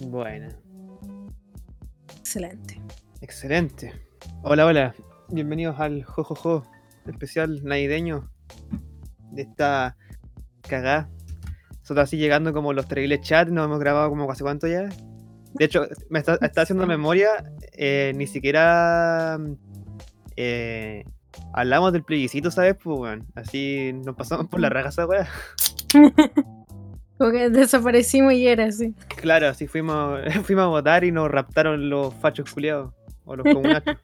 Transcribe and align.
Bueno, 0.00 0.48
Excelente. 2.18 2.80
excelente. 3.22 3.92
Hola, 4.42 4.66
hola. 4.66 4.94
Bienvenidos 5.28 5.80
al 5.80 6.04
Jojojo 6.04 6.66
especial 7.06 7.64
navideño 7.64 8.30
de 9.32 9.42
esta 9.42 9.96
cagada. 10.60 11.08
Nosotros 11.80 12.04
así 12.04 12.18
llegando 12.18 12.52
como 12.52 12.72
los 12.72 12.86
terribles 12.88 13.22
chats, 13.22 13.50
nos 13.50 13.64
hemos 13.64 13.78
grabado 13.78 14.10
como 14.10 14.30
hace 14.30 14.42
cuánto 14.42 14.66
ya. 14.66 14.88
De 15.54 15.64
hecho, 15.64 15.86
me 16.10 16.18
está, 16.18 16.34
está 16.42 16.62
haciendo 16.62 16.86
memoria, 16.86 17.28
eh, 17.72 18.12
ni 18.16 18.26
siquiera 18.26 19.38
eh, 20.36 21.04
hablamos 21.54 21.92
del 21.94 22.04
plebiscito, 22.04 22.50
¿sabes? 22.50 22.76
Pues, 22.82 22.98
weón. 22.98 23.26
Así 23.34 23.92
nos 24.04 24.14
pasamos 24.14 24.48
por 24.48 24.60
la 24.60 24.68
raja 24.68 24.90
esa 24.90 25.06
weá. 25.06 25.26
Como 27.18 27.32
que 27.32 27.48
desaparecimos 27.50 28.32
y 28.34 28.46
era 28.46 28.64
así. 28.66 28.94
Claro, 29.16 29.48
así 29.48 29.66
fuimos, 29.66 30.20
fuimos 30.44 30.64
a 30.64 30.68
votar 30.68 31.04
y 31.04 31.12
nos 31.12 31.30
raptaron 31.30 31.88
los 31.88 32.14
fachos 32.14 32.52
culiados. 32.52 32.92
O 33.24 33.34
los 33.34 33.44
comunachos. 33.52 33.96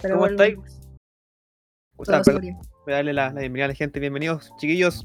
Pero 0.00 0.14
¿Cómo 0.14 0.26
estáis? 0.26 0.56
O 1.96 2.04
sea, 2.04 2.22
perdón, 2.22 2.56
voy 2.84 2.92
a 2.92 2.96
darle 2.96 3.12
la, 3.12 3.32
la 3.32 3.40
bienvenida 3.40 3.66
a 3.66 3.68
la 3.68 3.74
gente. 3.74 4.00
Bienvenidos, 4.00 4.52
chiquillos, 4.58 5.04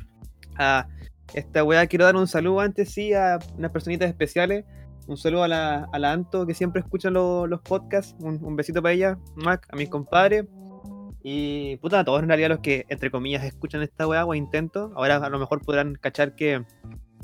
a 0.58 0.88
esta 1.34 1.64
weá. 1.64 1.86
Quiero 1.88 2.06
dar 2.06 2.16
un 2.16 2.28
saludo 2.28 2.60
antes, 2.62 2.92
sí, 2.94 3.14
a 3.14 3.40
unas 3.58 3.72
personitas 3.72 4.08
especiales. 4.10 4.66
Un 5.08 5.18
saludo 5.18 5.44
a 5.44 5.48
la, 5.48 5.88
a 5.92 6.00
la 6.00 6.12
Anto, 6.14 6.46
que 6.46 6.54
siempre 6.54 6.82
escucha 6.82 7.10
lo- 7.10 7.48
los 7.48 7.62
podcasts. 7.62 8.16
Un, 8.20 8.44
un 8.44 8.56
besito 8.56 8.82
para 8.82 8.94
ella, 8.94 9.18
Mac, 9.36 9.68
a 9.72 9.76
mis 9.76 9.90
compadres. 9.90 10.46
Y 11.24 11.78
puta, 11.78 12.00
a 12.00 12.04
todos 12.04 12.22
en 12.24 12.28
realidad 12.28 12.50
los 12.50 12.60
que, 12.60 12.86
entre 12.90 13.12
comillas, 13.12 13.44
escuchan 13.44 13.82
esta 13.82 14.08
weá 14.08 14.26
o 14.26 14.34
intento. 14.34 14.92
Ahora 14.96 15.18
a 15.18 15.30
lo 15.30 15.40
mejor 15.40 15.62
podrán 15.62 15.96
cachar 15.96 16.36
que 16.36 16.64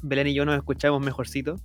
Belén 0.04 0.28
y 0.28 0.34
yo 0.34 0.46
nos 0.46 0.56
escuchamos 0.56 1.02
mejorcito. 1.02 1.56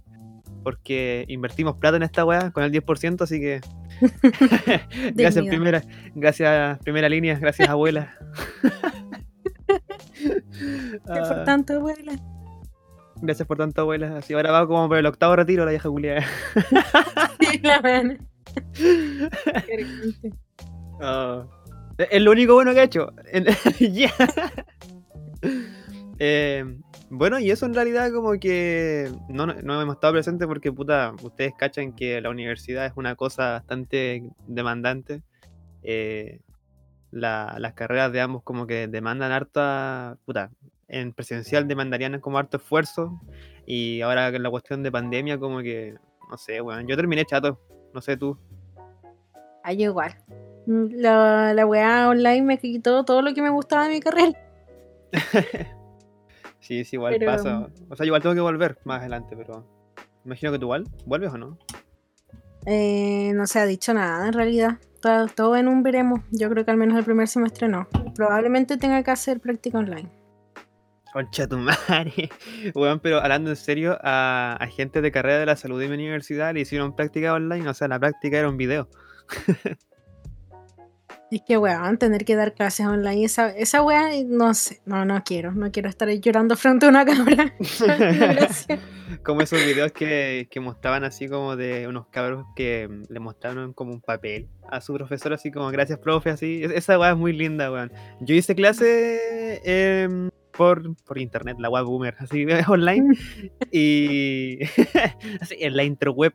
Porque 0.64 1.24
invertimos 1.28 1.76
plata 1.76 1.96
en 1.96 2.04
esta 2.04 2.24
weá 2.24 2.52
con 2.52 2.62
el 2.62 2.70
10%, 2.72 3.20
así 3.22 3.40
que. 3.40 3.60
gracias, 5.14 5.44
primera, 5.46 5.82
gracias, 6.14 6.78
primera 6.78 7.08
línea, 7.08 7.38
gracias, 7.38 7.68
abuela. 7.68 8.14
Ah, 11.08 11.24
por 11.28 11.44
tanto, 11.44 11.72
abuela. 11.72 12.12
gracias 13.20 13.48
por 13.48 13.56
tanto, 13.58 13.80
abuela. 13.80 14.18
Así 14.18 14.34
ahora 14.34 14.52
va 14.52 14.66
como 14.66 14.88
por 14.88 14.96
el 14.96 15.06
octavo 15.06 15.34
retiro 15.34 15.64
la 15.64 15.70
vieja 15.70 15.88
culiada. 15.88 16.24
Sí, 17.40 17.58
la 17.60 17.80
buena. 17.80 18.18
Cargante. 21.00 21.52
Ah, 21.98 22.04
es 22.10 22.22
lo 22.22 22.30
único 22.32 22.54
bueno 22.54 22.72
que 22.74 22.80
ha 22.80 22.84
hecho. 22.84 23.12
Ya. 23.80 24.10
Eh, 26.18 26.64
bueno, 27.10 27.38
y 27.40 27.50
eso 27.50 27.66
en 27.66 27.74
realidad 27.74 28.12
como 28.12 28.32
que 28.38 29.10
no, 29.28 29.46
no- 29.46 29.82
hemos 29.82 29.94
estado 29.96 30.12
presentes 30.12 30.46
porque, 30.46 30.70
puta, 30.72 31.12
ustedes 31.22 31.52
cachan 31.58 31.92
que 31.94 32.20
la 32.20 32.30
universidad 32.30 32.86
es 32.86 32.92
una 32.96 33.16
cosa 33.16 33.52
bastante 33.52 34.22
demandante. 34.46 35.22
Eh, 35.82 36.40
la- 37.10 37.56
las 37.58 37.74
carreras 37.74 38.12
de 38.12 38.20
ambos 38.20 38.42
como 38.44 38.66
que 38.66 38.86
demandan 38.88 39.32
harta, 39.32 40.16
puta, 40.24 40.50
en 40.88 41.12
presencial 41.12 41.66
demandarían 41.66 42.20
como 42.20 42.38
harto 42.38 42.56
esfuerzo 42.58 43.20
y 43.66 44.00
ahora 44.02 44.30
con 44.30 44.42
la 44.42 44.50
cuestión 44.50 44.82
de 44.82 44.92
pandemia 44.92 45.38
como 45.38 45.58
que, 45.60 45.94
no 46.30 46.36
sé, 46.38 46.60
bueno, 46.60 46.86
yo 46.88 46.96
terminé 46.96 47.24
chato, 47.24 47.58
no 47.92 48.00
sé 48.00 48.16
tú. 48.16 48.38
Ah, 49.64 49.72
yo 49.72 49.86
igual. 49.90 50.14
Mm, 50.66 50.86
La, 51.00 51.52
la 51.54 51.66
weá 51.66 52.08
online 52.08 52.42
me 52.42 52.58
quitó 52.58 53.04
todo 53.04 53.22
lo 53.22 53.34
que 53.34 53.42
me 53.42 53.50
gustaba 53.50 53.84
de 53.84 53.90
mi 53.94 54.00
carrera. 54.00 54.32
Sí, 56.60 56.84
sí, 56.84 56.94
igual 56.94 57.16
Pero- 57.18 57.32
pasa. 57.32 57.68
O 57.88 57.96
sea, 57.96 58.06
igual 58.06 58.22
tengo 58.22 58.36
que 58.36 58.40
volver 58.40 58.78
más 58.84 59.00
adelante, 59.00 59.36
pero 59.36 59.66
imagino 60.24 60.52
que 60.52 60.60
tú 60.60 60.66
igual, 60.66 60.84
¿vuelves 61.06 61.32
o 61.32 61.36
no? 61.38 61.58
Eh, 62.66 63.32
no 63.34 63.48
se 63.48 63.58
ha 63.58 63.66
dicho 63.66 63.92
nada 63.92 64.28
en 64.28 64.32
realidad. 64.32 64.78
Todo, 65.00 65.26
todo 65.26 65.56
en 65.56 65.66
un 65.66 65.82
veremos. 65.82 66.20
Yo 66.30 66.48
creo 66.50 66.64
que 66.64 66.70
al 66.70 66.76
menos 66.76 66.96
el 66.96 67.04
primer 67.04 67.26
semestre 67.26 67.66
no. 67.66 67.88
Probablemente 68.14 68.76
tenga 68.76 69.02
que 69.02 69.10
hacer 69.10 69.40
práctica 69.40 69.78
online. 69.78 70.08
Concha 71.12 71.48
tu 71.48 71.58
madre. 71.88 72.30
Weón, 72.76 73.00
pero 73.00 73.18
hablando 73.18 73.50
en 73.50 73.56
serio, 73.56 73.98
a, 74.00 74.56
a 74.60 74.66
gente 74.68 75.00
de 75.00 75.10
carrera 75.10 75.40
de 75.40 75.46
la 75.46 75.56
salud 75.56 75.80
de 75.80 75.88
mi 75.88 75.94
universidad 75.94 76.54
le 76.54 76.60
hicieron 76.60 76.94
práctica 76.94 77.34
online, 77.34 77.68
o 77.68 77.74
sea, 77.74 77.88
la 77.88 77.98
práctica 77.98 78.38
era 78.38 78.48
un 78.48 78.56
video. 78.56 78.88
Es 81.34 81.40
que 81.48 81.56
weón, 81.56 81.96
tener 81.96 82.26
que 82.26 82.36
dar 82.36 82.52
clases 82.52 82.84
online, 82.84 83.24
esa, 83.24 83.48
esa 83.48 83.82
weá, 83.82 84.10
no 84.26 84.52
sé, 84.52 84.82
no, 84.84 85.06
no 85.06 85.24
quiero, 85.24 85.52
no 85.52 85.72
quiero 85.72 85.88
estar 85.88 86.06
ahí 86.08 86.20
llorando 86.20 86.56
frente 86.56 86.84
a 86.84 86.90
una 86.90 87.04
cámara. 87.06 87.54
Como 89.24 89.40
esos 89.40 89.64
videos 89.64 89.92
que, 89.92 90.46
que 90.50 90.60
mostraban 90.60 91.04
así 91.04 91.28
como 91.28 91.54
de 91.56 91.86
unos 91.88 92.06
cabros 92.08 92.44
que 92.54 92.86
mm, 92.88 93.04
le 93.12 93.20
mostraron 93.20 93.72
como 93.72 93.92
un 93.92 94.00
papel 94.02 94.48
a 94.70 94.80
su 94.82 94.92
profesor, 94.94 95.32
así 95.32 95.50
como 95.50 95.70
gracias 95.70 95.98
profe, 95.98 96.30
así. 96.30 96.62
Es- 96.64 96.70
Esa 96.72 96.98
weá 96.98 97.10
es 97.12 97.16
muy 97.16 97.32
linda, 97.32 97.70
weón. 97.72 97.90
Yo 98.20 98.34
hice 98.34 98.54
clase 98.54 99.60
em, 99.64 100.28
por, 100.56 100.94
por 101.04 101.18
internet, 101.18 101.56
la 101.60 101.70
web 101.70 101.84
boomer, 101.84 102.14
así 102.18 102.44
online. 102.68 103.16
y 103.70 104.58
así, 105.40 105.56
en 105.60 105.76
la 105.76 105.84
interweb. 105.84 106.32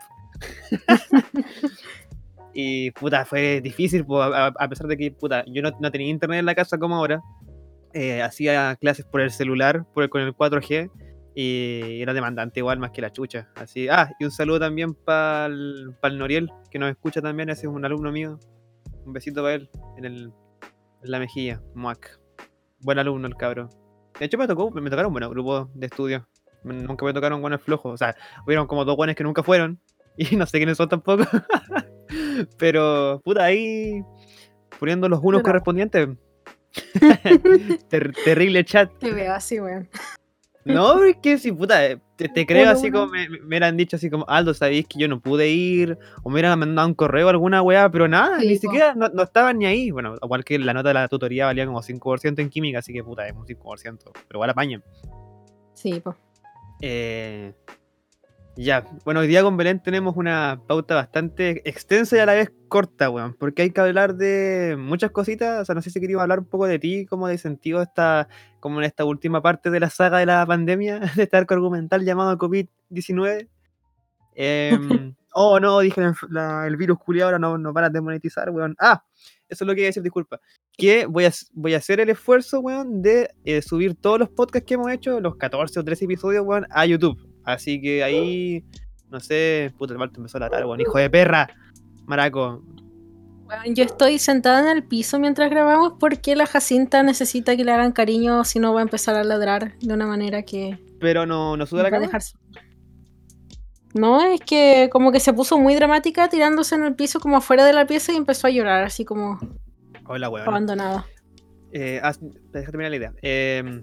Y 2.54 2.92
puta, 2.92 3.26
fue 3.26 3.62
difícil, 3.62 4.06
po, 4.06 4.22
a, 4.22 4.48
a- 4.48 4.70
pesar 4.70 4.88
de 4.88 4.98
que 4.98 5.12
puta, 5.12 5.44
yo 5.48 5.62
no, 5.62 5.72
no 5.80 5.92
tenía 5.92 6.08
internet 6.10 6.40
en 6.40 6.46
la 6.46 6.56
casa 6.56 6.78
como 6.78 6.96
ahora. 6.96 7.22
eh, 7.94 8.22
hacía 8.22 8.76
clases 8.80 9.06
por 9.06 9.22
el 9.22 9.32
celular, 9.32 9.86
por 9.94 10.04
el- 10.04 10.10
con 10.10 10.22
el 10.22 10.34
4G, 10.34 10.90
y 11.34 12.02
era 12.02 12.14
demandante 12.14 12.60
igual 12.60 12.80
más 12.80 12.92
que 12.92 13.02
la 13.02 13.12
chucha. 13.12 13.50
Así, 13.56 13.88
ah, 13.90 14.12
y 14.20 14.26
un 14.26 14.32
saludo 14.32 14.60
también 14.60 14.94
para 14.94 15.46
el 15.48 16.18
Noriel, 16.18 16.52
que 16.70 16.80
nos 16.80 16.90
escucha 16.92 17.22
también, 17.22 17.50
ese 17.50 17.68
es 17.68 17.74
un 17.74 17.84
alumno 17.86 18.12
mío. 18.12 18.40
Un 19.06 19.14
besito 19.14 19.42
para 19.42 19.56
él 19.56 19.70
en, 19.98 20.06
el, 20.06 20.32
en 21.04 21.12
la 21.12 21.20
mejilla, 21.20 21.62
muac. 21.76 22.20
Buen 22.82 23.00
alumno 23.00 23.28
el 23.28 23.36
cabro. 23.36 23.70
De 24.20 24.26
hecho 24.26 24.38
me 24.38 24.48
tocó, 24.48 24.70
me 24.72 24.90
tocaron 24.90 25.12
buenos 25.12 25.30
grupos 25.30 25.70
de 25.74 25.86
estudio. 25.88 26.28
Nunca 26.64 27.06
me 27.06 27.14
tocaron 27.14 27.40
buenos 27.42 27.62
flojos. 27.62 27.94
O 27.94 27.98
sea, 27.98 28.16
hubieron 28.46 28.68
como 28.68 28.84
dos 28.84 28.98
buenos 28.98 29.16
que 29.16 29.24
nunca 29.24 29.44
fueron. 29.44 29.80
Y 30.20 30.36
no 30.36 30.48
sé 30.48 30.58
quiénes 30.58 30.78
son 30.78 30.90
tampoco. 30.90 31.24
Pero, 32.58 33.22
puta, 33.24 33.44
ahí 33.46 34.02
poniendo 34.80 35.08
los 35.10 35.20
unos 35.22 35.40
Pero- 35.40 35.44
correspondientes. 35.44 36.10
Ter- 37.90 38.14
terrible 38.24 38.64
chat. 38.66 38.92
Te 39.00 39.12
veo 39.12 39.34
así, 39.34 39.60
weón. 39.60 39.90
No, 40.66 41.02
es 41.04 41.16
que 41.18 41.38
si 41.38 41.54
puta, 41.54 41.86
eh, 41.86 41.98
te, 42.18 42.28
te 42.28 42.46
creo 42.46 42.70
así 42.70 42.92
como 42.92 43.08
me, 43.08 43.30
me- 43.30 43.42
hubieran 43.42 43.78
dicho 43.78 43.96
así 43.96 44.10
como, 44.10 44.26
Aldo, 44.28 44.54
sabéis 44.54 44.86
que 44.86 45.00
yo 45.00 45.08
no 45.08 45.22
pude 45.22 45.48
ir, 45.50 45.98
o 46.24 46.30
me 46.30 46.34
hubieran 46.36 46.60
mandado 46.60 46.90
un 46.90 46.94
correo 46.94 47.30
alguna 47.30 47.62
weá, 47.62 47.90
pero 47.90 48.10
nada, 48.10 48.40
Sí, 48.42 48.48
ni 48.48 48.56
po. 48.56 48.62
siquiera, 48.62 48.94
no, 48.94 49.08
no 49.08 49.24
estaban 49.24 49.60
ni 49.60 49.66
ahí. 49.66 49.92
Bueno, 49.92 50.16
igual 50.22 50.44
que 50.44 50.60
la 50.60 50.74
nota 50.74 50.90
de 50.90 50.94
la 50.96 51.08
tutoría 51.08 51.46
valía 51.46 51.66
como 51.66 51.82
5% 51.82 52.40
en 52.42 52.50
química, 52.50 52.80
así 52.80 52.92
que 52.92 53.02
puta, 53.02 53.26
es 53.26 53.34
un 53.34 53.46
5%, 53.46 53.98
pero 54.28 54.38
igual 54.38 54.50
apañan. 54.50 54.84
Sí, 55.74 56.02
pues. 56.04 56.18
Eh, 56.82 57.54
ya, 58.58 58.84
bueno, 59.06 59.20
hoy 59.20 59.28
día 59.28 59.44
con 59.44 59.56
Belén 59.56 59.82
tenemos 59.82 60.16
una 60.18 60.60
pauta 60.68 60.96
bastante 60.96 61.62
extensa 61.70 62.18
y 62.18 62.20
a 62.20 62.26
la 62.26 62.34
vez 62.34 62.52
corta, 62.68 63.10
weón, 63.10 63.36
porque 63.40 63.62
hay 63.62 63.70
que 63.72 63.82
hablar 63.82 64.16
de 64.16 64.76
muchas 64.80 65.12
cositas, 65.12 65.62
o 65.62 65.66
sea, 65.66 65.76
no 65.76 65.82
sé 65.84 65.92
si 65.92 66.00
queríamos 66.02 66.24
hablar 66.24 66.40
un 66.40 66.46
poco 66.46 66.66
de 66.66 66.80
ti, 66.80 67.06
como 67.06 67.28
de 67.28 67.38
sentido 67.38 67.82
esta, 67.84 68.28
como 68.60 68.80
en 68.80 68.86
esta 68.86 69.06
última 69.06 69.42
parte 69.44 69.70
de 69.70 69.80
la 69.80 69.90
saga 69.92 70.18
de 70.20 70.26
la 70.26 70.46
pandemia, 70.46 71.00
de 71.16 71.24
este 71.24 71.38
arco 71.38 71.54
argumental 71.54 72.04
llamado 72.04 72.36
COVID-19. 72.38 73.48
Em, 74.36 75.16
oh, 75.34 75.60
no, 75.60 75.80
dije 75.80 76.02
la 76.02 76.14
la- 76.30 76.68
el 76.68 76.78
virus 76.78 76.98
culiado 77.00 77.28
ahora 77.30 77.40
no 77.40 77.58
nos 77.58 77.74
van 77.74 77.86
a 77.86 77.90
desmonetizar, 77.90 78.50
weón. 78.50 78.76
Ah, 78.80 79.04
eso 79.50 79.64
es 79.64 79.68
lo 79.68 79.74
que 79.76 79.82
iba 79.82 79.86
a 79.88 79.90
decir, 79.90 80.04
disculpa. 80.04 80.40
Que 80.78 81.06
voy 81.06 81.26
a, 81.26 81.32
voy 81.54 81.74
a 81.76 81.78
hacer 81.78 82.00
el 82.00 82.10
esfuerzo, 82.10 82.60
weón, 82.62 83.02
de 83.02 83.30
eh, 83.46 83.62
subir 83.62 83.96
todos 83.96 84.20
los 84.20 84.30
podcasts 84.30 84.66
que 84.68 84.74
hemos 84.76 84.92
hecho, 84.92 85.20
los 85.22 85.36
14 85.36 85.80
o 85.80 85.84
13 85.84 86.06
episodios, 86.06 86.46
weón, 86.46 86.66
a 86.70 86.86
YouTube. 86.86 87.18
Así 87.48 87.80
que 87.82 88.04
ahí, 88.04 88.64
no 89.10 89.22
sé, 89.22 89.74
puta, 89.78 89.94
el 89.94 90.00
Marto 90.00 90.20
empezó 90.20 90.38
a 90.38 90.42
latar, 90.42 90.66
weón, 90.66 90.82
hijo 90.82 90.98
de 90.98 91.10
perra, 91.10 91.50
maraco. 92.06 92.62
Weón, 93.48 93.74
yo 93.74 93.86
estoy 93.86 94.20
sentada 94.20 94.60
en 94.70 94.76
el 94.76 94.84
piso 94.84 95.18
mientras 95.18 95.50
grabamos 95.50 95.94
porque 95.98 96.36
la 96.36 96.46
Jacinta 96.46 97.04
necesita 97.04 97.56
que 97.56 97.64
le 97.64 97.72
hagan 97.72 97.94
cariño, 97.94 98.44
si 98.44 98.60
no 98.60 98.74
va 98.74 98.82
a 98.82 98.84
empezar 98.84 99.16
a 99.16 99.24
ladrar 99.24 99.78
de 99.80 99.94
una 99.94 100.06
manera 100.06 100.44
que 100.44 100.78
Pero 101.00 101.26
no, 101.26 101.56
no 101.56 101.66
sube 101.66 101.84
nos 101.84 101.92
la 101.92 102.00
cama. 102.10 102.20
No, 103.94 104.22
es 104.26 104.42
que 104.42 104.90
como 104.92 105.14
que 105.14 105.22
se 105.22 105.32
puso 105.32 105.58
muy 105.58 105.74
dramática 105.76 106.28
tirándose 106.28 106.76
en 106.76 106.84
el 106.84 106.96
piso 106.96 107.22
como 107.22 107.38
afuera 107.38 107.66
de 107.66 107.72
la 107.72 107.88
pieza 107.88 108.12
y 108.12 108.18
empezó 108.18 108.48
a 108.48 108.50
llorar 108.50 108.84
así 108.84 109.06
como 109.06 109.40
Hola, 110.06 110.28
weón. 110.30 110.48
abandonada. 110.48 111.06
Eh, 111.72 112.02
haz- 112.04 112.20
deja 112.52 112.72
terminar 112.72 112.92
la 112.92 112.98
idea. 112.98 113.14
Eh, 113.22 113.82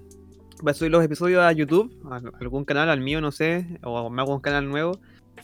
a 0.71 0.75
subir 0.75 0.93
los 0.93 1.05
episodios 1.05 1.43
a 1.43 1.53
YouTube, 1.53 1.93
a 2.11 2.21
algún 2.41 2.65
canal, 2.65 2.89
al 2.89 3.01
mío, 3.01 3.21
no 3.21 3.33
sé, 3.33 3.79
o 3.83 4.11
me 4.11 4.23
hago 4.23 4.35
un 4.35 4.41
canal 4.41 4.69
nuevo. 4.69 4.99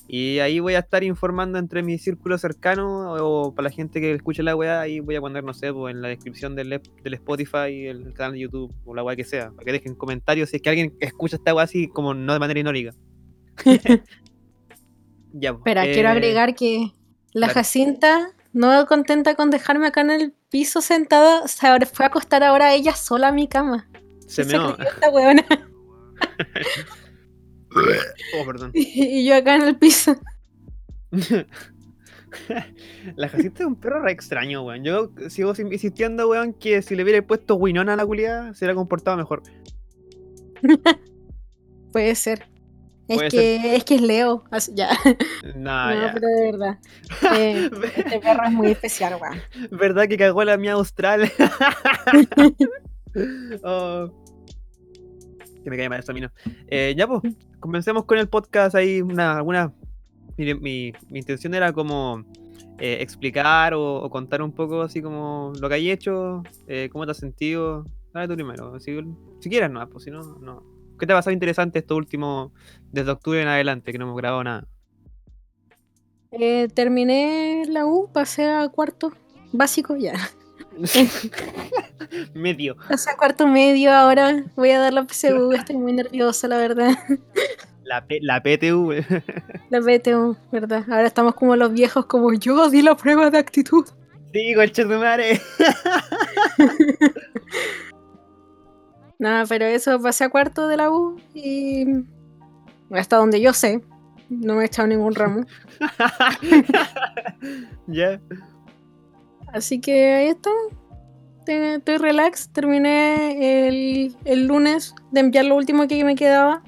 Y 0.06 0.38
ahí 0.38 0.61
voy 0.61 0.75
a 0.75 0.81
estar 0.81 1.05
informando 1.05 1.58
entre 1.58 1.82
mi 1.82 1.99
círculo 1.99 2.38
cercano 2.38 3.12
o 3.14 3.55
para 3.55 3.69
la 3.69 3.75
gente 3.75 4.00
que 4.00 4.12
escuche 4.12 4.43
la 4.43 4.56
weá. 4.56 4.81
Ahí 4.81 5.00
voy 5.00 5.17
a 5.17 5.20
poner, 5.20 5.44
no 5.44 5.52
sé, 5.52 5.72
pues, 5.72 5.94
en 5.94 6.02
la 6.02 6.08
descripción 6.08 6.55
del, 6.55 6.81
del 7.02 7.14
Spotify, 7.14 7.87
el, 7.87 8.06
el 8.06 8.14
canal 8.14 8.32
de 8.32 8.40
YouTube 8.40 8.72
o 8.84 8.94
la 8.94 9.02
weá 9.02 9.17
que 9.17 9.25
sea. 9.25 9.50
Para 9.50 9.64
que 9.64 9.72
dejen 9.72 9.94
comentarios 9.94 10.50
si 10.50 10.56
es 10.56 10.62
que 10.62 10.70
alguien 10.70 10.96
escucha 11.00 11.37
esta 11.37 11.55
weá 11.55 11.64
así 11.64 11.88
como 11.88 12.14
no 12.14 12.32
de 12.32 12.38
manera 12.38 12.61
inórica. 12.61 12.93
Ya, 15.32 15.52
pues, 15.52 15.61
Espera, 15.61 15.84
quiero 15.84 16.08
eh, 16.08 16.12
agregar 16.12 16.55
que 16.55 16.93
la 17.32 17.46
claro. 17.46 17.55
Jacinta, 17.55 18.32
no 18.52 18.87
contenta 18.87 19.34
con 19.34 19.50
dejarme 19.50 19.87
acá 19.87 20.00
en 20.00 20.11
el 20.11 20.34
piso 20.50 20.81
sentada, 20.81 21.46
se 21.46 21.87
fue 21.87 22.05
a 22.05 22.08
acostar 22.08 22.43
ahora 22.43 22.75
ella 22.75 22.94
sola 22.94 23.28
a 23.28 23.32
mi 23.32 23.46
cama. 23.46 23.88
Se 24.31 24.43
¿Qué 24.47 24.49
meó. 24.56 24.75
creyó 24.77 24.91
esta 24.91 25.11
weona? 25.11 25.44
Oh, 27.73 28.44
perdón. 28.44 28.73
y 28.75 29.25
yo 29.25 29.37
acá 29.37 29.55
en 29.55 29.62
el 29.62 29.77
piso. 29.77 30.17
La 33.17 33.29
Jacinta 33.29 33.62
es 33.62 33.67
un 33.67 33.77
perro 33.77 34.03
re 34.03 34.11
extraño, 34.12 34.62
weón. 34.65 34.82
Yo 34.85 35.11
sigo 35.29 35.53
insistiendo, 35.56 36.29
weón, 36.29 36.53
que 36.53 36.82
si 36.82 36.97
le 36.97 37.03
hubiera 37.05 37.23
puesto 37.25 37.55
Winona 37.55 37.93
a 37.93 37.97
la 37.97 38.05
culiada, 38.06 38.55
se 38.55 38.65
hubiera 38.65 38.75
comportado 38.75 39.17
mejor. 39.17 39.43
Puede 41.93 42.15
ser. 42.17 42.47
Es 43.09 43.17
Puede 43.17 43.29
que, 43.31 43.76
es 43.76 43.85
que 43.85 43.94
es 43.97 44.00
Leo. 44.03 44.44
así- 44.50 44.73
ya. 44.75 44.91
Nah, 45.56 45.94
no, 45.94 46.00
ya. 46.06 46.12
pero 46.15 46.26
de 46.29 46.43
verdad. 46.53 46.79
Eh, 47.37 47.71
este 47.97 48.21
perro 48.21 48.44
es 48.47 48.53
muy 48.53 48.71
especial, 48.73 49.17
weón. 49.21 49.41
¿Verdad 49.73 50.06
que 50.09 50.17
cagó 50.17 50.43
la 50.44 50.56
mía 50.56 50.73
austral? 50.75 51.31
Oh. 53.65 54.11
Que 55.62 55.69
me 55.69 55.77
cae 55.77 55.89
mal 55.89 56.01
eso 56.01 56.12
a 56.12 56.15
mí 56.15 56.21
no. 56.21 56.31
Eh, 56.69 56.95
ya 56.97 57.07
pues, 57.07 57.21
comencemos 57.61 58.05
con 58.05 58.19
el 58.19 58.29
podcast 58.29 58.75
ahí. 58.75 59.03
Una, 59.03 59.43
mi, 60.39 60.93
intención 61.11 61.55
era 61.55 61.73
como 61.73 62.25
eh, 62.79 62.99
explicar 63.01 63.75
o, 63.75 63.97
o 63.97 64.11
contar 64.11 64.41
un 64.41 64.53
poco 64.53 64.81
así 64.83 65.03
como 65.03 65.53
lo 65.61 65.69
que 65.69 65.75
hay 65.75 65.91
hecho, 65.91 66.43
eh, 66.67 66.89
cómo 66.91 67.05
te 67.05 67.11
has 67.11 67.19
sentido. 67.19 67.85
Dale 68.15 68.27
tú 68.27 68.35
primero, 68.35 68.81
si, 68.81 68.99
si 69.41 69.51
quieres, 69.51 69.71
no, 69.71 69.87
pues 69.89 70.05
si 70.05 70.11
no, 70.11 70.23
no. 70.41 70.65
¿Qué 70.99 71.07
te 71.07 71.12
ha 71.12 71.17
pasado 71.17 71.33
interesante 71.33 71.79
esto 71.79 71.97
último, 71.97 72.53
desde 72.91 73.11
octubre 73.11 73.41
en 73.41 73.49
adelante, 73.49 73.93
que 73.93 73.99
no 73.99 74.05
hemos 74.05 74.17
grabado 74.17 74.45
nada? 74.45 74.67
Eh, 76.33 76.69
terminé 76.75 77.65
la 77.69 77.87
U, 77.87 78.11
pasé 78.12 78.49
a 78.49 78.69
cuarto 78.69 79.12
básico 79.53 79.97
ya. 79.97 80.15
Medio. 82.35 82.77
Pasé 82.88 83.11
a 83.11 83.17
cuarto 83.17 83.47
medio 83.47 83.93
ahora. 83.93 84.44
Voy 84.56 84.71
a 84.71 84.79
dar 84.81 84.93
la 84.93 85.05
PSU. 85.06 85.53
Estoy 85.53 85.77
muy 85.77 85.93
nerviosa, 85.93 86.49
la 86.49 86.59
verdad. 86.59 86.91
La, 87.85 88.06
P- 88.06 88.21
la 88.23 88.41
PTU. 88.43 88.93
La 89.71 89.81
PTU, 89.81 90.37
¿verdad? 90.53 90.85
Ahora 90.91 91.06
estamos 91.06 91.35
como 91.35 91.55
los 91.56 91.73
viejos, 91.73 92.06
como 92.06 92.32
yo 92.35 92.69
di 92.71 92.82
la 92.82 92.97
prueba 92.97 93.31
de 93.31 93.38
actitud. 93.38 93.85
Sí, 94.32 94.55
concha 94.55 94.82
tu 94.85 94.88
madre. 94.91 95.41
Nada, 99.19 99.44
pero 99.49 99.65
eso, 99.67 100.00
pasé 100.00 100.25
a 100.25 100.29
cuarto 100.31 100.67
de 100.69 100.76
la 100.76 100.91
U 100.91 101.21
y 101.35 101.85
hasta 102.91 103.17
donde 103.17 103.41
yo 103.41 103.53
sé, 103.53 103.81
no 104.31 104.55
me 104.55 104.62
he 104.62 104.67
echado 104.67 104.88
ningún 104.88 105.15
ramo. 105.15 105.44
ya. 107.87 108.21
Así 109.52 109.81
que 109.81 110.12
ahí 110.14 110.29
está. 110.29 110.50
Estoy 111.47 111.97
relax. 111.97 112.50
Terminé 112.50 113.69
el, 113.69 114.17
el 114.25 114.47
lunes 114.47 114.94
de 115.11 115.20
enviar 115.20 115.44
lo 115.47 115.56
último 115.56 115.87
que 115.88 116.05
me 116.05 116.14
quedaba. 116.14 116.62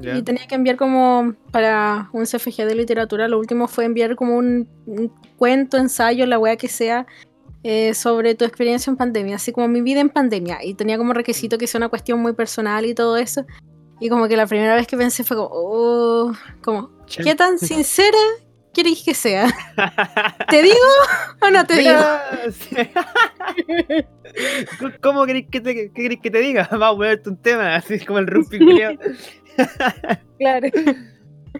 Y 0.00 0.22
tenía 0.22 0.46
que 0.46 0.54
enviar 0.54 0.76
como 0.76 1.34
para 1.50 2.08
un 2.12 2.24
CFG 2.24 2.64
de 2.66 2.76
literatura. 2.76 3.26
Lo 3.26 3.38
último 3.38 3.66
fue 3.66 3.84
enviar 3.84 4.14
como 4.14 4.36
un, 4.36 4.68
un 4.86 5.12
cuento, 5.36 5.76
ensayo, 5.76 6.24
la 6.24 6.38
wea 6.38 6.56
que 6.56 6.68
sea, 6.68 7.04
eh, 7.64 7.94
sobre 7.94 8.36
tu 8.36 8.44
experiencia 8.44 8.92
en 8.92 8.96
pandemia. 8.96 9.36
Así 9.36 9.50
como 9.50 9.66
mi 9.66 9.80
vida 9.80 10.00
en 10.00 10.08
pandemia. 10.08 10.64
Y 10.64 10.74
tenía 10.74 10.98
como 10.98 11.14
requisito 11.14 11.58
que 11.58 11.66
sea 11.66 11.78
una 11.78 11.88
cuestión 11.88 12.20
muy 12.20 12.32
personal 12.32 12.86
y 12.86 12.94
todo 12.94 13.16
eso. 13.16 13.44
Y 13.98 14.08
como 14.08 14.28
que 14.28 14.36
la 14.36 14.46
primera 14.46 14.76
vez 14.76 14.86
que 14.86 14.96
pensé 14.96 15.24
fue 15.24 15.36
como, 15.36 15.50
oh, 15.52 16.32
como. 16.62 16.90
¿qué 17.06 17.34
tan 17.34 17.58
sincera 17.58 18.18
queréis 18.72 19.02
que 19.04 19.14
sea? 19.14 19.48
¿Te 20.48 20.62
digo 20.62 20.76
o 21.40 21.50
no 21.50 21.66
te 21.66 21.76
digo? 21.76 22.00
¿Cómo 25.02 25.26
querés 25.26 25.46
que 25.50 25.60
te, 25.60 25.74
qué 25.74 25.92
querés 25.92 26.20
que 26.20 26.30
te 26.30 26.38
diga? 26.38 26.68
Vamos 26.72 26.94
a 26.94 26.96
ponerte 26.96 27.28
un 27.30 27.36
tema, 27.36 27.76
así 27.76 27.98
como 28.00 28.18
el 28.18 28.26
rugby. 28.26 28.58
Claro. 30.38 30.68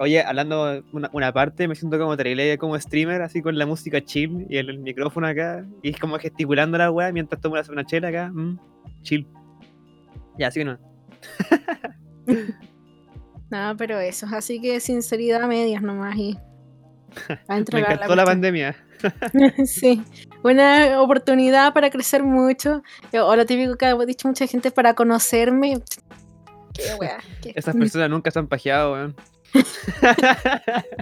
Oye, 0.01 0.23
hablando 0.23 0.85
una, 0.93 1.11
una 1.13 1.33
parte, 1.33 1.67
me 1.67 1.75
siento 1.75 1.99
como 1.99 2.17
terrible 2.17 2.57
como 2.59 2.79
streamer, 2.79 3.23
así 3.23 3.43
con 3.43 3.59
la 3.59 3.67
música 3.67 4.01
chill 4.05 4.47
y 4.49 4.59
el, 4.59 4.71
el 4.71 4.79
micrófono 4.79 5.27
acá, 5.27 5.67
y 5.83 5.91
es 5.91 5.99
como 5.99 6.19
gesticulando 6.19 6.79
la 6.79 6.91
weá 6.91 7.11
mientras 7.11 7.41
tomo 7.41 7.55
una, 7.55 7.65
una 7.69 7.85
chela 7.85 8.09
acá. 8.09 8.31
mm, 8.33 8.59
chill. 9.03 9.27
Ya, 10.39 10.49
así 10.49 10.61
que 10.61 10.65
no. 10.67 10.79
Nada, 13.51 13.75
pero 13.77 13.99
eso. 13.99 14.27
Así 14.31 14.61
que 14.61 14.79
sinceridad 14.81 15.43
a 15.43 15.47
medias 15.49 15.83
nomás 15.83 16.17
y 16.17 16.39
a 17.49 17.55
Me 17.73 17.81
encantó 17.81 18.15
la 18.17 18.25
pandemia. 18.25 18.77
Sí, 19.67 20.03
una 20.43 21.01
oportunidad 21.01 21.73
para 21.73 21.89
crecer 21.89 22.25
mucho. 22.25 22.83
O 23.13 23.37
lo 23.37 23.47
típico 23.47 23.77
que 23.77 23.87
ha 23.87 23.95
dicho 24.05 24.27
mucha 24.27 24.47
gente 24.49 24.71
para 24.73 24.95
conocerme. 24.95 25.81
Qué 26.75 26.83
wea. 27.01 27.19
qué- 27.41 27.53
Esas 27.55 27.77
personas 27.77 28.11
nunca 28.11 28.31
se 28.33 28.39
han 28.41 28.49
pajeado, 28.49 28.93
weón. 28.95 29.15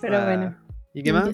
Pero 0.00 0.16
Ah, 0.18 0.24
bueno. 0.24 0.56
¿Y 0.94 1.02
qué 1.02 1.12
más? 1.12 1.30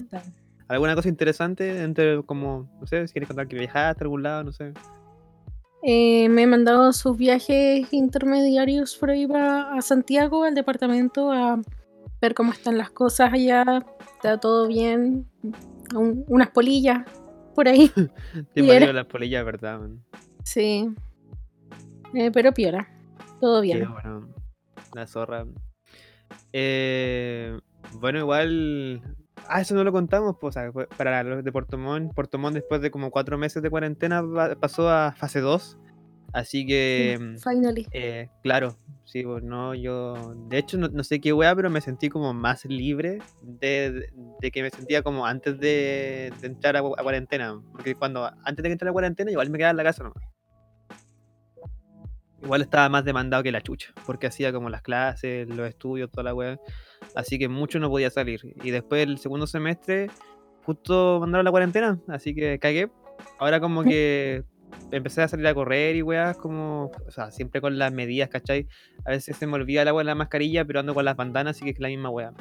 ¿Alguna 0.67 0.95
cosa 0.95 1.09
interesante? 1.09 1.81
Entre 1.83 2.21
como, 2.23 2.69
no 2.79 2.85
sé, 2.87 3.07
si 3.07 3.13
quieres 3.13 3.27
contar 3.27 3.47
que 3.47 3.57
viajaste 3.57 4.03
a 4.03 4.05
algún 4.05 4.21
lado, 4.23 4.43
no 4.43 4.51
sé. 4.51 4.73
Eh, 5.81 6.27
me 6.29 6.43
he 6.43 6.47
mandado 6.47 6.91
sus 6.93 7.17
viajes 7.17 7.87
intermediarios 7.91 8.95
por 8.97 9.09
ahí 9.11 9.25
para 9.25 9.73
a 9.73 9.81
Santiago, 9.81 10.43
al 10.43 10.53
departamento, 10.53 11.31
a 11.31 11.59
ver 12.21 12.33
cómo 12.33 12.51
están 12.51 12.77
las 12.77 12.89
cosas 12.91 13.31
allá. 13.33 13.85
Está 14.15 14.37
todo 14.39 14.67
bien. 14.67 15.25
Un- 15.95 16.23
unas 16.27 16.49
polillas 16.51 17.03
por 17.55 17.67
ahí. 17.67 17.91
Te 18.53 18.93
las 18.93 19.05
polillas, 19.05 19.43
¿verdad? 19.45 19.79
man? 19.79 20.03
Sí. 20.43 20.89
Eh, 22.13 22.31
pero 22.31 22.53
piola. 22.53 22.87
Todo 23.39 23.61
bien. 23.61 23.89
bueno. 23.91 24.27
La 24.93 25.07
zorra. 25.07 25.45
Eh, 26.53 27.57
bueno, 27.93 28.19
igual. 28.19 29.01
Ah, 29.47 29.61
eso 29.61 29.73
no 29.73 29.83
lo 29.83 29.91
contamos, 29.91 30.35
pues, 30.39 30.55
o 30.55 30.59
sea, 30.59 30.71
fue 30.71 30.87
para 30.87 31.23
los 31.23 31.43
de. 31.43 31.51
Puerto 31.51 31.77
Montt, 31.77 32.53
después 32.53 32.81
de 32.81 32.91
como 32.91 33.09
cuatro 33.11 33.37
meses 33.37 33.63
de 33.63 33.69
cuarentena, 33.69 34.23
pa- 34.23 34.55
pasó 34.55 34.89
a 34.89 35.11
fase 35.13 35.39
2. 35.39 35.77
Así 36.33 36.65
que, 36.65 37.17
mm, 37.19 37.37
Finally. 37.39 37.87
eh, 37.91 38.29
claro, 38.43 38.77
sí, 39.03 39.23
pues 39.23 39.43
no, 39.43 39.73
yo. 39.73 40.35
De 40.47 40.57
hecho, 40.59 40.77
no, 40.77 40.87
no 40.89 41.03
sé 41.03 41.19
qué 41.19 41.33
wea, 41.33 41.55
pero 41.55 41.69
me 41.69 41.81
sentí 41.81 42.07
como 42.09 42.33
más 42.33 42.65
libre 42.65 43.19
de, 43.41 43.91
de- 43.91 44.09
de 44.39 44.51
que 44.51 44.61
me 44.61 44.69
sentía 44.69 45.01
como 45.01 45.25
antes 45.25 45.59
de, 45.59 46.31
de 46.39 46.47
entrar 46.47 46.75
a, 46.77 46.79
a 46.79 46.83
cuarentena. 47.03 47.59
Porque 47.71 47.95
cuando 47.95 48.25
antes 48.43 48.57
de 48.63 48.69
que 48.69 48.73
entrara 48.73 48.91
a 48.91 48.93
cuarentena, 48.93 49.31
igual 49.31 49.49
me 49.49 49.57
quedaba 49.57 49.71
en 49.71 49.77
la 49.77 49.83
casa 49.83 50.03
nomás. 50.03 50.23
Igual 52.41 52.61
estaba 52.61 52.87
más 52.87 53.03
demandado 53.03 53.43
que 53.43 53.51
la 53.51 53.61
chucha, 53.61 53.89
porque 54.05 54.27
hacía 54.27 54.53
como 54.53 54.69
las 54.69 54.81
clases, 54.81 55.47
los 55.49 55.67
estudios, 55.67 56.09
toda 56.09 56.23
la 56.23 56.33
wea. 56.33 56.57
Así 57.15 57.37
que 57.37 57.49
mucho 57.49 57.79
no 57.79 57.89
podía 57.89 58.09
salir. 58.09 58.55
Y 58.63 58.71
después 58.71 59.03
el 59.05 59.17
segundo 59.17 59.45
semestre, 59.45 60.09
justo 60.63 61.17
mandaron 61.19 61.43
la 61.43 61.51
cuarentena, 61.51 61.99
así 62.07 62.33
que 62.33 62.57
cagué. 62.59 62.89
Ahora 63.39 63.59
como 63.59 63.83
que 63.83 64.43
empecé 64.91 65.21
a 65.21 65.27
salir 65.27 65.47
a 65.47 65.53
correr 65.53 65.95
y 65.95 66.01
weas, 66.01 66.37
como, 66.37 66.91
o 67.07 67.11
sea, 67.11 67.31
siempre 67.31 67.61
con 67.61 67.77
las 67.77 67.91
medidas, 67.93 68.29
¿cachai? 68.29 68.67
A 69.05 69.11
veces 69.11 69.37
se 69.37 69.47
me 69.47 69.53
olvida 69.53 69.81
el 69.83 69.87
agua 69.87 70.01
en 70.01 70.07
la 70.07 70.15
mascarilla, 70.15 70.65
pero 70.65 70.79
ando 70.79 70.93
con 70.93 71.05
las 71.05 71.15
bandanas, 71.15 71.55
así 71.57 71.65
que 71.65 71.71
es 71.71 71.79
la 71.79 71.87
misma 71.87 72.09
wea. 72.09 72.33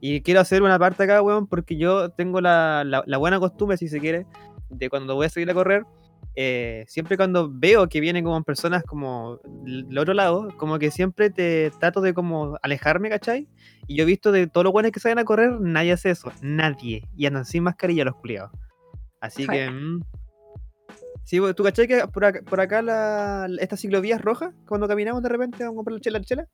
Y 0.00 0.20
quiero 0.22 0.40
hacer 0.40 0.62
una 0.62 0.78
parte 0.78 1.02
acá, 1.04 1.22
weón, 1.22 1.46
porque 1.46 1.76
yo 1.76 2.10
tengo 2.10 2.40
la, 2.40 2.84
la- 2.84 3.04
la 3.06 3.16
buena 3.18 3.38
costumbre, 3.40 3.76
si 3.76 3.88
se 3.88 4.00
quiere, 4.00 4.26
de 4.68 4.90
cuando 4.90 5.14
voy 5.14 5.26
a 5.26 5.28
salir 5.30 5.50
a 5.50 5.54
correr, 5.54 5.84
eh, 6.36 6.84
siempre 6.88 7.16
cuando 7.16 7.48
veo 7.52 7.88
que 7.88 8.00
vienen 8.00 8.24
como 8.24 8.42
personas 8.42 8.82
como 8.82 9.38
del 9.62 9.96
otro 9.96 10.14
lado, 10.14 10.48
como 10.56 10.78
que 10.80 10.90
siempre 10.90 11.30
te 11.30 11.70
trato 11.78 12.00
de 12.00 12.12
como 12.12 12.58
alejarme, 12.62 13.08
¿cachai? 13.08 13.48
Y 13.86 13.96
yo 13.96 14.02
he 14.02 14.06
visto 14.06 14.32
de 14.32 14.46
todos 14.48 14.64
los 14.64 14.72
buenos 14.72 14.90
que 14.90 14.98
salen 15.00 15.20
a 15.20 15.24
correr, 15.24 15.60
nadie 15.60 15.92
hace 15.92 16.10
eso, 16.10 16.32
nadie. 16.42 17.08
Y 17.16 17.26
andan 17.26 17.44
sin 17.44 17.62
mascarilla 17.62 18.04
los 18.04 18.16
culiados. 18.16 18.50
Así 19.20 19.46
que... 19.46 19.70
mm, 19.70 20.00
Sí, 21.24 21.40
pues, 21.40 21.54
¿tú 21.54 21.62
cachai 21.64 21.86
que 21.88 22.06
por 22.08 22.24
acá, 22.24 22.40
por 22.42 22.60
acá 22.60 22.82
la, 22.82 23.48
estas 23.58 23.80
ciclovías 23.80 24.20
rojas, 24.20 24.52
cuando 24.68 24.86
caminamos 24.86 25.22
de 25.22 25.28
repente 25.30 25.64
vamos 25.64 25.74
a 25.74 25.76
comprar 25.78 25.94
la 25.94 26.00
chela, 26.00 26.18
la 26.18 26.24
chela, 26.24 26.48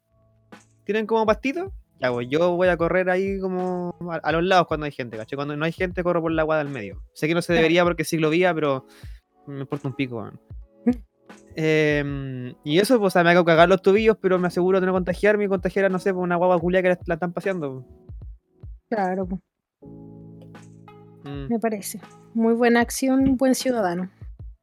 tienen 0.85 1.07
como 1.07 1.27
pastitos? 1.27 1.73
Ya, 2.00 2.11
pues 2.12 2.29
yo 2.31 2.57
voy 2.57 2.69
a 2.69 2.77
correr 2.77 3.11
ahí 3.11 3.39
como 3.41 3.95
a, 4.11 4.17
a 4.17 4.33
los 4.33 4.43
lados 4.45 4.67
cuando 4.69 4.87
hay 4.87 4.93
gente, 4.93 5.17
¿cachai? 5.17 5.37
Cuando 5.37 5.57
no 5.57 5.65
hay 5.65 5.73
gente 5.73 6.03
corro 6.03 6.23
por 6.23 6.33
la 6.33 6.43
agua 6.43 6.57
del 6.59 6.69
medio. 6.69 7.03
Sé 7.12 7.29
que 7.29 7.35
no 7.35 7.43
se 7.43 7.49
Claro. 7.49 7.59
debería 7.62 7.85
porque 7.85 8.03
es 8.03 8.09
ciclovía, 8.09 8.55
pero 8.55 8.87
me 9.47 9.61
importa 9.61 9.89
un 9.89 9.95
pico. 9.95 10.31
Em, 11.57 12.55
y 12.65 12.79
eso, 12.79 12.99
pues, 12.99 13.09
o 13.09 13.11
sea, 13.11 13.25
me 13.25 13.31
hago 13.31 13.45
cagar 13.45 13.69
los 13.69 13.83
tobillos, 13.83 14.17
pero 14.21 14.39
me 14.39 14.47
aseguro 14.47 14.81
de 14.81 14.87
no 14.87 14.93
contagiarme 14.93 15.45
y 15.45 15.49
contagiar 15.49 15.85
a, 15.87 15.89
no 15.89 15.99
sé, 15.99 16.15
por 16.15 16.23
una 16.23 16.37
guagua 16.37 16.59
culia 16.61 16.81
que 16.81 16.91
la, 16.91 16.99
la 17.07 17.15
están 17.15 17.33
paseando. 17.33 17.85
Claro, 18.89 19.27
po, 19.27 19.41
Mm. 21.23 21.49
me 21.50 21.59
parece. 21.59 22.00
Muy 22.33 22.55
buena 22.55 22.81
acción, 22.81 23.37
buen 23.37 23.55
ciudadano. 23.55 24.09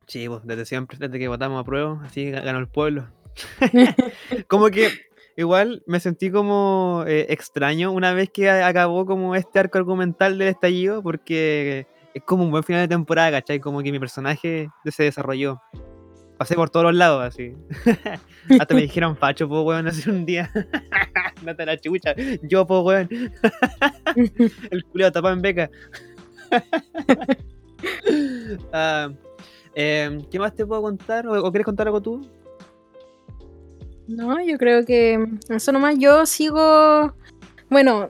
Sí, 0.07 0.27
pues 0.27 0.41
desde 0.45 0.65
siempre, 0.65 0.97
desde 0.99 1.19
que 1.19 1.27
votamos 1.27 1.59
a 1.59 1.63
prueba, 1.65 2.01
así 2.05 2.25
ga- 2.31 2.43
ganó 2.43 2.59
el 2.59 2.67
pueblo. 2.67 3.07
como 4.47 4.69
que 4.69 4.89
igual 5.35 5.83
me 5.85 5.99
sentí 5.99 6.31
como 6.31 7.03
eh, 7.07 7.27
extraño 7.29 7.91
una 7.91 8.13
vez 8.13 8.29
que 8.31 8.49
acabó 8.49 9.05
como 9.05 9.35
este 9.35 9.59
arco 9.59 9.77
argumental 9.77 10.37
del 10.37 10.47
estallido, 10.47 11.03
porque 11.03 11.85
es 12.13 12.23
como 12.23 12.43
un 12.45 12.51
buen 12.51 12.63
final 12.63 12.81
de 12.81 12.87
temporada, 12.87 13.31
¿cachai? 13.31 13.59
Como 13.59 13.81
que 13.83 13.91
mi 13.91 13.99
personaje 13.99 14.69
se 14.85 15.03
desarrolló. 15.03 15.61
Pasé 16.37 16.55
por 16.55 16.69
todos 16.69 16.85
los 16.85 16.95
lados, 16.95 17.23
así. 17.23 17.53
Hasta 18.59 18.73
me 18.75 18.81
dijeron, 18.81 19.15
Pacho, 19.15 19.49
po, 19.49 19.63
weón, 19.63 19.87
hace 19.87 20.09
un 20.09 20.25
día. 20.25 20.51
no 21.43 21.55
te 21.55 21.65
la 21.65 21.77
chucha. 21.77 22.13
Yo, 22.43 22.65
po, 22.65 22.81
weón. 22.81 23.09
El 24.71 24.85
culiao 24.85 25.11
tapado 25.11 25.33
en 25.33 25.41
beca. 25.41 25.69
Ah, 28.71 29.09
em, 29.79 30.23
¿Qué 30.29 30.39
más 30.39 30.55
te 30.55 30.65
puedo 30.65 30.81
contar? 30.81 31.27
¿O, 31.27 31.39
o 31.45 31.51
quieres 31.51 31.65
contar 31.65 31.87
algo 31.87 32.01
tú? 32.01 32.27
No, 34.07 34.41
yo 34.43 34.57
creo 34.57 34.85
que 34.85 35.23
eso 35.49 35.71
nomás. 35.71 35.97
Yo 35.99 36.25
sigo. 36.25 37.13
Bueno, 37.69 38.07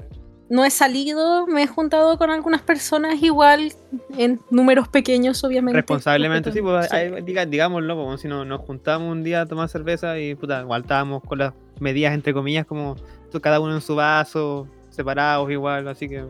no 0.50 0.64
he 0.64 0.70
salido, 0.70 1.46
me 1.48 1.64
he 1.64 1.68
juntado 1.68 2.18
con 2.18 2.30
algunas 2.30 2.62
personas 2.62 3.22
igual, 3.22 3.74
en 4.18 4.40
números 4.52 4.88
pequeños, 4.88 5.44
obviamente. 5.44 5.78
Responsablemente, 5.78 6.52
sí, 6.52 6.62
pues, 6.62 6.88
Sí. 6.88 6.96
ahí, 6.96 7.10
diga- 7.24 7.46
digámoslo, 7.46 7.96
pues, 8.06 8.22
si 8.22 8.28
no, 8.28 8.46
nos 8.46 8.62
juntamos 8.62 9.12
un 9.12 9.24
día 9.24 9.42
a 9.42 9.46
tomar 9.48 9.68
cerveza 9.70 10.18
y 10.20 10.36
puta, 10.36 10.62
igual 10.62 10.84
estábamos 10.84 11.24
con 11.24 11.40
las 11.40 11.54
medidas 11.80 12.14
entre 12.14 12.34
comillas, 12.34 12.66
como 12.66 12.96
cada 13.42 13.60
uno 13.60 13.74
en 13.76 13.82
su 13.82 13.96
vaso, 13.96 14.68
separados 14.90 15.50
igual, 15.52 15.88
así 15.88 16.08
que 16.08 16.24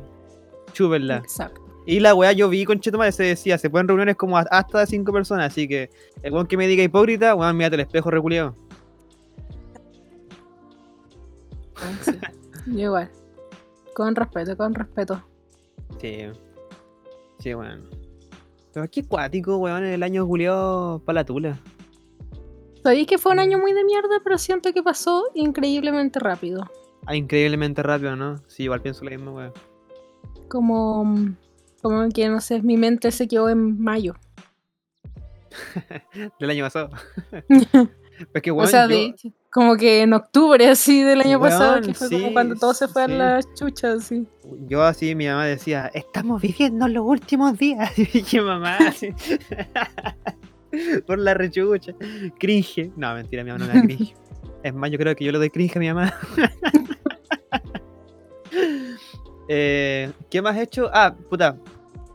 chúpenla. 0.73 1.17
Exacto. 1.17 1.61
Y 1.87 2.01
la 2.01 2.13
weá 2.13 2.33
yo 2.33 2.49
vi 2.49 2.65
con 2.65 2.81
Chetumare 2.81 3.13
se 3.13 3.23
decía, 3.23 3.57
se 3.57 3.69
pueden 3.69 3.87
reuniones 3.87 4.17
como 4.17 4.37
hasta 4.37 4.81
de 4.81 4.87
cinco 4.87 5.13
personas, 5.13 5.53
así 5.53 5.69
que 5.69 5.89
el 6.21 6.33
weón 6.33 6.45
que 6.45 6.57
me 6.57 6.67
diga 6.67 6.83
hipócrita, 6.83 7.33
weón, 7.33 7.55
mírate 7.55 7.75
el 7.75 7.81
espejo 7.81 8.11
reculeado. 8.11 8.53
Sí. 12.01 12.11
Yo 12.67 12.79
igual. 12.87 13.09
Con 13.95 14.15
respeto, 14.15 14.57
con 14.57 14.75
respeto. 14.75 15.23
Sí. 16.01 16.25
Sí, 17.39 17.55
weón. 17.55 17.89
Pero 18.73 18.89
qué 18.91 19.05
cuático, 19.05 19.55
weón, 19.55 19.85
el 19.85 20.03
año 20.03 20.27
culiado 20.27 20.99
para 21.05 21.21
la 21.21 21.25
tula. 21.25 21.57
Sabéis 22.83 23.07
que 23.07 23.17
fue 23.17 23.31
un 23.31 23.39
año 23.39 23.59
muy 23.59 23.71
de 23.71 23.85
mierda, 23.85 24.19
pero 24.25 24.37
siento 24.37 24.73
que 24.73 24.83
pasó 24.83 25.23
increíblemente 25.35 26.19
rápido. 26.19 26.69
Ah, 27.05 27.15
increíblemente 27.15 27.81
rápido, 27.81 28.17
¿no? 28.17 28.35
Sí, 28.47 28.63
igual 28.63 28.81
pienso 28.81 29.05
lo 29.05 29.11
mismo, 29.11 29.31
weón. 29.31 29.53
Como, 30.49 31.37
como 31.81 32.07
que, 32.09 32.27
no 32.29 32.41
sé, 32.41 32.61
mi 32.61 32.77
mente 32.77 33.11
se 33.11 33.27
quedó 33.27 33.49
en 33.49 33.79
mayo. 33.79 34.15
Del 36.39 36.49
año 36.49 36.63
pasado. 36.65 36.89
es 38.33 38.41
que, 38.41 38.51
o 38.51 38.55
weón, 38.55 38.69
sea, 38.69 38.83
yo- 38.83 38.89
de 38.89 39.15
como 39.51 39.75
que 39.75 40.01
en 40.03 40.13
octubre 40.13 40.67
así 40.69 41.01
del 41.01 41.21
año 41.21 41.39
pasado, 41.39 41.81
que 41.81 41.93
fue 41.93 42.09
sí, 42.09 42.19
como 42.21 42.33
cuando 42.33 42.55
todo 42.55 42.73
se 42.75 42.87
fue 42.87 43.05
sí. 43.07 43.11
a 43.13 43.15
las 43.15 43.53
chuchas, 43.55 44.03
así. 44.03 44.27
Yo 44.67 44.83
así, 44.83 45.15
mi 45.15 45.25
mamá 45.27 45.45
decía, 45.45 45.89
estamos 45.95 46.41
viviendo 46.41 46.87
los 46.87 47.03
últimos 47.03 47.57
días. 47.57 47.91
Y 47.97 48.05
dije, 48.05 48.39
mamá, 48.41 48.77
así. 48.77 49.09
por 51.07 51.17
la 51.17 51.33
rechucha. 51.33 51.93
Cringe. 52.39 52.91
No, 52.95 53.15
mentira, 53.15 53.43
mi 53.43 53.51
mamá 53.51 53.65
no 53.65 53.73
me 53.73 53.79
da 53.79 53.85
cringe. 53.85 54.13
Es 54.63 54.73
más, 54.75 54.91
yo 54.91 54.97
creo 54.99 55.15
que 55.15 55.25
yo 55.25 55.31
le 55.31 55.37
doy 55.39 55.49
cringe 55.49 55.77
a 55.77 55.79
mi 55.79 55.87
mamá. 55.87 56.13
Eh, 59.47 60.11
¿Qué 60.29 60.41
más 60.41 60.57
he 60.57 60.63
hecho? 60.63 60.89
Ah, 60.93 61.15
puta. 61.29 61.57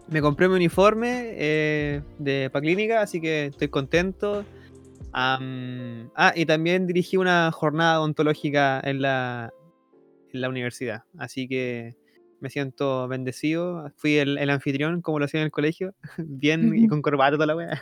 Me 0.09 0.21
compré 0.21 0.49
mi 0.49 0.57
uniforme 0.57 1.31
eh, 1.33 2.03
de 2.19 2.51
pa' 2.51 2.61
clínica, 2.61 3.01
así 3.01 3.21
que 3.21 3.47
estoy 3.47 3.69
contento. 3.69 4.45
Ah, 5.15 6.33
y 6.35 6.45
también 6.47 6.87
dirigí 6.87 7.17
una 7.17 7.51
jornada 7.53 8.01
odontológica 8.01 8.81
en 8.85 9.01
la, 9.03 9.53
en 10.33 10.41
la 10.41 10.49
universidad. 10.49 11.05
Así 11.19 11.49
que 11.49 11.95
me 12.41 12.51
siento 12.51 13.09
bendecido. 13.09 13.91
Fui 13.97 14.17
el, 14.17 14.37
el 14.39 14.51
anfitrión, 14.51 15.01
como 15.01 15.19
lo 15.19 15.25
hacía 15.27 15.41
en 15.41 15.45
el 15.47 15.51
colegio. 15.53 15.95
Bien 16.19 16.75
y 16.75 16.89
con 16.89 17.01
corbata 17.03 17.37
toda 17.37 17.47
la 17.47 17.57
wea. 17.57 17.81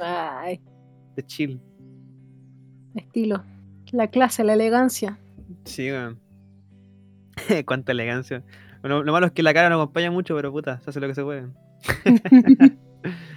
Ay, 0.00 0.60
De 1.16 1.22
chill. 1.24 1.60
estilo. 2.94 3.42
La 3.92 4.08
clase, 4.08 4.44
la 4.44 4.52
elegancia. 4.54 5.18
Sí, 5.64 5.90
weón. 5.90 6.18
Cuánta 7.66 7.92
elegancia. 7.92 8.42
Bueno, 8.80 9.02
lo 9.02 9.12
malo 9.12 9.26
es 9.26 9.32
que 9.32 9.42
la 9.42 9.54
cara 9.54 9.68
no 9.68 9.76
acompaña 9.76 10.10
mucho, 10.10 10.34
pero 10.36 10.52
puta, 10.52 10.80
se 10.80 10.90
hace 10.90 11.00
lo 11.00 11.08
que 11.08 11.14
se 11.14 11.22
puede. 11.22 11.46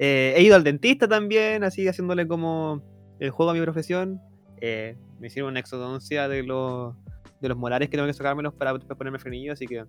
Eh, 0.00 0.34
he 0.36 0.44
ido 0.44 0.54
al 0.54 0.62
dentista 0.62 1.08
también, 1.08 1.64
así 1.64 1.88
haciéndole 1.88 2.28
como 2.28 2.82
el 3.18 3.30
juego 3.30 3.50
a 3.50 3.54
mi 3.54 3.60
profesión. 3.60 4.20
Eh, 4.60 4.96
me 5.18 5.26
hicieron 5.26 5.50
una 5.50 5.60
exodoncia 5.60 6.28
de 6.28 6.44
los, 6.44 6.94
de 7.40 7.48
los 7.48 7.58
molares 7.58 7.88
que 7.88 7.96
tengo 7.96 8.06
que 8.06 8.14
sacármelos 8.14 8.54
para, 8.54 8.78
para 8.78 8.94
ponerme 8.94 9.18
frenillo, 9.18 9.52
así 9.52 9.66
que 9.66 9.84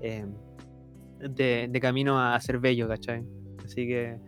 eh, 0.00 0.26
de, 1.20 1.68
de 1.70 1.80
camino 1.80 2.20
a 2.20 2.38
ser 2.40 2.58
bello, 2.58 2.88
¿cachai? 2.88 3.24
Así 3.64 3.86
que, 3.86 4.18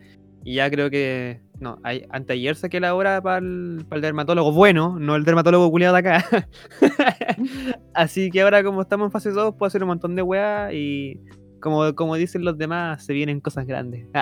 y 0.44 0.54
ya 0.54 0.70
creo 0.70 0.90
que, 0.90 1.40
no, 1.60 1.78
hay, 1.82 2.06
anteayer 2.10 2.56
saqué 2.56 2.80
la 2.80 2.94
hora 2.94 3.20
para 3.20 3.38
el, 3.38 3.84
dermatólogo 4.00 4.52
bueno, 4.52 4.98
no 4.98 5.16
el 5.16 5.24
dermatólogo 5.24 5.70
culiado 5.70 5.94
de 5.94 6.00
acá. 6.00 6.24
así 7.94 8.30
que 8.30 8.40
ahora 8.40 8.64
como 8.64 8.80
estamos 8.82 9.06
en 9.06 9.12
fase 9.12 9.30
2, 9.30 9.54
puedo 9.56 9.68
hacer 9.68 9.82
un 9.82 9.88
montón 9.88 10.16
de 10.16 10.22
weas 10.22 10.72
y 10.72 11.20
como, 11.60 11.94
como 11.94 12.16
dicen 12.16 12.44
los 12.44 12.56
demás, 12.56 13.04
se 13.04 13.12
vienen 13.12 13.40
cosas 13.40 13.66
grandes. 13.66 14.06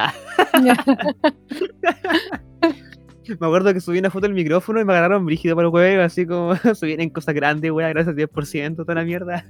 Me 3.28 3.46
acuerdo 3.46 3.74
que 3.74 3.80
subí 3.80 3.98
una 3.98 4.10
foto 4.10 4.26
del 4.26 4.34
micrófono 4.34 4.80
y 4.80 4.86
me 4.86 4.94
agarraron 4.94 5.26
brígido 5.26 5.54
para 5.54 5.66
el 5.66 5.70
juego, 5.70 6.02
así 6.02 6.24
como 6.24 6.56
se 6.74 6.86
vienen 6.86 7.10
cosas 7.10 7.34
grandes, 7.34 7.70
wea, 7.70 7.90
gracias 7.90 8.16
10%, 8.16 8.76
toda 8.76 8.94
la 8.94 9.04
mierda. 9.04 9.44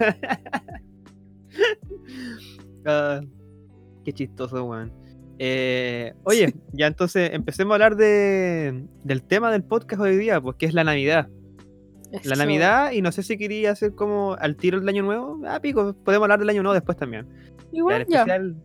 Ah, 2.85 3.21
qué 4.05 4.13
chistoso, 4.13 4.65
weón. 4.65 4.93
Eh, 5.39 6.15
oye, 6.25 6.55
ya 6.73 6.87
entonces 6.87 7.31
empecemos 7.33 7.73
a 7.73 7.75
hablar 7.77 7.97
de, 7.97 8.85
del 9.05 9.23
tema 9.23 9.53
del 9.53 9.63
podcast 9.63 10.03
hoy 10.03 10.17
día, 10.17 10.41
pues 10.41 10.57
que 10.57 10.67
es 10.67 10.75
la 10.75 10.85
Navidad. 10.85 11.29
La. 12.25 12.37
Navidad, 12.37 12.93
y 12.93 13.03
no 13.03 13.13
sé 13.13 13.23
si 13.23 13.37
quería 13.37 13.73
hacer 13.73 13.95
como 13.95 14.35
al 14.35 14.57
tiro 14.57 14.79
el 14.79 14.89
año 14.89 15.03
nuevo. 15.03 15.41
Ah, 15.47 15.61
pico, 15.61 15.95
podemos 16.05 16.25
hablar 16.25 16.39
del 16.39 16.49
año 16.49 16.63
nuevo 16.63 16.75
después 16.75 16.97
también. 16.97 17.27
Igual, 17.71 18.07
ya. 18.09 18.21
especial 18.21 18.57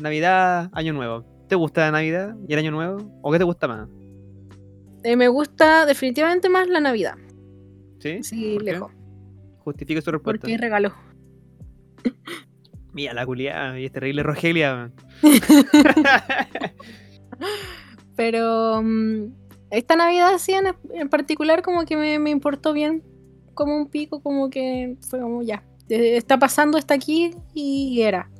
Navidad, 0.00 0.70
Año 0.72 0.92
Nuevo. 0.92 1.24
¿Te 1.48 1.54
gusta 1.56 1.82
la 1.82 1.92
Navidad 1.92 2.36
y 2.46 2.52
el 2.52 2.58
Año 2.58 2.70
Nuevo? 2.70 2.98
¿O 3.22 3.32
qué 3.32 3.38
te 3.38 3.44
gusta 3.44 3.66
más? 3.68 3.88
Eh, 5.02 5.16
me 5.16 5.28
gusta 5.28 5.86
definitivamente 5.86 6.48
más 6.48 6.68
la 6.68 6.80
Navidad. 6.80 7.14
¿Sí? 7.98 8.22
Sí, 8.22 8.58
lejos. 8.58 8.92
Justifique 9.58 10.00
su 10.02 10.10
respuesta. 10.10 10.42
Porque 10.42 10.52
hay 10.52 10.58
regalos. 10.58 10.92
Mira 12.92 13.14
la 13.14 13.24
culiada 13.24 13.78
y 13.78 13.84
es 13.84 13.92
terrible 13.92 14.22
Rogelia. 14.22 14.90
Pero 18.16 18.82
mm, 18.82 19.32
esta 19.70 19.96
Navidad 19.96 20.38
sí 20.38 20.52
en, 20.52 20.74
en 20.92 21.08
particular 21.08 21.62
como 21.62 21.84
que 21.84 21.96
me, 21.96 22.18
me 22.18 22.30
importó 22.30 22.72
bien. 22.72 23.02
Como 23.54 23.76
un 23.76 23.88
pico, 23.88 24.22
como 24.22 24.50
que 24.50 24.96
fue 25.08 25.20
como 25.20 25.42
ya. 25.42 25.64
Está 25.88 26.38
pasando, 26.38 26.78
está 26.78 26.94
aquí 26.94 27.34
y 27.54 28.00
era. 28.02 28.30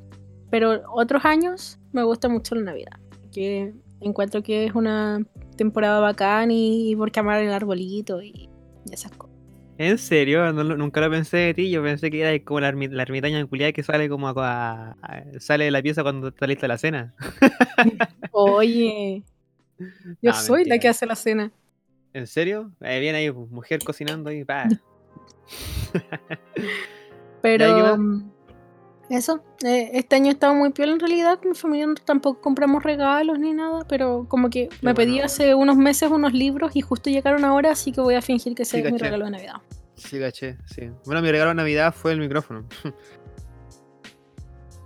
Pero 0.49 0.81
otros 0.93 1.25
años 1.25 1.79
me 1.91 2.03
gusta 2.03 2.29
mucho 2.29 2.55
la 2.55 2.61
Navidad. 2.61 2.99
Que 3.31 3.73
encuentro 4.01 4.41
que 4.41 4.65
es 4.65 4.75
una 4.75 5.25
temporada 5.57 5.99
bacán 5.99 6.51
y, 6.51 6.91
y 6.91 6.95
porque 6.95 7.19
amar 7.19 7.41
el 7.41 7.51
arbolito 7.51 8.21
y, 8.21 8.49
y 8.85 8.93
esas 8.93 9.11
cosas. 9.11 9.30
¿En 9.81 9.97
serio? 9.97 10.53
No 10.53 10.63
nunca 10.63 11.01
lo 11.01 11.09
pensé 11.09 11.37
de 11.37 11.53
ti. 11.55 11.71
Yo 11.71 11.81
pensé 11.81 12.11
que 12.11 12.21
era 12.21 12.45
como 12.45 12.59
la, 12.59 12.71
la 12.71 13.01
ermitaña 13.01 13.43
culiada 13.47 13.71
que 13.71 13.81
sale 13.81 14.09
como 14.09 14.29
a, 14.29 14.95
sale 15.39 15.65
de 15.65 15.71
la 15.71 15.81
pieza 15.81 16.03
cuando 16.03 16.27
está 16.27 16.45
lista 16.45 16.67
la 16.67 16.77
cena. 16.77 17.15
Oye, 18.31 19.23
yo 20.21 20.33
soy 20.33 20.65
la 20.65 20.77
que 20.77 20.87
hace 20.87 21.07
la 21.07 21.15
cena. 21.15 21.51
¿En 22.13 22.27
serio? 22.27 22.71
Eh, 22.81 22.99
viene 22.99 23.17
ahí, 23.17 23.31
pues, 23.31 23.49
mujer 23.49 23.79
cocinando 23.83 24.29
ahí. 24.29 24.45
pa. 24.45 24.67
Pero 27.41 27.65
¿Y 27.65 27.71
eso, 29.11 29.43
eh, 29.63 29.91
este 29.93 30.15
año 30.15 30.31
estaba 30.31 30.53
muy 30.53 30.71
piola 30.71 30.93
en 30.93 30.99
realidad, 30.99 31.39
con 31.39 31.49
mi 31.51 31.55
familia 31.55 31.87
tampoco 32.05 32.41
compramos 32.41 32.83
regalos 32.83 33.39
ni 33.39 33.53
nada, 33.53 33.85
pero 33.87 34.25
como 34.27 34.49
que 34.49 34.69
me 34.81 34.93
pedí 34.95 35.19
hace 35.19 35.53
unos 35.55 35.77
meses 35.77 36.09
unos 36.11 36.33
libros 36.33 36.75
y 36.75 36.81
justo 36.81 37.09
llegaron 37.09 37.45
ahora, 37.45 37.71
así 37.71 37.91
que 37.91 38.01
voy 38.01 38.15
a 38.15 38.21
fingir 38.21 38.55
que 38.55 38.63
ese 38.63 38.77
Sí, 38.81 38.85
es 38.85 38.91
mi 38.91 38.97
regalo 38.97 39.25
de 39.25 39.31
Navidad. 39.31 39.55
Sí, 39.95 40.19
caché, 40.19 40.57
sí. 40.65 40.89
Bueno, 41.05 41.21
mi 41.21 41.29
regalo 41.31 41.49
de 41.51 41.55
Navidad 41.55 41.93
fue 41.93 42.11
el 42.13 42.19
micrófono. 42.19 42.65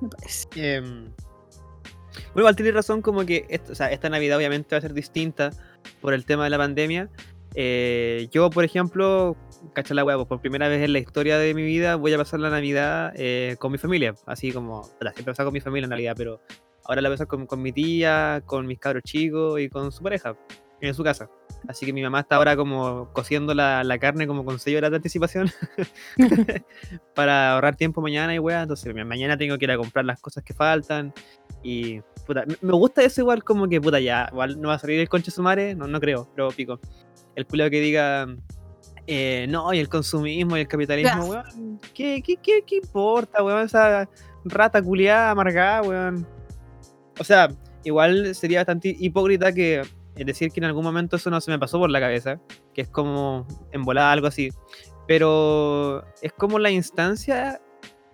Me 0.01 0.09
parece. 0.09 0.47
Em, 0.55 1.05
bueno, 2.33 2.41
igual 2.41 2.55
tienes 2.55 2.73
razón, 2.73 3.01
como 3.01 3.25
que 3.25 3.45
esto- 3.49 3.71
o 3.71 3.75
sea, 3.75 3.91
esta 3.91 4.09
Navidad 4.09 4.37
obviamente 4.37 4.75
va 4.75 4.79
a 4.79 4.81
ser 4.81 4.93
distinta 4.93 5.51
por 6.01 6.13
el 6.13 6.25
tema 6.25 6.43
de 6.43 6.49
la 6.49 6.57
pandemia. 6.57 7.09
Eh, 7.55 8.27
yo, 8.31 8.49
por 8.49 8.65
ejemplo, 8.65 9.37
cacha 9.73 9.93
la 9.93 10.03
hueá, 10.03 10.17
pues, 10.17 10.27
por 10.27 10.41
primera 10.41 10.67
vez 10.67 10.83
en 10.83 10.93
la 10.93 10.99
historia 10.99 11.37
de 11.37 11.53
mi 11.53 11.63
vida 11.63 11.95
voy 11.95 12.13
a 12.13 12.17
pasar 12.17 12.41
la 12.41 12.49
Navidad 12.49 13.13
eh, 13.15 13.55
con 13.59 13.71
mi 13.71 13.77
familia. 13.77 14.13
Así 14.25 14.51
como, 14.51 14.81
puta, 14.81 15.13
siempre 15.13 15.31
he 15.31 15.33
pasado 15.33 15.47
con 15.47 15.53
mi 15.53 15.61
familia 15.61 15.85
en 15.85 15.91
Navidad, 15.91 16.15
pero 16.17 16.41
ahora 16.83 17.01
la 17.01 17.09
voy 17.09 17.13
a 17.13 17.17
pasar 17.17 17.27
con, 17.27 17.47
con 17.47 17.61
mi 17.61 17.71
tía, 17.71 18.43
con 18.45 18.67
mis 18.67 18.79
cabros 18.79 19.03
chicos 19.03 19.59
y 19.61 19.69
con 19.69 19.91
su 19.91 20.03
pareja, 20.03 20.35
en 20.81 20.93
su 20.93 21.03
casa. 21.03 21.29
Así 21.67 21.85
que 21.85 21.93
mi 21.93 22.03
mamá 22.03 22.19
está 22.19 22.35
ahora 22.35 22.55
como 22.55 23.09
cociendo 23.13 23.53
la, 23.53 23.83
la 23.83 23.97
carne 23.97 24.27
como 24.27 24.45
con 24.45 24.59
6 24.59 24.77
horas 24.77 24.91
de 24.91 24.97
anticipación 24.97 25.49
para 27.15 27.53
ahorrar 27.53 27.75
tiempo 27.75 28.01
mañana 28.01 28.35
y 28.35 28.39
weá. 28.39 28.63
Entonces 28.63 28.93
mañana 28.93 29.37
tengo 29.37 29.57
que 29.57 29.65
ir 29.65 29.71
a 29.71 29.77
comprar 29.77 30.05
las 30.05 30.19
cosas 30.19 30.43
que 30.43 30.53
faltan. 30.53 31.13
Y 31.63 32.01
puta, 32.27 32.43
me 32.61 32.73
gusta 32.73 33.01
eso 33.01 33.21
igual 33.21 33.43
como 33.43 33.67
que 33.67 33.81
puta 33.81 33.99
ya, 33.99 34.29
igual 34.31 34.61
no 34.61 34.67
va 34.69 34.75
a 34.75 34.79
salir 34.79 34.99
el 34.99 35.09
conche 35.09 35.31
sumare, 35.31 35.73
no, 35.73 35.87
no 35.87 35.99
creo, 35.99 36.29
pero 36.35 36.49
pico. 36.49 36.79
El 37.35 37.45
culo 37.45 37.69
que 37.69 37.81
diga, 37.81 38.27
eh, 39.07 39.45
no, 39.49 39.73
y 39.73 39.79
el 39.79 39.89
consumismo 39.89 40.57
y 40.57 40.61
el 40.61 40.67
capitalismo, 40.67 41.25
weón. 41.25 41.79
¿Qué, 41.93 42.21
qué, 42.25 42.37
qué, 42.37 42.63
qué 42.65 42.77
importa, 42.77 43.43
weón? 43.43 43.65
Esa 43.65 44.09
rata 44.45 44.81
culiada, 44.81 45.31
amargada, 45.31 45.81
weón. 45.81 46.27
O 47.19 47.23
sea, 47.23 47.49
igual 47.83 48.33
sería 48.35 48.59
bastante 48.59 48.95
hipócrita 48.99 49.53
que 49.53 49.83
es 50.15 50.25
decir 50.25 50.51
que 50.51 50.59
en 50.59 50.65
algún 50.65 50.83
momento 50.83 51.17
eso 51.17 51.29
no 51.29 51.41
se 51.41 51.51
me 51.51 51.59
pasó 51.59 51.77
por 51.77 51.89
la 51.89 51.99
cabeza, 51.99 52.39
que 52.73 52.81
es 52.81 52.87
como 52.87 53.45
embolar 53.71 54.13
algo 54.13 54.27
así. 54.27 54.49
Pero 55.07 56.03
es 56.21 56.33
como 56.33 56.57
la 56.57 56.71
instancia 56.71 57.61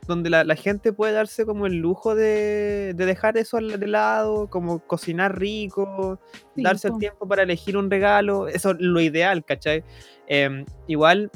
donde 0.08 0.30
la, 0.30 0.56
gente 0.56 0.94
puede 0.94 1.14
darse 1.14 1.46
como 1.46 1.66
el 1.68 1.76
lujo 1.76 2.16
de, 2.16 2.94
dejar 2.96 3.38
eso 3.38 3.58
de 3.58 3.88
lado, 3.88 4.50
como 4.50 4.80
cocinar 4.80 5.40
rico, 5.40 6.20
darse 6.56 6.90
el 6.90 6.98
tiempo 6.98 7.28
para 7.28 7.44
elegir 7.44 7.78
un 7.78 7.90
regalo, 7.90 8.48
eso 8.48 8.72
es 8.72 8.78
lo 8.80 9.00
ideal, 9.00 9.46
¿cachai? 9.46 9.84
Em, 10.28 10.66
igual, 10.88 11.32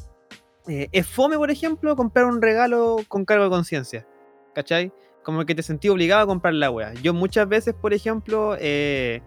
eh, 0.67 0.87
es 0.91 1.07
fome, 1.07 1.37
por 1.37 1.51
ejemplo, 1.51 1.95
comprar 1.95 2.25
un 2.25 2.41
regalo 2.41 2.97
con 3.07 3.25
cargo 3.25 3.45
de 3.45 3.49
conciencia, 3.49 4.07
¿cachai? 4.53 4.91
Como 5.23 5.45
que 5.45 5.55
te 5.55 5.63
sentí 5.63 5.89
obligado 5.89 6.23
a 6.23 6.27
comprar 6.27 6.53
la 6.53 6.71
wea. 6.71 6.93
Yo 6.95 7.13
muchas 7.13 7.47
veces, 7.47 7.73
por 7.73 7.93
ejemplo, 7.93 8.55
eh, 8.59 9.21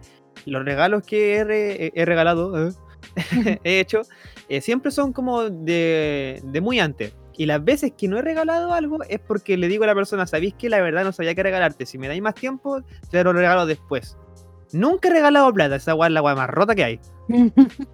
los 0.45 0.63
regalos 0.63 1.03
que 1.03 1.35
he, 1.35 2.05
regalado, 2.05 2.69
¿eh? 2.69 2.71
he 3.63 3.79
hecho, 3.79 4.01
eh, 4.47 4.61
siempre 4.61 4.91
son 4.91 5.13
como 5.13 5.49
de, 5.49 6.41
muy 6.61 6.79
antes. 6.79 7.13
Y 7.39 7.45
las 7.45 7.63
veces 7.63 7.93
que 7.97 8.09
no 8.09 8.17
he 8.17 8.21
regalado 8.21 8.73
algo 8.73 9.01
es 9.07 9.21
porque 9.21 9.55
le 9.55 9.69
digo 9.69 9.85
a 9.85 9.87
la 9.87 9.95
persona, 9.95 10.27
sabéis 10.27 10.55
que 10.55 10.67
la 10.67 10.81
verdad 10.81 11.05
no 11.05 11.13
sabía 11.13 11.33
qué 11.33 11.41
regalarte. 11.41 11.85
Si 11.85 11.97
me 11.97 12.09
dais 12.09 12.21
más 12.21 12.35
tiempo, 12.35 12.81
te 13.09 13.23
lo 13.23 13.31
regalo 13.31 13.65
después. 13.65 14.17
Nunca 14.73 15.07
he 15.07 15.11
regalado 15.11 15.53
plata, 15.53 15.77
esa 15.77 15.93
guay 15.93 16.09
es 16.09 16.15
la 16.15 16.19
guay 16.19 16.35
más 16.35 16.49
rota 16.49 16.75
que 16.75 16.83
hay. 16.83 16.99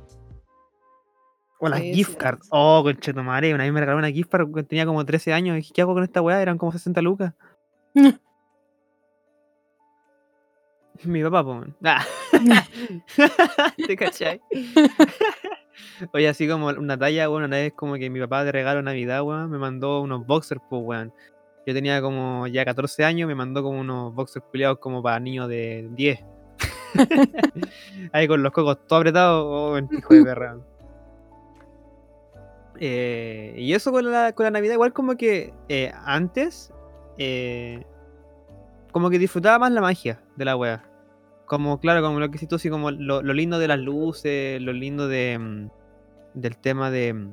o 1.60 1.70
las 1.70 1.80
gift 1.80 2.16
cards. 2.18 2.48
Oh, 2.50 2.82
conchetomare, 2.84 3.54
una 3.54 3.66
vez 3.66 3.72
me 3.72 3.82
regaló 3.82 4.00
una 4.00 4.10
gift 4.10 4.32
card 4.32 4.52
que 4.52 4.64
tenía 4.64 4.88
como 4.88 5.06
13 5.06 5.32
años. 5.32 5.60
Y 5.60 5.72
¿qué 5.72 5.84
hago 5.84 5.94
con 5.94 6.04
esta 6.04 6.24
weá? 6.24 6.42
Eran 6.42 6.58
como 6.58 6.72
60 6.72 7.00
lucas. 7.04 7.36
Mi 11.04 11.22
papá, 11.22 11.44
pues. 11.44 11.68
¿Te 13.88 13.96
cachai? 13.96 14.42
Oye, 16.14 16.28
así 16.28 16.48
como 16.48 16.68
una 16.68 16.98
talla, 16.98 17.28
bueno, 17.28 17.48
una 17.48 17.58
vez 17.58 17.74
como 17.74 17.96
que 17.96 18.10
mi 18.10 18.20
papá 18.20 18.44
de 18.44 18.52
regalo 18.52 18.82
Navidad, 18.82 19.24
weón, 19.24 19.50
me 19.50 19.58
mandó 19.58 20.02
unos 20.02 20.26
boxers, 20.26 20.62
pues, 20.70 20.82
weón. 20.84 21.14
Yo 21.66 21.74
tenía 21.74 22.02
como 22.02 22.46
ya 22.48 22.64
14 22.64 23.04
años, 23.04 23.28
me 23.28 23.36
mandó 23.36 23.64
como 23.64 23.80
unos 23.80 24.14
boxers 24.14 24.46
culiados 24.52 24.78
como 24.80 25.02
para 25.02 25.20
niños 25.20 25.50
de 25.50 25.90
10. 25.92 26.20
Ahí 28.14 28.28
con 28.28 28.44
los 28.44 28.52
cocos 28.52 28.86
todo 28.88 29.00
apretados, 29.00 29.46
oh, 29.48 29.78
hijo 29.78 30.14
de 30.14 30.24
perra. 30.24 30.58
Eh, 32.80 33.56
y 33.58 33.74
eso 33.74 33.92
con 33.92 34.12
la, 34.12 34.34
con 34.34 34.44
la 34.44 34.52
Navidad, 34.52 34.74
igual 34.74 34.94
como 34.94 35.16
que 35.16 35.54
eh, 35.70 35.92
antes, 36.04 36.72
eh, 37.18 37.84
como 38.92 39.10
que 39.10 39.20
disfrutaba 39.20 39.60
más 39.60 39.72
la 39.72 39.82
magia 39.82 40.22
de 40.36 40.46
la 40.46 40.56
wea. 40.56 40.84
Como, 41.46 41.80
claro, 41.80 42.02
como 42.02 42.20
lo 42.20 42.30
que 42.30 42.38
hiciste 42.38 42.50
tú, 42.50 42.56
así 42.56 42.70
como 42.70 42.92
lo, 42.92 43.22
lindo 43.22 43.60
de 43.60 43.68
las 43.68 43.80
luces, 43.80 44.62
lo 44.62 44.74
lindo 44.74 45.08
de 45.08 45.38
mm, 45.40 45.70
del 46.36 46.58
tema 46.58 46.92
de, 46.92 47.30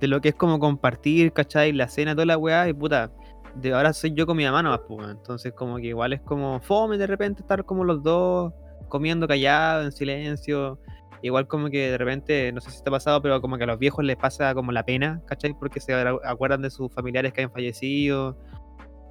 de 0.00 0.08
lo 0.08 0.20
que 0.20 0.30
es 0.30 0.34
como 0.34 0.58
compartir, 0.58 1.32
¿cachai? 1.32 1.72
La 1.72 1.88
cena, 1.88 2.14
toda 2.14 2.26
la 2.26 2.38
weá, 2.38 2.68
y 2.68 2.72
puta, 2.72 3.10
de 3.54 3.72
ahora 3.72 3.92
soy 3.92 4.12
yo 4.14 4.26
con 4.26 4.36
mi 4.36 4.44
mamá 4.44 4.62
nomás, 4.62 4.80
pues, 4.88 5.08
entonces 5.08 5.52
como 5.52 5.76
que 5.76 5.88
igual 5.88 6.12
es 6.12 6.20
como 6.22 6.60
fome 6.60 6.98
de 6.98 7.06
repente 7.06 7.42
estar 7.42 7.64
como 7.64 7.84
los 7.84 8.02
dos 8.02 8.52
comiendo 8.88 9.28
callado, 9.28 9.82
en 9.82 9.92
silencio, 9.92 10.78
igual 11.22 11.46
como 11.46 11.70
que 11.70 11.90
de 11.90 11.98
repente, 11.98 12.52
no 12.52 12.60
sé 12.60 12.70
si 12.70 12.82
te 12.82 12.90
ha 12.90 12.92
pasado, 12.92 13.22
pero 13.22 13.40
como 13.40 13.56
que 13.56 13.64
a 13.64 13.66
los 13.66 13.78
viejos 13.78 14.04
les 14.04 14.16
pasa 14.16 14.54
como 14.54 14.72
la 14.72 14.84
pena, 14.84 15.22
¿cachai? 15.26 15.54
Porque 15.54 15.80
se 15.80 15.94
acuerdan 16.24 16.62
de 16.62 16.70
sus 16.70 16.92
familiares 16.92 17.32
que 17.32 17.42
han 17.42 17.52
fallecido, 17.52 18.36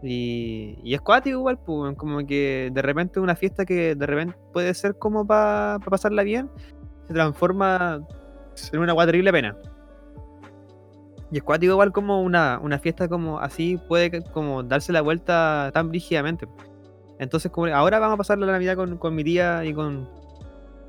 y, 0.04 0.94
es 0.94 1.02
cuático 1.02 1.40
igual, 1.40 1.58
pues, 1.60 1.96
como 1.96 2.26
que 2.28 2.70
de 2.74 2.82
repente 2.82 3.20
una 3.20 3.36
fiesta 3.36 3.66
que 3.66 3.96
de 3.96 4.06
repente 4.06 4.36
puede 4.52 4.74
ser 4.74 4.98
como 4.98 5.26
para 5.26 5.80
pasarla 5.80 6.24
bien, 6.24 6.50
se 7.08 7.14
transforma 7.14 8.06
en 8.72 8.80
una 8.80 8.92
agua 8.92 9.06
terrible 9.06 9.32
pena. 9.32 9.58
Y 11.32 11.38
es 11.38 11.44
cuático 11.44 11.74
igual 11.74 11.92
como 11.92 12.22
una, 12.22 12.60
una 12.62 12.78
fiesta 12.78 13.08
como 13.08 13.40
así 13.40 13.80
puede 13.88 14.22
como 14.22 14.62
darse 14.62 14.92
la 14.92 15.02
vuelta 15.02 15.72
tan 15.74 15.90
brígidamente. 15.90 16.48
Entonces 17.18 17.52
como 17.52 17.68
ahora 17.68 18.00
vamos 18.00 18.16
a 18.16 18.18
pasar 18.18 18.38
la 18.38 18.46
Navidad 18.46 18.76
con, 18.76 19.16
mi 19.16 19.24
tía 19.24 19.66
y 19.66 19.74
con, 19.74 20.08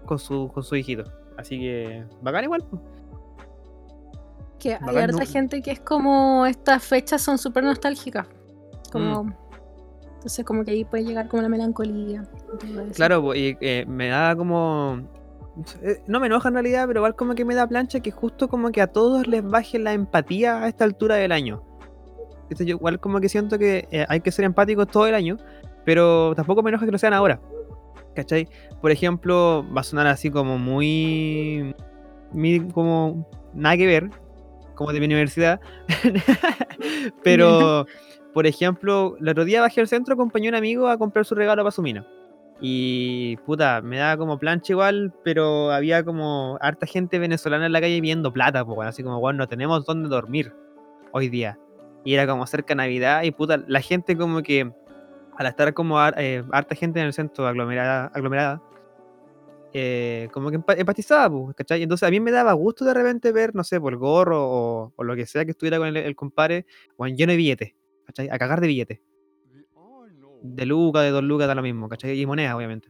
con, 0.05 0.19
su, 0.19 0.51
con 0.53 0.63
su 0.63 0.77
hijito. 0.77 1.05
Así 1.39 1.59
que 1.59 2.05
bacán 2.21 2.45
igual. 2.45 2.63
Que 4.59 4.75
hay 4.81 4.97
harta 4.97 5.25
gente 5.25 5.63
que 5.63 5.73
es 5.73 5.81
como 5.81 6.47
estas 6.47 6.85
fechas 6.85 7.23
son 7.23 7.39
súper 7.39 7.65
nostálgicas. 7.65 8.27
Como, 8.93 9.25
mm. 9.25 9.35
Entonces 10.17 10.45
como 10.45 10.65
que 10.65 10.73
ahí 10.73 10.85
puede 10.85 11.05
llegar 11.05 11.29
como 11.29 11.43
la 11.43 11.49
melancolía. 11.49 12.25
Claro, 12.95 13.35
y 13.35 13.57
eh, 13.61 13.85
me 13.87 14.09
da 14.09 14.35
como... 14.37 15.03
Eh, 15.83 16.03
no 16.07 16.21
me 16.21 16.27
enoja 16.27 16.49
en 16.49 16.55
realidad, 16.55 16.87
pero 16.87 17.01
igual 17.01 17.15
como 17.15 17.35
que 17.35 17.45
me 17.45 17.55
da 17.55 17.67
plancha 17.67 18.01
que 18.01 18.11
justo 18.11 18.49
como 18.49 18.73
que 18.73 18.81
a 18.81 18.89
todos 18.89 19.27
les 19.27 19.43
baje 19.43 19.79
la 19.79 19.93
empatía 19.93 20.63
a 20.63 20.69
esta 20.69 20.85
altura 20.85 21.17
del 21.17 21.33
año. 21.33 21.63
Entonces 22.43 22.67
yo 22.67 22.77
igual 22.77 23.01
como 23.01 23.21
que 23.21 23.29
siento 23.29 23.59
que 23.59 23.89
eh, 23.91 24.05
hay 24.09 24.21
que 24.21 24.33
ser 24.33 24.45
empáticos 24.45 24.89
todo 24.89 25.07
el 25.07 25.15
año, 25.15 25.37
pero 25.85 26.35
tampoco 26.35 26.63
me 26.63 26.71
enoja 26.71 26.87
que 26.87 26.93
lo 26.93 26.99
sean 26.99 27.15
ahora. 27.15 27.41
¿Cachai? 28.15 28.49
Por 28.81 28.91
ejemplo, 28.91 29.65
va 29.77 29.81
a 29.81 29.85
sonar 29.85 30.07
así 30.07 30.31
como 30.31 30.59
muy... 30.59 31.75
como 32.73 33.29
nada 33.55 33.77
que 33.77 33.87
ver, 33.87 34.11
como 34.75 34.93
de 34.93 35.01
mi 35.01 35.07
universidad. 35.07 35.61
pero 37.23 37.87
por 38.35 38.47
ejemplo, 38.47 39.17
el 39.21 39.29
otro 39.29 39.45
día 39.45 39.61
bajé 39.61 39.81
al 39.81 39.89
centro, 39.89 40.15
acompañé 40.15 40.49
a 40.49 40.51
un 40.51 40.57
amigo 40.57 40.89
a 40.89 40.99
comprar 40.99 41.25
su 41.25 41.35
regalo 41.35 41.63
para 41.63 41.71
su 41.71 41.83
mina. 41.83 42.07
Y 42.61 43.37
puta, 43.39 43.83
me 43.83 43.99
daba 43.99 44.17
como 44.17 44.39
plancha 44.39 44.73
igual, 44.73 45.13
pero 45.23 45.71
había 45.71 46.05
como 46.05 46.57
harta 46.61 46.87
gente 46.87 47.19
venezolana 47.19 47.67
en 47.67 47.73
la 47.73 47.81
calle 47.81 48.01
viendo 48.01 48.33
plata, 48.33 48.65
así 48.83 49.03
como, 49.03 49.21
bueno, 49.21 49.39
no 49.39 49.49
tenemos 49.49 49.85
dónde 49.85 50.09
dormir 50.09 50.53
hoy 51.13 51.29
día. 51.29 51.59
Y 52.05 52.15
era 52.15 52.27
como 52.27 52.47
cerca 52.47 52.75
Navidad 52.75 53.23
y 53.23 53.33
puta, 53.33 53.63
la 53.67 53.81
gente 53.81 54.17
como 54.17 54.43
que, 54.43 54.73
al 55.37 55.47
estar 55.47 55.75
como 55.75 55.99
eh, 56.17 56.45
harta 56.53 56.75
gente 56.75 57.01
en 57.01 57.07
el 57.07 57.13
centro 57.13 57.47
aglomerada, 57.47 58.07
aglomerada 58.15 58.63
eh, 59.77 60.29
como 60.33 60.51
que 60.51 60.61
empatizaba, 60.79 61.29
pues, 61.29 61.57
¿cachai? 61.57 61.83
Entonces 61.83 62.07
a 62.07 62.11
mí 62.11 62.21
me 62.21 62.31
daba 62.31 62.53
gusto 62.53 62.85
de 62.85 62.95
repente 62.95 63.33
ver, 63.33 63.57
no 63.57 63.65
sé, 63.65 63.81
por 63.81 63.93
el 63.93 63.99
gorro 63.99 64.93
o, 64.97 65.03
lo 65.03 65.17
que 65.17 65.27
sea 65.27 65.45
que 65.45 65.51
estuviera 65.51 65.79
con 65.79 65.97
el, 65.97 66.15
compadre, 66.15 66.65
bueno, 66.97 67.17
lleno 67.17 67.33
de 67.33 67.37
billetes. 67.37 67.75
¿cachai? 68.07 68.29
A 68.31 68.39
cagar 68.39 68.61
de 68.61 68.69
billetes. 68.69 69.01
De 70.45 70.67
lucas, 70.67 71.03
de 71.03 71.11
dos 71.11 71.25
lucas, 71.25 71.49
da 71.49 71.55
lo 71.55 71.63
mismo, 71.63 71.89
¿cachai? 71.89 72.21
Y 72.21 72.27
monedas, 72.27 72.55
obviamente. 72.55 72.89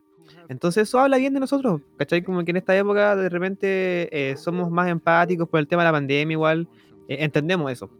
Entonces 0.48 0.88
eso 0.88 0.98
habla 0.98 1.16
bien 1.16 1.32
de 1.34 1.40
nosotros, 1.40 1.80
¿cachai? 1.96 2.22
Como 2.22 2.44
que 2.44 2.50
en 2.50 2.56
esta 2.58 2.76
época 2.76 3.16
de 3.16 3.28
repente 3.28 4.08
eh, 4.10 4.36
somos 4.36 4.70
más 4.70 4.88
empáticos 4.88 5.48
por 5.48 5.60
el 5.60 5.68
tema 5.68 5.82
de 5.82 5.88
la 5.88 5.92
pandemia 5.92 6.32
igual, 6.32 6.68
eh, 7.08 7.18
entendemos 7.20 7.70
eso. 7.70 7.90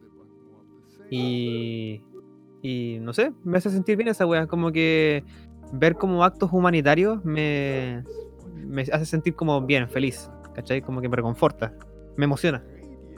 Y, 1.10 2.02
y 2.62 2.98
no 3.00 3.12
sé, 3.12 3.32
me 3.44 3.58
hace 3.58 3.70
sentir 3.70 3.96
bien 3.96 4.08
esa 4.08 4.26
wea, 4.26 4.46
como 4.46 4.72
que 4.72 5.24
ver 5.72 5.94
como 5.94 6.24
actos 6.24 6.50
humanitarios 6.52 7.24
me, 7.24 8.02
me 8.66 8.82
hace 8.82 9.06
sentir 9.06 9.34
como 9.34 9.60
bien, 9.62 9.88
feliz, 9.88 10.30
¿cachai? 10.54 10.82
Como 10.82 11.00
que 11.00 11.08
me 11.08 11.16
reconforta, 11.16 11.72
me 12.16 12.24
emociona. 12.24 12.64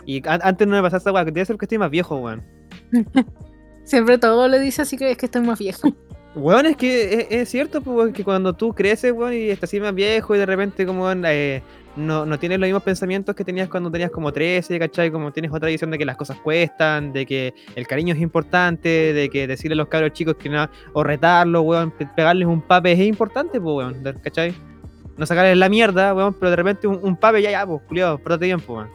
Y 0.05 0.23
antes 0.27 0.69
no 0.69 0.75
me 0.75 0.83
pasaba 0.83 0.99
esa 0.99 1.13
wea, 1.13 1.25
que 1.25 1.33
debe 1.33 1.47
ser 1.47 1.57
que 1.57 1.65
estoy 1.65 1.79
más 1.79 1.91
viejo, 1.91 2.17
weón. 2.19 2.45
Siempre 3.85 4.19
todo 4.19 4.49
le 4.49 4.59
dice 4.61 4.83
así 4.83 4.97
que 4.97 5.13
es 5.13 5.17
que 5.17 5.27
estoy 5.27 5.43
más 5.43 5.59
viejo. 5.59 5.89
Bueno, 6.37 6.69
es 6.69 6.77
que 6.77 7.29
es, 7.31 7.49
cierto, 7.49 7.81
pues, 7.81 8.13
que 8.13 8.23
cuando 8.23 8.53
tú 8.53 8.75
creces, 8.75 9.11
bueno, 9.15 9.33
y 9.33 9.49
estás 9.49 9.71
así 9.71 9.81
más 9.81 9.95
viejo 9.95 10.35
y 10.35 10.39
de 10.39 10.45
repente 10.45 10.85
como 10.85 11.11
eh, 11.11 11.63
no, 11.97 12.27
no, 12.27 12.39
tienes 12.39 12.59
los 12.59 12.67
mismos 12.67 12.83
pensamientos 12.83 13.35
que 13.35 13.43
tenías 13.43 13.71
cuando 13.71 13.91
tenías 13.91 14.11
como 14.11 14.31
13, 14.31 14.79
¿cachai? 14.79 15.11
Como 15.11 15.33
tienes 15.33 15.51
otra 15.51 15.71
visión 15.71 15.91
de 15.91 15.97
que 15.97 16.05
las 16.05 16.19
cosas 16.19 16.37
cuestan, 16.41 17.15
de 17.15 17.25
que 17.25 17.55
el 17.75 17.87
cariño 17.87 18.13
es 18.13 18.21
importante, 18.21 19.15
de 19.15 19.31
que 19.31 19.47
decirle 19.47 19.73
a 19.73 19.77
los 19.77 19.89
cabros 19.89 20.13
chicos 20.13 20.37
que 20.37 20.51
no, 20.51 20.69
o 20.93 21.03
retarlos, 21.03 21.63
weón, 21.65 21.91
pegarles 21.91 22.47
un 22.47 22.61
pape 22.61 22.93
es 22.93 23.01
importante, 23.01 23.59
pues, 23.59 23.75
weón, 23.75 24.03
¿cachai? 24.23 24.55
No 25.17 25.25
sacarles 25.25 25.57
la 25.57 25.71
mierda, 25.71 26.13
weón, 26.13 26.35
pero 26.35 26.51
de 26.51 26.57
repente 26.57 26.87
un, 26.87 27.17
pape 27.17 27.41
ya, 27.41 27.51
ya, 27.51 27.67
pues, 27.67 27.81
culiado, 27.89 28.19
portate 28.19 28.45
bien, 28.45 28.61
pues, 28.61 28.77
weón. 28.77 28.91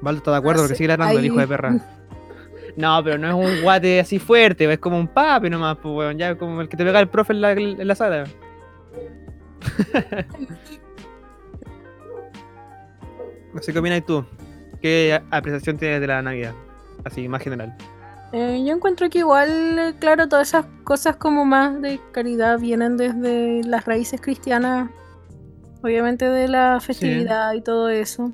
Valdo 0.00 0.18
está 0.18 0.30
de 0.30 0.36
acuerdo 0.38 0.62
porque 0.62 0.74
sigue 0.74 0.90
hablando 0.90 1.18
el 1.18 1.26
hijo 1.26 1.36
de 1.36 1.46
perra. 1.46 1.98
No, 2.76 3.02
pero 3.04 3.18
no 3.18 3.28
es 3.28 3.34
un 3.34 3.62
guate 3.62 4.00
así 4.00 4.18
fuerte, 4.18 4.70
es 4.72 4.78
como 4.78 4.98
un 4.98 5.08
papi 5.08 5.50
nomás, 5.50 5.76
pues, 5.76 5.94
weón, 5.94 6.18
ya 6.18 6.36
como 6.36 6.60
el 6.60 6.68
que 6.68 6.76
te 6.76 6.84
pega 6.84 7.00
el 7.00 7.08
profe 7.08 7.32
en 7.32 7.40
la, 7.40 7.52
en 7.52 7.86
la 7.86 7.94
sala. 7.94 8.24
No 13.52 13.62
sé 13.62 13.72
qué 13.72 13.78
opinas 13.78 14.04
tú. 14.06 14.24
¿Qué 14.80 15.20
apreciación 15.30 15.76
tienes 15.76 16.00
de 16.00 16.06
la 16.06 16.22
Navidad? 16.22 16.54
Así, 17.04 17.28
más 17.28 17.42
general. 17.42 17.76
Eh, 18.32 18.62
yo 18.66 18.74
encuentro 18.74 19.10
que 19.10 19.18
igual, 19.18 19.78
eh, 19.78 19.94
claro, 19.98 20.26
todas 20.26 20.48
esas 20.48 20.64
cosas 20.84 21.16
como 21.16 21.44
más 21.44 21.80
de 21.82 22.00
caridad 22.12 22.58
vienen 22.58 22.96
desde 22.96 23.62
las 23.64 23.84
raíces 23.84 24.20
cristianas, 24.20 24.90
obviamente 25.82 26.24
de 26.24 26.48
la 26.48 26.80
festividad 26.80 27.52
y 27.52 27.60
todo 27.60 27.90
eso. 27.90 28.32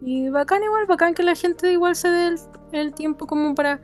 Y 0.00 0.28
bacán 0.28 0.62
igual, 0.62 0.86
bacán 0.86 1.14
que 1.14 1.24
la 1.24 1.34
gente 1.34 1.72
igual 1.72 1.96
se 1.96 2.08
dé 2.08 2.28
el, 2.28 2.38
el 2.72 2.94
tiempo 2.94 3.26
como 3.26 3.54
para 3.54 3.80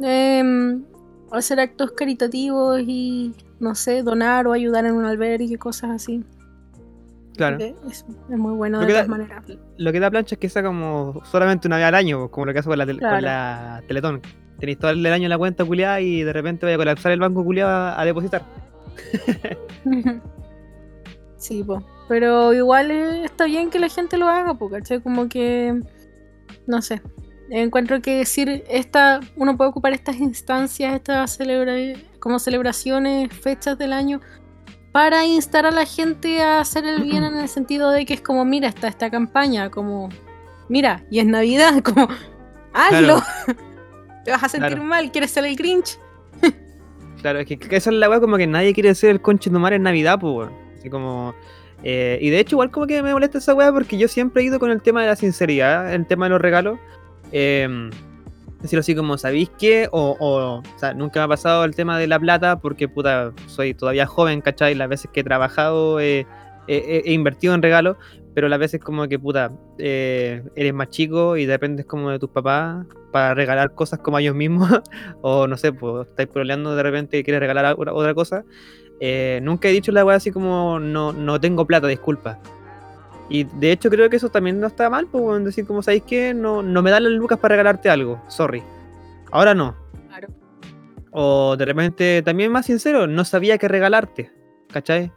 em, 0.00 0.84
hacer 1.32 1.60
actos 1.60 1.92
caritativos 1.92 2.80
y, 2.80 3.34
no 3.60 3.74
sé, 3.74 4.02
donar 4.02 4.46
o 4.46 4.52
ayudar 4.52 4.84
en 4.86 4.94
un 4.94 5.04
albergue, 5.04 5.58
cosas 5.58 5.90
así. 5.90 6.24
Claro. 7.36 7.58
Es, 7.58 7.74
es 7.90 8.04
muy 8.38 8.54
bueno 8.54 8.80
Lo 8.80 8.86
de 8.86 8.92
todas 8.92 9.06
da- 9.06 9.10
maneras. 9.10 9.44
Lo 9.76 9.92
que 9.92 10.00
da 10.00 10.10
plancha 10.10 10.36
es 10.36 10.38
que 10.38 10.48
sea 10.48 10.62
como 10.62 11.20
solamente 11.24 11.68
una 11.68 11.76
vez 11.76 11.84
al 11.86 11.94
año, 11.94 12.30
como 12.30 12.46
lo 12.46 12.52
que 12.54 12.60
hace 12.60 12.68
con 12.68 12.78
la, 12.78 12.86
tel- 12.86 13.00
con 13.00 13.22
la 13.22 13.82
Teletón. 13.86 14.22
Tenéis 14.58 14.78
todo 14.78 14.90
el 14.92 15.04
año 15.04 15.24
en 15.24 15.30
la 15.30 15.36
cuenta 15.36 15.64
culiada 15.66 16.00
y 16.00 16.22
de 16.22 16.32
repente 16.32 16.64
vaya 16.64 16.76
a 16.76 16.78
colapsar 16.78 17.12
el 17.12 17.20
banco 17.20 17.44
culiado 17.44 17.70
a, 17.70 18.00
a 18.00 18.04
depositar. 18.06 18.42
Sí, 21.38 21.62
po. 21.62 21.82
Pero 22.08 22.52
igual 22.54 22.90
eh, 22.90 23.24
está 23.24 23.44
bien 23.44 23.68
que 23.70 23.78
la 23.78 23.88
gente 23.88 24.16
lo 24.16 24.28
haga, 24.28 24.54
porque 24.54 24.78
¿cachai? 24.78 25.00
Como 25.02 25.28
que, 25.28 25.80
no 26.66 26.80
sé, 26.80 27.02
encuentro 27.50 28.00
que 28.02 28.18
decir, 28.18 28.64
esta, 28.68 29.20
uno 29.36 29.56
puede 29.56 29.70
ocupar 29.70 29.92
estas 29.92 30.16
instancias, 30.16 30.94
estas 30.94 31.36
celebra 31.36 31.74
como 32.18 32.38
celebraciones, 32.38 33.32
fechas 33.32 33.78
del 33.78 33.92
año, 33.92 34.20
para 34.92 35.24
instar 35.26 35.66
a 35.66 35.70
la 35.70 35.84
gente 35.84 36.40
a 36.42 36.60
hacer 36.60 36.84
el 36.86 37.02
bien 37.02 37.22
en 37.24 37.36
el 37.36 37.48
sentido 37.48 37.90
de 37.90 38.04
que 38.06 38.14
es 38.14 38.20
como, 38.20 38.44
mira, 38.44 38.68
está 38.68 38.88
esta 38.88 39.10
campaña, 39.10 39.70
como, 39.70 40.08
mira, 40.68 41.04
y 41.10 41.18
es 41.20 41.26
Navidad, 41.26 41.82
como, 41.84 42.08
hazlo. 42.72 43.22
Te 44.24 44.30
vas 44.32 44.42
a 44.42 44.48
sentir 44.48 44.70
Claro. 44.70 44.84
mal, 44.84 45.12
quieres 45.12 45.30
ser 45.30 45.44
el 45.44 45.54
Grinch. 45.54 45.98
Claro, 47.22 47.38
es 47.40 47.46
que, 47.46 47.58
que 47.58 47.76
esa 47.76 47.90
es 47.90 47.96
la 47.96 48.08
weá 48.10 48.20
como 48.20 48.36
que 48.36 48.46
nadie 48.46 48.72
quiere 48.74 48.94
ser 48.94 49.10
el 49.10 49.20
conche 49.20 49.50
de 49.50 49.58
mar 49.58 49.72
en 49.72 49.82
Navidad, 49.82 50.18
pues. 50.20 50.48
Así 50.78 50.90
como. 50.90 51.34
eh, 51.82 52.18
y 52.20 52.30
de 52.30 52.40
hecho, 52.40 52.54
igual 52.56 52.70
como 52.70 52.86
que 52.86 53.02
me 53.02 53.12
molesta 53.12 53.38
esa 53.38 53.54
weá 53.54 53.72
porque 53.72 53.96
yo 53.98 54.08
siempre 54.08 54.42
he 54.42 54.46
ido 54.46 54.58
con 54.58 54.70
el 54.70 54.82
tema 54.82 55.02
de 55.02 55.08
la 55.08 55.16
sinceridad, 55.16 55.92
el 55.94 56.06
tema 56.06 56.26
de 56.26 56.30
los 56.30 56.40
regalos. 56.40 56.78
Eh, 57.32 57.90
decirlo 58.60 58.80
así 58.80 58.94
como, 58.94 59.18
¿sabéis 59.18 59.50
qué? 59.58 59.88
O, 59.92 60.16
o, 60.18 60.62
sea, 60.78 60.94
nunca 60.94 61.20
me 61.20 61.24
ha 61.24 61.28
pasado 61.28 61.64
el 61.64 61.74
tema 61.74 61.98
de 61.98 62.06
la 62.06 62.18
plata 62.18 62.58
porque, 62.58 62.88
puta, 62.88 63.32
soy 63.46 63.74
todavía 63.74 64.06
joven, 64.06 64.40
¿cachai? 64.40 64.74
Las 64.74 64.88
veces 64.88 65.10
que 65.12 65.20
he 65.20 65.24
trabajado 65.24 66.00
eh, 66.00 66.26
he- 66.68 66.76
he- 67.06 67.10
he 67.10 67.12
invertido 67.12 67.54
en 67.54 67.62
regalos, 67.62 67.96
pero 68.34 68.48
las 68.48 68.58
veces 68.58 68.80
como 68.80 69.06
que, 69.08 69.18
puta, 69.18 69.52
eh, 69.78 70.42
eres 70.56 70.74
más 70.74 70.88
chico 70.88 71.36
y 71.36 71.46
dependes 71.46 71.86
como 71.86 72.10
de 72.10 72.18
tus 72.18 72.30
papás 72.30 72.84
para 73.12 73.34
regalar 73.34 73.74
cosas 73.74 73.98
como 74.00 74.16
a 74.16 74.20
ellos 74.20 74.34
mismos, 74.34 74.68
o 75.22 75.46
no 75.46 75.56
sé, 75.56 75.72
pues 75.72 76.08
estáis 76.08 76.28
problemando 76.28 76.74
de 76.74 76.82
repente 76.82 77.18
y 77.18 77.24
quieres 77.24 77.40
regalar 77.40 77.76
otra 77.78 78.14
cosa. 78.14 78.44
Eh, 79.00 79.40
nunca 79.42 79.68
he 79.68 79.72
dicho 79.72 79.92
la 79.92 80.04
weá 80.04 80.16
así 80.16 80.30
como, 80.30 80.80
no, 80.80 81.12
no 81.12 81.38
tengo 81.40 81.66
plata, 81.66 81.86
disculpa. 81.86 82.38
Y 83.28 83.44
de 83.44 83.72
hecho 83.72 83.90
creo 83.90 84.08
que 84.08 84.16
eso 84.16 84.28
también 84.28 84.60
no 84.60 84.66
está 84.68 84.88
mal, 84.88 85.06
pues 85.10 85.44
decir 85.44 85.66
como, 85.66 85.82
¿sabéis 85.82 86.04
qué? 86.06 86.32
No, 86.32 86.62
no 86.62 86.82
me 86.82 86.90
dan 86.90 87.02
las 87.04 87.12
lucas 87.12 87.38
para 87.38 87.54
regalarte 87.54 87.90
algo, 87.90 88.22
sorry. 88.28 88.62
Ahora 89.32 89.54
no. 89.54 89.74
Claro. 90.08 90.28
O 91.10 91.56
de 91.56 91.64
repente, 91.64 92.22
también 92.22 92.52
más 92.52 92.66
sincero, 92.66 93.06
no 93.06 93.24
sabía 93.24 93.58
qué 93.58 93.66
regalarte, 93.68 94.30
¿cachai? 94.72 95.10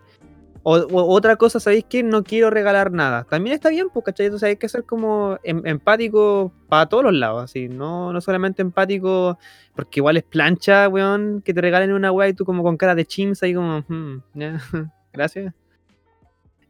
O, 0.64 0.76
o- 0.78 1.14
otra 1.16 1.36
cosa, 1.36 1.60
¿sabéis 1.60 1.86
qué? 1.88 2.04
No 2.04 2.24
quiero 2.24 2.50
regalar 2.50 2.92
nada. 2.92 3.26
También 3.26 3.54
está 3.54 3.70
bien, 3.70 3.90
pues, 3.94 4.04
¿cachai? 4.06 4.26
Entonces 4.26 4.48
hay 4.48 4.56
que 4.58 4.68
ser 4.70 4.84
como 4.86 5.38
em- 5.44 5.62
empático 5.66 6.52
para 6.68 6.88
todos 6.88 7.04
los 7.04 7.14
lados, 7.14 7.44
así. 7.44 7.70
No, 7.70 8.12
no 8.12 8.22
solamente 8.22 8.62
empático, 8.62 9.38
porque 9.76 10.00
igual 10.00 10.18
es 10.18 10.24
plancha, 10.24 10.88
weón, 10.90 11.42
que 11.46 11.54
te 11.54 11.62
regalen 11.62 11.94
una 11.94 12.12
weá 12.12 12.28
y 12.30 12.34
tú 12.34 12.44
como 12.44 12.64
con 12.64 12.76
cara 12.76 12.96
de 12.96 13.06
chimps 13.06 13.44
ahí 13.44 13.54
como, 13.54 13.84
"Hmm, 13.88 14.18
gracias. 15.14 15.54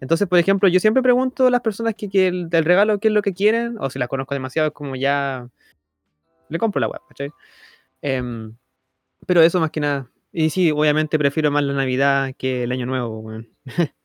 Entonces, 0.01 0.27
por 0.27 0.39
ejemplo, 0.39 0.69
yo 0.69 0.79
siempre 0.79 1.03
pregunto 1.03 1.47
a 1.47 1.51
las 1.51 1.61
personas 1.61 1.95
que, 1.95 2.09
que 2.09 2.27
el, 2.27 2.49
del 2.49 2.65
regalo 2.65 2.99
qué 2.99 3.09
es 3.09 3.13
lo 3.13 3.21
que 3.21 3.33
quieren, 3.33 3.77
o 3.79 3.89
si 3.89 3.99
las 3.99 4.07
conozco 4.07 4.33
demasiado, 4.33 4.69
es 4.69 4.73
como 4.73 4.95
ya 4.95 5.47
le 6.49 6.57
compro 6.57 6.79
la 6.79 6.87
weá, 6.87 7.01
¿cachai? 7.07 7.31
Em, 8.01 8.55
pero 9.25 9.41
eso 9.41 9.59
más 9.59 9.71
que 9.71 9.79
nada. 9.81 10.09
Y 10.31 10.49
sí, 10.49 10.71
obviamente 10.71 11.17
prefiero 11.19 11.51
más 11.51 11.63
la 11.63 11.73
Navidad 11.73 12.33
que 12.37 12.63
el 12.63 12.71
Año 12.71 12.85
Nuevo, 12.85 13.19
weón. 13.19 13.49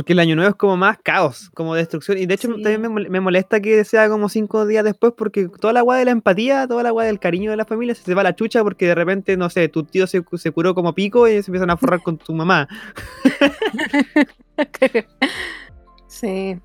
Porque 0.00 0.14
el 0.14 0.18
Año 0.18 0.34
Nuevo 0.34 0.48
es 0.50 0.56
como 0.56 0.78
más 0.78 0.96
caos, 1.02 1.50
como 1.52 1.74
destrucción. 1.74 2.16
Y 2.16 2.24
de 2.24 2.32
hecho 2.34 2.48
Sí. 2.48 2.62
también 2.62 2.80
me, 2.80 2.88
mol- 2.88 3.08
me 3.10 3.20
molesta 3.20 3.60
que 3.60 3.84
sea 3.84 4.08
como 4.08 4.30
cinco 4.30 4.64
días 4.64 4.82
después, 4.82 5.12
porque 5.14 5.46
toda 5.60 5.74
la 5.74 5.82
weá 5.82 5.98
de 5.98 6.06
la 6.06 6.10
empatía, 6.12 6.66
toda 6.66 6.82
la 6.82 6.90
weá 6.92 7.06
del 7.06 7.20
cariño 7.20 7.50
de 7.50 7.58
la 7.58 7.66
familia 7.66 7.94
se 7.94 8.02
te 8.04 8.14
va 8.14 8.22
a 8.22 8.24
la 8.24 8.34
chucha 8.34 8.62
porque 8.62 8.86
de 8.86 8.94
repente, 8.94 9.36
no 9.36 9.50
sé, 9.50 9.68
tu 9.68 9.84
tío 9.84 10.06
se, 10.06 10.22
se 10.38 10.50
curó 10.52 10.74
como 10.74 10.94
pico 10.94 11.28
y 11.28 11.32
se 11.42 11.50
empiezan 11.50 11.68
a 11.70 11.76
forrar 11.76 12.00
con 12.02 12.16
tu 12.16 12.32
mamá. 12.32 12.66
sí. 16.08 16.58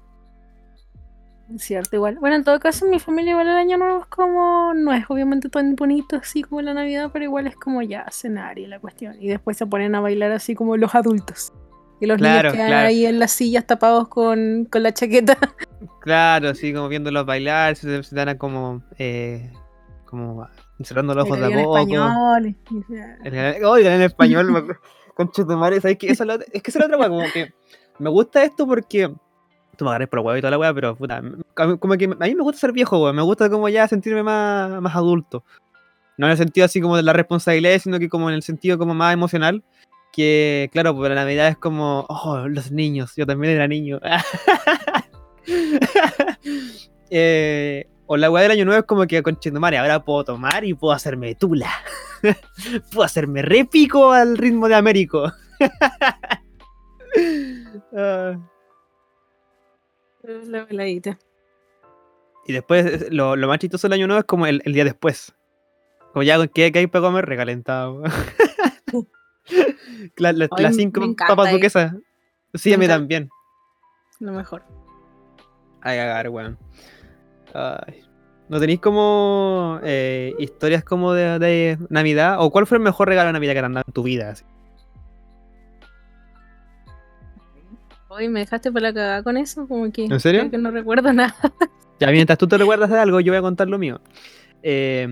Cierto, 1.58 1.96
igual. 1.96 2.18
Bueno, 2.20 2.38
en 2.38 2.44
todo 2.44 2.60
caso, 2.60 2.86
en 2.86 2.92
mi 2.92 3.00
familia 3.00 3.32
igual 3.32 3.48
el 3.48 3.56
año 3.58 3.78
nuevo 3.78 4.00
es 4.00 4.06
como, 4.08 4.74
no 4.74 4.94
es 4.94 5.06
obviamente 5.10 5.48
tan 5.50 5.76
bonito 5.76 6.16
así 6.16 6.42
como 6.42 6.62
la 6.62 6.74
Navidad, 6.74 7.10
pero 7.14 7.26
igual 7.26 7.46
es 7.48 7.56
como 7.56 7.82
ya 7.84 8.06
cenar 8.12 8.58
y 8.58 8.66
la 8.66 8.80
cuestión. 8.80 9.16
Y 9.20 9.28
después 9.28 9.56
se 9.58 9.68
ponen 9.68 9.94
a 9.94 10.00
bailar 10.00 10.32
así 10.32 10.56
como 10.56 10.76
los 10.78 10.96
adultos. 10.96 11.54
Y 12.00 12.06
los 12.08 12.18
Claro, 12.18 12.50
niños 12.50 12.54
quedan 12.54 12.68
claro. 12.68 12.88
ahí 12.88 13.06
en 13.06 13.20
las 13.20 13.32
sillas 13.32 13.66
tapados 13.66 14.08
con, 14.10 14.66
con 14.72 14.84
la 14.84 14.94
chaqueta. 14.94 15.38
Claro, 16.02 16.50
así 16.50 16.72
como 16.72 16.88
viéndolos 16.88 17.26
bailar, 17.26 17.76
se, 17.76 18.04
se 18.04 18.16
dan 18.16 18.38
como, 18.38 18.84
eh, 19.00 19.52
como 20.06 20.48
cerrando 20.84 21.16
los 21.16 21.26
ojos 21.26 21.40
de 21.40 21.46
a 21.54 21.64
poco. 21.64 21.78
español. 21.80 22.46
y- 22.48 22.56
El- 23.24 23.86
en 23.88 24.02
español. 24.04 24.78
Concha 25.16 25.44
tu 25.46 25.58
madre, 25.58 25.82
¿sabes 25.82 25.98
qué? 25.98 26.08
Esa 26.12 26.24
es, 26.24 26.28
la 26.28 26.36
es 26.54 26.62
que 26.62 26.70
esa 26.72 26.80
es 26.80 26.90
la 26.90 26.96
otra 26.98 27.08
como 27.10 27.24
que 27.34 27.52
me 28.00 28.10
gusta 28.10 28.44
esto 28.44 28.68
porque. 28.68 29.12
Tú 29.78 29.84
me 29.84 29.90
agarré 29.92 30.08
por 30.08 30.20
la 30.20 30.26
weá 30.26 30.38
y 30.38 30.42
toda 30.42 30.52
la 30.52 30.58
weá, 30.60 30.74
pero 30.74 30.96
puta, 30.96 31.22
como 31.56 31.98
que 31.98 32.06
a 32.06 32.08
mí 32.28 32.36
me 32.36 32.44
gusta 32.44 32.60
ser 32.62 32.72
viejo, 32.72 33.02
weón. 33.04 33.16
Me 33.16 33.22
gusta 33.24 33.50
como 33.50 33.68
ya 33.68 33.88
sentirme 33.88 34.22
más, 34.24 34.80
más 34.82 34.96
adulto. 34.96 35.44
No 36.18 36.28
en 36.28 36.32
el 36.32 36.38
sentido 36.38 36.66
así 36.66 36.80
como 36.80 36.96
de 36.98 37.04
la 37.04 37.14
responsabilidad, 37.14 37.80
sino 37.80 37.98
que 38.00 38.08
como 38.10 38.30
en 38.30 38.36
el 38.36 38.44
sentido 38.44 38.78
como 38.78 38.94
más 38.94 39.14
emocional. 39.14 39.64
Que, 40.16 40.70
claro, 40.72 40.96
pues 40.96 41.10
la 41.10 41.16
Navidad 41.16 41.50
es 41.50 41.58
como, 41.58 42.06
oh, 42.08 42.48
los 42.48 42.72
niños, 42.72 43.14
yo 43.18 43.26
también 43.26 43.54
era 43.56 43.68
niño. 43.68 44.00
Eh, 47.12 47.86
o 48.08 48.18
la 48.18 48.32
weá 48.32 48.42
del 48.42 48.52
año 48.52 48.66
nuevo 48.66 48.80
es 48.80 48.86
como 48.88 49.06
que 49.06 49.22
con 49.22 49.38
madre 49.54 49.78
ahora 49.78 50.04
puedo 50.04 50.24
tomar 50.24 50.66
y 50.66 50.74
puedo 50.74 50.92
hacerme 50.92 51.36
tula. 51.36 51.70
puedo 52.92 53.04
hacerme 53.04 53.44
repico 53.44 54.12
al 54.12 54.38
ritmo 54.38 54.68
de 54.68 54.76
Américo. 54.76 55.32
Ah, 57.98 58.38
La 60.24 60.66
veladita. 60.66 61.18
y 62.46 62.52
después, 62.54 63.10
lo, 63.12 63.36
lo 63.36 63.48
más 63.48 63.60
chistoso 63.60 63.88
del 63.88 63.94
año 63.94 64.08
nuevo 64.08 64.20
es 64.20 64.26
como 64.26 64.48
el, 64.48 64.62
el 64.66 64.74
día 64.74 64.84
después. 64.84 65.34
Como 66.12 66.24
ya, 66.24 66.46
¿qué, 66.48 66.72
qué 66.72 66.80
hay 66.80 66.88
para 66.88 67.06
comer? 67.06 67.26
Recalentado. 67.26 68.04
La- 70.18 70.34
la- 70.34 70.48
Ay, 70.52 70.64
las 70.64 70.76
cinco 70.76 71.02
papas 71.28 71.52
duquesas. 71.52 71.94
Sí, 72.54 72.74
a 72.74 72.78
mí 72.78 72.86
encanta. 72.86 73.02
también. 73.02 73.30
Lo 74.20 74.32
mejor. 74.32 74.64
Ay, 75.82 76.00
agar, 76.00 76.30
weón. 76.30 76.58
Ay. 77.54 78.02
¿No 78.48 78.60
tenéis 78.60 78.80
como 78.80 79.80
eh, 79.84 80.34
historias 80.40 80.84
como 80.84 81.14
de, 81.14 81.40
de 81.40 81.78
Navidad? 81.90 82.38
¿O 82.40 82.52
cuál 82.52 82.66
fue 82.68 82.78
el 82.78 82.84
mejor 82.84 83.08
regalo 83.08 83.28
de 83.28 83.34
Navidad 83.34 83.54
que 83.54 83.60
te 83.60 83.66
han 83.66 83.74
dado 83.74 83.84
en 83.88 83.94
tu 83.94 84.04
vida? 84.04 84.30
así? 84.32 84.46
Hoy 88.08 88.30
me 88.30 88.40
dejaste 88.42 88.72
para 88.72 88.88
la 88.90 88.94
cagada 88.94 89.24
con 89.24 89.36
eso, 89.38 89.68
como 89.68 89.92
que. 89.92 90.06
¿En 90.06 90.20
serio? 90.20 90.50
que 90.50 90.58
no 90.58 90.72
recuerdo 90.72 91.12
nada. 91.14 91.36
Ya, 92.00 92.12
mientras 92.12 92.38
tú 92.38 92.48
te 92.48 92.58
recuerdas 92.58 92.90
de 92.90 93.00
algo, 93.00 93.20
yo 93.20 93.32
voy 93.32 93.40
a 93.40 93.42
contar 93.42 93.68
lo 93.68 93.78
mío. 93.78 94.00
Eh, 94.64 95.08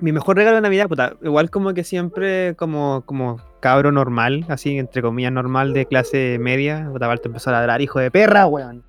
mi 0.00 0.12
mejor 0.12 0.36
regalo 0.36 0.56
de 0.56 0.62
Navidad, 0.62 0.88
puta, 0.88 1.16
igual 1.22 1.50
como 1.50 1.72
que 1.74 1.84
siempre 1.84 2.54
como, 2.56 3.02
como 3.06 3.40
cabro 3.60 3.92
normal, 3.92 4.44
así, 4.48 4.76
entre 4.78 5.02
comillas, 5.02 5.32
normal 5.32 5.72
de 5.72 5.86
clase 5.86 6.38
media. 6.40 6.88
Puta, 6.92 7.06
Balto 7.06 7.28
empezó 7.28 7.50
a 7.50 7.54
ladrar, 7.54 7.80
hijo 7.80 8.00
de 8.00 8.10
perra, 8.10 8.46
weón. 8.46 8.84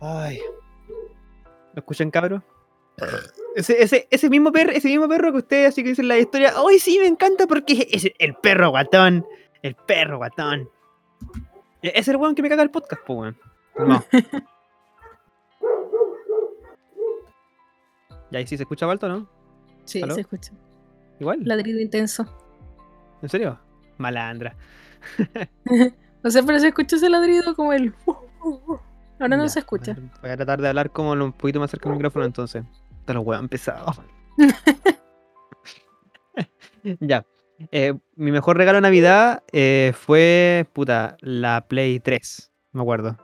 Ay. 0.00 0.40
¿Lo 1.74 1.80
escuchan, 1.80 2.10
cabro? 2.10 2.42
Ese, 3.54 3.82
ese, 3.82 4.08
ese, 4.10 4.30
mismo 4.30 4.52
perro, 4.52 4.70
ese 4.70 4.88
mismo 4.88 5.08
perro 5.08 5.32
que 5.32 5.38
ustedes 5.38 5.68
así 5.68 5.82
que 5.82 5.90
dicen 5.90 6.08
la 6.08 6.18
historia, 6.18 6.52
¡ay, 6.56 6.78
sí, 6.78 6.98
me 6.98 7.06
encanta! 7.06 7.46
Porque 7.46 7.88
es 7.90 8.10
el 8.18 8.34
perro 8.36 8.70
guatón. 8.70 9.26
El 9.62 9.74
perro 9.74 10.18
guatón. 10.18 10.70
E- 11.82 11.92
Es 11.94 12.08
el 12.08 12.16
weón 12.16 12.34
que 12.34 12.42
me 12.42 12.48
caga 12.48 12.62
el 12.62 12.70
podcast, 12.70 13.02
pues, 13.06 13.18
weón. 13.18 13.36
No. 13.88 14.04
¿Y 18.30 18.36
ahí 18.36 18.46
sí 18.46 18.56
se 18.56 18.62
escucha 18.62 18.90
alto, 18.90 19.08
no? 19.08 19.28
Sí, 19.86 20.02
¿Aló? 20.02 20.14
se 20.14 20.20
escucha. 20.20 20.52
Igual. 21.18 21.40
Ladrido 21.44 21.80
intenso. 21.80 22.26
¿En 23.22 23.28
serio? 23.28 23.58
Malandra. 23.98 24.54
O 26.24 26.30
sea, 26.30 26.42
pero 26.42 26.58
se 26.58 26.68
escucha 26.68 26.96
ese 26.96 27.08
ladrido 27.08 27.54
como 27.54 27.72
el. 27.72 27.94
Ahora 29.20 29.36
no 29.36 29.44
Ya, 29.44 29.48
se 29.48 29.60
escucha. 29.60 29.94
Voy 29.94 30.10
a, 30.12 30.20
voy 30.22 30.30
a 30.30 30.36
tratar 30.36 30.60
de 30.60 30.68
hablar 30.68 30.90
como 30.90 31.12
un 31.12 31.32
poquito 31.32 31.60
más 31.60 31.70
cerca 31.70 31.88
del 31.88 31.98
micrófono 31.98 32.24
entonces. 32.24 32.64
Te 33.04 33.14
lo 33.14 33.20
huevan 33.20 33.48
pesado. 33.48 33.94
ya. 37.00 37.24
Eh, 37.70 37.94
mi 38.16 38.32
mejor 38.32 38.56
regalo 38.56 38.78
de 38.78 38.82
Navidad 38.82 39.44
eh, 39.52 39.92
fue, 39.94 40.66
puta, 40.72 41.16
la 41.20 41.64
Play 41.68 42.00
3, 42.00 42.50
me 42.72 42.82
acuerdo. 42.82 43.16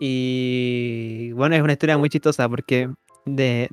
Y 0.00 1.32
bueno, 1.32 1.54
es 1.54 1.62
una 1.62 1.72
historia 1.72 1.98
muy 1.98 2.08
chistosa 2.08 2.48
porque 2.48 2.90
de, 3.26 3.68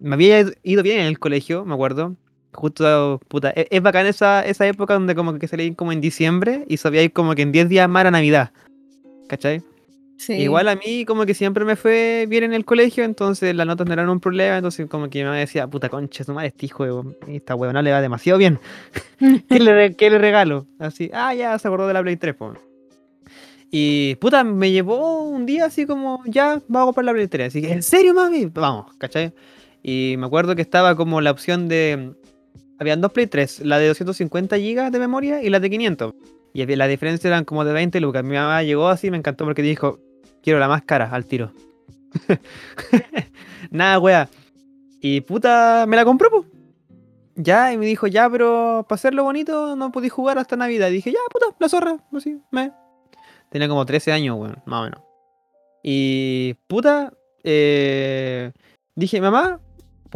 me 0.00 0.14
había 0.14 0.44
ido 0.62 0.82
bien 0.82 1.00
en 1.00 1.06
el 1.06 1.18
colegio, 1.18 1.64
me 1.64 1.74
acuerdo. 1.74 2.16
Justo, 2.52 3.20
puta, 3.28 3.50
e- 3.56 3.68
es, 3.70 3.82
bacán 3.82 4.06
esa, 4.06 4.44
esa 4.44 4.66
época 4.66 4.94
donde 4.94 5.14
como 5.14 5.38
que 5.38 5.48
salí 5.48 5.74
como 5.74 5.92
en 5.92 6.00
diciembre 6.00 6.64
y 6.68 6.76
sabía 6.76 7.08
como 7.08 7.34
que 7.34 7.42
en 7.42 7.52
10 7.52 7.68
días 7.68 7.88
más 7.88 8.02
era 8.02 8.10
Navidad. 8.10 8.52
¿Cachai? 9.28 9.62
Sí. 10.18 10.34
Igual 10.34 10.68
a 10.68 10.76
mí 10.76 11.04
como 11.04 11.26
que 11.26 11.34
siempre 11.34 11.64
me 11.64 11.74
fue 11.74 12.26
bien 12.28 12.44
en 12.44 12.52
el 12.52 12.64
colegio, 12.64 13.02
entonces 13.02 13.56
las 13.56 13.66
notas 13.66 13.86
no 13.86 13.92
eran 13.92 14.08
un 14.08 14.20
problema, 14.20 14.56
entonces 14.56 14.86
como 14.88 15.10
que 15.10 15.24
mamá 15.24 15.36
decía, 15.36 15.66
puta 15.66 15.88
concha, 15.88 16.22
su 16.22 16.32
madre, 16.32 16.48
este 16.48 16.66
hijo 16.66 16.84
de 16.84 17.36
esta 17.36 17.56
huevona 17.56 17.82
le 17.82 17.90
va 17.90 18.00
demasiado 18.00 18.38
bien. 18.38 18.60
¿Qué 19.48 19.58
le, 19.58 19.96
qué 19.96 20.10
le 20.10 20.18
regalo? 20.18 20.66
Así, 20.78 21.10
ah, 21.12 21.34
ya 21.34 21.58
se 21.58 21.66
acordó 21.66 21.88
de 21.88 21.94
la 21.94 22.02
Play 22.02 22.16
3, 22.16 22.34
po. 22.36 22.54
Y 23.74 24.16
puta, 24.16 24.44
me 24.44 24.70
llevó 24.70 25.22
un 25.22 25.46
día 25.46 25.64
así 25.64 25.86
como, 25.86 26.22
ya, 26.26 26.60
vamos 26.68 26.82
a 26.82 26.86
comprar 26.88 27.06
la 27.06 27.12
Play 27.14 27.26
3. 27.26 27.48
Así 27.48 27.62
que, 27.62 27.72
¿en 27.72 27.82
serio, 27.82 28.12
mami? 28.12 28.44
Vamos, 28.44 28.94
¿cachai? 28.98 29.32
Y 29.82 30.14
me 30.18 30.26
acuerdo 30.26 30.54
que 30.54 30.62
estaba 30.62 30.94
como 30.96 31.20
la 31.20 31.30
opción 31.30 31.68
de... 31.68 32.14
Habían 32.78 33.00
dos 33.00 33.12
Play 33.12 33.26
3, 33.26 33.60
la 33.60 33.78
de 33.78 33.88
250 33.88 34.56
GB 34.56 34.90
de 34.90 34.98
memoria 34.98 35.42
y 35.42 35.50
la 35.50 35.60
de 35.60 35.70
500. 35.70 36.14
Y 36.54 36.66
la 36.76 36.86
diferencia 36.86 37.28
eran 37.28 37.44
como 37.44 37.64
de 37.64 37.72
20 37.72 38.00
lucas. 38.00 38.24
Mi 38.24 38.34
mamá 38.34 38.62
llegó 38.62 38.88
así, 38.88 39.10
me 39.10 39.16
encantó 39.16 39.44
porque 39.44 39.62
dijo, 39.62 40.00
quiero 40.42 40.58
la 40.58 40.68
más 40.68 40.82
cara, 40.82 41.08
al 41.10 41.24
tiro. 41.26 41.52
Nada, 43.70 43.98
wea. 43.98 44.28
Y 45.00 45.22
puta, 45.22 45.84
me 45.88 45.96
la 45.96 46.04
compró. 46.04 46.46
Ya, 47.34 47.72
y 47.72 47.78
me 47.78 47.86
dijo, 47.86 48.06
ya, 48.06 48.28
pero 48.28 48.84
para 48.88 48.96
hacerlo 48.96 49.24
bonito 49.24 49.74
no 49.76 49.90
podí 49.90 50.08
jugar 50.08 50.38
hasta 50.38 50.56
Navidad. 50.56 50.88
Y 50.88 50.94
dije, 50.94 51.12
ya, 51.12 51.18
puta, 51.30 51.46
la 51.58 51.68
zorra. 51.68 51.96
Así, 52.12 52.38
me. 52.50 52.72
Tenía 53.50 53.68
como 53.68 53.86
13 53.86 54.12
años, 54.12 54.38
weón, 54.38 54.62
más 54.66 54.80
o 54.80 54.84
menos. 54.84 55.00
Y 55.82 56.54
puta, 56.66 57.12
eh, 57.42 58.52
dije, 58.94 59.20
mamá, 59.20 59.60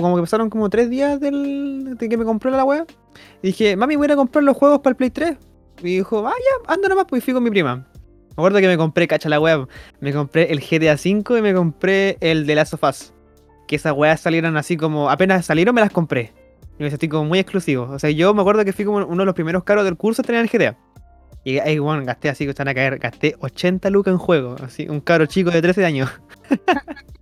como 0.02 0.16
que 0.16 0.22
pasaron 0.22 0.50
como 0.50 0.68
3 0.68 0.90
días 0.90 1.20
del, 1.20 1.96
de 1.96 2.08
que 2.08 2.16
me 2.16 2.24
compró 2.24 2.50
la 2.50 2.64
wea. 2.64 2.84
Y 3.42 3.48
dije, 3.48 3.76
mami, 3.76 3.96
voy 3.96 4.10
a 4.10 4.16
comprar 4.16 4.44
los 4.44 4.56
juegos 4.56 4.80
para 4.80 4.90
el 4.90 4.96
Play 4.96 5.10
3. 5.10 5.36
Y 5.82 5.96
dijo, 5.96 6.26
ah, 6.26 6.32
ya, 6.32 6.72
anda 6.72 6.88
nomás, 6.88 7.06
pues 7.08 7.24
fui 7.24 7.34
con 7.34 7.42
mi 7.42 7.50
prima. 7.50 7.76
Me 7.76 8.42
acuerdo 8.42 8.58
que 8.58 8.66
me 8.66 8.76
compré, 8.76 9.08
cacha 9.08 9.28
la 9.28 9.40
wea, 9.40 9.66
me 10.00 10.12
compré 10.12 10.52
el 10.52 10.60
GTA 10.60 10.94
V 10.94 11.38
y 11.38 11.42
me 11.42 11.54
compré 11.54 12.18
el 12.20 12.46
de 12.46 12.54
Last 12.54 12.74
of 12.74 12.82
Us. 12.82 13.14
Que 13.66 13.76
esas 13.76 13.94
weas 13.94 14.20
salieron 14.20 14.56
así 14.56 14.76
como, 14.76 15.10
apenas 15.10 15.46
salieron 15.46 15.74
me 15.74 15.80
las 15.80 15.90
compré. 15.90 16.32
Y 16.78 16.82
me 16.82 16.90
sentí 16.90 17.08
como 17.08 17.24
muy 17.24 17.38
exclusivo. 17.38 17.88
O 17.90 17.98
sea, 17.98 18.10
yo 18.10 18.34
me 18.34 18.42
acuerdo 18.42 18.64
que 18.64 18.72
fui 18.74 18.84
como 18.84 18.98
uno 18.98 19.22
de 19.22 19.24
los 19.24 19.34
primeros 19.34 19.64
caros 19.64 19.84
del 19.84 19.96
curso 19.96 20.22
tenían 20.22 20.44
el 20.44 20.50
GTA. 20.50 20.76
Y 21.44 21.58
ahí, 21.60 21.78
bueno, 21.78 22.04
gasté 22.04 22.28
así 22.28 22.44
que 22.44 22.50
están 22.50 22.68
a 22.68 22.74
caer, 22.74 22.98
gasté 22.98 23.36
80 23.40 23.88
lucas 23.90 24.12
en 24.12 24.18
juego. 24.18 24.56
Así, 24.62 24.86
un 24.88 25.00
caro 25.00 25.26
chico 25.26 25.50
de 25.50 25.62
13 25.62 25.86
años. 25.86 26.10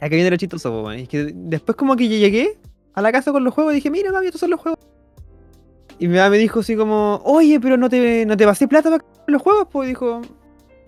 Aquí 0.00 0.14
viene 0.14 0.30
lo 0.30 0.36
chistoso. 0.36 0.92
Y 0.94 1.02
es 1.02 1.08
que 1.08 1.32
después 1.34 1.76
como 1.76 1.96
que 1.96 2.08
llegué 2.08 2.58
a 2.94 3.02
la 3.02 3.12
casa 3.12 3.32
con 3.32 3.44
los 3.44 3.54
juegos 3.54 3.72
y 3.72 3.76
dije, 3.76 3.90
mira, 3.90 4.12
mami, 4.12 4.26
estos 4.26 4.40
son 4.40 4.50
los 4.50 4.60
juegos. 4.60 4.78
Y 5.98 6.08
mi 6.08 6.16
mamá 6.16 6.30
me 6.30 6.38
dijo 6.38 6.60
así 6.60 6.76
como, 6.76 7.20
oye, 7.24 7.60
pero 7.60 7.76
no 7.76 7.90
te, 7.90 8.24
no 8.24 8.36
te 8.36 8.46
pasé 8.46 8.66
plata 8.66 8.90
para 8.90 9.04
los 9.26 9.42
juegos, 9.42 9.68
pues 9.70 9.88
dijo, 9.88 10.22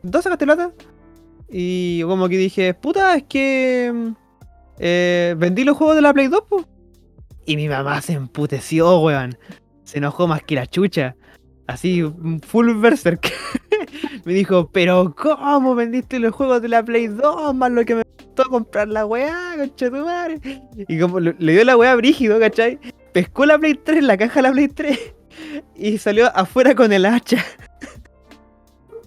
¿dónde 0.02 0.22
sacaste 0.22 0.46
plata? 0.46 0.72
Y 1.50 2.02
como 2.04 2.28
que 2.30 2.38
dije, 2.38 2.72
puta, 2.72 3.14
es 3.16 3.24
que 3.24 4.14
eh, 4.78 5.34
vendí 5.36 5.64
los 5.64 5.76
juegos 5.76 5.96
de 5.96 6.02
la 6.02 6.14
Play 6.14 6.28
2, 6.28 6.44
pues. 6.48 6.64
Y 7.44 7.56
mi 7.56 7.68
mamá 7.68 8.00
se 8.00 8.14
emputeció, 8.14 9.00
weón. 9.00 9.36
Se 9.84 9.98
enojó 9.98 10.26
más 10.26 10.42
que 10.42 10.54
la 10.54 10.66
chucha. 10.66 11.14
Así, 11.66 12.02
full 12.46 12.74
berserk. 12.80 13.30
me 14.24 14.32
dijo, 14.32 14.68
pero 14.72 15.14
¿cómo 15.16 15.74
vendiste 15.74 16.18
los 16.18 16.34
juegos 16.34 16.62
de 16.62 16.68
la 16.68 16.84
Play 16.84 17.08
2? 17.08 17.54
Más 17.54 17.70
lo 17.70 17.84
que 17.84 17.96
me 17.96 18.04
costó 18.04 18.44
comprar 18.44 18.88
la 18.88 19.06
weá, 19.06 19.54
concha 19.56 19.90
tu 19.90 19.96
madre. 19.96 20.40
Y 20.88 20.98
como 20.98 21.20
le 21.20 21.52
dio 21.52 21.64
la 21.64 21.76
weá 21.76 21.94
brígido, 21.96 22.38
¿cachai? 22.38 22.78
Pescó 23.12 23.46
la 23.46 23.58
Play 23.58 23.74
3, 23.74 24.02
la 24.04 24.16
caja 24.16 24.36
de 24.36 24.42
la 24.42 24.52
Play 24.52 24.68
3. 24.68 24.98
Y 25.74 25.98
salió 25.98 26.30
afuera 26.36 26.74
con 26.74 26.92
el 26.92 27.06
hacha. 27.06 27.44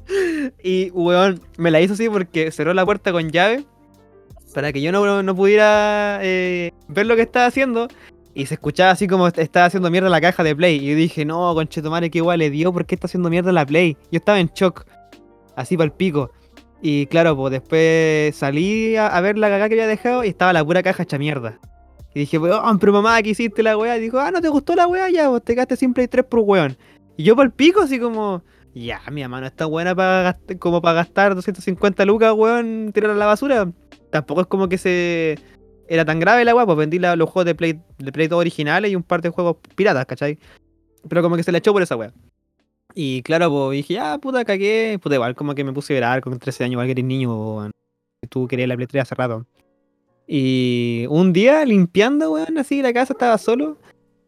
Y, 0.64 0.92
weón, 0.92 1.42
me 1.58 1.72
la 1.72 1.82
hizo 1.82 1.94
así 1.94 2.08
porque 2.10 2.52
cerró 2.52 2.74
la 2.74 2.86
puerta 2.86 3.12
con 3.12 3.32
llave. 3.32 3.64
Para 4.54 4.72
que 4.72 4.82
yo 4.82 4.92
no, 4.92 5.24
no 5.24 5.36
pudiera 5.36 6.20
eh, 6.22 6.72
ver 6.88 7.08
lo 7.08 7.16
que 7.16 7.24
estaba 7.24 7.48
haciendo. 7.48 7.88
Y 8.36 8.46
se 8.46 8.56
escuchaba 8.56 8.92
así 8.92 9.08
como 9.08 9.28
est- 9.28 9.40
estaba 9.40 9.66
haciendo 9.66 9.90
mierda 9.90 10.10
la 10.10 10.20
caja 10.22 10.44
de 10.44 10.56
Play. 10.56 10.76
Y 10.76 10.90
yo 10.90 10.96
dije, 10.96 11.24
no, 11.26 11.54
conchetumare, 11.56 12.12
qué 12.12 12.18
igual 12.20 12.40
le 12.40 12.50
dio, 12.52 12.72
¿por 12.74 12.86
qué 12.86 12.96
está 12.96 13.08
haciendo 13.08 13.30
mierda 13.30 13.52
la 13.54 13.66
Play? 13.66 13.98
Yo 14.12 14.18
estaba 14.18 14.40
en 14.40 14.52
shock, 14.54 14.86
así 15.56 15.78
para 15.78 15.86
el 15.86 15.94
pico. 15.94 16.32
Y 16.82 17.08
claro, 17.08 17.36
pues 17.36 17.52
después 17.52 18.36
salí 18.36 18.98
a, 18.98 19.20
ver 19.22 19.38
la 19.38 19.48
cagada 19.48 19.70
que 19.70 19.76
había 19.76 19.88
dejado 19.88 20.24
y 20.24 20.28
estaba 20.28 20.54
la 20.54 20.64
pura 20.64 20.84
caja 20.84 21.04
hecha 21.04 21.18
mierda. 21.18 21.60
Y 22.14 22.20
dije, 22.20 22.38
weón, 22.38 22.78
pero 22.78 22.92
mamá, 22.92 23.22
¿qué 23.24 23.30
hiciste 23.30 23.64
la 23.64 23.78
weá? 23.78 23.98
Y 23.98 24.02
dijo, 24.02 24.20
ah, 24.20 24.32
¿no 24.32 24.42
te 24.42 24.50
gustó 24.50 24.76
la 24.76 24.86
weá? 24.86 25.10
Ya, 25.10 25.30
vos 25.30 25.42
te 25.44 25.54
quedaste 25.54 25.78
sin 25.78 25.94
Play 25.94 26.08
3 26.08 26.26
por 26.26 26.42
weón. 26.42 26.78
Y 27.18 27.24
yo 27.24 27.36
para 27.36 27.48
el 27.48 27.54
pico, 27.54 27.82
así 27.82 28.00
como, 28.00 28.44
ya, 28.74 29.02
mi 29.12 29.22
mamá 29.22 29.40
no 29.40 29.48
está 29.48 29.66
buena 29.66 29.96
para 29.96 30.38
como 30.60 30.82
para 30.82 30.96
gastar 30.96 31.34
250 31.36 32.04
lucas, 32.04 32.34
weón, 32.36 32.92
tirar 32.94 33.12
a 33.12 33.16
la 33.16 33.26
basura. 33.26 33.72
Tampoco 34.12 34.42
es 34.42 34.48
como 34.48 34.68
que 34.70 34.78
se 34.78 35.40
era 35.88 36.06
tan 36.06 36.20
grave 36.20 36.44
la 36.46 36.56
weá, 36.56 36.66
pues 36.66 36.78
vendí 36.78 37.00
la- 37.00 37.16
los 37.16 37.30
juegos 37.30 37.46
de 37.46 37.56
Play, 37.56 37.80
de 37.98 38.12
Play 38.12 38.28
2 38.28 38.40
originales 38.40 38.92
y 38.92 38.96
un 38.96 39.04
par 39.04 39.22
de 39.22 39.30
juegos 39.30 39.58
piratas, 39.76 40.06
¿cachai? 40.06 40.38
Pero 41.08 41.22
como 41.22 41.36
que 41.36 41.44
se 41.44 41.52
le 41.52 41.60
echó 41.60 41.72
por 41.74 41.82
esa 41.82 41.96
weá. 41.96 42.12
Y 42.94 43.22
claro, 43.24 43.50
pues 43.52 43.72
dije, 43.78 43.96
ya, 43.96 44.18
puta, 44.18 44.46
cagué. 44.46 44.98
Puta, 45.02 45.16
igual 45.16 45.36
como 45.36 45.54
que 45.54 45.64
me 45.64 45.74
puse 45.74 45.94
a 45.94 45.98
llorar 45.98 46.22
con 46.22 46.40
13 46.40 46.64
años, 46.64 46.74
igual 46.74 46.88
que 46.88 46.92
eres 46.94 47.06
niño, 47.06 47.56
weón. 47.58 47.72
Tú 48.30 48.48
querías 48.48 48.70
la 48.70 48.76
Play 48.76 48.88
3 48.88 49.04
hace 49.04 49.16
rato. 49.16 49.46
Y 50.28 51.06
un 51.10 51.34
día 51.34 51.64
limpiando, 51.66 52.32
weón, 52.32 52.58
así 52.58 52.82
la 52.82 52.94
casa 52.94 53.14
estaba 53.14 53.38
solo. 53.38 53.78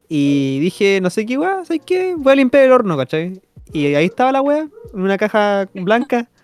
Y 0.10 0.60
dije, 0.60 1.00
no 1.02 1.10
sé 1.10 1.26
qué 1.26 1.38
weá, 1.38 1.66
¿sabes 1.66 1.82
qué? 1.86 2.16
Voy 2.18 2.34
a 2.34 2.36
limpiar 2.36 2.64
el 2.66 2.72
horno, 2.72 2.96
¿cachai? 2.98 3.42
Y 3.74 3.94
ahí 3.96 4.06
estaba 4.06 4.32
la 4.32 4.42
weá, 4.42 4.60
en 4.94 5.02
una 5.02 5.18
caja 5.18 5.68
blanca. 5.74 6.30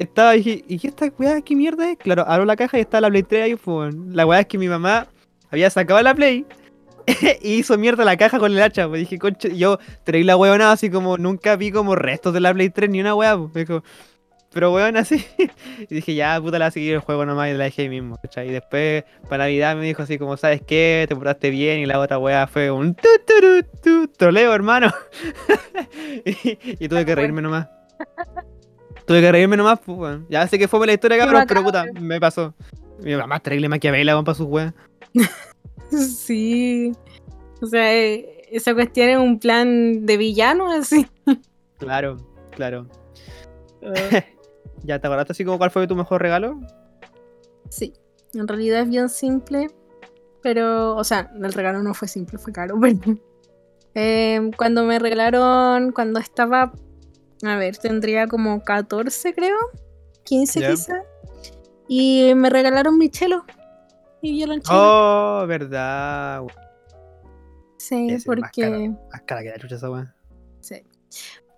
Estaba, 0.00 0.32
dije, 0.32 0.64
¿y 0.66 0.78
qué 0.78 0.88
esta 0.88 1.12
weá? 1.18 1.42
¿Qué 1.42 1.54
mierda 1.54 1.90
es? 1.90 1.98
Claro, 1.98 2.24
abro 2.26 2.46
la 2.46 2.56
caja 2.56 2.78
y 2.78 2.80
está 2.80 3.02
la 3.02 3.10
Play 3.10 3.22
3 3.22 3.44
ahí, 3.44 3.54
pues. 3.54 3.94
La 3.94 4.24
weá 4.24 4.40
es 4.40 4.46
que 4.46 4.56
mi 4.56 4.66
mamá 4.66 5.08
había 5.50 5.68
sacado 5.68 6.00
la 6.00 6.14
Play 6.14 6.46
y 7.42 7.56
hizo 7.56 7.76
mierda 7.76 8.02
la 8.02 8.16
caja 8.16 8.38
con 8.38 8.50
el 8.50 8.62
hacha. 8.62 8.88
Pues 8.88 9.00
dije, 9.00 9.18
concha, 9.18 9.48
y 9.48 9.58
yo 9.58 9.78
traí 10.04 10.24
la 10.24 10.38
weona 10.38 10.72
así 10.72 10.88
como 10.88 11.18
nunca 11.18 11.54
vi 11.56 11.70
como 11.70 11.96
restos 11.96 12.32
de 12.32 12.40
la 12.40 12.54
Play 12.54 12.70
3 12.70 12.88
ni 12.88 13.02
una 13.02 13.14
weá. 13.14 13.36
Pues. 13.36 13.54
Me 13.54 13.60
dijo, 13.60 13.84
pero 14.54 14.72
weón 14.72 14.96
así. 14.96 15.22
y 15.90 15.94
dije, 15.94 16.14
ya 16.14 16.40
puta 16.40 16.58
la 16.58 16.64
voy 16.64 16.68
a 16.68 16.70
seguir 16.70 16.94
el 16.94 17.00
juego 17.00 17.26
nomás 17.26 17.50
y 17.50 17.52
la 17.52 17.64
dejé 17.64 17.82
ahí 17.82 17.90
mismo. 17.90 18.16
¿cachai? 18.22 18.48
Y 18.48 18.52
después, 18.52 19.04
para 19.28 19.44
Navidad, 19.44 19.76
me 19.76 19.84
dijo 19.84 20.02
así 20.02 20.16
como, 20.16 20.38
¿sabes 20.38 20.62
qué? 20.66 21.04
Te 21.10 21.14
portaste 21.14 21.50
bien. 21.50 21.80
Y 21.80 21.84
la 21.84 22.00
otra 22.00 22.16
weá 22.16 22.46
fue 22.46 22.70
un 22.70 22.94
tu, 22.94 23.08
tu, 23.26 23.62
tu, 23.62 23.68
tu, 23.82 24.08
troleo, 24.08 24.54
hermano. 24.54 24.90
y, 26.24 26.58
y 26.82 26.88
tuve 26.88 27.04
que 27.04 27.14
reírme 27.14 27.42
nomás. 27.42 27.68
Tuve 29.10 29.22
que 29.22 29.32
reírme 29.32 29.56
nomás, 29.56 29.80
pues, 29.84 29.98
weón. 29.98 30.26
Ya 30.30 30.46
sé 30.46 30.56
que 30.56 30.68
fue 30.68 30.86
la 30.86 30.92
historia, 30.92 31.18
cabrón, 31.18 31.44
pero 31.48 31.64
puta, 31.64 31.84
me 32.00 32.20
pasó. 32.20 32.54
Mi 33.02 33.16
mamá 33.16 33.40
terrible 33.40 33.68
maquiavela, 33.68 34.12
weón, 34.12 34.24
para 34.24 34.36
sus 34.36 34.46
weas. 34.46 34.72
Sí. 35.90 36.92
O 37.60 37.66
sea, 37.66 37.92
eh, 37.92 38.46
esa 38.52 38.72
cuestión 38.72 39.08
es 39.08 39.18
un 39.18 39.40
plan 39.40 40.06
de 40.06 40.16
villano, 40.16 40.70
así. 40.70 41.08
Claro, 41.78 42.18
claro. 42.52 42.86
¿Ya 44.84 45.00
te 45.00 45.06
acordaste 45.08 45.32
así 45.32 45.44
como 45.44 45.58
cuál 45.58 45.72
fue 45.72 45.88
tu 45.88 45.96
mejor 45.96 46.22
regalo? 46.22 46.60
Sí, 47.68 47.92
en 48.32 48.46
realidad 48.46 48.82
es 48.82 48.88
bien 48.88 49.08
simple, 49.08 49.66
pero, 50.40 50.94
o 50.94 51.02
sea, 51.02 51.32
el 51.34 51.52
regalo 51.52 51.82
no 51.82 51.94
fue 51.94 52.06
simple, 52.06 52.38
fue 52.38 52.52
caro, 52.52 52.78
pero 52.80 53.18
eh, 53.96 54.52
cuando 54.56 54.84
me 54.84 55.00
regalaron, 55.00 55.90
cuando 55.90 56.20
estaba, 56.20 56.72
a 57.42 57.56
ver, 57.56 57.76
tendría 57.76 58.26
como 58.26 58.62
14 58.62 59.34
creo, 59.34 59.56
15 60.24 60.60
Ya. 60.60 60.70
quizá, 60.70 61.02
y 61.88 62.32
me 62.34 62.50
regalaron 62.50 62.98
mi 62.98 63.08
chelo 63.08 63.44
y 64.22 64.32
violonchelo. 64.32 64.78
Oh, 64.78 65.46
verdad. 65.46 66.42
sí, 67.78 68.08
es 68.10 68.24
porque... 68.24 68.90
Más 69.12 69.22
cara 69.22 69.42
que 69.42 69.50
la 69.50 69.58
chucha 69.58 69.76
esa 69.76 69.90
wea. 69.90 70.14
Sí. 70.60 70.82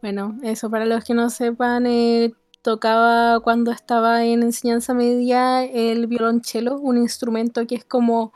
Bueno, 0.00 0.36
eso 0.42 0.70
para 0.70 0.84
los 0.84 1.04
que 1.04 1.14
no 1.14 1.30
sepan, 1.30 1.86
eh, 1.86 2.32
tocaba 2.62 3.40
cuando 3.40 3.72
estaba 3.72 4.24
en 4.24 4.42
enseñanza 4.42 4.94
media 4.94 5.64
el 5.64 6.06
violonchelo, 6.06 6.78
un 6.78 6.96
instrumento 6.96 7.66
que 7.66 7.74
es 7.74 7.84
como 7.84 8.32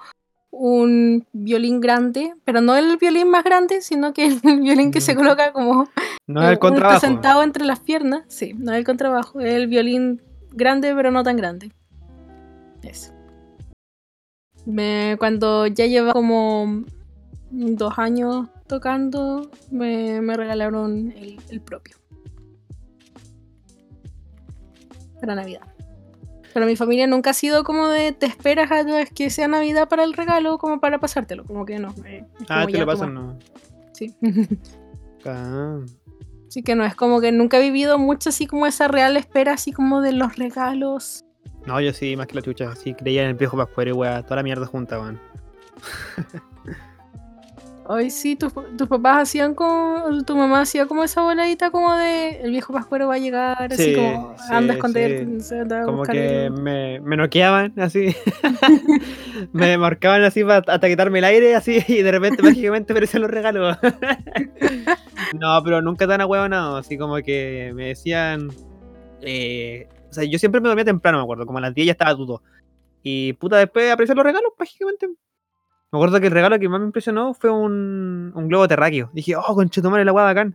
un 0.59 1.27
violín 1.33 1.81
grande, 1.81 2.35
pero 2.45 2.61
no 2.61 2.77
el 2.77 2.97
violín 2.97 3.29
más 3.31 3.45
grande, 3.45 3.83
sino 3.83 4.13
que 4.13 4.27
el 4.45 4.61
violín 4.61 4.91
que 4.91 5.01
se 5.01 5.15
coloca 5.15 5.53
como 5.53 5.89
No 6.27 6.43
es 6.43 6.51
el 6.51 6.59
contrabajo. 6.59 7.01
sentado 7.01 7.43
entre 7.43 7.65
las 7.65 7.81
piernas. 7.81 8.23
Sí, 8.29 8.55
no 8.55 8.73
es 8.73 8.79
el 8.79 8.85
contrabajo, 8.85 9.41
es 9.41 9.55
el 9.55 9.67
violín 9.67 10.23
grande, 10.53 10.95
pero 10.95 11.11
no 11.11 11.23
tan 11.23 11.37
grande. 11.37 11.71
Eso. 12.83 13.13
Me, 14.65 15.17
cuando 15.19 15.67
ya 15.67 15.87
lleva 15.87 16.13
como 16.13 16.85
dos 17.51 17.99
años 17.99 18.49
tocando, 18.67 19.51
me, 19.71 20.21
me 20.21 20.37
regalaron 20.37 21.13
el, 21.17 21.39
el 21.51 21.61
propio. 21.61 21.97
Para 25.21 25.35
Navidad. 25.35 25.63
Pero 26.57 26.65
mi 26.65 26.75
familia 26.75 27.07
nunca 27.07 27.29
ha 27.29 27.35
sido 27.35 27.65
como 27.65 27.89
de 27.89 28.13
te 28.13 28.25
esperas 28.25 28.73
a 28.73 28.83
que 29.15 29.29
sea 29.29 29.47
Navidad 29.47 29.91
para 29.91 30.05
el 30.05 30.15
regalo, 30.15 30.57
como 30.57 30.81
para 30.81 30.99
pasártelo. 30.99 31.45
Como 31.45 31.67
que 31.67 31.79
no. 31.79 31.95
eh, 32.07 32.25
Ah, 32.49 32.65
te 32.67 32.79
lo 32.79 32.87
pasan, 32.87 33.13
no. 33.13 33.39
Sí. 33.93 34.15
Ah. 35.27 35.81
Así 36.49 36.63
que 36.63 36.75
no, 36.75 36.87
es 36.87 36.95
como 36.95 37.21
que 37.21 37.31
nunca 37.31 37.59
he 37.59 37.61
vivido 37.61 37.99
mucho 37.99 38.31
así 38.31 38.47
como 38.47 38.67
esa 38.67 38.89
real 38.89 39.19
espera, 39.19 39.53
así 39.53 39.71
como 39.71 40.01
de 40.01 40.13
los 40.13 40.37
regalos. 40.37 41.27
No, 41.67 41.79
yo 41.79 41.93
sí, 41.93 42.17
más 42.17 42.27
que 42.27 42.37
la 42.37 42.43
chucha. 42.43 42.75
Sí, 42.75 42.95
creía 42.95 43.25
en 43.25 43.29
el 43.29 43.35
viejo 43.35 43.59
Pascuero 43.59 43.91
y 43.91 43.93
weá. 43.93 44.23
Toda 44.23 44.37
la 44.37 44.43
mierda 44.43 44.65
junta, 44.65 44.99
weón. 44.99 45.21
Hoy 47.89 48.11
sí, 48.11 48.35
tus, 48.35 48.53
tus 48.77 48.89
papás 48.89 49.23
hacían 49.23 49.55
como, 49.55 50.03
tu 50.25 50.37
mamá 50.37 50.63
hacía 50.63 50.87
como 50.87 51.05
esa 51.05 51.23
voladita 51.23 51.71
como 51.71 51.95
de 51.95 52.41
el 52.41 52.51
viejo 52.51 52.73
pascuero 52.73 53.07
va 53.07 53.15
a 53.15 53.19
llegar, 53.19 53.73
así 53.73 53.77
Sí, 53.85 53.95
como 53.95 54.37
sí, 54.39 54.45
anda 54.51 54.73
a 54.73 54.75
sí. 54.75 54.79
esconderte, 54.79 55.41
se 55.41 55.61
anda 55.61 55.83
a 55.83 55.85
Como 55.85 56.03
que 56.03 56.47
el- 56.47 56.53
me, 56.53 57.01
me 57.01 57.17
noqueaban, 57.17 57.73
así. 57.79 58.15
me 59.53 59.79
marcaban 59.79 60.23
así 60.25 60.43
para 60.43 60.59
hasta 60.67 60.89
quitarme 60.89 61.19
el 61.21 61.25
aire, 61.27 61.55
así. 61.55 61.79
Y 61.89 62.03
de 62.03 62.11
repente 62.11 62.43
mágicamente 62.43 62.93
aparecían 62.93 63.23
los 63.23 63.31
regalos. 63.31 63.77
no, 65.41 65.63
pero 65.65 65.81
nunca 65.83 66.07
tan 66.07 66.21
ahueonado. 66.21 66.77
Así 66.77 66.99
como 66.99 67.17
que 67.17 67.73
me 67.75 67.89
decían. 67.89 68.49
eh, 69.23 69.89
o 70.11 70.13
sea, 70.13 70.25
yo 70.25 70.39
siempre 70.39 70.61
me 70.61 70.69
dormía 70.69 70.85
temprano, 70.85 71.19
me 71.19 71.23
acuerdo. 71.25 71.47
Como 71.47 71.59
a 71.59 71.63
las 71.63 71.75
10 71.75 71.87
ya 71.87 71.93
estaba 71.93 72.17
todo. 72.17 72.43
Y 73.03 73.35
puta, 73.35 73.59
después 73.59 73.91
aparecieron 73.93 74.25
los 74.25 74.27
regalos, 74.27 74.53
mágicamente. 74.59 75.09
Me 75.97 76.01
acuerdo 76.05 76.21
que 76.21 76.27
el 76.27 76.33
regalo 76.33 76.59
que 76.59 76.69
más 76.69 76.79
me 76.81 76.87
impresionó 76.87 77.33
fue 77.33 77.51
un, 77.51 78.31
un 78.35 78.49
globo 78.49 78.69
terráqueo. 78.69 79.09
Dije, 79.15 79.35
oh, 79.35 79.55
conchetumare, 79.55 80.05
la 80.05 80.13
hueá 80.13 80.25
bacán. 80.27 80.55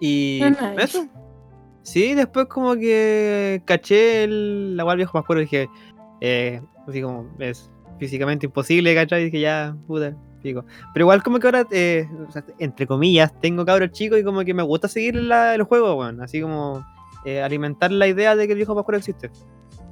Y 0.00 0.40
nice. 0.42 0.74
eso. 0.84 1.06
Sí, 1.82 2.14
después 2.14 2.46
como 2.46 2.74
que 2.74 3.62
caché 3.64 4.24
el, 4.24 4.76
la 4.76 4.84
del 4.84 4.96
viejo 4.98 5.12
pascuero 5.12 5.40
y 5.40 5.44
dije, 5.44 5.68
eh, 6.20 6.60
así 6.86 7.00
como, 7.02 7.28
es 7.38 7.70
físicamente 7.98 8.46
imposible, 8.46 8.94
¿cachai? 8.94 9.22
Y 9.22 9.24
dije, 9.26 9.40
ya, 9.40 9.76
puta, 9.86 10.14
pico. 10.42 10.64
Pero 10.92 11.04
igual 11.04 11.22
como 11.22 11.38
que 11.38 11.46
ahora, 11.46 11.66
eh, 11.70 12.08
o 12.28 12.30
sea, 12.30 12.44
entre 12.58 12.86
comillas, 12.86 13.32
tengo 13.40 13.64
cabros 13.64 13.90
chicos 13.92 14.18
y 14.18 14.24
como 14.24 14.44
que 14.44 14.54
me 14.54 14.62
gusta 14.62 14.86
seguir 14.88 15.16
la- 15.16 15.54
el 15.54 15.62
juego, 15.62 15.94
weón. 15.94 16.20
Así 16.20 16.40
como 16.40 16.84
eh, 17.24 17.42
alimentar 17.42 17.90
la 17.90 18.06
idea 18.06 18.36
de 18.36 18.46
que 18.46 18.52
el 18.52 18.58
viejo 18.58 18.74
pascuero 18.74 18.98
existe. 18.98 19.30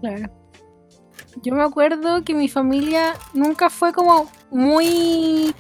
Claro. 0.01 0.27
Yo 1.43 1.55
me 1.55 1.63
acuerdo 1.63 2.23
que 2.25 2.35
mi 2.35 2.49
familia 2.49 3.15
nunca 3.33 3.71
fue 3.71 3.93
como 3.93 4.31
muy 4.51 5.55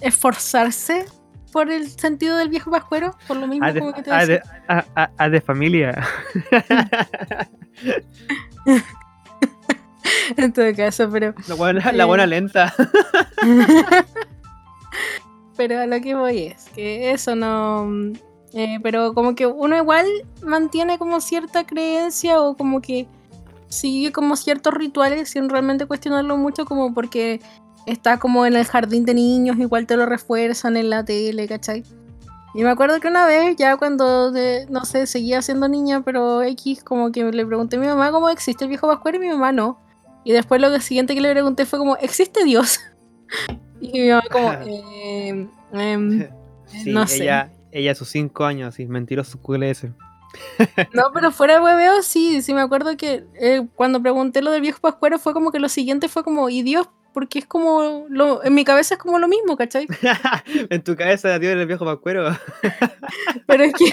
esforzarse 0.00 1.06
por 1.52 1.70
el 1.70 1.88
sentido 1.88 2.36
del 2.36 2.48
viejo 2.48 2.70
pascuero, 2.70 3.14
por 3.28 3.36
lo 3.36 3.46
mismo 3.46 3.64
Ah, 3.66 3.72
de, 3.72 3.80
como 3.80 3.92
que 3.92 4.02
te 4.02 4.10
ah, 4.10 4.26
de- 4.26 4.40
decía. 4.40 4.86
ah, 5.16 5.28
de 5.28 5.40
familia. 5.40 6.04
en 10.36 10.52
todo 10.52 10.66
caso, 10.76 11.08
pero 11.10 11.34
La 11.48 11.54
buena, 11.54 11.92
la 11.92 12.04
buena 12.04 12.26
lenta. 12.26 12.72
Pero 15.56 15.78
a 15.80 15.86
lo 15.86 16.00
que 16.00 16.16
voy 16.16 16.46
es 16.46 16.68
que 16.74 17.12
eso 17.12 17.36
no. 17.36 17.88
eh, 18.54 18.78
pero 18.82 19.14
como 19.14 19.36
que 19.36 19.46
uno 19.46 19.76
igual 19.76 20.04
mantiene 20.42 20.98
como 20.98 21.20
cierta 21.20 21.64
creencia 21.64 22.40
o 22.40 22.56
como 22.56 22.80
que 22.82 23.06
sigue 23.74 24.12
como 24.12 24.36
ciertos 24.36 24.72
rituales 24.74 25.28
sin 25.30 25.48
realmente 25.48 25.86
cuestionarlo 25.86 26.36
mucho, 26.36 26.64
como 26.64 26.94
porque 26.94 27.40
está 27.86 28.18
como 28.18 28.46
en 28.46 28.54
el 28.56 28.64
jardín 28.64 29.04
de 29.04 29.14
niños, 29.14 29.58
igual 29.58 29.86
te 29.86 29.96
lo 29.96 30.06
refuerzan 30.06 30.76
en 30.76 30.88
la 30.90 31.04
tele, 31.04 31.46
¿cachai? 31.48 31.82
Y 32.54 32.62
me 32.62 32.70
acuerdo 32.70 33.00
que 33.00 33.08
una 33.08 33.26
vez, 33.26 33.56
ya 33.56 33.76
cuando, 33.76 34.30
de- 34.30 34.66
no 34.70 34.84
sé, 34.84 35.06
seguía 35.06 35.42
siendo 35.42 35.68
niña, 35.68 36.02
pero 36.04 36.42
X, 36.42 36.84
como 36.84 37.10
que 37.10 37.24
le 37.24 37.44
pregunté 37.44 37.76
a 37.76 37.80
mi 37.80 37.86
mamá 37.88 38.12
cómo 38.12 38.28
existe 38.30 38.64
el 38.64 38.68
viejo 38.68 38.86
Pascuero 38.86 39.16
y 39.18 39.20
mi 39.20 39.28
mamá 39.28 39.50
no. 39.52 39.80
Y 40.22 40.32
después 40.32 40.60
lo 40.60 40.70
siguiente 40.80 41.14
que 41.14 41.20
le 41.20 41.32
pregunté 41.32 41.66
fue 41.66 41.78
como, 41.80 41.96
¿existe 41.96 42.44
Dios? 42.44 42.80
Y 43.80 44.00
mi 44.00 44.08
mamá 44.08 44.22
como, 44.30 44.52
"Em, 44.64 45.48
em, 45.72 46.28
Sí, 46.66 46.92
No 46.92 47.06
sé. 47.06 47.24
ella, 47.24 47.52
ella 47.72 47.92
a 47.92 47.94
sus 47.94 48.08
5 48.08 48.44
años, 48.44 48.68
así, 48.68 48.86
mentiroso 48.86 49.38
QLS. 49.42 49.88
No, 50.92 51.04
pero 51.14 51.30
fuera 51.32 51.54
de 51.54 51.60
hueveo, 51.60 52.02
sí, 52.02 52.42
sí 52.42 52.54
me 52.54 52.60
acuerdo 52.60 52.96
que 52.96 53.24
eh, 53.34 53.66
cuando 53.74 54.00
pregunté 54.02 54.42
lo 54.42 54.50
del 54.50 54.60
viejo 54.62 54.80
pascuero 54.80 55.18
fue 55.18 55.32
como 55.32 55.50
que 55.52 55.58
lo 55.58 55.68
siguiente 55.68 56.08
fue 56.08 56.24
como, 56.24 56.48
¿y 56.50 56.62
Dios? 56.62 56.88
Porque 57.12 57.38
es 57.38 57.46
como, 57.46 58.06
lo, 58.08 58.42
en 58.42 58.54
mi 58.54 58.64
cabeza 58.64 58.94
es 58.94 59.00
como 59.00 59.20
lo 59.20 59.28
mismo, 59.28 59.56
¿cachai? 59.56 59.86
en 60.70 60.82
tu 60.82 60.96
cabeza, 60.96 61.38
tío, 61.38 61.52
el 61.52 61.64
viejo 61.66 61.84
pascuero. 61.84 62.36
Pero 63.46 63.62
es 63.64 63.72
que 63.74 63.92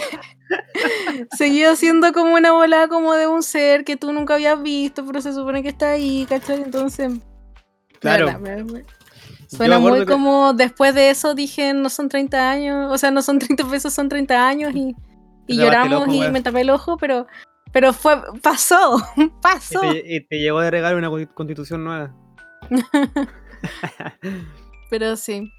seguía 1.35 1.75
siendo 1.75 2.11
como 2.13 2.33
una 2.35 2.51
bola 2.51 2.87
como 2.87 3.13
de 3.13 3.27
un 3.27 3.43
ser 3.43 3.83
que 3.83 3.95
tú 3.97 4.11
nunca 4.11 4.33
habías 4.35 4.61
visto, 4.61 5.05
pero 5.05 5.21
se 5.21 5.33
supone 5.33 5.63
que 5.63 5.69
está 5.69 5.91
ahí, 5.91 6.25
¿cachai? 6.27 6.61
Entonces, 6.63 7.11
Claro. 7.99 8.25
verdad, 8.39 8.83
suena 9.47 9.79
muy 9.79 9.99
que- 9.99 10.05
como, 10.07 10.53
después 10.53 10.95
de 10.95 11.11
eso 11.11 11.35
dije, 11.35 11.73
no 11.73 11.89
son 11.89 12.09
30 12.09 12.49
años, 12.49 12.91
o 12.91 12.97
sea, 12.97 13.11
no 13.11 13.21
son 13.21 13.37
30 13.39 13.63
pesos, 13.69 13.93
son 13.93 14.09
30 14.09 14.47
años 14.47 14.73
y, 14.75 14.95
y 15.51 15.57
lloramos 15.57 16.07
y 16.13 16.19
weón. 16.19 16.33
me 16.33 16.41
tapé 16.41 16.61
el 16.61 16.69
ojo, 16.69 16.97
pero, 16.97 17.27
pero 17.71 17.93
fue, 17.93 18.21
pasó, 18.41 18.97
Y 19.17 19.29
pasó. 19.41 19.79
te, 19.81 20.03
y 20.15 20.19
te 20.27 20.39
llegó 20.39 20.59
de 20.61 20.71
regalo 20.71 20.97
una 20.97 21.09
con- 21.09 21.25
constitución 21.27 21.83
nueva. 21.83 22.15
Pero 24.89 25.15
sí, 25.15 25.51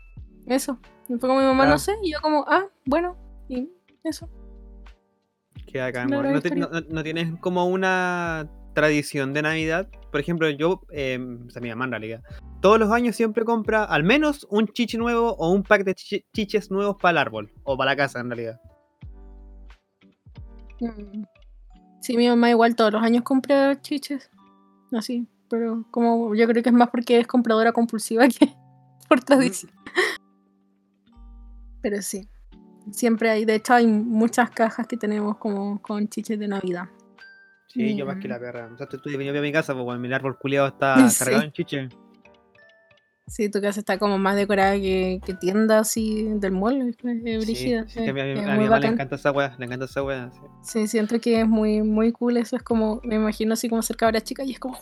eso. 0.47 0.79
Fue 1.09 1.19
como 1.19 1.39
mi 1.41 1.45
mamá, 1.45 1.65
Ah. 1.65 1.69
no 1.71 1.79
sé, 1.79 1.93
y 2.03 2.13
yo 2.13 2.21
como, 2.21 2.45
ah, 2.49 2.67
bueno, 2.87 3.17
y 3.49 3.69
eso. 4.05 4.29
Qué 5.67 5.79
gran 5.91 6.09
¿No, 6.09 6.41
te- 6.41 6.55
no- 6.55 6.69
no 6.89 7.03
tienes 7.03 7.39
como 7.41 7.67
una 7.67 8.49
tradición 8.75 9.33
de 9.33 9.43
Navidad? 9.43 9.89
Por 10.11 10.21
ejemplo, 10.21 10.49
yo, 10.51 10.83
eh, 10.91 11.19
o 11.47 11.51
sea, 11.51 11.63
mi 11.63 11.71
mamá 11.71 11.87
en 11.87 11.91
realidad, 11.93 12.23
todos 12.61 12.79
los 12.79 12.91
años 12.91 13.17
siempre 13.17 13.45
compra 13.45 13.85
al 13.85 14.05
menos 14.05 14.47
un 14.51 14.69
chiche 14.69 14.99
nuevo 14.99 15.35
o 15.35 15.51
un 15.51 15.63
pack 15.63 15.85
de 15.85 15.95
chi- 15.95 16.25
chiches 16.35 16.71
nuevos 16.71 16.97
para 17.01 17.13
el 17.13 17.19
árbol 17.19 17.53
o 17.65 17.77
para 17.77 17.93
la 17.93 17.97
casa 17.97 18.21
en 18.21 18.29
realidad. 18.31 18.61
Mm. 20.83 21.25
Sí, 22.01 22.17
mi 22.17 22.29
mamá 22.29 22.51
igual 22.51 22.75
todos 22.75 22.93
los 22.93 23.03
años 23.03 23.23
compra 23.23 23.81
chiches. 23.81 24.29
Así, 24.93 25.27
pero 25.49 25.85
como 25.91 26.35
yo 26.35 26.47
creo 26.49 26.63
que 26.63 26.69
es 26.71 26.75
más 26.75 26.91
porque 26.91 27.19
es 27.21 27.27
compradora 27.27 27.73
compulsiva 27.73 28.27
que 28.29 28.53
por 29.09 29.23
tradición. 29.23 29.71
Pero 31.81 32.03
sí, 32.03 32.29
siempre 32.91 33.31
hay, 33.31 33.45
de 33.45 33.57
hecho 33.57 33.75
hay 33.75 33.87
muchas 33.87 34.51
cajas 34.51 34.87
que 34.87 34.97
tenemos 34.97 35.37
como 35.39 35.81
con 35.83 36.09
chiches 36.09 36.39
de 36.39 36.49
Navidad. 36.49 36.89
Sí, 37.69 37.97
yo 37.97 38.05
más 38.05 38.17
que 38.17 38.29
Mm. 38.29 38.31
la 38.31 38.39
perra. 38.39 38.71
O 38.73 38.77
sea, 38.77 38.87
tú, 38.89 38.99
tú 38.99 39.11
venido 39.11 39.39
a 39.39 39.43
mi 39.43 39.51
casa, 39.53 39.73
bueno, 39.73 39.99
mi 40.01 40.13
árbol 40.13 40.37
culiado 40.39 40.69
está 40.69 40.95
Sí. 41.09 41.19
cargado 41.25 41.43
en 41.45 41.53
chiche. 41.53 41.89
Sí, 43.27 43.49
tu 43.49 43.61
casa 43.61 43.81
está 43.81 43.99
como 43.99 44.19
más 44.19 44.37
decorada 44.37 44.75
que, 44.75 45.21
que 45.25 45.33
tienda 45.35 45.79
así 45.79 46.25
del 46.35 46.53
mall, 46.53 46.83
es, 46.83 46.97
Sí, 46.97 47.39
brígida, 47.39 47.87
sí, 47.89 48.01
a 48.09 48.13
mi, 48.13 48.21
a 48.21 48.25
mi- 48.25 48.31
es 48.33 48.47
a 48.47 48.49
muy 48.51 48.59
mi 48.59 48.65
mamá 48.65 48.81
le 48.81 48.89
encanta 48.89 49.15
esa 49.17 49.31
weá, 49.31 49.55
le 49.59 49.65
encanta 49.67 49.85
esa 49.87 50.03
weá. 50.03 50.31
sí. 50.33 50.41
Sí, 50.63 50.87
siento 50.89 51.19
que 51.21 51.41
es 51.41 51.47
muy, 51.49 51.83
muy 51.83 52.13
cool 52.13 52.37
eso. 52.37 52.57
Es 52.57 52.63
como, 52.63 53.01
me 53.05 53.15
imagino 53.15 53.55
así 53.55 53.69
como 53.69 53.81
ser 53.83 53.97
cabra 53.97 54.21
chica 54.21 54.45
y 54.45 54.51
es 54.53 54.59
como, 54.59 54.77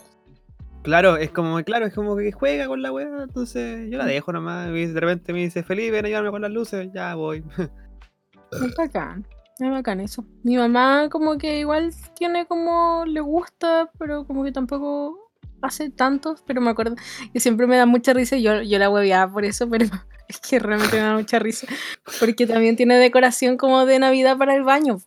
Claro, 0.83 1.17
es 1.17 1.29
como, 1.29 1.63
claro, 1.63 1.85
es 1.85 1.93
como 1.93 2.17
que 2.17 2.31
juega 2.31 2.65
con 2.67 2.81
la 2.81 2.91
weá, 2.91 3.07
entonces 3.23 3.87
yo 3.91 3.99
la 3.99 4.05
dejo 4.07 4.33
nomás. 4.33 4.69
Y 4.69 4.87
de 4.87 4.99
repente 4.99 5.31
me 5.31 5.39
dice, 5.39 5.61
Felipe, 5.61 5.91
ven 5.91 6.05
a 6.05 6.07
ayudarme 6.07 6.31
con 6.31 6.41
las 6.41 6.51
luces, 6.51 6.89
ya 6.91 7.13
voy. 7.13 7.43
es 8.51 8.75
bacán. 8.75 9.25
Es 9.59 9.69
bacán 9.69 9.99
eso. 9.99 10.25
Mi 10.43 10.57
mamá 10.57 11.07
como 11.11 11.37
que 11.37 11.59
igual 11.59 11.93
tiene 12.15 12.47
como, 12.47 13.03
le 13.05 13.21
gusta, 13.21 13.91
pero 13.99 14.25
como 14.25 14.43
que 14.43 14.51
tampoco 14.51 15.20
hace 15.61 15.89
tantos, 15.89 16.43
pero 16.45 16.61
me 16.61 16.69
acuerdo 16.71 16.95
que 17.33 17.39
siempre 17.39 17.67
me 17.67 17.77
da 17.77 17.85
mucha 17.85 18.13
risa 18.13 18.35
y 18.37 18.43
yo, 18.43 18.61
yo 18.61 18.79
la 18.79 18.89
hueveaba 18.89 19.31
por 19.31 19.45
eso, 19.45 19.69
pero 19.69 19.85
es 20.27 20.39
que 20.39 20.59
realmente 20.59 20.95
me 20.97 21.03
da 21.03 21.13
mucha 21.15 21.39
risa. 21.39 21.67
Porque 22.19 22.47
también 22.47 22.75
tiene 22.75 22.97
decoración 22.97 23.57
como 23.57 23.85
de 23.85 23.99
Navidad 23.99 24.37
para 24.37 24.55
el 24.55 24.63
baño. 24.63 24.97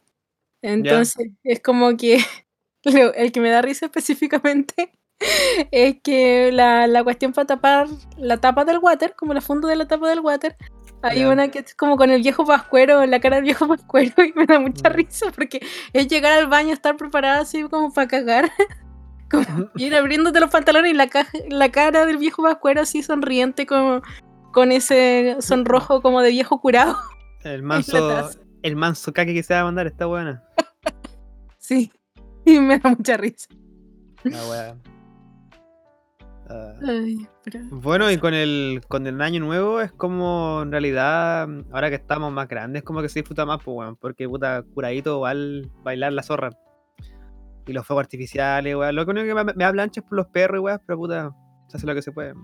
Entonces 0.62 1.30
es 1.42 1.60
como 1.60 1.96
que 1.96 2.18
el 2.84 3.32
que 3.32 3.40
me 3.40 3.50
da 3.50 3.62
risa 3.62 3.86
específicamente 3.86 4.92
es 5.70 5.96
que 6.02 6.50
la, 6.52 6.86
la 6.86 7.04
cuestión 7.04 7.32
para 7.32 7.46
tapar 7.46 7.86
la 8.16 8.38
tapa 8.38 8.64
del 8.64 8.78
water, 8.78 9.14
como 9.16 9.34
la 9.34 9.40
funda 9.40 9.68
de 9.68 9.76
la 9.76 9.86
tapa 9.86 10.08
del 10.08 10.20
water, 10.20 10.56
hay 11.02 11.18
Ya. 11.20 11.28
una 11.28 11.48
que 11.50 11.58
es 11.58 11.74
como 11.74 11.98
con 11.98 12.10
el 12.10 12.22
viejo 12.22 12.46
pascuero, 12.46 13.04
la 13.04 13.20
cara 13.20 13.36
del 13.36 13.44
viejo 13.44 13.68
pascuero, 13.68 14.24
y 14.24 14.32
me 14.34 14.46
da 14.46 14.58
mucha 14.58 14.88
Mm. 14.88 14.92
risa 14.94 15.30
porque 15.34 15.60
es 15.92 16.08
llegar 16.08 16.32
al 16.32 16.46
baño, 16.46 16.72
estar 16.72 16.96
preparada 16.96 17.40
así 17.40 17.62
como 17.64 17.92
para 17.92 18.08
cagar. 18.08 18.50
Como 19.30 19.44
ir 19.76 19.94
abriéndote 19.94 20.40
los 20.40 20.50
pantalones 20.50 20.92
y 20.92 21.50
la, 21.50 21.68
cara 21.70 22.06
del 22.06 22.18
viejo 22.18 22.42
Pascuero 22.42 22.82
así 22.82 23.02
sonriente 23.02 23.66
con, 23.66 24.02
con 24.52 24.72
ese 24.72 25.36
sonrojo 25.40 26.02
como 26.02 26.20
de 26.22 26.30
viejo 26.30 26.60
curado. 26.60 26.96
El 27.42 27.62
manso, 27.64 28.30
el 28.62 28.76
manso 28.76 29.12
caque 29.12 29.34
que 29.34 29.42
se 29.42 29.54
va 29.54 29.60
a 29.60 29.64
mandar 29.64 29.86
está 29.86 30.06
buena. 30.06 30.42
Sí. 31.58 31.90
Y 32.44 32.60
me 32.60 32.78
da 32.78 32.90
mucha 32.90 33.16
risa. 33.16 33.48
La 34.22 34.48
wea. 34.50 34.76
Ah. 36.50 36.74
Ay, 36.86 37.26
pero- 37.42 37.60
Bueno, 37.70 38.10
y 38.10 38.18
con 38.18 38.34
el, 38.34 38.82
con 38.86 39.06
el 39.06 39.20
año 39.22 39.40
nuevo 39.40 39.80
es 39.80 39.90
como 39.90 40.60
en 40.62 40.70
realidad, 40.70 41.48
ahora 41.72 41.88
que 41.88 41.96
estamos 41.96 42.30
más 42.32 42.46
grandes, 42.48 42.82
como 42.82 43.00
que 43.00 43.08
se 43.08 43.20
disfruta 43.20 43.46
más, 43.46 43.62
pues 43.64 43.78
weón, 43.78 43.96
porque 43.96 44.28
puta, 44.28 44.62
curadito 44.74 45.14
igual 45.16 45.70
bailar 45.82 46.12
la 46.12 46.22
zorra. 46.22 46.50
Y 47.66 47.72
los 47.72 47.86
fuegos 47.86 48.02
artificiales, 48.04 48.74
weón. 48.76 48.94
Lo 48.94 49.02
único 49.04 49.26
que 49.26 49.34
me, 49.34 49.44
me 49.44 49.64
da 49.64 49.72
plancha 49.72 50.00
es 50.00 50.06
por 50.06 50.16
los 50.18 50.26
perros, 50.26 50.60
weón, 50.62 50.80
pero 50.86 50.98
puta, 50.98 51.34
se 51.68 51.76
hace 51.76 51.86
lo 51.86 51.94
que 51.94 52.02
se 52.02 52.12
puede. 52.12 52.34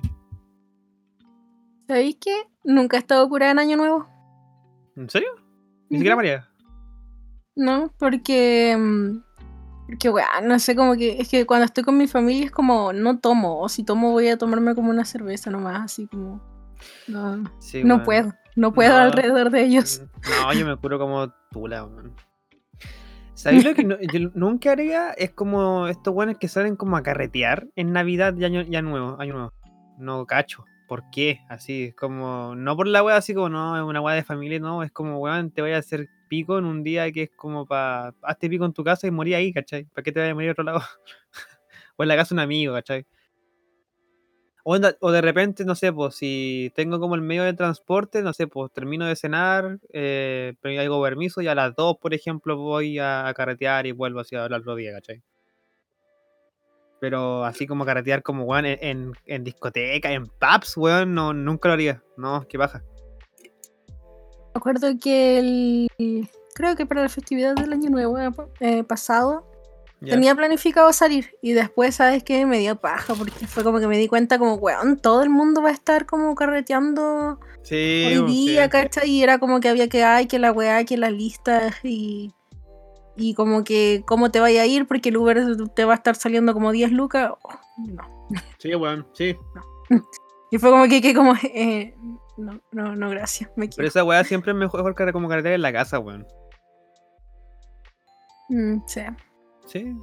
¿Sabéis 1.87 2.17
qué? 2.21 2.43
Nunca 2.65 2.97
he 2.97 3.01
estado 3.01 3.29
curada 3.29 3.53
en 3.53 3.59
Año 3.59 3.77
Nuevo. 3.77 4.07
¿En 4.97 5.09
serio? 5.11 5.29
Ni 5.89 5.99
siquiera. 5.99 6.17
María. 6.17 6.49
No, 7.57 7.93
porque. 7.99 8.77
mm, 8.79 9.19
Porque, 9.89 10.09
weón, 10.09 10.29
no 10.47 10.59
sé, 10.59 10.77
como 10.77 10.95
que. 10.95 11.21
Es 11.21 11.29
que 11.29 11.47
cuando 11.47 11.65
estoy 11.65 11.83
con 11.85 11.99
mi 11.99 12.07
familia 12.07 12.45
es 12.47 12.51
como. 12.53 12.93
No 12.93 13.19
tomo. 13.19 13.61
O 13.61 13.69
si 13.69 13.83
tomo, 13.85 14.13
voy 14.13 14.29
a 14.29 14.39
tomarme 14.39 14.75
como 14.75 14.91
una 14.91 15.05
cerveza 15.05 15.51
nomás, 15.51 15.81
así 15.83 16.07
como. 16.07 16.41
No, 17.09 17.43
Sí, 17.59 17.83
no 17.85 18.03
puedo. 18.05 18.33
No 18.57 18.73
puedo 18.73 18.93
No. 18.97 18.99
alrededor 19.05 19.51
de 19.51 19.63
ellos. 19.65 20.03
No, 20.43 20.53
yo 20.55 20.67
me 20.67 20.77
curo 20.77 20.99
como 20.99 21.29
tula, 21.51 21.85
weón. 21.85 22.15
¿Sabéis 23.41 23.65
lo 23.65 23.75
que 23.75 23.85
no- 23.85 23.99
yo 24.01 24.31
nunca 24.35 24.73
haría? 24.73 25.13
Es 25.13 25.31
como 25.31 25.87
estos 25.89 26.15
weones 26.15 26.37
que 26.37 26.47
salen 26.47 26.77
como 26.77 26.97
a 26.99 27.03
carretear 27.03 27.67
en 27.75 27.93
Navidad 27.93 28.35
y 28.37 28.45
año, 28.45 28.63
ya 28.63 28.83
nuevo, 28.83 29.19
año 29.19 29.33
nuevo. 29.33 29.53
No 29.99 30.27
cacho. 30.27 30.65
¿Por 30.87 31.09
qué? 31.11 31.41
Así, 31.49 31.85
es 31.85 31.95
como, 31.95 32.55
no 32.57 32.77
por 32.77 32.87
la 32.87 33.03
wea 33.03 33.17
así 33.17 33.33
como, 33.33 33.49
no, 33.49 33.77
es 33.77 33.83
una 33.83 34.01
wea 34.01 34.15
de 34.17 34.25
familia, 34.25 34.59
no, 34.59 34.83
es 34.83 34.91
como, 34.91 35.19
weón, 35.21 35.53
te 35.53 35.63
voy 35.63 35.71
a 35.73 35.79
hacer 35.79 36.09
pico 36.29 36.59
en 36.59 36.65
un 36.65 36.83
día 36.83 37.11
que 37.13 37.23
es 37.25 37.31
como 37.37 37.65
para, 37.65 38.13
hazte 38.23 38.51
pico 38.51 38.65
en 38.67 38.73
tu 38.73 38.83
casa 38.85 39.07
y 39.07 39.11
morí 39.13 39.33
ahí, 39.35 39.53
¿cachai? 39.53 39.85
¿Para 39.85 40.03
qué 40.03 40.13
te 40.13 40.19
vayas 40.21 40.33
a 40.33 40.35
morir 40.35 40.51
a 40.51 40.53
otro 40.53 40.65
lado? 40.65 40.81
o 41.97 42.03
en 42.03 42.09
la 42.09 42.17
casa 42.17 42.35
de 42.35 42.41
un 42.41 42.41
amigo, 42.41 42.75
¿cachai? 42.75 43.07
O, 44.65 44.79
de 44.79 45.21
repente, 45.21 45.65
no 45.65 45.75
sé, 45.75 45.93
pues 45.93 46.17
si 46.17 46.73
tengo 46.75 47.01
como 47.01 47.15
el 47.15 47.23
medio 47.23 47.45
de 47.45 47.55
transporte, 47.55 48.23
no 48.23 48.33
sé, 48.33 48.47
pues 48.47 48.71
termino 48.73 49.07
de 49.07 49.17
cenar, 49.17 49.79
eh, 49.93 50.55
hago 50.79 51.03
permiso 51.03 51.41
y 51.41 51.49
a 51.49 51.55
las 51.55 51.75
2, 51.75 51.97
por 51.99 52.13
ejemplo, 52.15 52.57
voy 52.57 52.99
a, 52.99 53.33
carretear 53.35 53.87
y 53.87 53.93
vuelvo 53.93 54.21
así 54.21 54.37
a 54.37 54.45
hablar 54.45 54.61
otro 54.61 54.75
día, 54.75 54.93
¿cachai? 54.93 55.23
Pero 57.01 57.45
así 57.45 57.67
como 57.67 57.87
carretear 57.87 58.23
como, 58.23 58.45
weón, 58.45 58.67
en, 58.67 58.79
en, 58.83 59.13
en 59.25 59.45
discoteca, 59.45 60.13
en 60.13 60.27
pubs, 60.27 60.77
weón, 60.77 61.15
no, 61.15 61.33
nunca 61.33 61.69
lo 61.69 61.75
haría. 61.75 62.03
No, 62.19 62.47
qué 62.47 62.59
baja. 62.59 62.83
Me 64.55 64.59
acuerdo 64.59 64.89
que 65.01 65.39
el. 65.39 66.29
Creo 66.55 66.75
que 66.77 66.85
para 66.85 67.03
la 67.03 67.09
festividad 67.09 67.55
del 67.55 67.73
Año 67.73 67.89
Nuevo 67.89 68.19
eh, 68.59 68.85
pasado 68.85 69.50
Tenía 70.01 70.35
planificado 70.35 70.93
salir 70.95 71.35
y 71.43 71.53
después, 71.53 71.97
¿sabes 71.97 72.25
qué? 72.25 72.47
Me 72.47 72.59
dio 72.59 72.77
paja 72.77 73.15
porque 73.15 73.47
fue 73.47 73.63
como 73.63 73.81
que 73.81 73.87
me 73.87 73.99
di 73.99 74.09
cuenta 74.09 74.39
como, 74.39 74.55
weón, 74.55 74.99
todo 74.99 75.23
el 75.23 75.29
mundo 75.29 75.61
va 75.61 75.69
a 75.69 75.73
estar 75.73 76.07
como 76.07 76.35
carreteando 76.35 77.39
Sí, 77.63 78.05
hoy 78.07 78.17
sí. 78.17 78.25
día, 78.25 78.71
¿cachai? 78.71 79.11
Y 79.11 79.23
era 79.23 79.39
como 79.39 79.61
que 79.61 79.69
había 79.69 79.89
que, 79.89 80.03
ay, 80.03 80.27
que 80.27 80.39
la 80.39 80.53
weá, 80.53 80.85
que 80.85 80.97
las 80.97 81.13
listas 81.13 81.77
y, 81.83 82.33
y 83.15 83.35
como 83.35 83.63
que 83.63 84.03
cómo 84.07 84.31
te 84.31 84.41
vaya 84.41 84.63
a 84.63 84.67
ir 84.67 84.87
porque 84.87 85.11
el 85.11 85.19
Uber 85.19 85.39
te 85.75 85.85
va 85.85 85.93
a 85.93 85.97
estar 85.97 86.17
saliendo 86.17 86.55
como 86.55 86.73
10 86.73 86.93
lucas. 86.93 87.33
Oh, 87.43 87.53
no. 87.77 88.29
Sí, 88.59 88.75
weón, 88.75 89.07
sí. 89.13 89.37
Y 90.53 90.59
fue 90.59 90.71
como 90.71 90.89
que, 90.89 91.01
que 91.01 91.15
como, 91.15 91.35
eh, 91.45 91.95
no, 92.37 92.61
no, 92.73 92.97
no, 92.97 93.09
gracias, 93.11 93.51
me 93.55 93.69
Pero 93.69 93.87
esa 93.87 94.03
weá 94.03 94.25
siempre 94.25 94.51
es 94.51 94.59
mejor 94.59 94.97
que 94.97 95.13
como 95.13 95.29
carretear 95.29 95.55
en 95.55 95.63
la 95.63 95.73
casa, 95.73 96.01
weón. 96.01 96.27
Mm, 98.49 98.79
sí. 98.85 99.03
Sí. 99.71 99.95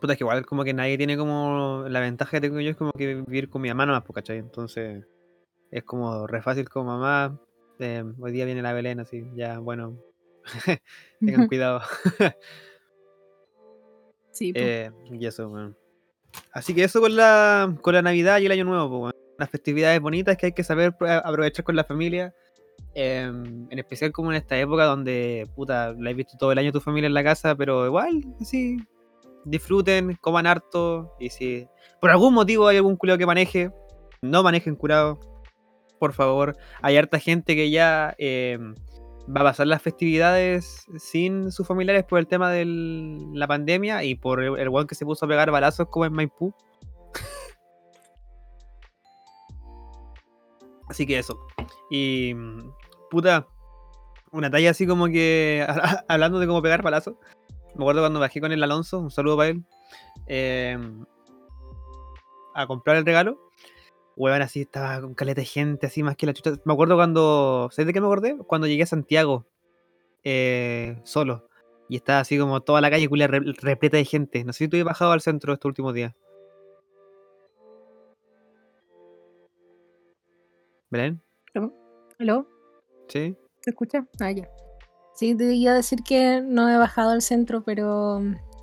Puta, 0.00 0.14
es 0.14 0.18
que 0.18 0.24
igual 0.24 0.46
como 0.46 0.64
que 0.64 0.72
nadie 0.72 0.96
tiene 0.96 1.16
como... 1.16 1.84
La 1.88 2.00
ventaja 2.00 2.30
que 2.32 2.40
tengo 2.40 2.58
yo 2.60 2.70
es 2.70 2.76
como 2.76 2.92
que 2.92 3.16
vivir 3.16 3.50
con 3.50 3.60
mi 3.62 3.68
mamá 3.68 3.84
nomás, 3.86 4.02
¿cachai? 4.14 4.38
Entonces 4.38 5.06
es 5.70 5.84
como 5.84 6.26
re 6.26 6.40
fácil 6.42 6.68
como 6.68 6.86
mamá. 6.98 7.38
eh, 7.78 8.02
hoy 8.18 8.32
día 8.32 8.44
viene 8.46 8.62
la 8.62 8.72
Belén, 8.72 9.00
así, 9.00 9.22
ya, 9.34 9.58
bueno. 9.58 9.98
Tengan 11.20 11.46
cuidado. 11.48 11.80
Sí. 14.32 14.52
Eh, 14.54 14.90
y 15.10 15.26
eso, 15.26 15.48
weón. 15.48 15.76
Así 16.52 16.74
que 16.74 16.84
eso 16.84 17.00
con 17.00 17.14
la, 17.16 17.76
con 17.82 17.94
la 17.94 18.00
Navidad 18.00 18.38
y 18.38 18.46
el 18.46 18.52
Año 18.52 18.64
Nuevo, 18.64 18.88
pues, 18.88 19.00
weón. 19.02 19.14
Las 19.38 19.50
festividades 19.50 20.00
bonitas 20.00 20.36
que 20.36 20.46
hay 20.46 20.52
que 20.52 20.62
saber 20.64 20.96
pro- 20.96 21.08
aprovechar 21.10 21.64
con 21.64 21.74
la 21.76 21.84
familia. 21.84 22.34
Em, 22.94 23.66
en 23.70 23.78
especial 23.78 24.12
como 24.12 24.30
en 24.30 24.36
esta 24.36 24.58
época 24.58 24.84
donde, 24.84 25.48
puta, 25.54 25.92
la 25.98 26.10
has 26.10 26.16
visto 26.16 26.36
todo 26.38 26.52
el 26.52 26.58
año 26.58 26.72
tu 26.72 26.80
familia 26.80 27.06
en 27.06 27.14
la 27.14 27.24
casa, 27.24 27.54
pero 27.54 27.86
igual, 27.86 28.24
así, 28.40 28.78
disfruten, 29.44 30.16
coman 30.20 30.46
harto. 30.46 31.14
Y 31.18 31.30
si 31.30 31.66
por 32.00 32.10
algún 32.10 32.34
motivo 32.34 32.68
hay 32.68 32.78
algún 32.78 32.96
culeo 32.96 33.18
que 33.18 33.26
maneje, 33.26 33.70
no 34.22 34.42
manejen 34.42 34.76
curado, 34.76 35.18
por 35.98 36.12
favor. 36.12 36.56
Hay 36.82 36.96
harta 36.96 37.18
gente 37.18 37.54
que 37.54 37.70
ya 37.70 38.14
em, 38.18 38.74
va 39.28 39.42
a 39.42 39.44
pasar 39.44 39.66
las 39.66 39.82
festividades 39.82 40.86
sin 40.98 41.52
sus 41.52 41.66
familiares 41.66 42.04
por 42.04 42.18
el 42.18 42.26
tema 42.26 42.50
de 42.50 42.64
la 43.34 43.46
pandemia 43.46 44.04
y 44.04 44.14
por 44.14 44.42
el, 44.42 44.58
el 44.58 44.86
que 44.86 44.94
se 44.94 45.04
puso 45.04 45.24
a 45.24 45.28
pegar 45.28 45.50
balazos 45.50 45.88
como 45.88 46.04
en 46.04 46.12
Maipú. 46.12 46.54
Así 50.90 51.06
que 51.06 51.18
eso. 51.20 51.46
Y 51.88 52.34
puta, 53.10 53.46
una 54.32 54.50
talla 54.50 54.70
así 54.70 54.86
como 54.88 55.06
que 55.06 55.64
hablando 56.08 56.40
de 56.40 56.46
cómo 56.48 56.60
pegar 56.60 56.82
balazos. 56.82 57.14
Me 57.76 57.84
acuerdo 57.84 58.02
cuando 58.02 58.18
bajé 58.18 58.40
con 58.40 58.50
el 58.50 58.62
Alonso, 58.62 58.98
un 58.98 59.12
saludo 59.12 59.36
para 59.36 59.50
él, 59.50 59.64
em, 60.26 61.04
a 62.54 62.66
comprar 62.66 62.96
el 62.96 63.06
regalo. 63.06 63.38
Weón, 64.16 64.42
así 64.42 64.62
estaba 64.62 65.00
con 65.00 65.14
caleta 65.14 65.40
de 65.40 65.46
gente, 65.46 65.86
así 65.86 66.02
más 66.02 66.16
que 66.16 66.26
la 66.26 66.34
chucha. 66.34 66.52
Me 66.64 66.72
acuerdo 66.72 66.96
cuando. 66.96 67.68
¿Sabes 67.70 67.86
de 67.86 67.92
qué 67.92 68.00
me 68.00 68.06
acordé? 68.08 68.36
Cuando 68.48 68.66
llegué 68.66 68.82
a 68.82 68.86
Santiago, 68.86 69.46
eh, 70.24 71.00
solo. 71.04 71.48
Y 71.88 71.96
estaba 71.96 72.18
así 72.18 72.36
como 72.36 72.60
toda 72.60 72.80
la 72.80 72.90
calle 72.90 73.08
culia 73.08 73.28
re- 73.28 73.54
repleta 73.62 73.96
de 73.96 74.04
gente. 74.04 74.44
No 74.44 74.52
sé 74.52 74.64
si 74.64 74.68
tú 74.68 74.84
bajado 74.84 75.12
al 75.12 75.20
centro 75.20 75.52
estos 75.54 75.68
últimos 75.68 75.94
días. 75.94 76.12
¿Belén? 80.90 81.22
¿Aló? 82.18 82.46
¿Sí? 83.08 83.36
¿Te 83.62 83.70
escuchas? 83.70 84.04
Ah, 84.20 84.30
ya. 84.30 84.48
Sí, 85.14 85.34
te 85.34 85.54
iba 85.54 85.72
a 85.72 85.76
decir 85.76 86.00
que 86.02 86.42
no 86.42 86.68
he 86.68 86.76
bajado 86.76 87.10
al 87.10 87.22
centro, 87.22 87.62
pero 87.62 88.20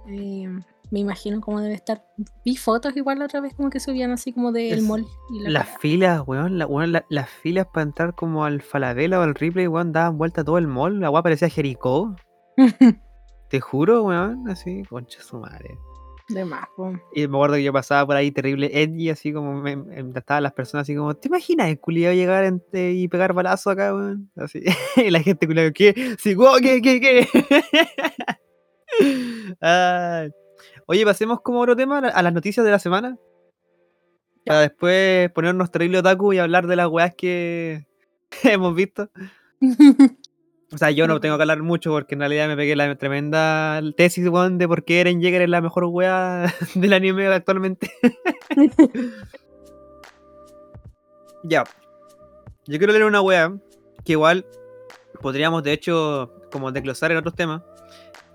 eh, 0.07 0.47
me 0.91 0.99
imagino 0.99 1.41
cómo 1.41 1.59
debe 1.61 1.73
estar. 1.73 2.03
Vi 2.45 2.55
fotos 2.55 2.95
igual 2.95 3.19
la 3.19 3.25
otra 3.25 3.41
vez 3.41 3.53
como 3.55 3.69
que 3.69 3.79
subían 3.79 4.11
así 4.11 4.31
como 4.33 4.51
del 4.51 4.79
Es- 4.79 4.83
mall. 4.83 5.05
Y 5.33 5.39
la 5.41 5.49
Las 5.49 5.77
filas, 5.79 6.21
weón, 6.27 6.57
la- 6.59 6.67
weón, 6.67 6.91
la- 6.91 7.05
las 7.09 7.29
filas 7.29 7.67
para 7.73 7.83
entrar 7.83 8.13
como 8.15 8.45
al 8.45 8.61
Falabella 8.61 9.19
o 9.19 9.23
al 9.23 9.35
Ripley, 9.35 9.67
weón, 9.67 9.91
daban 9.91 10.17
vuelta 10.17 10.43
todo 10.43 10.57
el 10.57 10.67
mall. 10.67 10.99
La 10.99 11.09
weá 11.09 11.23
parecía 11.23 11.49
Jericó. 11.49 12.15
Te 13.49 13.59
juro, 13.61 14.03
weón, 14.03 14.49
así, 14.49 14.83
concha 14.89 15.21
su 15.21 15.37
madre. 15.39 15.77
De 16.29 16.43
más. 16.43 16.67
Y 17.13 17.27
me 17.27 17.37
acuerdo 17.37 17.55
que 17.55 17.63
yo 17.63 17.71
pasaba 17.71 18.05
por 18.05 18.15
ahí 18.17 18.31
terrible 18.31 18.69
edgy, 18.73 19.09
así 19.09 19.31
como 19.31 19.61
me, 19.61 19.77
me- 19.77 20.19
estaban 20.19 20.43
las 20.43 20.51
personas 20.53 20.83
así 20.83 20.95
como, 20.95 21.15
¿te 21.15 21.29
imaginas 21.29 21.69
el 21.69 21.79
culiado 21.79 22.13
llegar 22.15 22.43
en- 22.43 22.61
eh, 22.73 22.91
y 22.95 23.07
pegar 23.07 23.31
balazo 23.33 23.69
acá, 23.69 23.93
weón? 23.95 24.29
Así. 24.35 24.61
y 24.97 25.09
la 25.09 25.21
gente 25.21 25.47
culiado, 25.47 25.71
¿qué? 25.73 26.15
Sí, 26.19 26.35
wow, 26.35 26.57
¿qué, 26.61 26.81
qué, 26.81 26.99
qué? 26.99 27.27
Ay. 29.61 30.29
Oye, 30.89 31.05
pasemos 31.05 31.41
como 31.41 31.59
otro 31.61 31.75
tema 31.75 31.97
a 31.99 32.01
la- 32.01 32.07
a 32.09 32.21
las 32.23 32.33
noticias 32.33 32.65
de 32.65 32.71
la 32.71 32.79
semana. 32.79 33.17
Ya. 34.45 34.51
Para 34.53 34.61
después 34.61 35.31
ponernos 35.31 35.71
terrible 35.71 35.99
otaku 35.99 36.33
y 36.33 36.39
hablar 36.39 36.67
de 36.67 36.75
las 36.77 36.87
weas 36.87 37.13
que 37.15 37.85
hemos 38.43 38.75
visto. 38.75 39.09
O 40.73 40.77
sea, 40.77 40.91
yo 40.91 41.07
no 41.07 41.21
tengo 41.21 41.37
que 41.37 41.43
hablar 41.43 41.63
mucho 41.63 41.91
porque 41.91 42.15
en 42.15 42.19
realidad 42.19 42.47
me 42.49 42.57
pegué 42.57 42.75
la 42.75 42.93
tremenda 42.95 43.81
tesis, 43.95 44.27
weón, 44.27 44.57
de 44.57 44.67
por 44.67 44.83
qué 44.83 44.99
Eren 44.99 45.21
Yeager 45.21 45.43
es 45.43 45.49
la 45.49 45.61
mejor 45.61 45.85
wea 45.85 46.53
del 46.75 46.93
anime 46.93 47.27
actualmente. 47.27 47.91
Ya. 51.43 51.63
Yo 52.65 52.77
quiero 52.77 52.91
leer 52.91 53.05
una 53.05 53.21
wea 53.21 53.55
que 54.03 54.13
igual 54.13 54.45
podríamos 55.21 55.63
de 55.63 55.71
hecho 55.71 56.33
como 56.51 56.71
desglosar 56.71 57.11
en 57.11 57.17
otros 57.17 57.35
temas, 57.35 57.61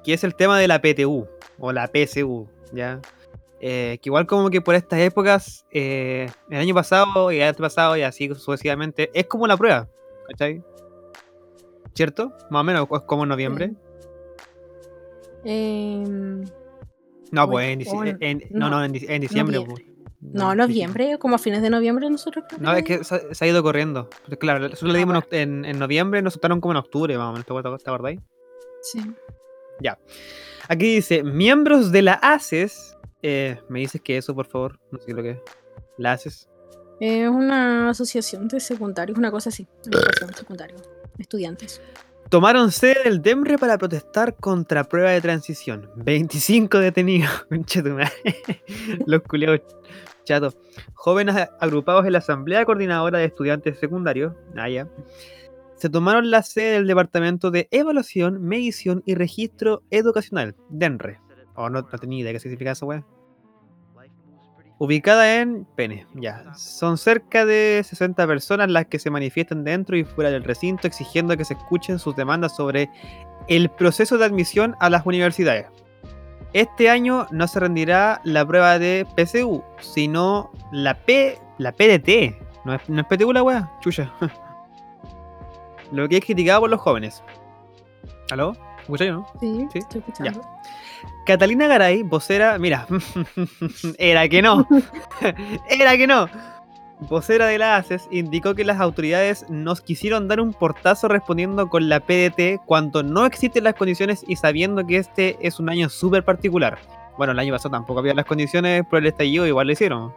que 0.02 0.14
es 0.14 0.24
el 0.24 0.34
tema 0.34 0.58
de 0.58 0.68
la 0.68 0.80
PTU 0.80 1.28
o 1.58 1.72
la 1.72 1.90
PSU, 1.92 2.48
¿ya? 2.72 3.00
Eh, 3.60 3.98
que 4.02 4.08
igual 4.08 4.26
como 4.26 4.50
que 4.50 4.60
por 4.60 4.74
estas 4.74 5.00
épocas, 5.00 5.66
eh, 5.70 6.30
el 6.50 6.58
año 6.58 6.74
pasado 6.74 7.30
y 7.30 7.36
el 7.36 7.48
año 7.48 7.58
pasado 7.58 7.96
y 7.96 8.02
así 8.02 8.28
sucesivamente, 8.34 9.10
es 9.14 9.26
como 9.26 9.46
la 9.46 9.56
prueba, 9.56 9.88
¿cachai? 10.28 10.62
¿Cierto? 11.94 12.32
Más 12.50 12.60
o 12.60 12.64
menos, 12.64 12.88
es 12.90 13.00
como 13.02 13.22
en 13.24 13.28
noviembre. 13.30 13.72
Em, 15.44 16.42
No, 17.30 17.48
pues 17.50 17.66
en, 18.20 18.42
no, 18.50 18.70
no, 18.70 18.84
en, 18.84 18.92
dic- 18.92 19.06
en 19.08 19.20
diciembre. 19.20 19.56
noviembre. 19.58 19.84
pues. 19.86 19.92
No, 20.20 20.54
noviembre, 20.54 21.18
como 21.18 21.34
a 21.34 21.38
fines 21.38 21.62
de 21.62 21.70
noviembre 21.70 22.08
nosotros 22.08 22.44
creo 22.48 22.60
No, 22.60 22.72
es 22.74 22.84
que- 22.84 23.02
se, 23.02 23.34
se 23.34 23.44
ha 23.44 23.48
ido 23.48 23.62
corriendo. 23.62 24.08
Pero 24.24 24.38
claro, 24.38 24.60
nosotros 24.68 24.92
le 24.92 24.98
Ah, 24.98 25.00
dimos 25.00 25.14
en 25.16 25.20
bueno. 25.20 25.26
oct- 25.28 25.36
en, 25.42 25.64
en 25.64 25.78
noviembre, 25.80 26.22
nos 26.22 26.34
soltaron 26.34 26.60
como 26.60 26.72
en 26.72 26.76
octubre, 26.78 27.18
más 27.18 27.28
o 27.28 27.32
menos. 27.32 27.44
¿Te 27.46 27.52
acuerdas? 27.52 27.82
¿Te 27.82 27.90
acordáis? 27.90 28.20
Sí. 28.82 29.00
Aquí 30.68 30.94
dice, 30.94 31.24
miembros 31.24 31.90
de 31.90 32.02
la 32.02 32.14
ACES. 32.14 32.96
eh, 33.22 33.58
¿Me 33.68 33.80
dices 33.80 34.00
que 34.00 34.16
eso, 34.16 34.34
por 34.34 34.46
favor? 34.46 34.78
No 34.92 34.98
sé 35.00 35.12
lo 35.12 35.22
que 35.22 35.30
es. 35.30 35.38
La 35.98 36.12
ACES. 36.12 36.48
Es 37.00 37.28
una 37.28 37.90
asociación 37.90 38.46
de 38.46 38.60
secundarios, 38.60 39.18
una 39.18 39.30
cosa 39.32 39.48
así. 39.50 39.66
Educación 39.86 40.32
secundaria. 40.34 40.76
Estudiantes. 41.22 41.80
Tomaron 42.28 42.72
sede 42.72 43.04
del 43.04 43.20
DEMRE 43.20 43.58
para 43.58 43.76
protestar 43.76 44.34
contra 44.36 44.84
prueba 44.84 45.10
de 45.10 45.20
transición. 45.20 45.90
25 45.96 46.78
detenidos. 46.78 47.46
Los 49.06 49.22
culiados 49.22 49.60
chatos. 50.24 50.56
Jóvenes 50.94 51.36
agrupados 51.60 52.06
en 52.06 52.12
la 52.12 52.18
Asamblea 52.18 52.64
Coordinadora 52.64 53.18
de 53.18 53.26
Estudiantes 53.26 53.78
Secundarios. 53.78 54.32
Ah, 54.56 54.68
ya. 54.68 54.88
Se 55.76 55.90
tomaron 55.90 56.30
la 56.30 56.42
sede 56.42 56.72
del 56.72 56.86
Departamento 56.86 57.50
de 57.50 57.68
Evaluación, 57.70 58.40
Medición 58.42 59.02
y 59.04 59.14
Registro 59.14 59.82
Educacional, 59.90 60.54
DENRE. 60.68 61.20
Oh, 61.54 61.68
no, 61.68 61.82
no 61.82 61.98
tenía 61.98 62.20
idea 62.20 62.32
qué 62.32 62.40
significa 62.40 62.70
eso, 62.70 62.86
weón. 62.86 63.04
Ubicada 64.82 65.40
en 65.40 65.64
Pene, 65.76 66.08
ya. 66.14 66.42
Son 66.56 66.98
cerca 66.98 67.46
de 67.46 67.84
60 67.88 68.26
personas 68.26 68.68
las 68.68 68.86
que 68.86 68.98
se 68.98 69.10
manifiestan 69.10 69.62
dentro 69.62 69.96
y 69.96 70.02
fuera 70.02 70.28
del 70.28 70.42
recinto 70.42 70.88
exigiendo 70.88 71.36
que 71.36 71.44
se 71.44 71.54
escuchen 71.54 72.00
sus 72.00 72.16
demandas 72.16 72.56
sobre 72.56 72.90
el 73.46 73.70
proceso 73.70 74.18
de 74.18 74.24
admisión 74.24 74.74
a 74.80 74.90
las 74.90 75.06
universidades. 75.06 75.68
Este 76.52 76.90
año 76.90 77.28
no 77.30 77.46
se 77.46 77.60
rendirá 77.60 78.20
la 78.24 78.44
prueba 78.44 78.80
de 78.80 79.06
PSU, 79.16 79.62
sino 79.78 80.50
la 80.72 80.98
P, 80.98 81.38
la 81.58 81.70
PDT. 81.70 82.36
No 82.64 82.74
es, 82.74 82.88
no 82.88 83.02
es 83.02 83.06
PTU 83.06 83.32
la 83.32 83.44
wea, 83.44 83.70
chucha. 83.82 84.12
Lo 85.92 86.08
que 86.08 86.16
es 86.16 86.24
criticado 86.24 86.62
por 86.62 86.70
los 86.70 86.80
jóvenes. 86.80 87.22
¿Aló? 88.32 88.56
¿Escucháis 88.82 89.10
o 89.10 89.14
no? 89.14 89.26
Sí, 89.40 89.66
Sí, 89.72 89.78
estoy 89.78 90.00
escuchando. 90.00 90.42
Catalina 91.26 91.66
Garay, 91.66 92.02
vocera, 92.02 92.58
mira, 92.58 92.86
era 93.98 94.28
que 94.28 94.42
no, 94.42 94.66
era 95.68 95.96
que 95.96 96.06
no. 96.06 96.28
Vocera 97.08 97.46
de 97.46 97.58
la 97.58 97.76
ACES 97.76 98.06
indicó 98.12 98.54
que 98.54 98.64
las 98.64 98.78
autoridades 98.80 99.44
nos 99.48 99.80
quisieron 99.80 100.28
dar 100.28 100.40
un 100.40 100.52
portazo 100.52 101.08
respondiendo 101.08 101.68
con 101.68 101.88
la 101.88 101.98
PDT 101.98 102.60
cuando 102.64 103.02
no 103.02 103.26
existen 103.26 103.64
las 103.64 103.74
condiciones 103.74 104.24
y 104.28 104.36
sabiendo 104.36 104.86
que 104.86 104.98
este 104.98 105.36
es 105.40 105.58
un 105.58 105.68
año 105.68 105.88
súper 105.88 106.24
particular. 106.24 106.78
Bueno, 107.18 107.32
el 107.32 107.38
año 107.40 107.52
pasado 107.52 107.72
tampoco 107.72 108.00
había 108.00 108.14
las 108.14 108.24
condiciones 108.24 108.84
por 108.86 109.00
el 109.00 109.06
estallido, 109.06 109.46
igual 109.46 109.66
lo 109.66 109.72
hicieron. 109.72 110.12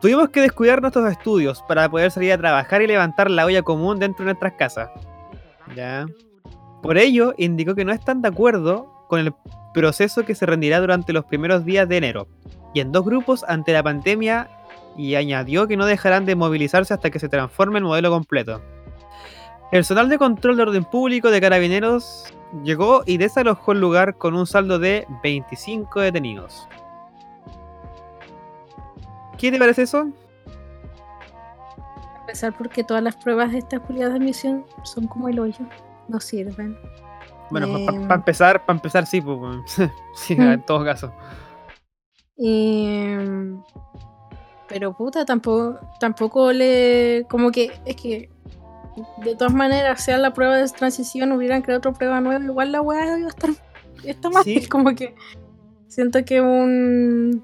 Tuvimos 0.00 0.30
que 0.30 0.40
descuidar 0.40 0.82
nuestros 0.82 1.10
estudios 1.10 1.62
para 1.62 1.88
poder 1.88 2.10
salir 2.10 2.32
a 2.32 2.38
trabajar 2.38 2.82
y 2.82 2.86
levantar 2.88 3.30
la 3.30 3.46
olla 3.46 3.62
común 3.62 3.98
dentro 3.98 4.24
de 4.24 4.32
nuestras 4.32 4.54
casas. 4.54 4.90
Ya. 5.74 6.06
Por 6.82 6.98
ello, 6.98 7.34
indicó 7.36 7.74
que 7.74 7.84
no 7.84 7.92
están 7.92 8.22
de 8.22 8.28
acuerdo 8.28 8.92
con 9.08 9.20
el 9.20 9.34
proceso 9.74 10.24
que 10.24 10.34
se 10.34 10.46
rendirá 10.46 10.80
durante 10.80 11.12
los 11.12 11.24
primeros 11.24 11.64
días 11.64 11.88
de 11.88 11.96
enero, 11.96 12.28
y 12.74 12.80
en 12.80 12.92
dos 12.92 13.04
grupos 13.04 13.44
ante 13.44 13.72
la 13.72 13.82
pandemia, 13.82 14.48
y 14.96 15.14
añadió 15.14 15.66
que 15.66 15.76
no 15.76 15.86
dejarán 15.86 16.24
de 16.24 16.36
movilizarse 16.36 16.94
hasta 16.94 17.10
que 17.10 17.18
se 17.18 17.28
transforme 17.28 17.78
el 17.78 17.84
modelo 17.84 18.10
completo. 18.10 18.62
Personal 19.70 20.08
de 20.08 20.18
control 20.18 20.56
de 20.56 20.62
orden 20.62 20.84
público 20.84 21.30
de 21.30 21.40
carabineros 21.40 22.32
llegó 22.62 23.02
y 23.04 23.18
desalojó 23.18 23.72
el 23.72 23.80
lugar 23.80 24.16
con 24.16 24.34
un 24.34 24.46
saldo 24.46 24.78
de 24.78 25.06
25 25.22 26.00
detenidos. 26.00 26.68
¿Qué 29.36 29.50
te 29.50 29.58
parece 29.58 29.82
eso? 29.82 30.08
A 32.22 32.26
pesar 32.26 32.56
porque 32.56 32.84
todas 32.84 33.02
las 33.02 33.16
pruebas 33.16 33.52
de 33.52 33.58
esta 33.58 33.80
cualidad 33.80 34.10
de 34.10 34.16
admisión 34.16 34.64
son 34.84 35.06
como 35.06 35.28
el 35.28 35.38
hoyo. 35.38 35.66
No 36.08 36.20
sirven. 36.20 36.76
Bueno, 37.50 37.68
para 37.86 37.96
Em. 37.96 38.10
empezar, 38.12 38.64
para 38.66 38.76
empezar 38.76 39.06
sí, 39.06 39.20
pues, 39.20 39.38
sí, 40.16 40.34
Mm. 40.36 40.40
en 40.42 40.62
todo 40.66 40.84
caso. 40.84 41.12
Y, 42.36 43.06
pero 44.68 44.94
puta, 44.96 45.24
tampoco, 45.24 45.78
tampoco 46.00 46.52
le. 46.52 47.24
Como 47.30 47.50
que 47.50 47.72
es 47.84 47.96
que 47.96 48.30
de 49.18 49.36
todas 49.36 49.54
maneras, 49.54 50.02
sea 50.02 50.18
la 50.18 50.32
prueba 50.32 50.56
de 50.56 50.68
transición, 50.68 51.32
hubieran 51.32 51.62
creado 51.62 51.78
otra 51.78 51.92
prueba 51.92 52.20
nueva, 52.20 52.44
igual 52.44 52.72
la 52.72 52.80
weá 52.80 53.18
iba 53.18 53.26
a 53.26 53.30
estar. 53.30 53.50
Está 54.04 54.28
mal. 54.30 54.42
Sí. 54.44 54.66
Como 54.68 54.94
que 54.94 55.14
siento 55.88 56.24
que 56.24 56.40
un. 56.40 57.42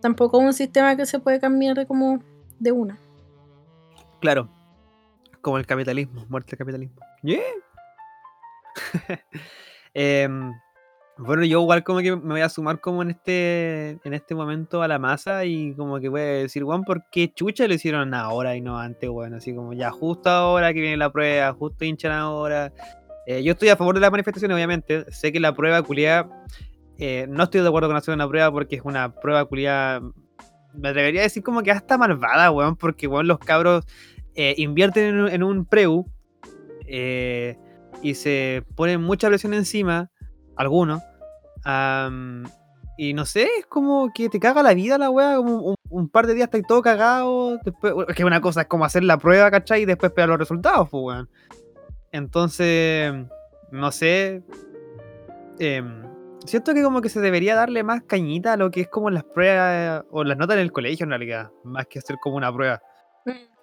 Tampoco 0.00 0.36
un 0.38 0.52
sistema 0.52 0.96
que 0.96 1.06
se 1.06 1.18
puede 1.18 1.40
cambiar 1.40 1.76
de 1.76 1.86
como 1.86 2.18
de 2.58 2.72
una. 2.72 2.98
Claro. 4.20 4.50
Como 5.40 5.56
el 5.56 5.64
capitalismo, 5.66 6.26
muerte 6.28 6.50
del 6.52 6.58
capitalismo. 6.58 6.96
Yeah. 7.22 7.40
Em, 9.96 10.52
bueno, 11.16 11.44
yo 11.44 11.62
igual 11.62 11.84
como 11.84 12.00
que 12.00 12.16
me 12.16 12.32
voy 12.32 12.40
a 12.40 12.48
sumar 12.48 12.80
como 12.80 13.02
en 13.02 13.10
este 13.10 14.00
en 14.02 14.12
este 14.12 14.34
momento 14.34 14.82
a 14.82 14.88
la 14.88 14.98
masa 14.98 15.44
y 15.44 15.72
como 15.76 16.00
que 16.00 16.08
voy 16.08 16.20
a 16.20 16.24
decir, 16.24 16.64
Juan, 16.64 16.82
¿por 16.82 17.08
qué 17.10 17.32
chucha 17.32 17.68
lo 17.68 17.74
hicieron 17.74 18.12
ahora 18.12 18.56
y 18.56 18.60
no 18.60 18.76
antes, 18.76 19.08
weón? 19.08 19.34
Así 19.34 19.54
como 19.54 19.72
ya 19.72 19.92
justo 19.92 20.28
ahora 20.30 20.74
que 20.74 20.80
viene 20.80 20.96
la 20.96 21.12
prueba, 21.12 21.52
justo 21.52 21.84
hinchan 21.84 22.10
ahora. 22.10 22.72
Eh, 23.26 23.44
yo 23.44 23.52
estoy 23.52 23.68
a 23.68 23.76
favor 23.76 23.94
de 23.94 24.00
la 24.00 24.10
manifestación, 24.10 24.50
obviamente. 24.50 25.04
Sé 25.12 25.30
que 25.30 25.38
la 25.38 25.54
prueba 25.54 25.80
culiada, 25.82 26.28
eh, 26.98 27.26
no 27.28 27.44
estoy 27.44 27.60
de 27.60 27.68
acuerdo 27.68 27.88
con 27.88 27.96
hacer 27.96 28.14
una 28.14 28.28
prueba 28.28 28.50
porque 28.50 28.76
es 28.76 28.82
una 28.84 29.14
prueba 29.14 29.44
culiada, 29.44 30.00
me 30.74 30.88
atrevería 30.88 31.20
a 31.20 31.24
decir 31.24 31.44
como 31.44 31.62
que 31.62 31.70
hasta 31.70 31.96
malvada, 31.96 32.50
weón, 32.50 32.74
porque, 32.76 33.06
weón, 33.06 33.28
los 33.28 33.38
cabros 33.38 33.84
eh, 34.34 34.54
invierten 34.58 35.28
en 35.28 35.42
un 35.44 35.64
preu 35.64 36.06
eh, 36.86 37.56
y 38.02 38.14
se 38.14 38.64
ponen 38.76 39.00
mucha 39.02 39.28
presión 39.28 39.54
encima, 39.54 40.10
algunos, 40.56 41.02
am, 41.64 42.44
y 42.96 43.12
no 43.14 43.24
sé, 43.24 43.48
es 43.58 43.66
como 43.66 44.12
que 44.14 44.28
te 44.28 44.38
caga 44.38 44.62
la 44.62 44.74
vida 44.74 44.98
la 44.98 45.10
weá, 45.10 45.36
como 45.36 45.56
un, 45.62 45.74
un 45.88 46.08
par 46.08 46.26
de 46.26 46.34
días 46.34 46.46
estás 46.46 46.62
todo 46.68 46.82
cagado, 46.82 47.58
después, 47.64 47.94
es 48.08 48.14
que 48.14 48.24
una 48.24 48.40
cosa 48.40 48.62
es 48.62 48.66
como 48.68 48.84
hacer 48.84 49.02
la 49.04 49.18
prueba, 49.18 49.50
¿cachai? 49.50 49.82
Y 49.82 49.84
después 49.84 50.10
esperar 50.10 50.28
los 50.28 50.38
resultados, 50.38 50.88
pues, 50.90 51.02
weón. 51.02 51.30
Entonces, 52.12 53.12
no 53.72 53.90
sé, 53.90 54.42
em, 55.58 56.02
siento 56.46 56.74
que 56.74 56.82
como 56.82 57.00
que 57.00 57.08
se 57.08 57.20
debería 57.20 57.56
darle 57.56 57.82
más 57.82 58.02
cañita 58.04 58.52
a 58.52 58.56
lo 58.56 58.70
que 58.70 58.82
es 58.82 58.88
como 58.88 59.10
las 59.10 59.24
pruebas 59.24 60.04
o 60.10 60.22
las 60.22 60.36
notas 60.38 60.54
en 60.56 60.62
el 60.62 60.72
colegio 60.72 61.04
en 61.04 61.10
realidad, 61.10 61.50
más 61.64 61.86
que 61.86 61.98
hacer 61.98 62.16
como 62.22 62.36
una 62.36 62.52
prueba. 62.52 62.80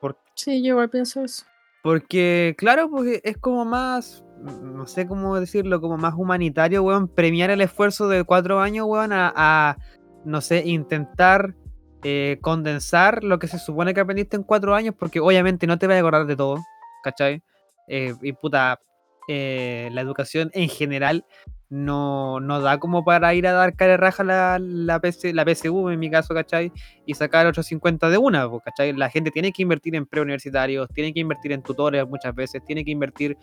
Por- 0.01 0.17
Sí, 0.33 0.61
yo 0.63 0.69
igual 0.69 0.89
pienso 0.89 1.23
eso. 1.23 1.45
Porque, 1.83 2.55
claro, 2.57 2.89
porque 2.89 3.21
es 3.23 3.37
como 3.37 3.65
más, 3.65 4.23
mm, 4.41 4.75
no 4.75 4.85
sé 4.85 5.07
cómo 5.07 5.39
decirlo, 5.39 5.81
como 5.81 5.97
más 5.97 6.13
humanitario, 6.15 6.83
weón, 6.83 7.07
premiar 7.07 7.49
el 7.49 7.61
esfuerzo 7.61 8.07
de 8.07 8.23
cuatro 8.23 8.59
años, 8.59 8.85
weón, 8.87 9.13
a, 9.13 9.33
a, 9.35 9.77
no 10.23 10.41
sé, 10.41 10.63
intentar 10.65 11.55
eh, 12.03 12.39
condensar 12.41 13.23
lo 13.23 13.37
que 13.37 13.47
se 13.47 13.59
supone 13.59 13.93
que 13.93 13.99
aprendiste 13.99 14.35
en 14.35 14.43
cuatro 14.43 14.73
años, 14.73 14.95
porque 14.97 15.19
obviamente 15.19 15.67
no 15.67 15.77
te 15.77 15.87
vas 15.87 15.97
a 15.97 15.99
acordar 15.99 16.25
de 16.25 16.35
todo, 16.35 16.57
¿cachai? 17.03 17.43
Eh, 17.87 18.15
y 18.21 18.33
puta, 18.33 18.79
eh, 19.27 19.89
la 19.91 20.01
educación 20.01 20.49
en 20.53 20.69
general 20.69 21.25
no, 21.71 22.41
no 22.41 22.59
da 22.59 22.79
como 22.79 23.05
para 23.05 23.33
ir 23.33 23.47
a 23.47 23.53
dar 23.53 23.77
cara 23.77 23.95
raja 23.95 24.25
la, 24.25 24.59
la, 24.59 24.99
PC, 24.99 25.33
la 25.33 25.45
PSU, 25.45 25.89
en 25.89 25.99
mi 25.99 26.11
caso, 26.11 26.33
¿cachai? 26.33 26.69
y 27.05 27.13
sacar 27.13 27.47
otros 27.47 27.65
50 27.65 28.09
de 28.09 28.17
una, 28.17 28.45
¿cachai? 28.63 28.91
La 28.91 29.09
gente 29.09 29.31
tiene 29.31 29.53
que 29.53 29.61
invertir 29.61 29.95
en 29.95 30.05
preuniversitarios, 30.05 30.89
tiene 30.89 31.13
que 31.13 31.21
invertir 31.21 31.53
en 31.53 31.63
tutores 31.63 32.05
muchas 32.05 32.35
veces, 32.35 32.61
tiene 32.65 32.83
que 32.83 32.91
invertir 32.91 33.37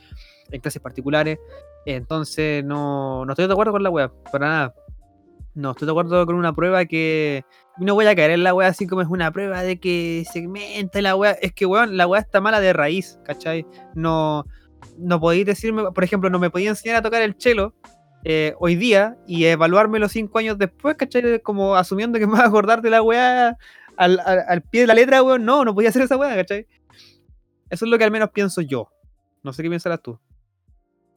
en 0.51 0.61
clases 0.61 0.83
particulares. 0.83 1.39
Entonces, 1.87 2.63
no, 2.65 3.25
no 3.25 3.33
estoy 3.33 3.47
de 3.47 3.53
acuerdo 3.53 3.73
con 3.73 3.83
la 3.83 3.89
web, 3.89 4.13
para 4.31 4.47
nada. 4.47 4.75
No 5.55 5.71
estoy 5.71 5.87
de 5.87 5.93
acuerdo 5.93 6.27
con 6.27 6.37
una 6.37 6.53
prueba 6.53 6.85
que. 6.85 7.45
No 7.79 7.95
voy 7.95 8.07
a 8.07 8.15
caer 8.15 8.33
en 8.33 8.45
la 8.45 8.55
web 8.55 8.69
así 8.69 8.87
como 8.87 9.03
es 9.03 9.09
una 9.09 9.33
prueba 9.33 9.63
de 9.63 9.81
que 9.81 10.25
segmenta 10.31 11.01
la 11.01 11.17
web. 11.17 11.37
Es 11.41 11.53
que, 11.55 11.65
weón, 11.65 11.97
la 11.97 12.07
web 12.07 12.21
está 12.21 12.41
mala 12.43 12.61
de 12.61 12.75
raíz, 12.75 13.19
¿cachai? 13.25 13.67
No, 13.95 14.45
no 14.99 15.19
podéis 15.19 15.47
decirme, 15.47 15.91
por 15.91 16.05
ejemplo, 16.05 16.29
no 16.29 16.39
me 16.39 16.51
podía 16.51 16.69
enseñar 16.69 16.97
a 16.97 17.03
tocar 17.03 17.23
el 17.23 17.35
cello 17.39 17.75
eh, 18.25 18.55
hoy 18.59 18.77
día 18.77 19.17
y 19.27 19.45
evaluarme 19.45 19.99
los 19.99 20.13
cinco 20.13 20.39
años 20.39 20.59
después, 20.59 20.97
¿cachai? 20.97 21.41
Como 21.43 21.77
asumiendo 21.77 22.19
que 22.19 22.27
me 22.27 22.33
vas 22.33 22.43
a 22.43 22.47
acordar 22.47 22.85
la 22.85 23.03
weá 23.03 23.57
al, 23.97 24.21
al- 24.21 24.63
pie 24.63 24.83
de 24.83 24.87
la 24.89 24.95
letra, 24.95 25.23
weón. 25.23 25.45
No, 25.45 25.65
no 25.65 25.75
podía 25.75 25.89
hacer 25.91 26.03
esa 26.03 26.17
weá, 26.17 26.35
¿cachai? 26.37 26.67
Eso 27.71 27.85
es 27.85 27.91
lo 27.91 27.99
que 27.99 28.05
al 28.05 28.11
menos 28.11 28.31
pienso 28.31 28.61
yo. 28.61 28.89
No 29.43 29.53
sé 29.53 29.63
qué 29.63 29.71
pensarás 29.71 30.03
tú. 30.03 30.19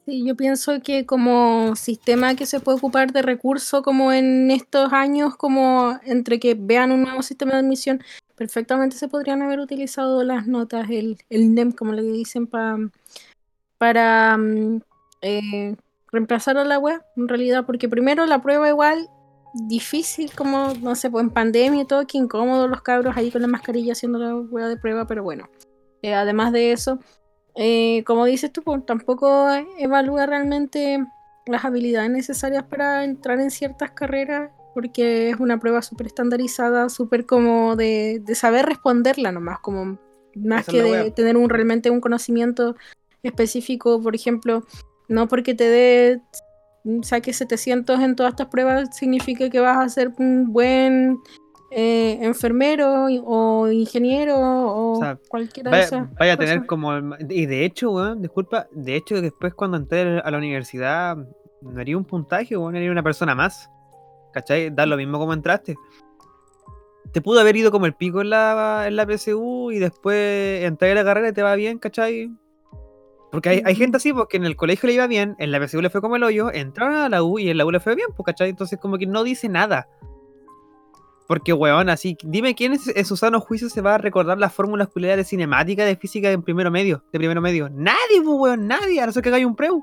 Sí, 0.05 0.25
yo 0.25 0.35
pienso 0.35 0.81
que 0.81 1.05
como 1.05 1.75
sistema 1.75 2.35
que 2.35 2.45
se 2.47 2.59
puede 2.59 2.77
ocupar 2.79 3.11
de 3.13 3.21
recurso 3.21 3.83
como 3.83 4.11
en 4.11 4.49
estos 4.49 4.91
años, 4.93 5.35
como 5.37 5.99
entre 6.05 6.39
que 6.39 6.55
vean 6.59 6.91
un 6.91 7.03
nuevo 7.03 7.21
sistema 7.21 7.51
de 7.53 7.59
admisión, 7.59 8.01
perfectamente 8.35 8.95
se 8.97 9.07
podrían 9.07 9.43
haber 9.43 9.59
utilizado 9.59 10.23
las 10.23 10.47
notas, 10.47 10.89
el, 10.89 11.17
el 11.29 11.53
NEM, 11.53 11.71
como 11.71 11.93
le 11.93 12.01
dicen, 12.01 12.47
pa- 12.47 12.79
para 13.77 14.37
mm, 14.37 14.81
eh, 15.21 15.75
reemplazar 16.11 16.57
a 16.57 16.65
la 16.65 16.77
web, 16.77 17.01
en 17.15 17.27
realidad, 17.27 17.65
porque 17.65 17.89
primero 17.89 18.25
la 18.25 18.41
prueba 18.41 18.67
igual 18.67 19.09
difícil, 19.53 20.31
como, 20.33 20.73
no 20.81 20.95
sé, 20.95 21.09
pues 21.09 21.23
en 21.23 21.29
pandemia 21.29 21.81
y 21.81 21.85
todo, 21.85 22.05
que 22.07 22.17
incómodo 22.17 22.67
los 22.67 22.81
cabros 22.81 23.17
ahí 23.17 23.31
con 23.31 23.41
la 23.41 23.47
mascarilla 23.47 23.93
haciendo 23.93 24.19
la 24.19 24.35
hueá 24.35 24.67
de 24.67 24.77
prueba, 24.77 25.07
pero 25.07 25.23
bueno. 25.23 25.49
Eh, 26.01 26.13
además 26.13 26.51
de 26.51 26.71
eso, 26.71 26.99
eh, 27.55 28.03
como 28.05 28.25
dices 28.25 28.51
tú, 28.51 28.61
pues, 28.63 28.85
tampoco 28.85 29.49
evalúa 29.77 30.25
realmente 30.25 31.05
las 31.45 31.65
habilidades 31.65 32.11
necesarias 32.11 32.63
para 32.63 33.03
entrar 33.03 33.39
en 33.39 33.51
ciertas 33.51 33.91
carreras, 33.91 34.51
porque 34.73 35.29
es 35.29 35.39
una 35.39 35.59
prueba 35.59 35.81
súper 35.81 36.07
estandarizada, 36.07 36.89
súper 36.89 37.25
como 37.25 37.75
de, 37.75 38.21
de, 38.23 38.35
saber 38.35 38.65
responderla 38.65 39.31
nomás, 39.31 39.59
como 39.59 39.97
más 40.35 40.65
que 40.65 40.81
de 40.81 41.11
tener 41.11 41.35
un, 41.35 41.49
realmente 41.49 41.89
un 41.89 41.99
conocimiento 41.99 42.75
específico, 43.21 44.01
por 44.01 44.15
ejemplo, 44.15 44.65
no 45.11 45.27
porque 45.27 45.53
te 45.53 45.65
dé 45.65 46.21
saque 47.03 47.33
700 47.33 47.99
en 47.99 48.15
todas 48.15 48.31
estas 48.31 48.47
pruebas 48.47 48.95
significa 48.95 49.49
que 49.49 49.59
vas 49.59 49.77
a 49.77 49.89
ser 49.89 50.11
un 50.17 50.51
buen 50.51 51.19
eh, 51.69 52.17
enfermero 52.21 53.07
o 53.25 53.69
ingeniero 53.71 54.35
o, 54.37 54.99
cualquiera 55.29 55.69
vaya, 55.69 55.81
de 55.81 55.85
esas. 55.85 56.13
Vaya 56.15 56.33
a 56.33 56.37
tener 56.37 56.65
como. 56.65 57.15
Y 57.29 57.45
de 57.45 57.65
hecho, 57.65 57.91
weón, 57.91 58.21
disculpa, 58.21 58.67
de 58.71 58.95
hecho, 58.95 59.21
después 59.21 59.53
cuando 59.53 59.77
entré 59.77 60.19
a 60.19 60.31
la 60.31 60.37
universidad, 60.37 61.17
no 61.61 61.79
haría 61.79 61.97
un 61.97 62.05
puntaje, 62.05 62.57
weón, 62.57 62.75
haría 62.75 62.91
una 62.91 63.03
persona 63.03 63.35
más. 63.35 63.69
¿Cachai? 64.33 64.73
Dar 64.73 64.87
lo 64.87 64.97
mismo 64.97 65.19
como 65.19 65.33
entraste. 65.33 65.75
Te 67.11 67.21
pudo 67.21 67.41
haber 67.41 67.57
ido 67.57 67.71
como 67.71 67.85
el 67.85 67.93
pico 67.93 68.21
en 68.21 68.29
la, 68.29 68.85
en 68.87 68.95
la 68.95 69.05
PSU 69.05 69.71
y 69.71 69.79
después 69.79 70.63
entrar 70.63 70.91
a 70.91 70.95
la 70.95 71.03
carrera 71.03 71.29
y 71.29 71.33
te 71.33 71.43
va 71.43 71.55
bien, 71.55 71.77
¿cachai? 71.77 72.31
Porque 73.31 73.49
hay, 73.49 73.61
hay, 73.65 73.75
gente 73.75 73.97
así, 73.97 74.11
porque 74.11 74.37
en 74.37 74.45
el 74.45 74.55
colegio 74.55 74.87
le 74.87 74.93
iba 74.93 75.07
bien, 75.07 75.35
en 75.39 75.51
la 75.51 75.65
PSU 75.65 75.81
le 75.81 75.89
fue 75.89 76.01
como 76.01 76.17
el 76.17 76.23
hoyo, 76.23 76.51
entraron 76.51 76.95
a 76.95 77.09
la 77.09 77.23
U 77.23 77.39
y 77.39 77.49
en 77.49 77.57
la 77.57 77.65
U 77.65 77.71
le 77.71 77.79
fue 77.79 77.95
bien, 77.95 78.09
pues, 78.15 78.25
¿cachai? 78.25 78.49
Entonces 78.49 78.77
como 78.79 78.97
que 78.97 79.05
no 79.05 79.23
dice 79.23 79.47
nada. 79.47 79.87
Porque, 81.27 81.53
weón, 81.53 81.89
así, 81.89 82.17
dime 82.23 82.55
quién 82.55 82.73
es, 82.73 82.87
en 82.93 83.05
su 83.05 83.15
sano 83.15 83.39
juicio 83.39 83.69
se 83.69 83.79
va 83.79 83.95
a 83.95 83.97
recordar 83.97 84.37
las 84.37 84.53
fórmulas 84.53 84.89
culiadas 84.89 85.17
de 85.17 85.23
cinemática 85.23 85.85
de 85.85 85.95
física 85.95 86.29
en 86.29 86.43
primero 86.43 86.69
medio, 86.71 87.03
de 87.13 87.19
primero 87.19 87.39
medio. 87.39 87.69
Nadie, 87.69 88.21
pues, 88.21 88.37
weón, 88.37 88.67
nadie, 88.67 88.99
a 88.99 89.05
no 89.05 89.13
ser 89.13 89.23
que 89.23 89.29
haya 89.29 89.47
un 89.47 89.55
preu. 89.55 89.81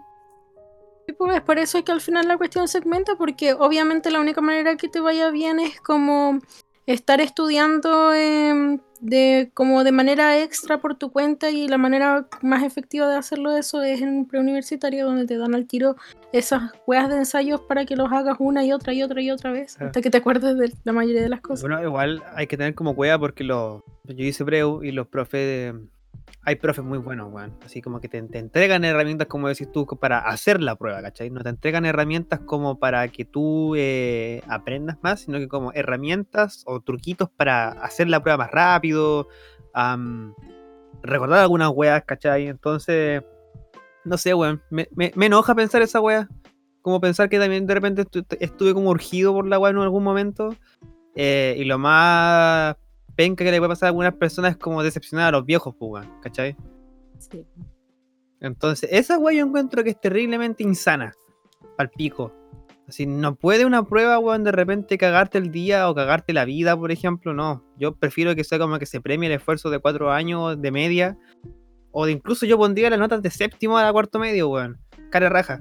Y 1.06 1.14
pues 1.14 1.34
es 1.34 1.40
por 1.40 1.58
eso 1.58 1.82
que 1.82 1.90
al 1.90 2.02
final 2.02 2.28
la 2.28 2.36
cuestión 2.36 2.68
segmenta, 2.68 3.16
porque 3.16 3.54
obviamente 3.54 4.10
la 4.10 4.20
única 4.20 4.42
manera 4.42 4.76
que 4.76 4.90
te 4.90 5.00
vaya 5.00 5.30
bien 5.30 5.58
es 5.58 5.80
como 5.80 6.38
estar 6.88 7.20
estudiando 7.20 8.14
eh, 8.14 8.78
de 9.00 9.50
como 9.52 9.84
de 9.84 9.92
manera 9.92 10.42
extra 10.42 10.80
por 10.80 10.94
tu 10.94 11.12
cuenta 11.12 11.50
y 11.50 11.68
la 11.68 11.76
manera 11.76 12.26
más 12.40 12.64
efectiva 12.64 13.06
de 13.06 13.14
hacerlo 13.14 13.54
eso 13.54 13.82
es 13.82 14.00
en 14.00 14.08
un 14.08 14.26
preuniversitario 14.26 15.04
donde 15.04 15.26
te 15.26 15.36
dan 15.36 15.54
al 15.54 15.66
tiro 15.66 15.96
esas 16.32 16.72
weas 16.86 17.10
de 17.10 17.16
ensayos 17.16 17.60
para 17.60 17.84
que 17.84 17.94
los 17.94 18.10
hagas 18.10 18.36
una 18.38 18.64
y 18.64 18.72
otra 18.72 18.94
y 18.94 19.02
otra 19.02 19.20
y 19.20 19.30
otra 19.30 19.52
vez 19.52 19.78
hasta 19.78 20.00
que 20.00 20.08
te 20.08 20.16
acuerdes 20.16 20.56
de 20.56 20.72
la 20.84 20.92
mayoría 20.94 21.20
de 21.20 21.28
las 21.28 21.42
cosas. 21.42 21.60
Bueno, 21.60 21.82
igual 21.82 22.22
hay 22.34 22.46
que 22.46 22.56
tener 22.56 22.74
como 22.74 22.96
cueva 22.96 23.18
porque 23.18 23.44
lo, 23.44 23.84
yo 24.04 24.24
hice 24.24 24.46
preu 24.46 24.82
y 24.82 24.90
los 24.90 25.06
profes 25.08 25.74
hay 26.42 26.56
profes 26.56 26.84
muy 26.84 26.98
buenos, 26.98 27.32
weón. 27.32 27.56
Así 27.64 27.82
como 27.82 28.00
que 28.00 28.08
te, 28.08 28.18
entregan 28.18 28.84
herramientas, 28.84 29.28
como 29.28 29.48
decís 29.48 29.70
tú, 29.70 29.86
para 29.86 30.18
hacer 30.18 30.62
la 30.62 30.76
prueba, 30.76 31.02
¿cachai? 31.02 31.30
No 31.30 31.42
te 31.42 31.50
entregan 31.50 31.84
herramientas 31.84 32.40
como 32.40 32.78
para 32.78 33.08
que 33.08 33.24
tú 33.24 33.74
eh, 33.76 34.42
aprendas 34.48 34.98
más, 35.02 35.20
sino 35.20 35.38
que 35.38 35.48
como 35.48 35.72
herramientas 35.72 36.62
o 36.66 36.80
truquitos 36.80 37.28
para 37.30 37.70
hacer 37.70 38.08
la 38.08 38.22
prueba 38.22 38.38
más 38.38 38.50
rápido, 38.50 39.28
recordar 41.02 41.40
algunas 41.40 41.70
weas, 41.74 42.04
¿cachai? 42.04 42.48
Entonces, 42.48 43.22
no 44.04 44.16
sé, 44.16 44.34
weón. 44.34 44.62
Me 44.70 45.26
enoja 45.26 45.54
pensar 45.54 45.82
esa 45.82 46.00
wea. 46.00 46.28
Como 46.82 47.00
pensar 47.00 47.28
que 47.28 47.38
también 47.38 47.66
de 47.66 47.74
repente 47.74 48.06
estuve 48.40 48.72
como 48.72 48.90
urgido 48.90 49.34
por 49.34 49.46
la 49.46 49.58
wea 49.58 49.70
en 49.70 49.78
algún 49.78 50.04
momento. 50.04 50.54
Eh, 51.14 51.56
y 51.58 51.64
lo 51.64 51.78
más 51.78 52.76
penca 53.18 53.44
que 53.44 53.50
le 53.50 53.58
puede 53.58 53.70
pasar 53.70 53.88
a 53.88 53.90
algunas 53.90 54.14
personas 54.14 54.52
es 54.52 54.58
como 54.58 54.80
decepcionar 54.80 55.26
a 55.34 55.38
los 55.38 55.44
viejos, 55.44 55.74
pues, 55.76 56.06
¿cachai? 56.22 56.56
Sí. 57.18 57.44
Entonces, 58.38 58.88
esa 58.92 59.18
weá 59.18 59.36
yo 59.36 59.44
encuentro 59.44 59.82
que 59.82 59.90
es 59.90 60.00
terriblemente 60.00 60.62
insana. 60.62 61.12
Al 61.78 61.90
pico. 61.90 62.32
Así, 62.86 63.06
no 63.06 63.34
puede 63.34 63.66
una 63.66 63.82
prueba, 63.82 64.20
weón, 64.20 64.44
de 64.44 64.52
repente 64.52 64.96
cagarte 64.98 65.38
el 65.38 65.50
día 65.50 65.90
o 65.90 65.96
cagarte 65.96 66.32
la 66.32 66.44
vida, 66.44 66.76
por 66.76 66.92
ejemplo, 66.92 67.34
no. 67.34 67.64
Yo 67.76 67.96
prefiero 67.96 68.36
que 68.36 68.44
sea 68.44 68.60
como 68.60 68.78
que 68.78 68.86
se 68.86 69.00
premie 69.00 69.26
el 69.26 69.34
esfuerzo 69.34 69.68
de 69.68 69.80
cuatro 69.80 70.12
años 70.12 70.62
de 70.62 70.70
media. 70.70 71.18
O 71.90 72.06
de 72.06 72.12
incluso 72.12 72.46
yo 72.46 72.56
pondría 72.56 72.88
las 72.88 73.00
notas 73.00 73.20
de 73.20 73.30
séptimo 73.30 73.78
a 73.78 73.82
la 73.82 73.92
cuarto 73.92 74.20
medio, 74.20 74.48
weón. 74.48 74.78
Cara 75.10 75.28
raja. 75.28 75.60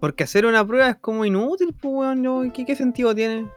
Porque 0.00 0.24
hacer 0.24 0.46
una 0.46 0.66
prueba 0.66 0.88
es 0.88 0.96
como 0.96 1.24
inútil, 1.24 1.72
pues, 1.80 2.18
weón. 2.18 2.50
¿Qué, 2.50 2.64
¿Qué 2.64 2.74
sentido 2.74 3.14
tiene? 3.14 3.48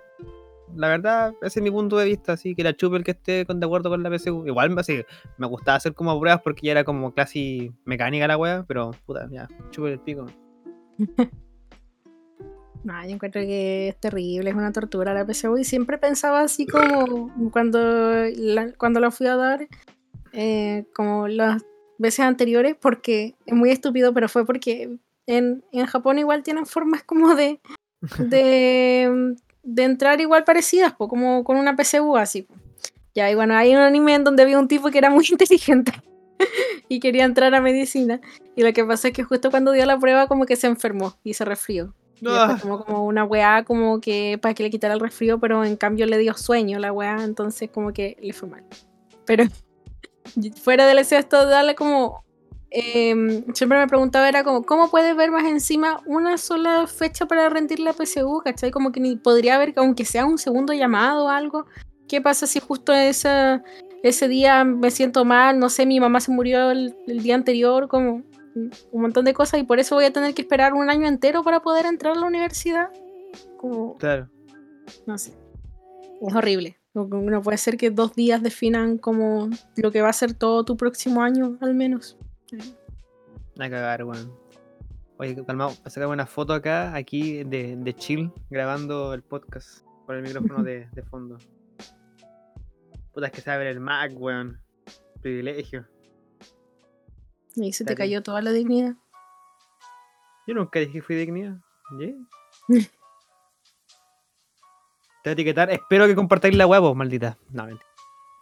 La 0.76 0.90
verdad, 0.90 1.34
ese 1.42 1.60
es 1.60 1.64
mi 1.64 1.72
punto 1.72 1.98
de 1.98 2.06
vista, 2.06 2.34
así 2.34 2.56
que 2.56 2.64
la 2.64 2.76
chupe 2.76 2.98
el 2.98 3.04
que 3.04 3.12
esté 3.12 3.46
con, 3.46 3.60
de 3.60 3.66
acuerdo 3.66 3.90
con 3.90 4.04
la 4.04 4.10
PSU. 4.10 4.46
Igual 4.48 4.78
así, 4.78 5.04
me 5.38 5.48
gustaba 5.48 5.78
hacer 5.78 5.94
como 5.94 6.20
pruebas 6.20 6.42
porque 6.42 6.68
ya 6.68 6.72
era 6.72 6.84
como 6.84 7.14
casi 7.14 7.72
mecánica 7.86 8.28
la 8.28 8.38
wea, 8.38 8.66
pero 8.68 8.92
puta, 9.06 9.28
ya, 9.32 9.48
chupe 9.72 9.94
el 9.94 10.00
pico. 10.00 10.26
No, 12.84 13.04
yo 13.04 13.10
encuentro 13.10 13.42
que 13.42 13.90
es 13.90 14.00
terrible, 14.00 14.50
es 14.50 14.56
una 14.56 14.72
tortura 14.72 15.14
la 15.14 15.26
PSU 15.26 15.58
y 15.58 15.66
siempre 15.66 15.98
pensaba 15.98 16.40
así 16.40 16.66
como 16.66 17.30
cuando 17.52 17.80
la, 18.38 18.72
cuando 18.78 19.02
la 19.02 19.12
fui 19.12 19.28
a 19.28 19.36
dar, 19.36 19.68
eh, 20.32 20.86
como 20.96 21.28
las 21.28 21.66
veces 21.98 22.22
anteriores, 22.22 22.78
porque 22.80 23.36
es 23.46 23.54
muy 23.54 23.72
estúpido, 23.72 24.14
pero 24.14 24.30
fue 24.30 24.46
porque 24.46 24.98
en, 25.26 25.66
en 25.74 25.86
Japón 25.86 26.18
igual 26.18 26.44
tienen 26.44 26.66
formas 26.66 27.04
como 27.04 27.36
de, 27.36 27.60
de 28.20 29.36
de 29.68 29.84
entrar 29.84 30.22
igual 30.22 30.46
parecidas, 30.46 30.94
como 30.94 31.44
con 31.44 31.58
una 31.58 31.76
PCU 31.76 32.16
así. 32.16 32.48
Ya, 33.14 33.30
y 33.30 33.36
bueno, 33.36 33.54
hay 33.56 33.76
un 33.76 33.82
anime 33.82 34.16
en 34.16 34.24
donde 34.24 34.44
había 34.44 34.58
un 34.58 34.70
tipo 34.70 34.90
que 34.90 34.98
era 34.98 35.10
muy 35.10 35.26
inteligente 35.30 35.92
y 36.88 37.02
quería 37.02 37.26
entrar 37.26 37.54
a 37.54 37.60
medicina. 37.60 38.22
Y 38.56 38.64
lo 38.64 38.72
que 38.72 38.86
pasa 38.86 39.10
es 39.10 39.14
que 39.14 39.24
justo 39.24 39.52
cuando 39.52 39.74
dio 39.74 39.86
la 39.86 40.00
prueba, 40.00 40.28
como 40.28 40.46
que 40.46 40.56
se 40.56 40.68
enfermó 40.68 41.18
y 41.24 41.34
se 41.34 41.44
resfrió. 41.44 41.94
Y 42.22 42.28
ah. 42.30 42.58
como, 42.62 42.86
como 42.86 43.06
una 43.06 43.26
weá, 43.26 43.64
como 43.66 44.00
que 44.00 44.40
para 44.42 44.54
que 44.54 44.64
le 44.64 44.70
quitara 44.70 44.94
el 44.94 45.02
resfrío, 45.02 45.38
pero 45.38 45.66
en 45.66 45.76
cambio 45.76 46.06
le 46.06 46.18
dio 46.18 46.34
sueño 46.34 46.80
la 46.80 46.94
weá, 46.94 47.24
entonces 47.24 47.70
como 47.70 47.92
que 47.92 48.16
le 48.22 48.32
fue 48.32 48.48
mal. 48.48 48.64
Pero 49.26 49.44
fuera 50.64 50.88
del 50.88 51.00
esto, 51.00 51.46
darle 51.46 51.76
como 51.76 52.24
Em, 52.70 53.46
siempre 53.54 53.80
me 53.80 53.88
preguntaba, 53.88 54.28
era 54.28 54.44
como, 54.44 54.64
¿cómo 54.64 54.90
puedes 54.90 55.16
ver 55.16 55.32
más 55.32 55.46
encima 55.46 56.02
una 56.06 56.38
sola 56.38 56.86
fecha 56.88 57.26
para 57.26 57.50
rendir 57.50 57.80
la 57.80 57.94
PSU? 57.94 58.42
¿Cachai? 58.44 58.72
Como 58.72 58.92
que 58.92 59.00
ni 59.00 59.16
podría 59.16 59.56
haber, 59.56 59.74
aunque 59.78 60.06
sea 60.06 60.26
un 60.26 60.38
segundo 60.38 60.74
llamado 60.74 61.26
o 61.26 61.30
algo. 61.30 61.66
¿Qué 62.08 62.22
pasa 62.22 62.46
si 62.48 62.60
justo 62.60 62.94
ese, 62.94 63.62
ese 64.04 64.28
día 64.28 64.64
me 64.64 64.92
siento 64.92 65.24
mal? 65.24 65.60
No 65.60 65.70
sé, 65.70 65.86
mi 65.86 66.00
mamá 66.00 66.20
se 66.20 66.32
murió 66.32 66.72
el, 66.72 66.96
día 67.06 67.36
anterior, 67.36 67.88
como 67.88 68.24
un 68.56 69.02
montón 69.02 69.24
de 69.26 69.34
cosas, 69.34 69.60
y 69.60 69.64
por 69.64 69.80
eso 69.80 69.96
voy 69.96 70.06
a 70.06 70.14
tener 70.14 70.34
que 70.34 70.42
esperar 70.42 70.74
un 70.74 70.90
año 70.90 71.08
entero 71.08 71.44
para 71.44 71.62
poder 71.62 71.86
entrar 71.86 72.18
a 72.18 72.20
la 72.20 72.26
universidad. 72.26 72.90
claro. 74.00 74.30
No 75.06 75.18
sé. 75.18 75.34
Es 76.22 76.34
horrible. 76.34 76.78
No 76.94 77.42
puede 77.42 77.58
ser 77.60 77.78
que 77.78 77.92
dos 77.92 78.16
días 78.16 78.42
definan 78.42 78.98
como 78.98 79.50
lo 79.76 79.92
que 79.92 80.02
va 80.02 80.10
a 80.10 80.14
ser 80.14 80.34
todo 80.34 80.66
tu 80.66 80.76
próximo 80.76 81.22
año, 81.22 81.58
al 81.62 81.76
menos. 81.76 82.18
A 83.60 83.70
cagar, 83.70 84.04
weón. 84.04 84.34
Oye, 85.18 85.36
calmado, 85.46 85.74
a 85.84 85.90
sacar 85.90 86.08
una 86.08 86.26
foto 86.26 86.54
acá, 86.54 86.96
aquí 86.96 87.44
de, 87.44 87.76
de 87.76 87.96
chill, 87.96 88.32
grabando 88.50 89.14
el 89.14 89.24
podcast 89.24 89.84
con 90.06 90.16
el 90.16 90.22
micrófono 90.22 90.64
de, 90.64 90.88
de 90.92 91.04
fondo. 91.04 91.38
Puta, 93.14 93.28
es 93.28 93.34
que 93.34 93.42
sabe 93.42 93.70
el 93.70 93.80
Mac, 93.80 94.12
weón. 94.16 94.62
Privilegio. 95.22 95.88
Y 97.56 97.74
se 97.74 97.84
te 97.84 97.96
cayó 97.96 98.22
toda 98.22 98.42
la 98.42 98.52
dignidad. 98.52 98.96
Yo 100.46 100.54
nunca 100.54 100.80
dije 100.80 100.94
que 100.94 101.02
fui 101.02 101.16
dignidad. 101.16 101.58
¿Yeah? 102.00 102.14
te 102.68 102.76
voy 105.26 105.30
a 105.30 105.32
etiquetar. 105.32 105.72
Espero 105.72 106.06
que 106.06 106.16
compartáis 106.16 106.56
la 106.56 106.68
huevo, 106.68 106.94
maldita. 106.94 107.38
No, 107.50 107.66
mentira. 107.66 107.90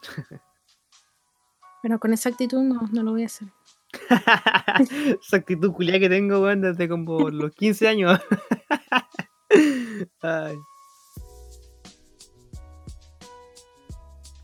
Pero 1.81 1.99
con 1.99 2.13
esa 2.13 2.29
actitud 2.29 2.61
no, 2.61 2.81
no 2.91 3.03
lo 3.03 3.11
voy 3.11 3.23
a 3.23 3.27
hacer. 3.27 3.47
Esa 5.21 5.37
actitud 5.37 5.71
culia 5.71 5.99
que 5.99 6.09
tengo, 6.09 6.41
weón, 6.41 6.61
desde 6.61 6.87
como 6.87 7.29
los 7.29 7.53
15 7.53 7.87
años. 7.87 8.19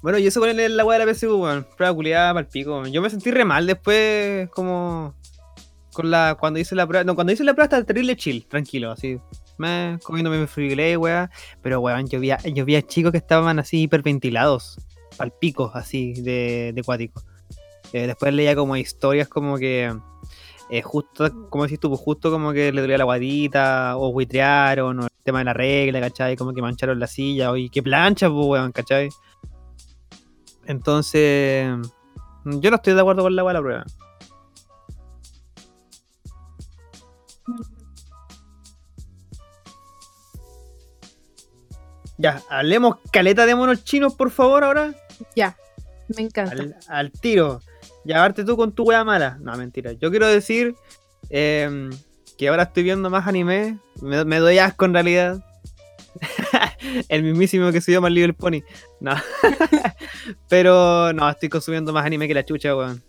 Bueno, 0.02 0.18
y 0.18 0.26
eso 0.26 0.40
con 0.40 0.50
el, 0.50 0.78
la 0.78 0.84
weá 0.84 0.98
de 0.98 1.06
la 1.06 1.14
PSU, 1.14 1.38
weón. 1.38 1.66
Prueba 1.78 1.94
culiada 1.94 2.34
para 2.34 2.46
el 2.46 2.52
pico. 2.52 2.86
Yo 2.88 3.02
me 3.02 3.10
sentí 3.10 3.30
re 3.30 3.46
mal 3.46 3.68
después, 3.68 4.50
como. 4.50 5.14
Con 5.94 6.10
la. 6.10 6.38
Cuando 6.40 6.60
hice 6.60 6.74
la 6.74 6.88
prueba. 6.88 7.04
No, 7.04 7.14
cuando 7.14 7.34
hice 7.34 7.44
la 7.44 7.54
prueba 7.54 7.66
estaba 7.66 7.84
terrible 7.84 8.16
chill, 8.16 8.48
tranquilo, 8.48 8.92
así. 8.92 9.20
Me, 9.60 10.00
comiéndome 10.04 10.40
mi 10.40 10.48
friglé, 10.48 10.98
weá. 10.98 11.30
Pero, 11.62 11.82
weón, 11.82 12.08
yo 12.08 12.20
vi, 12.20 12.32
a, 12.32 12.40
yo 12.40 12.66
vi 12.66 12.76
a 12.76 12.82
chicos 12.82 13.12
que 13.12 13.20
estaban 13.20 13.60
así 13.60 13.84
hiperventilados. 13.84 14.80
Al 15.20 15.32
pico, 15.34 15.72
así, 15.76 16.14
de, 16.14 16.72
de 16.74 16.84
cuático. 16.84 17.22
Eh, 17.94 18.08
después 18.08 18.34
leía 18.34 18.56
como 18.56 18.78
historias 18.78 19.28
como 19.28 19.58
que 19.58 19.94
eh, 20.74 20.82
justo, 20.82 21.50
como 21.50 21.66
decís 21.66 21.82
tú, 21.82 21.90
pues 21.90 22.00
justo 22.00 22.32
como 22.32 22.54
que 22.54 22.72
le 22.72 22.80
dolía 22.80 22.98
la 22.98 23.04
guadita, 23.04 23.98
o 23.98 24.14
buitrearon, 24.14 25.02
o 25.02 25.04
el 25.04 25.10
tema 25.22 25.40
de 25.40 25.46
la 25.46 25.54
regla, 25.54 26.00
¿cachai? 26.00 26.38
Como 26.38 26.54
que 26.54 26.62
mancharon 26.62 26.98
la 26.98 27.08
silla, 27.08 27.52
oye, 27.52 27.70
qué 27.70 27.84
plancha, 27.84 28.30
pues, 28.30 28.46
weón, 28.48 28.72
¿cachai? 28.72 29.10
Entonces, 30.66 31.68
yo 32.46 32.70
no 32.70 32.76
estoy 32.78 32.94
de 32.94 33.02
acuerdo 33.02 33.24
con 33.24 33.36
la 33.36 33.44
de 33.44 33.54
la 33.54 33.60
prueba. 33.60 33.84
Ya, 42.18 42.42
hablemos 42.50 42.96
caleta 43.12 43.46
de 43.46 43.56
monos 43.56 43.84
chinos, 43.84 44.16
por 44.16 44.32
favor, 44.32 44.64
ahora. 44.64 44.94
Ya, 45.36 45.58
me 46.16 46.22
encanta. 46.22 46.54
Al, 46.54 46.78
al 46.88 47.12
tiro. 47.12 47.60
Aparte 48.10 48.44
tú 48.44 48.58
con 48.58 48.74
tu 48.74 48.84
wea 48.84 49.04
mala. 49.04 49.38
No, 49.42 49.56
mentira. 49.58 49.94
Yo 49.94 50.10
quiero 50.10 50.28
decir 50.28 50.76
em, 51.30 51.90
que 52.38 52.48
ahora 52.48 52.64
estoy 52.64 52.84
viendo 52.84 53.10
más 53.10 53.28
anime. 53.28 53.78
Me, 54.02 54.26
me 54.26 54.40
doy 54.40 54.58
asco 54.60 54.86
en 54.86 54.94
realidad. 54.94 55.44
el 57.10 57.24
mismísimo 57.24 57.72
que 57.72 57.82
se 57.82 57.92
llama 57.92 58.10
Little 58.10 58.34
Pony. 58.34 58.62
No. 59.00 59.16
Pero 60.50 61.14
no, 61.14 61.30
estoy 61.30 61.50
consumiendo 61.50 61.94
más 61.94 62.06
anime 62.06 62.28
que 62.28 62.34
la 62.34 62.46
chucha, 62.46 62.76
weón. 62.76 63.04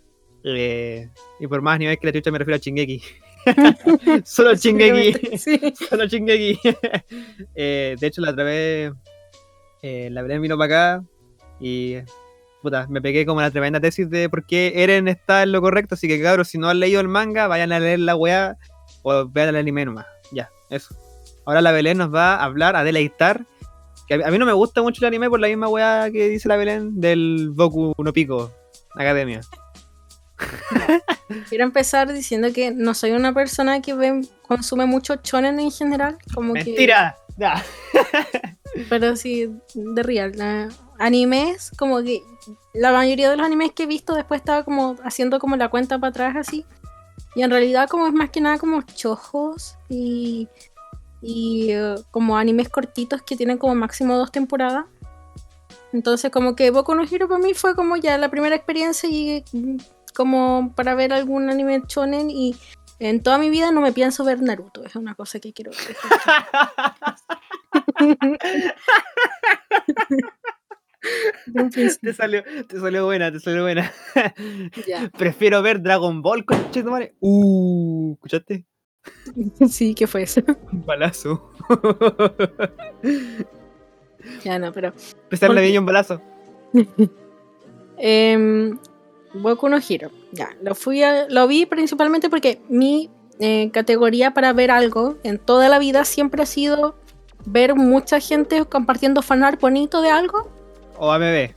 Eh, 0.45 1.09
y 1.38 1.47
por 1.47 1.62
más 1.62 1.76
anime 1.76 1.97
que 1.97 2.07
la 2.07 2.12
chucha 2.12 2.30
me 2.30 2.38
refiero 2.38 2.57
a 2.57 2.61
Chingeki. 2.61 3.03
Solo 4.24 4.57
Chingeki. 4.57 5.38
Sí. 5.38 5.74
Solo 5.88 6.09
Chingeki. 6.09 6.59
Eh, 7.55 7.97
de 7.99 8.07
hecho, 8.07 8.20
la 8.20 8.30
otra 8.30 8.45
vez 8.45 8.93
eh, 9.82 10.09
la 10.11 10.22
Belén 10.22 10.43
vino 10.43 10.57
para 10.57 10.97
acá 10.97 11.05
y 11.61 11.97
puta, 12.62 12.86
me 12.88 13.02
pegué 13.02 13.26
como 13.26 13.40
la 13.40 13.50
tremenda 13.50 13.80
tesis 13.80 14.08
de 14.08 14.28
por 14.30 14.46
qué 14.46 14.72
Eren 14.76 15.08
está 15.08 15.42
en 15.42 15.52
lo 15.52 15.60
correcto. 15.60 15.94
Así 15.96 16.08
que, 16.08 16.22
cabros, 16.22 16.48
si 16.48 16.58
no 16.58 16.68
han 16.68 16.80
leído 16.80 17.00
el 17.00 17.08
manga, 17.08 17.46
vayan 17.48 17.72
a 17.72 17.80
leer 17.80 17.98
la 18.00 18.16
weá 18.16 18.56
o 19.02 19.28
vean 19.28 19.48
el 19.50 19.56
anime 19.56 19.84
nomás. 19.84 20.06
Ya, 20.30 20.48
eso. 20.70 20.94
Ahora 21.44 21.60
la 21.60 21.72
Belén 21.72 21.98
nos 21.98 22.14
va 22.14 22.36
a 22.36 22.44
hablar, 22.44 22.76
a 22.76 22.84
deleitar. 22.84 23.44
Que 24.08 24.14
a, 24.14 24.28
a 24.28 24.30
mí 24.30 24.38
no 24.38 24.46
me 24.46 24.52
gusta 24.52 24.80
mucho 24.82 25.00
el 25.04 25.08
anime 25.08 25.28
por 25.28 25.40
la 25.40 25.48
misma 25.48 25.68
weá 25.68 26.10
que 26.10 26.28
dice 26.28 26.48
la 26.48 26.56
Belén 26.56 27.00
del 27.00 27.50
Boku 27.52 27.94
no 27.98 28.12
Pico 28.12 28.50
Academia. 28.94 29.40
Quiero 31.48 31.64
empezar 31.64 32.12
diciendo 32.12 32.48
que 32.52 32.70
no 32.72 32.94
soy 32.94 33.12
una 33.12 33.32
persona 33.32 33.80
que 33.80 33.94
ve, 33.94 34.22
consume 34.46 34.86
mucho 34.86 35.14
shonen 35.22 35.60
en 35.60 35.70
general. 35.70 36.18
Como 36.34 36.54
que- 36.54 36.64
¡Mentira! 36.64 37.16
Ya. 37.36 37.64
pero 38.88 39.16
sí, 39.16 39.50
de 39.74 40.02
real. 40.02 40.32
animes, 40.98 41.70
como 41.76 42.02
que 42.02 42.22
la 42.74 42.92
mayoría 42.92 43.30
de 43.30 43.36
los 43.36 43.46
animes 43.46 43.72
que 43.72 43.84
he 43.84 43.86
visto 43.86 44.14
después 44.14 44.40
estaba 44.40 44.64
como 44.64 44.96
haciendo 45.04 45.38
como 45.38 45.56
la 45.56 45.68
cuenta 45.68 45.98
para 45.98 46.10
atrás 46.10 46.36
así. 46.36 46.64
Y 47.34 47.42
en 47.42 47.50
realidad 47.50 47.88
como 47.88 48.06
es 48.06 48.12
más 48.12 48.30
que 48.30 48.40
nada 48.40 48.58
como 48.58 48.82
chojos 48.82 49.76
y, 49.88 50.48
y 51.22 51.70
eh, 51.70 51.94
como 52.10 52.36
animes 52.36 52.68
cortitos 52.68 53.22
que 53.22 53.36
tienen 53.36 53.58
como 53.58 53.74
máximo 53.74 54.16
dos 54.16 54.30
temporadas. 54.30 54.86
Entonces 55.92 56.30
como 56.30 56.56
que 56.56 56.70
Boku 56.70 56.94
no 56.94 57.04
Hero 57.04 57.28
para 57.28 57.40
mí 57.40 57.54
fue 57.54 57.74
como 57.74 57.96
ya 57.96 58.16
la 58.18 58.30
primera 58.30 58.56
experiencia 58.56 59.08
y 59.10 59.44
como 60.14 60.72
para 60.74 60.94
ver 60.94 61.12
algún 61.12 61.48
anime 61.48 61.82
shonen 61.86 62.30
y 62.30 62.56
en 63.09 63.22
toda 63.22 63.38
mi 63.38 63.50
vida 63.50 63.70
no 63.72 63.80
me 63.80 63.92
pienso 63.92 64.24
ver 64.24 64.40
Naruto, 64.42 64.84
es 64.84 64.94
una 64.96 65.14
cosa 65.14 65.40
que 65.40 65.53
quiero 65.53 65.70
dejar. 65.72 66.46
te, 72.00 72.12
salió, 72.14 72.42
te 72.68 72.78
salió 72.80 73.05
buena, 73.05 73.30
te 73.32 73.40
salió 73.40 73.62
buena. 73.62 73.92
Ya. 74.86 75.11
Prefiero 75.16 75.62
ver 75.62 75.82
Dragon 75.82 76.22
Ball, 76.22 76.44
conche 76.44 76.82
tu 76.82 76.90
madre. 76.90 77.14
Uh, 77.20 78.14
¿escuchaste? 78.14 78.64
Sí, 79.68 79.94
¿qué 79.94 80.07
fue 80.07 80.22
eso? 80.22 80.40
Un 80.72 80.86
balazo. 80.86 81.50
Ya 84.44 84.59
no, 84.61 84.72
pero. 84.72 84.92
Pesarle 85.28 85.57
Porque- 85.57 85.68
bien 85.68 85.80
un 85.80 85.86
balazo. 85.86 86.20
em, 87.98 88.78
Boku 89.34 89.68
no 89.68 89.78
Hero. 89.78 90.10
Ya, 90.32 90.50
lo, 90.62 90.74
fui 90.74 91.02
a- 91.02 91.26
lo 91.28 91.46
vi 91.46 91.66
principalmente 91.66 92.28
porque 92.30 92.60
mi 92.68 93.10
eh, 93.38 93.70
categoría 93.72 94.32
para 94.34 94.52
ver 94.52 94.70
algo 94.70 95.16
en 95.22 95.38
toda 95.38 95.68
la 95.68 95.78
vida 95.78 96.04
siempre 96.04 96.42
ha 96.42 96.46
sido 96.46 96.94
ver 97.44 97.74
mucha 97.74 98.20
gente 98.20 98.64
compartiendo 98.66 99.22
fanart 99.22 99.60
bonito 99.60 100.00
de 100.02 100.10
algo. 100.10 100.48
O 100.98 101.10
AMB. 101.10 101.50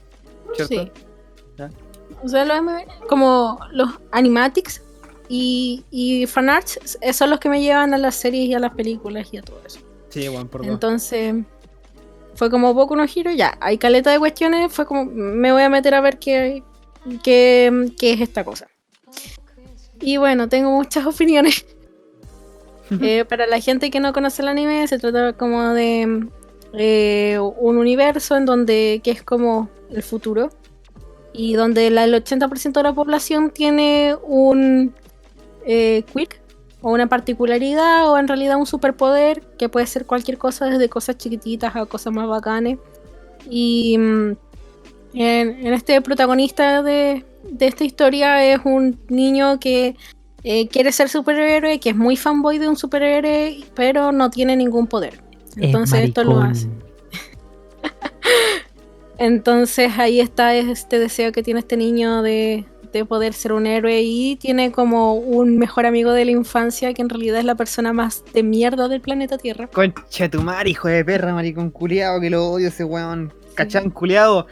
¿Cierto? 0.54 0.74
Sí. 0.74 0.90
Ya. 1.58 1.70
O 2.24 2.28
sea, 2.28 2.44
los 2.44 2.56
MV, 2.62 3.06
como 3.08 3.58
los 3.72 3.90
animatics 4.10 4.82
y, 5.28 5.84
y 5.90 6.26
fanarts 6.26 6.98
eh, 7.00 7.12
son 7.12 7.30
los 7.30 7.38
que 7.40 7.48
me 7.48 7.60
llevan 7.60 7.92
a 7.94 7.98
las 7.98 8.14
series 8.14 8.48
y 8.48 8.54
a 8.54 8.58
las 8.58 8.72
películas 8.74 9.28
y 9.32 9.36
a 9.36 9.42
todo 9.42 9.60
eso. 9.66 9.80
Sí, 10.08 10.26
bueno, 10.28 10.48
por. 10.48 10.64
Entonces, 10.64 11.34
fue 12.34 12.50
como 12.50 12.72
Boku 12.74 12.96
no 12.96 13.04
Hero, 13.04 13.30
ya, 13.32 13.56
hay 13.60 13.76
caleta 13.76 14.10
de 14.10 14.18
cuestiones, 14.18 14.72
fue 14.72 14.86
como, 14.86 15.04
me 15.04 15.52
voy 15.52 15.62
a 15.62 15.68
meter 15.68 15.94
a 15.94 16.00
ver 16.00 16.18
qué, 16.18 16.62
qué, 17.22 17.90
qué 17.98 18.12
es 18.12 18.20
esta 18.20 18.44
cosa. 18.44 18.68
Y 20.00 20.16
bueno, 20.18 20.48
tengo 20.48 20.70
muchas 20.70 21.06
opiniones. 21.14 21.64
Eh, 23.00 23.24
para 23.24 23.46
la 23.46 23.58
gente 23.60 23.90
que 23.90 23.98
no 23.98 24.12
conoce 24.12 24.42
el 24.42 24.48
anime, 24.48 24.86
se 24.86 24.98
trata 24.98 25.32
como 25.32 25.70
de 25.74 26.28
eh, 26.72 27.38
un 27.58 27.78
universo 27.78 28.36
en 28.36 28.44
donde, 28.44 29.00
que 29.02 29.10
es 29.10 29.22
como 29.24 29.68
el 29.90 30.02
futuro, 30.04 30.50
y 31.32 31.54
donde 31.54 31.90
la- 31.90 32.04
el 32.04 32.14
80% 32.14 32.72
de 32.80 32.82
la 32.84 32.92
población 32.94 33.50
tiene 33.50 34.14
un 34.22 34.94
eh, 35.66 36.04
quick 36.14 36.40
o 36.80 36.92
una 36.92 37.08
particularidad 37.08 38.08
o 38.10 38.18
en 38.18 38.28
realidad 38.28 38.56
un 38.56 38.66
superpoder 38.66 39.40
que 39.58 39.68
puede 39.68 39.86
ser 39.86 40.06
cualquier 40.06 40.38
cosa 40.38 40.66
desde 40.66 40.88
cosas 40.88 41.18
chiquititas 41.18 41.74
a 41.74 41.86
cosas 41.86 42.12
más 42.12 42.28
bacanes 42.28 42.78
y 43.50 43.98
mm, 43.98 44.36
en, 45.16 45.66
en 45.66 45.72
este 45.72 46.00
protagonista 46.02 46.82
de, 46.82 47.24
de 47.50 47.66
esta 47.66 47.84
historia 47.84 48.44
es 48.44 48.60
un 48.64 49.00
niño 49.08 49.58
que 49.58 49.96
eh, 50.44 50.68
quiere 50.68 50.92
ser 50.92 51.08
superhéroe 51.08 51.80
que 51.80 51.90
es 51.90 51.96
muy 51.96 52.16
fanboy 52.16 52.58
de 52.58 52.68
un 52.68 52.76
superhéroe 52.76 53.64
pero 53.74 54.12
no 54.12 54.28
tiene 54.30 54.56
ningún 54.56 54.86
poder 54.86 55.22
entonces 55.56 56.04
esto 56.04 56.22
lo 56.22 56.40
hace 56.40 56.68
entonces 59.18 59.92
ahí 59.96 60.20
está 60.20 60.54
este 60.54 60.98
deseo 60.98 61.32
que 61.32 61.42
tiene 61.42 61.60
este 61.60 61.78
niño 61.78 62.20
de, 62.20 62.66
de 62.92 63.06
poder 63.06 63.32
ser 63.32 63.54
un 63.54 63.66
héroe 63.66 64.02
y 64.02 64.36
tiene 64.36 64.70
como 64.70 65.14
un 65.14 65.56
mejor 65.56 65.86
amigo 65.86 66.12
de 66.12 66.26
la 66.26 66.30
infancia 66.30 66.92
que 66.92 67.00
en 67.00 67.08
realidad 67.08 67.38
es 67.38 67.46
la 67.46 67.54
persona 67.54 67.94
más 67.94 68.22
de 68.34 68.42
mierda 68.42 68.88
del 68.88 69.00
planeta 69.00 69.38
Tierra. 69.38 69.66
Concha 69.68 70.28
tu 70.30 70.42
madre, 70.42 70.70
hijo 70.70 70.88
de 70.88 71.04
perra, 71.04 71.32
maricón 71.32 71.70
culiado, 71.70 72.20
que 72.20 72.30
lo 72.30 72.46
odio 72.48 72.68
ese 72.68 72.84
weón. 72.84 73.32
Cachán 73.54 73.90
culiado. 73.90 74.46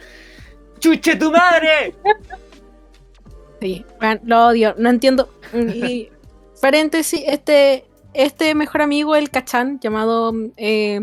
¡Chuche 0.79 1.15
tu 1.15 1.31
madre! 1.31 1.95
Sí, 3.61 3.85
lo 4.23 4.47
odio, 4.47 4.75
no 4.77 4.89
entiendo. 4.89 5.29
Y 5.53 6.09
paréntesis, 6.61 7.21
este, 7.25 7.85
este 8.13 8.55
mejor 8.55 8.81
amigo, 8.81 9.15
el 9.15 9.29
Cachán, 9.29 9.79
llamado 9.79 10.33
eh, 10.57 11.01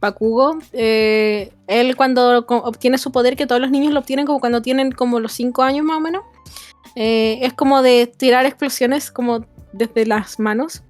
Bakugo, 0.00 0.58
eh, 0.72 1.52
él 1.66 1.96
cuando 1.96 2.44
obtiene 2.48 2.98
su 2.98 3.12
poder, 3.12 3.36
que 3.36 3.46
todos 3.46 3.60
los 3.60 3.70
niños 3.70 3.92
lo 3.92 4.00
obtienen 4.00 4.26
como 4.26 4.40
cuando 4.40 4.62
tienen 4.62 4.92
como 4.92 5.20
los 5.20 5.32
5 5.32 5.62
años 5.62 5.84
más 5.84 5.98
o 5.98 6.00
menos, 6.00 6.22
eh, 6.94 7.38
es 7.42 7.52
como 7.52 7.82
de 7.82 8.06
tirar 8.06 8.46
explosiones 8.46 9.10
como 9.10 9.46
desde 9.72 10.06
las 10.06 10.38
manos. 10.38 10.82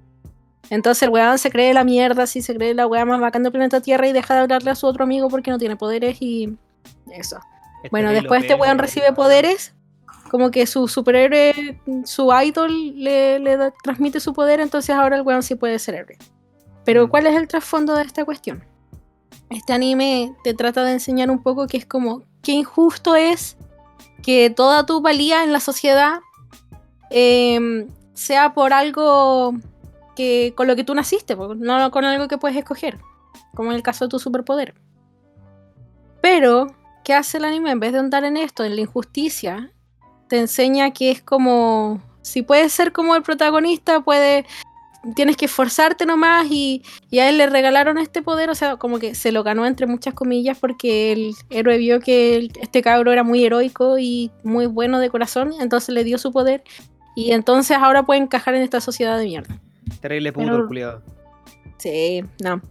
Entonces 0.69 1.03
el 1.03 1.09
weón 1.09 1.37
se 1.37 1.51
cree 1.51 1.73
la 1.73 1.83
mierda, 1.83 2.23
así 2.23 2.41
se 2.41 2.55
cree 2.55 2.73
la 2.73 2.87
weá 2.87 3.05
más 3.05 3.19
bacán 3.19 3.43
del 3.43 3.51
planeta 3.51 3.81
Tierra 3.81 4.07
y 4.07 4.13
deja 4.13 4.33
de 4.33 4.41
hablarle 4.41 4.71
a 4.71 4.75
su 4.75 4.87
otro 4.87 5.03
amigo 5.03 5.29
porque 5.29 5.51
no 5.51 5.59
tiene 5.59 5.75
poderes 5.75 6.17
y 6.21 6.57
eso. 7.11 7.37
Bueno, 7.91 8.11
después 8.11 8.41
este 8.43 8.55
weón 8.55 8.77
recibe 8.79 9.11
poderes, 9.13 9.73
como 10.31 10.51
que 10.51 10.65
su 10.65 10.87
superhéroe, 10.87 11.79
su 12.05 12.31
idol 12.33 12.71
le, 13.03 13.39
le 13.39 13.57
da- 13.57 13.73
transmite 13.83 14.19
su 14.19 14.33
poder, 14.33 14.59
entonces 14.59 14.95
ahora 14.95 15.15
el 15.17 15.21
weón 15.21 15.43
sí 15.43 15.55
puede 15.55 15.77
ser 15.79 15.95
héroe. 15.95 16.17
Pero 16.85 17.07
Mm. 17.07 17.09
¿cuál 17.09 17.27
es 17.27 17.35
el 17.35 17.47
trasfondo 17.47 17.95
de 17.95 18.03
esta 18.03 18.25
cuestión? 18.25 18.63
Este 19.49 19.73
anime 19.73 20.33
te 20.43 20.53
trata 20.53 20.83
de 20.83 20.93
enseñar 20.93 21.29
un 21.29 21.43
poco 21.43 21.67
que 21.67 21.77
es 21.77 21.85
como, 21.85 22.23
qué 22.41 22.53
injusto 22.53 23.15
es 23.15 23.57
que 24.23 24.49
toda 24.49 24.85
tu 24.85 25.01
valía 25.01 25.43
en 25.43 25.51
la 25.53 25.59
sociedad 25.59 26.19
em, 27.09 27.87
sea 28.13 28.53
por 28.53 28.73
algo 28.73 29.53
que 30.15 30.53
con 30.55 30.67
lo 30.67 30.75
que 30.75 30.83
tú 30.83 30.95
naciste, 30.95 31.35
no 31.35 31.91
con 31.91 32.05
algo 32.05 32.27
que 32.27 32.37
puedes 32.37 32.57
escoger, 32.57 32.97
como 33.53 33.69
en 33.71 33.75
el 33.75 33.83
caso 33.83 34.05
de 34.05 34.09
tu 34.09 34.19
superpoder. 34.19 34.73
Pero, 36.21 36.67
¿qué 37.03 37.13
hace 37.13 37.37
el 37.37 37.45
anime? 37.45 37.71
En 37.71 37.79
vez 37.79 37.91
de 37.93 37.99
andar 37.99 38.23
en 38.23 38.37
esto, 38.37 38.63
en 38.63 38.75
la 38.75 38.81
injusticia, 38.81 39.71
te 40.29 40.39
enseña 40.39 40.91
que 40.91 41.11
es 41.11 41.21
como, 41.21 42.01
si 42.21 42.41
puedes 42.41 42.71
ser 42.73 42.91
como 42.91 43.15
el 43.15 43.23
protagonista, 43.23 43.99
puede, 44.01 44.45
tienes 45.15 45.35
que 45.37 45.45
esforzarte 45.45 46.05
nomás 46.05 46.47
y, 46.49 46.81
y 47.09 47.19
a 47.19 47.29
él 47.29 47.37
le 47.37 47.47
regalaron 47.47 47.97
este 47.97 48.21
poder, 48.21 48.49
o 48.49 48.55
sea, 48.55 48.77
como 48.77 48.99
que 48.99 49.15
se 49.15 49.31
lo 49.31 49.43
ganó 49.43 49.65
entre 49.65 49.85
muchas 49.85 50.13
comillas 50.13 50.57
porque 50.57 51.11
el 51.11 51.33
héroe 51.49 51.77
vio 51.77 51.99
que 51.99 52.35
el- 52.37 52.51
este 52.61 52.81
cabro 52.81 53.11
era 53.11 53.23
muy 53.23 53.43
heroico 53.43 53.97
y 53.99 54.31
muy 54.43 54.65
bueno 54.65 54.99
de 54.99 55.09
corazón, 55.09 55.53
entonces 55.59 55.93
le 55.93 56.03
dio 56.03 56.17
su 56.17 56.31
poder 56.31 56.63
Y 57.15 57.31
entonces 57.31 57.77
ahora 57.77 58.05
puede 58.07 58.21
encajar 58.21 58.55
en 58.55 58.63
esta 58.63 58.81
sociedad 58.81 59.19
de 59.19 59.25
mierda. 59.25 59.61
Terrible 60.01 60.33
puto 60.33 60.45
Pero-. 60.67 61.01
Sí, 61.77 62.23
no. 62.43 62.61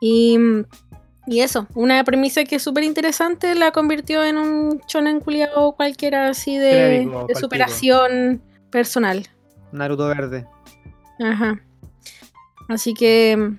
Y, 0.00 0.38
y 1.26 1.40
eso, 1.40 1.66
una 1.74 2.02
premisa 2.04 2.44
que 2.44 2.56
es 2.56 2.62
súper 2.62 2.84
interesante 2.84 3.54
la 3.54 3.72
convirtió 3.72 4.22
en 4.24 4.36
un 4.38 4.80
shonen 4.86 5.20
culiado 5.20 5.72
cualquiera 5.72 6.28
así 6.28 6.56
de, 6.56 7.00
de 7.28 7.34
superación 7.40 8.42
personal. 8.70 9.26
Naruto 9.72 10.06
verde. 10.08 10.46
Ajá. 11.18 11.60
Así 12.68 12.94
que 12.94 13.52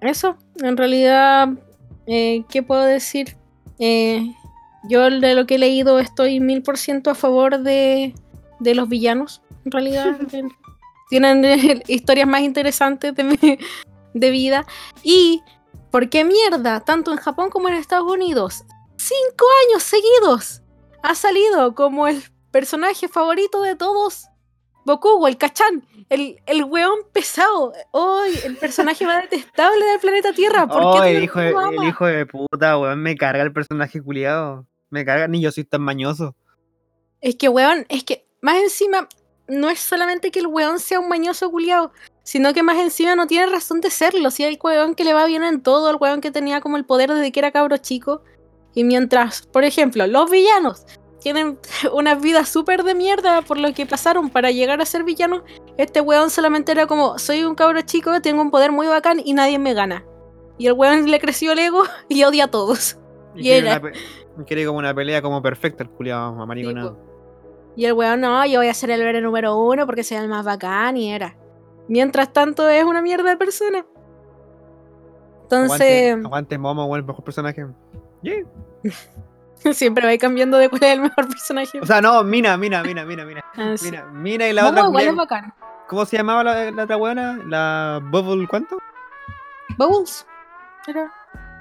eso, 0.00 0.36
en 0.62 0.76
realidad, 0.76 1.48
eh, 2.06 2.44
¿qué 2.48 2.62
puedo 2.62 2.82
decir? 2.84 3.36
Eh, 3.78 4.32
yo 4.88 5.10
de 5.10 5.34
lo 5.34 5.46
que 5.46 5.56
he 5.56 5.58
leído 5.58 5.98
estoy 5.98 6.38
mil 6.40 6.62
por 6.62 6.78
ciento 6.78 7.10
a 7.10 7.14
favor 7.14 7.58
de, 7.60 8.14
de 8.60 8.74
los 8.74 8.88
villanos, 8.88 9.42
en 9.64 9.72
realidad. 9.72 10.16
Tienen 11.10 11.44
eh, 11.44 11.82
historias 11.86 12.26
más 12.26 12.40
interesantes 12.42 13.14
de, 13.14 13.22
mi- 13.24 13.58
de 14.14 14.30
vida. 14.30 14.66
Y, 15.04 15.40
¿por 15.90 16.08
qué 16.08 16.24
mierda? 16.24 16.80
Tanto 16.80 17.12
en 17.12 17.18
Japón 17.18 17.50
como 17.50 17.68
en 17.68 17.74
Estados 17.74 18.10
Unidos, 18.10 18.64
cinco 18.96 19.46
años 19.68 19.82
seguidos 19.82 20.62
ha 21.02 21.14
salido 21.14 21.74
como 21.74 22.08
el 22.08 22.22
personaje 22.50 23.08
favorito 23.08 23.62
de 23.62 23.76
todos. 23.76 24.28
Bokugo, 24.84 25.26
el 25.26 25.36
cachán, 25.36 25.84
el, 26.08 26.40
el 26.46 26.64
weón 26.64 26.98
pesado. 27.12 27.72
Hoy, 27.90 28.30
el 28.44 28.56
personaje 28.56 29.04
más 29.04 29.22
detestable 29.30 29.84
del 29.84 30.00
planeta 30.00 30.32
Tierra. 30.32 30.66
¿Por 30.68 30.80
Oh, 30.82 31.00
qué 31.02 31.16
el 31.16 31.24
hijo, 31.24 31.40
de, 31.40 31.50
el 31.50 31.84
hijo 31.88 32.06
de 32.06 32.24
puta, 32.26 32.78
weón. 32.78 33.00
Me 33.02 33.16
carga 33.16 33.42
el 33.42 33.52
personaje 33.52 34.00
culiado. 34.00 34.66
Me 34.90 35.04
carga, 35.04 35.26
ni 35.26 35.40
yo 35.40 35.50
soy 35.50 35.64
tan 35.64 35.82
mañoso. 35.82 36.36
Es 37.20 37.34
que, 37.34 37.48
weón, 37.48 37.84
es 37.88 38.04
que 38.04 38.28
más 38.40 38.58
encima, 38.58 39.08
no 39.48 39.70
es 39.70 39.80
solamente 39.80 40.30
que 40.30 40.40
el 40.40 40.46
weón 40.46 40.78
sea 40.80 41.00
un 41.00 41.08
mañoso 41.08 41.50
culiao, 41.50 41.92
sino 42.22 42.52
que 42.52 42.62
más 42.62 42.78
encima 42.78 43.14
no 43.14 43.26
tiene 43.26 43.46
razón 43.46 43.80
de 43.80 43.90
serlo. 43.90 44.30
Si 44.30 44.44
el 44.44 44.58
weón 44.62 44.94
que 44.94 45.04
le 45.04 45.14
va 45.14 45.26
bien 45.26 45.44
en 45.44 45.62
todo, 45.62 45.90
el 45.90 45.96
weón 45.96 46.20
que 46.20 46.30
tenía 46.30 46.60
como 46.60 46.76
el 46.76 46.84
poder 46.84 47.12
desde 47.12 47.32
que 47.32 47.40
era 47.40 47.52
cabro 47.52 47.76
chico. 47.76 48.22
Y 48.74 48.84
mientras, 48.84 49.42
por 49.46 49.64
ejemplo, 49.64 50.06
los 50.06 50.30
villanos 50.30 50.84
tienen 51.20 51.58
unas 51.92 52.20
vidas 52.20 52.48
súper 52.48 52.82
de 52.82 52.94
mierda 52.94 53.42
por 53.42 53.58
lo 53.58 53.72
que 53.72 53.86
pasaron 53.86 54.30
para 54.30 54.50
llegar 54.50 54.80
a 54.80 54.86
ser 54.86 55.04
villanos, 55.04 55.42
este 55.76 56.00
weón 56.00 56.30
solamente 56.30 56.72
era 56.72 56.86
como, 56.86 57.18
soy 57.18 57.44
un 57.44 57.54
cabro 57.54 57.80
chico, 57.82 58.20
tengo 58.20 58.42
un 58.42 58.50
poder 58.50 58.72
muy 58.72 58.86
bacán 58.86 59.20
y 59.24 59.32
nadie 59.32 59.58
me 59.58 59.74
gana. 59.74 60.04
Y 60.58 60.66
el 60.66 60.72
weón 60.72 61.10
le 61.10 61.20
creció 61.20 61.52
el 61.52 61.58
ego 61.60 61.84
y 62.08 62.24
odia 62.24 62.44
a 62.44 62.50
todos. 62.50 62.98
Y 63.34 63.40
Y 63.40 63.42
quiere, 63.42 63.68
era. 63.70 63.80
una 64.34 64.44
quiere 64.44 64.66
como 64.66 64.78
una 64.78 64.94
pelea 64.94 65.22
como 65.22 65.42
perfecta 65.42 65.84
el 65.84 65.90
culiado 65.90 66.40
amariconado. 66.40 67.15
Y 67.76 67.84
el 67.84 67.92
weón, 67.92 68.22
no, 68.22 68.44
yo 68.46 68.60
voy 68.60 68.68
a 68.68 68.74
ser 68.74 68.90
el 68.90 69.02
héroe 69.02 69.20
número 69.20 69.56
uno 69.56 69.86
porque 69.86 70.02
soy 70.02 70.16
el 70.16 70.28
más 70.28 70.44
bacán 70.44 70.96
y 70.96 71.12
era. 71.12 71.36
Mientras 71.88 72.32
tanto 72.32 72.68
es 72.68 72.84
una 72.84 73.02
mierda 73.02 73.30
de 73.30 73.36
persona. 73.36 73.84
Aguante, 75.50 76.08
Entonces, 76.08 76.24
aguante 76.24 76.58
Momo, 76.58 76.86
weón, 76.86 77.00
el 77.00 77.06
mejor 77.06 77.24
personaje. 77.24 77.66
Yeah. 78.22 78.44
siempre 79.74 80.06
va 80.06 80.18
cambiando 80.18 80.58
de 80.58 80.68
cuál 80.68 80.82
es 80.84 80.92
el 80.92 81.00
mejor 81.00 81.28
personaje. 81.28 81.80
O 81.80 81.86
sea, 81.86 82.00
no, 82.00 82.22
Mina, 82.24 82.56
Mina, 82.56 82.82
Mina, 82.82 83.04
Mina, 83.04 83.24
Mina. 83.24 83.44
Ah, 83.56 83.74
sí. 83.76 83.90
Mina, 83.90 84.04
Mina 84.06 84.48
y 84.48 84.52
la 84.52 84.64
Momo 84.64 84.72
otra 84.78 84.88
igual 84.88 85.06
es 85.08 85.16
bacán. 85.16 85.54
¿Cómo 85.88 86.04
se 86.04 86.16
llamaba 86.16 86.42
la, 86.42 86.70
la 86.70 86.84
otra 86.84 86.96
weona? 86.96 87.38
¿La 87.46 88.00
Bubble 88.02 88.46
cuánto? 88.48 88.78
Bubbles. 89.78 90.26
Era- 90.86 91.12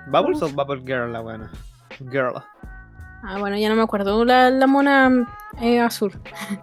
¿Bubbles 0.07 0.41
o 0.41 0.49
Bubble 0.49 0.81
Girl 0.81 1.11
la 1.11 1.21
weona? 1.21 1.51
Girl. 2.11 2.33
Ah, 3.27 3.37
bueno, 3.39 3.57
ya 3.57 3.69
no 3.69 3.75
me 3.75 3.81
acuerdo. 3.81 4.23
La, 4.23 4.51
la 4.51 4.67
mona 4.67 5.27
eh, 5.59 5.79
azul. 5.79 6.13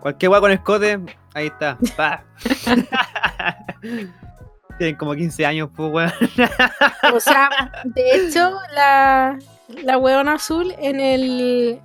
Cualquier 0.01 0.31
weá 0.31 0.41
con 0.41 0.53
escote, 0.53 1.01
ahí 1.35 1.49
está. 1.49 1.77
Pa. 1.97 2.23
Tienen 4.79 4.97
como 4.97 5.15
15 5.15 5.45
años, 5.45 5.71
pues 5.75 5.93
weón. 5.93 6.13
O 7.13 7.21
sea, 7.21 7.51
de 7.85 8.15
hecho, 8.15 8.59
la, 8.75 9.39
la 9.83 9.99
weona 9.99 10.35
azul 10.35 10.73
en 10.79 11.01
el, 11.01 11.81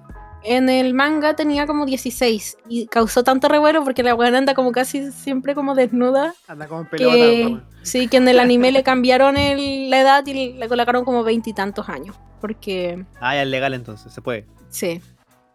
en 0.48 0.70
el 0.70 0.94
manga 0.94 1.36
tenía 1.36 1.68
como 1.68 1.86
16 1.86 2.58
y 2.70 2.88
causó 2.88 3.24
tanto 3.24 3.48
revuelo 3.48 3.84
porque 3.84 4.04
la 4.04 4.16
weona 4.16 4.38
anda 4.38 4.54
como 4.54 4.72
casi 4.72 5.12
siempre 5.12 5.54
como 5.56 5.76
desnuda. 5.76 6.34
Anda 6.48 6.68
como 6.68 6.82
en 6.82 6.88
pelota, 6.88 7.16
Que, 7.16 7.44
weón. 7.46 7.64
sí, 7.84 8.08
que 8.08 8.18
en 8.18 8.28
el 8.28 8.40
anime 8.40 8.72
le 8.72 8.84
cambiaron 8.84 9.38
el- 9.38 9.90
la 9.90 10.00
edad 10.02 10.26
y 10.26 10.54
le 10.54 10.68
colocaron 10.68 11.04
como 11.06 11.24
veintitantos 11.24 11.90
años. 11.90 12.16
Porque, 12.42 13.04
Ah, 13.20 13.36
ya 13.36 13.42
es 13.44 13.48
legal 13.48 13.74
entonces, 13.74 14.14
se 14.14 14.22
puede. 14.22 14.46
sí. 14.70 15.02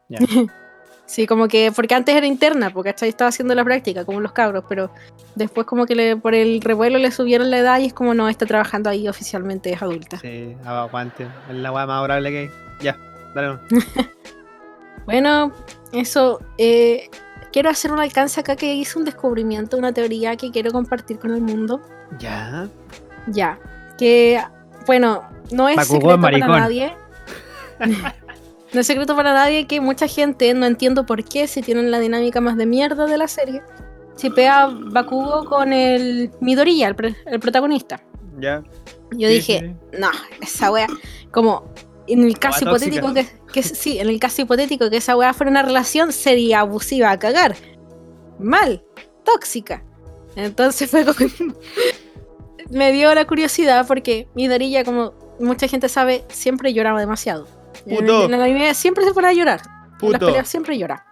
Ya. 0.09 0.19
Sí, 1.05 1.27
como 1.27 1.47
que, 1.47 1.71
porque 1.73 1.95
antes 1.95 2.15
era 2.15 2.27
interna, 2.27 2.71
porque 2.71 2.91
¿cachai? 2.91 3.11
estaba 3.11 3.29
haciendo 3.29 3.55
la 3.55 3.65
práctica, 3.65 4.07
como 4.07 4.21
los 4.21 4.33
cabros, 4.33 4.65
pero 4.67 4.91
después 5.35 5.67
como 5.67 5.85
que 5.85 5.95
le, 5.95 6.17
por 6.17 6.35
el 6.35 6.63
revuelo 6.63 6.97
le 6.99 7.11
subieron 7.11 7.51
la 7.51 7.59
edad 7.59 7.81
y 7.81 7.87
es 7.87 7.93
como, 7.93 8.15
no, 8.15 8.31
está 8.31 8.47
trabajando 8.47 8.89
ahí 8.89 9.07
oficialmente, 9.09 9.71
es 9.73 9.83
adulta. 9.83 10.19
Sí, 10.21 10.57
aguante. 10.65 11.27
Es 11.51 11.57
la 11.57 11.71
weá 11.71 11.85
más 11.87 11.99
adorable 11.99 12.31
que 12.31 12.39
hay. 12.39 12.51
Ya, 12.81 12.97
dale. 13.35 13.59
no. 15.03 15.13
Bueno, 15.13 15.53
eso, 15.93 16.41
eh, 16.59 17.11
quiero 17.53 17.71
hacer 17.71 17.93
un 17.93 18.01
alcance 18.01 18.41
acá 18.41 18.57
que 18.57 18.75
hice 18.75 18.99
un 18.99 19.05
descubrimiento, 19.05 19.77
una 19.77 19.93
teoría 19.93 20.37
que 20.37 20.51
quiero 20.51 20.71
compartir 20.73 21.19
con 21.19 21.33
el 21.35 21.41
mundo. 21.41 21.81
Ya. 22.19 22.69
Ya, 23.29 23.59
que, 23.99 24.41
bueno, 24.87 25.23
no 25.53 25.69
es 25.69 25.77
Bakugo 25.77 25.97
secreto 26.01 26.19
maricón. 26.19 26.49
para 26.49 26.61
nadie. 26.61 26.97
no 28.73 28.81
es 28.81 28.87
secreto 28.87 29.15
para 29.17 29.33
nadie 29.33 29.67
que 29.67 29.81
mucha 29.81 30.07
gente, 30.09 30.53
no 30.55 30.67
entiendo 30.67 31.05
por 31.07 31.23
qué, 31.25 31.47
si 31.47 31.63
tienen 31.63 31.91
la 31.91 31.99
dinámica 32.01 32.41
más 32.41 32.57
de 32.57 32.67
mierda 32.67 33.07
de 33.07 33.19
la 33.19 33.29
serie, 33.29 33.63
chipea 34.17 34.69
Bakugo 34.73 35.45
con 35.45 35.73
el 35.73 36.31
Midoriya, 36.41 36.89
el, 36.89 36.95
pre- 36.95 37.17
el 37.27 37.39
protagonista. 37.41 38.01
Ya. 38.39 38.63
Yo 39.13 39.29
Sí, 39.29 39.35
dije, 39.35 39.59
sí, 39.93 39.99
no, 39.99 40.09
esa 40.41 40.71
wea, 40.73 40.87
como 41.31 41.65
en 42.07 42.25
el 42.25 42.39
caso 42.39 42.65
hipotético 42.65 43.15
que, 43.15 43.27
que 43.53 43.63
sí, 43.63 43.99
en 43.99 44.09
el 44.09 44.19
caso 44.19 44.43
hipotético 44.43 44.91
que 44.91 44.97
esa 44.97 45.17
wea 45.17 45.33
fuera 45.35 45.51
una 45.51 45.63
relación, 45.63 46.13
sería 46.13 46.61
abusiva 46.61 47.11
a 47.11 47.19
cagar. 47.19 47.57
Mal, 48.39 48.85
tóxica. 49.25 49.85
Entonces 50.37 50.91
fue 50.91 51.05
como. 51.05 51.19
me 52.71 52.93
dio 52.93 53.15
la 53.15 53.27
curiosidad 53.27 53.87
porque 53.87 54.29
Midoriya, 54.35 54.85
como 54.85 55.15
mucha 55.39 55.69
gente 55.69 55.89
sabe, 55.89 56.25
siempre 56.29 56.73
lloraba 56.73 57.01
demasiado. 57.01 57.47
En, 57.87 57.99
Puto. 57.99 58.25
en 58.25 58.35
el 58.35 58.43
anime 58.43 58.75
siempre 58.75 59.05
se 59.05 59.13
pone 59.13 59.29
a 59.29 59.33
llorar. 59.33 59.61
En 59.65 60.13
las 60.13 60.19
Puto. 60.19 60.27
peleas 60.27 60.49
siempre 60.49 60.79
llora. 60.79 61.05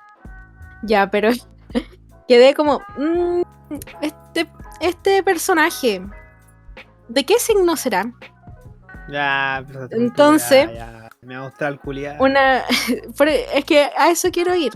Ya, 0.82 1.10
pero 1.10 1.30
quedé 2.28 2.54
como. 2.54 2.80
mm, 2.96 3.42
este, 4.02 4.50
este 4.80 5.22
personaje. 5.22 6.02
¿De 7.08 7.24
qué 7.24 7.38
signo 7.38 7.76
será? 7.76 8.12
Ya, 9.10 9.64
pero- 9.66 9.88
Entonces- 9.90 10.66
ya, 10.68 10.74
ya. 10.74 11.10
Me 11.22 11.34
va 11.36 11.42
a 11.42 11.44
mostrar 11.44 11.72
el. 11.72 12.16
Una. 12.18 12.62
por- 13.18 13.28
es 13.28 13.64
que 13.66 13.90
a 13.96 14.10
eso 14.10 14.30
quiero 14.30 14.54
ir. 14.54 14.72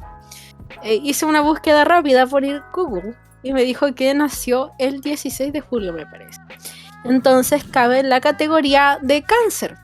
Eh, 0.82 1.00
hice 1.02 1.24
una 1.24 1.40
búsqueda 1.40 1.84
rápida 1.84 2.26
por 2.26 2.44
ir 2.44 2.62
Google 2.74 3.14
y 3.42 3.52
me 3.54 3.62
dijo 3.62 3.94
que 3.94 4.12
nació 4.14 4.72
el 4.78 5.00
16 5.00 5.52
de 5.52 5.60
julio, 5.60 5.92
me 5.94 6.04
parece. 6.06 6.40
Entonces 7.04 7.64
cabe 7.64 8.00
en 8.00 8.08
la 8.10 8.20
categoría 8.20 8.98
de 9.00 9.22
cáncer. 9.22 9.76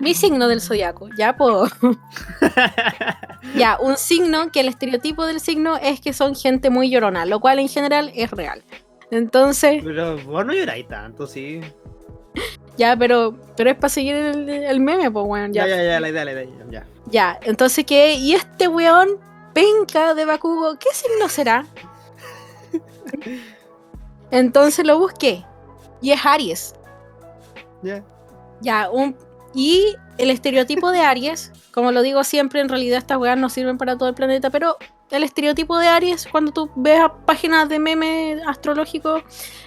Mi 0.00 0.14
signo 0.14 0.48
del 0.48 0.60
zodiaco, 0.60 1.08
ya 1.16 1.36
puedo. 1.36 1.68
ya, 3.56 3.78
un 3.80 3.96
signo 3.96 4.50
que 4.50 4.60
el 4.60 4.68
estereotipo 4.68 5.26
del 5.26 5.40
signo 5.40 5.76
es 5.76 6.00
que 6.00 6.12
son 6.12 6.34
gente 6.34 6.70
muy 6.70 6.90
llorona, 6.90 7.24
lo 7.26 7.40
cual 7.40 7.58
en 7.58 7.68
general 7.68 8.10
es 8.14 8.30
real. 8.30 8.64
Entonces, 9.10 9.82
Pero 9.84 10.16
vos 10.24 10.44
no 10.46 10.52
lloráis 10.54 10.88
tanto, 10.88 11.26
sí. 11.26 11.60
ya, 12.76 12.96
pero, 12.96 13.36
pero 13.56 13.70
es 13.70 13.76
para 13.76 13.88
seguir 13.88 14.14
el, 14.16 14.48
el 14.48 14.80
meme, 14.80 15.10
pues 15.10 15.26
bueno, 15.26 15.52
Ya, 15.52 15.66
ya, 15.66 15.82
ya, 15.82 16.00
la 16.00 16.08
idea, 16.08 16.24
la 16.24 16.32
idea. 16.32 16.46
Ya. 16.70 16.86
Ya, 17.10 17.38
entonces 17.42 17.84
¿qué? 17.84 18.14
¿Y 18.14 18.34
este 18.34 18.68
weón 18.68 19.18
penca 19.52 20.14
de 20.14 20.24
Bakugo? 20.24 20.78
¿Qué 20.78 20.88
signo 20.92 21.28
será? 21.28 21.66
Entonces 24.30 24.86
lo 24.86 24.98
busqué. 24.98 25.44
Y 26.00 26.10
es 26.10 26.24
Aries. 26.24 26.74
Ya. 27.82 28.02
Ya, 28.60 28.90
un... 28.90 29.16
Y 29.54 29.94
el 30.16 30.30
estereotipo 30.30 30.90
de 30.90 31.00
Aries, 31.00 31.52
como 31.72 31.92
lo 31.92 32.00
digo 32.00 32.24
siempre, 32.24 32.60
en 32.60 32.70
realidad 32.70 32.98
estas 32.98 33.18
weas 33.18 33.36
no 33.36 33.50
sirven 33.50 33.76
para 33.76 33.98
todo 33.98 34.08
el 34.08 34.14
planeta, 34.14 34.48
pero 34.48 34.78
el 35.10 35.22
estereotipo 35.24 35.78
de 35.78 35.88
Aries, 35.88 36.26
cuando 36.26 36.52
tú 36.52 36.70
ves 36.74 37.00
a 37.00 37.12
páginas 37.26 37.68
de 37.68 37.78
meme 37.78 38.40
astrológico, 38.46 39.22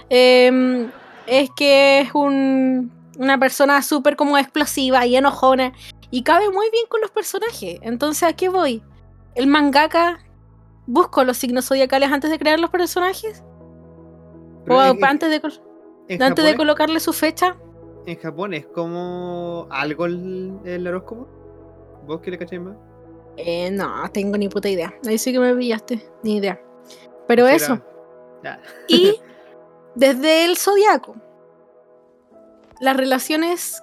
em, 0.10 0.90
es 1.28 1.50
que 1.56 2.02
es 2.02 2.14
un- 2.14 2.92
una 3.18 3.40
persona 3.40 3.82
súper 3.82 4.16
como 4.16 4.38
explosiva 4.38 5.06
y 5.06 5.16
enojona 5.16 5.72
y 6.12 6.24
cabe 6.24 6.50
muy 6.50 6.70
bien 6.72 6.86
con 6.88 7.02
los 7.02 7.12
personajes. 7.12 7.80
Entonces, 7.82 8.24
¿a 8.24 8.34
qué 8.34 8.50
voy? 8.50 8.84
El 9.36 9.48
mangaka 9.48 10.20
busco 10.88 11.24
los 11.24 11.38
signos 11.38 11.66
zodiacales 11.68 12.12
antes 12.12 12.30
de 12.30 12.38
crear 12.38 12.60
los 12.60 12.70
personajes 12.70 13.44
Pero 14.66 14.78
o 14.78 14.82
antes 14.82 15.30
de, 15.30 15.42
antes 16.24 16.46
de 16.46 16.56
colocarle 16.56 17.00
su 17.00 17.14
fecha. 17.14 17.56
En 18.06 18.18
Japón 18.20 18.54
es 18.54 18.68
como 18.68 19.68
algo 19.72 20.06
el, 20.06 20.58
el 20.64 20.88
horóscopo. 20.88 21.28
¿Vos 22.06 22.22
qué 22.22 22.32
le 22.32 22.38
cacháis 22.38 22.62
más? 22.62 22.76
Eh, 23.38 23.72
no, 23.72 23.90
tengo 24.12 24.38
ni 24.38 24.48
puta 24.48 24.70
idea. 24.70 24.94
Ahí 25.08 25.18
sí 25.18 25.34
que 25.34 25.40
me 25.40 25.56
pillaste, 25.56 26.08
ni 26.24 26.38
idea. 26.38 26.62
Pero 27.28 27.48
eso. 27.48 27.82
Ya. 28.44 28.62
Y 28.88 29.16
desde 29.96 30.46
el 30.46 30.58
zodiaco, 30.58 31.16
las 32.80 32.98
relaciones 32.98 33.82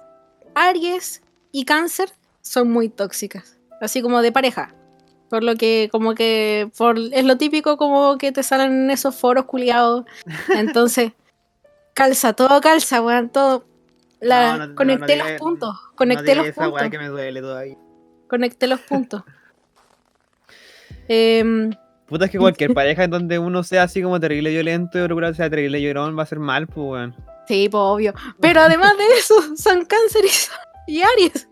Aries 0.55 1.21
y 1.51 1.65
Cáncer 1.65 2.09
son 2.41 2.71
muy 2.71 2.89
tóxicas, 2.89 3.57
así 3.81 4.01
como 4.01 4.21
de 4.21 4.31
pareja. 4.31 4.73
Por 5.29 5.43
lo 5.43 5.55
que, 5.55 5.89
como 5.91 6.13
que, 6.13 6.69
por, 6.77 6.99
es 6.99 7.25
lo 7.25 7.37
típico 7.37 7.75
como 7.77 8.19
que 8.19 8.31
te 8.31 8.43
salen 8.43 8.83
en 8.83 8.91
esos 8.91 9.15
foros 9.15 9.45
culiados. 9.45 10.05
Entonces, 10.55 11.13
calza, 11.95 12.33
todo 12.33 12.61
calza, 12.61 13.01
weón, 13.01 13.29
todo. 13.29 13.65
La, 14.19 14.57
No, 14.57 14.67
no, 14.67 14.75
conecté 14.75 15.17
no 15.17 15.27
los 15.27 15.39
puntos, 15.39 15.75
conecté 15.95 16.35
los 16.35 16.51
puntos, 16.51 16.89
que 16.89 16.97
me 16.97 17.07
duele 17.07 17.41
todavía. 17.41 17.77
conecté 18.27 18.67
los 18.67 18.79
puntos. 18.81 19.23
Em, 21.09 21.71
Puta, 22.07 22.25
es 22.25 22.31
que 22.31 22.37
cualquier 22.39 22.73
pareja 22.73 23.03
en 23.03 23.11
donde 23.11 23.39
uno 23.39 23.63
sea 23.63 23.83
así 23.83 24.01
como 24.01 24.19
terrible 24.19 24.49
violento 24.49 24.97
y 24.97 25.01
otro 25.01 25.33
sea 25.33 25.49
terrible 25.49 25.81
llorón 25.81 26.17
va 26.17 26.23
a 26.23 26.27
ser 26.27 26.39
mal, 26.39 26.67
pues, 26.67 26.87
weón. 26.87 27.15
Sí, 27.47 27.67
pues 27.69 27.81
obvio. 27.81 28.13
Pero 28.39 28.61
además 28.61 28.97
de 28.97 29.05
eso, 29.17 29.35
son 29.55 29.85
cáncer 29.85 30.23
y, 30.87 31.01
Aries. 31.01 31.47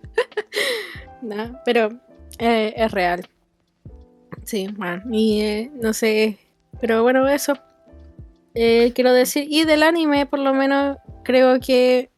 Nah, 1.21 1.53
pero 1.65 1.89
eh, 2.39 2.73
es 2.75 2.91
real. 2.91 3.27
Sí, 4.43 4.67
bueno, 4.75 5.03
y 5.11 5.41
eh, 5.41 5.71
no 5.81 5.93
sé. 5.93 6.37
Pero 6.79 7.03
bueno, 7.03 7.27
eso. 7.27 7.53
Eh, 8.53 8.91
quiero 8.93 9.13
decir, 9.13 9.45
y 9.49 9.63
del 9.65 9.83
anime, 9.83 10.25
por 10.25 10.39
lo 10.39 10.53
menos, 10.53 10.97
creo 11.23 11.59
que 11.59 12.09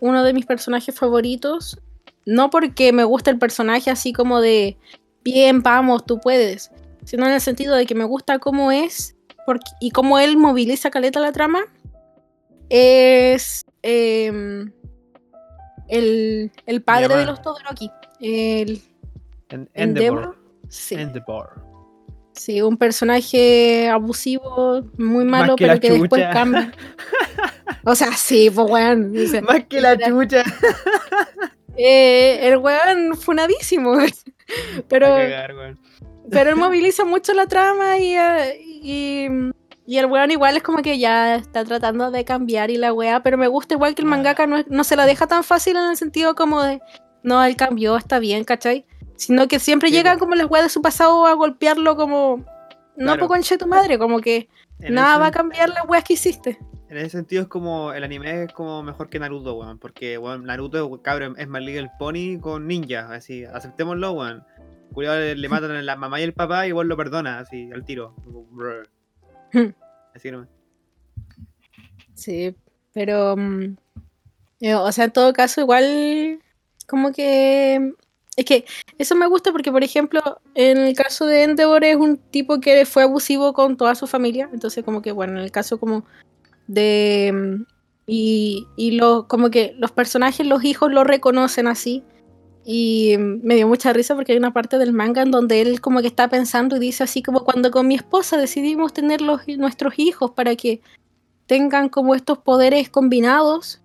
uno 0.00 0.24
de 0.24 0.32
mis 0.32 0.46
personajes 0.46 0.94
favoritos, 0.94 1.78
no 2.24 2.50
porque 2.50 2.92
me 2.92 3.04
gusta 3.04 3.30
el 3.30 3.38
personaje 3.38 3.90
así 3.90 4.12
como 4.12 4.40
de, 4.40 4.76
bien, 5.22 5.62
vamos, 5.62 6.04
tú 6.04 6.20
puedes, 6.20 6.70
sino 7.08 7.26
en 7.26 7.32
el 7.32 7.40
sentido 7.40 7.74
de 7.74 7.86
que 7.86 7.94
me 7.94 8.04
gusta 8.04 8.38
cómo 8.38 8.70
es 8.70 9.16
porque, 9.46 9.70
y 9.80 9.92
cómo 9.92 10.18
él 10.18 10.36
moviliza 10.36 10.90
caleta 10.90 11.20
la 11.20 11.32
trama, 11.32 11.60
es 12.68 13.64
em, 13.82 14.70
el, 15.88 16.52
el 16.66 16.82
padre 16.82 17.16
de 17.16 17.24
los 17.24 17.40
Todoroki. 17.40 17.90
El 18.20 18.82
En- 19.48 19.70
Endeavor. 19.72 20.36
Sí, 20.68 20.96
Endeavor. 20.96 21.62
sí, 22.34 22.60
un 22.60 22.76
personaje 22.76 23.88
abusivo, 23.88 24.82
muy 24.98 25.24
malo, 25.24 25.56
que 25.56 25.66
pero 25.66 25.80
que 25.80 25.90
después 25.92 26.24
cambia. 26.32 26.72
O 27.84 27.94
sea, 27.94 28.12
sí, 28.12 28.50
pues 28.50 28.70
weón. 28.70 29.12
dice, 29.12 29.40
Más 29.40 29.64
que 29.64 29.80
la 29.80 29.96
chucha. 29.96 30.42
eh, 31.76 32.38
el 32.48 32.58
weón 32.58 33.16
funadísimo. 33.16 33.94
Pero, 34.88 35.06
A 35.06 35.18
cagar, 35.20 35.54
weón. 35.54 35.78
Pero 36.30 36.50
él 36.50 36.56
moviliza 36.56 37.04
mucho 37.04 37.32
la 37.34 37.46
trama 37.46 37.98
y, 37.98 38.14
eh, 38.16 38.60
y, 38.62 39.26
y 39.86 39.98
el 39.98 40.06
weón 40.06 40.30
igual 40.30 40.56
es 40.56 40.62
como 40.62 40.82
que 40.82 40.98
ya 40.98 41.36
está 41.36 41.64
tratando 41.64 42.10
de 42.10 42.24
cambiar 42.24 42.70
y 42.70 42.76
la 42.76 42.92
weá, 42.92 43.22
pero 43.22 43.36
me 43.38 43.48
gusta 43.48 43.74
igual 43.74 43.94
que 43.94 44.02
el 44.02 44.08
mangaka 44.08 44.46
no, 44.46 44.58
no 44.68 44.84
se 44.84 44.96
la 44.96 45.06
deja 45.06 45.26
tan 45.26 45.44
fácil 45.44 45.76
en 45.76 45.84
el 45.90 45.96
sentido 45.96 46.34
como 46.34 46.62
de, 46.62 46.80
no, 47.22 47.42
él 47.44 47.56
cambió, 47.56 47.96
está 47.96 48.18
bien, 48.18 48.44
¿cachai? 48.44 48.84
Sino 49.16 49.48
que 49.48 49.58
siempre 49.58 49.88
Sí, 49.88 49.94
llega 49.96 50.12
po. 50.14 50.20
como 50.20 50.34
las 50.34 50.48
weas 50.50 50.64
de 50.66 50.70
su 50.70 50.80
pasado 50.82 51.26
a 51.26 51.32
golpearlo 51.34 51.96
como, 51.96 52.38
no 52.96 53.14
Claro. 53.14 53.20
poco 53.28 53.34
tu 53.58 53.66
madre, 53.66 53.98
como 53.98 54.20
que 54.20 54.48
En 54.80 54.94
nada 54.94 55.12
ese- 55.14 55.20
va 55.20 55.26
a 55.26 55.30
cambiar 55.32 55.68
las 55.70 55.84
weas 55.88 56.04
que 56.04 56.12
hiciste. 56.14 56.58
En 56.90 56.96
ese 56.96 57.10
sentido 57.10 57.42
es 57.42 57.48
como 57.48 57.92
el 57.92 58.02
anime 58.02 58.44
es 58.44 58.52
como 58.54 58.82
mejor 58.82 59.10
que 59.10 59.18
Naruto, 59.18 59.54
weón. 59.56 59.78
Porque 59.78 60.16
weón, 60.16 60.44
Naruto, 60.44 61.02
cabrón, 61.02 61.34
es 61.36 61.46
más 61.46 61.60
Little 61.60 61.90
Pony 61.98 62.40
con 62.40 62.66
ninja. 62.66 63.12
Así, 63.12 63.44
aceptémoslo, 63.44 64.12
weón. 64.12 64.42
Cuidado, 64.92 65.34
le, 65.34 65.48
matan 65.48 65.70
a 65.72 65.82
la 65.82 65.96
mamá 65.96 66.20
y 66.20 66.24
el 66.24 66.32
papá 66.32 66.66
y 66.66 66.70
igual 66.70 66.88
lo 66.88 66.96
perdona, 66.96 67.38
así, 67.38 67.70
al 67.72 67.84
tiro. 67.84 68.14
Así 70.14 70.30
nomás. 70.30 70.48
Sí, 72.14 72.54
pero. 72.92 73.36
mm, 73.36 73.76
eh, 74.60 74.74
o 74.74 74.90
sea, 74.90 75.04
en 75.04 75.12
todo 75.12 75.32
caso, 75.32 75.60
igual. 75.60 76.40
Como 76.86 77.12
que. 77.12 77.92
Es 78.36 78.44
que 78.44 78.64
eso 78.98 79.14
me 79.16 79.26
gusta 79.26 79.50
porque, 79.52 79.72
por 79.72 79.82
ejemplo, 79.82 80.20
en 80.54 80.78
el 80.78 80.94
caso 80.94 81.26
de 81.26 81.42
Endeavor 81.42 81.84
es 81.84 81.96
un 81.96 82.18
tipo 82.18 82.60
que 82.60 82.86
fue 82.86 83.02
abusivo 83.02 83.52
con 83.52 83.76
toda 83.76 83.94
su 83.94 84.06
familia. 84.06 84.48
Entonces, 84.52 84.84
como 84.84 85.02
que, 85.02 85.12
bueno, 85.12 85.34
en 85.38 85.44
el 85.44 85.52
caso 85.52 85.78
como 85.78 86.04
de. 86.66 87.30
mm, 87.32 87.64
Y, 88.06 88.66
y 88.76 88.92
lo, 88.92 89.28
como 89.28 89.50
que 89.50 89.74
los 89.78 89.92
personajes, 89.92 90.46
los 90.46 90.64
hijos 90.64 90.90
lo 90.90 91.04
reconocen 91.04 91.66
así. 91.68 92.02
Y 92.70 93.16
me 93.18 93.54
dio 93.54 93.66
mucha 93.66 93.94
risa 93.94 94.14
porque 94.14 94.32
hay 94.32 94.38
una 94.38 94.52
parte 94.52 94.76
del 94.76 94.92
manga 94.92 95.22
en 95.22 95.30
donde 95.30 95.62
él 95.62 95.80
como 95.80 96.02
que 96.02 96.06
está 96.06 96.28
pensando 96.28 96.76
y 96.76 96.80
dice 96.80 97.02
así 97.02 97.22
como 97.22 97.42
cuando 97.42 97.70
con 97.70 97.88
mi 97.88 97.94
esposa 97.94 98.36
decidimos 98.36 98.92
tener 98.92 99.22
los, 99.22 99.48
nuestros 99.56 99.94
hijos 99.98 100.32
para 100.32 100.54
que 100.54 100.82
tengan 101.46 101.88
como 101.88 102.14
estos 102.14 102.36
poderes 102.36 102.90
combinados 102.90 103.80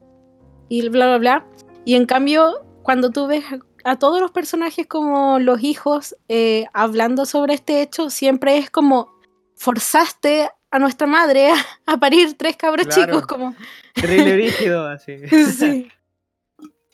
y 0.67 0.89
bla 0.89 1.05
bla 1.05 1.17
bla. 1.17 1.45
Y 1.85 1.95
en 1.95 2.05
cambio, 2.05 2.65
cuando 2.81 3.09
tú 3.09 3.25
ves 3.25 3.45
a, 3.85 3.95
todos 3.95 4.19
los 4.19 4.31
personajes 4.31 4.85
como 4.85 5.39
los 5.39 5.63
hijos 5.63 6.17
eh, 6.27 6.65
hablando 6.73 7.25
sobre 7.25 7.53
este 7.53 7.81
hecho, 7.83 8.09
siempre 8.09 8.57
es 8.57 8.69
como 8.69 9.13
forzaste 9.55 10.49
a 10.71 10.79
nuestra 10.79 11.07
madre 11.07 11.51
a, 11.51 11.55
a 11.85 11.97
parir 12.01 12.33
tres 12.37 12.57
cabros 12.57 12.87
Claro. 12.87 13.13
chicos, 13.13 13.27
como 13.27 13.55
Terrible 13.93 14.33
brígido, 14.33 14.85
así. 14.87 15.19
sí. 15.57 15.89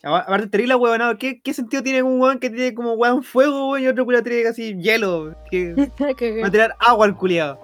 Apa- 0.03 0.19
Aparte, 0.19 0.47
terrible 0.47 0.75
huevonado. 0.75 1.17
¿Qué, 1.17 1.41
¿Qué 1.41 1.53
sentido 1.53 1.83
tiene 1.83 2.03
un 2.03 2.19
weón 2.21 2.39
que 2.39 2.49
tiene 2.49 2.73
como 2.73 2.93
weón 2.93 3.21
fuego, 3.23 3.69
weón, 3.71 3.83
y 3.83 3.87
otro 3.87 4.05
culiado 4.05 4.23
tiene 4.23 4.43
casi 4.43 4.75
hielo? 4.81 5.35
Que 5.51 5.73
va 6.43 6.47
a 6.47 6.51
tirar 6.51 6.75
agua 6.79 7.05
al 7.05 7.15
culiado. 7.17 7.59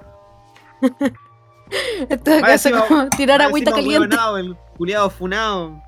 Más 0.82 2.42
caso, 2.42 2.70
encima- 2.70 2.88
como 2.88 3.10
tirar 3.10 3.42
agüita 3.42 3.72
caliente. 3.72 4.16
el 4.40 4.56
culiado 4.78 5.10
funado. 5.10 5.82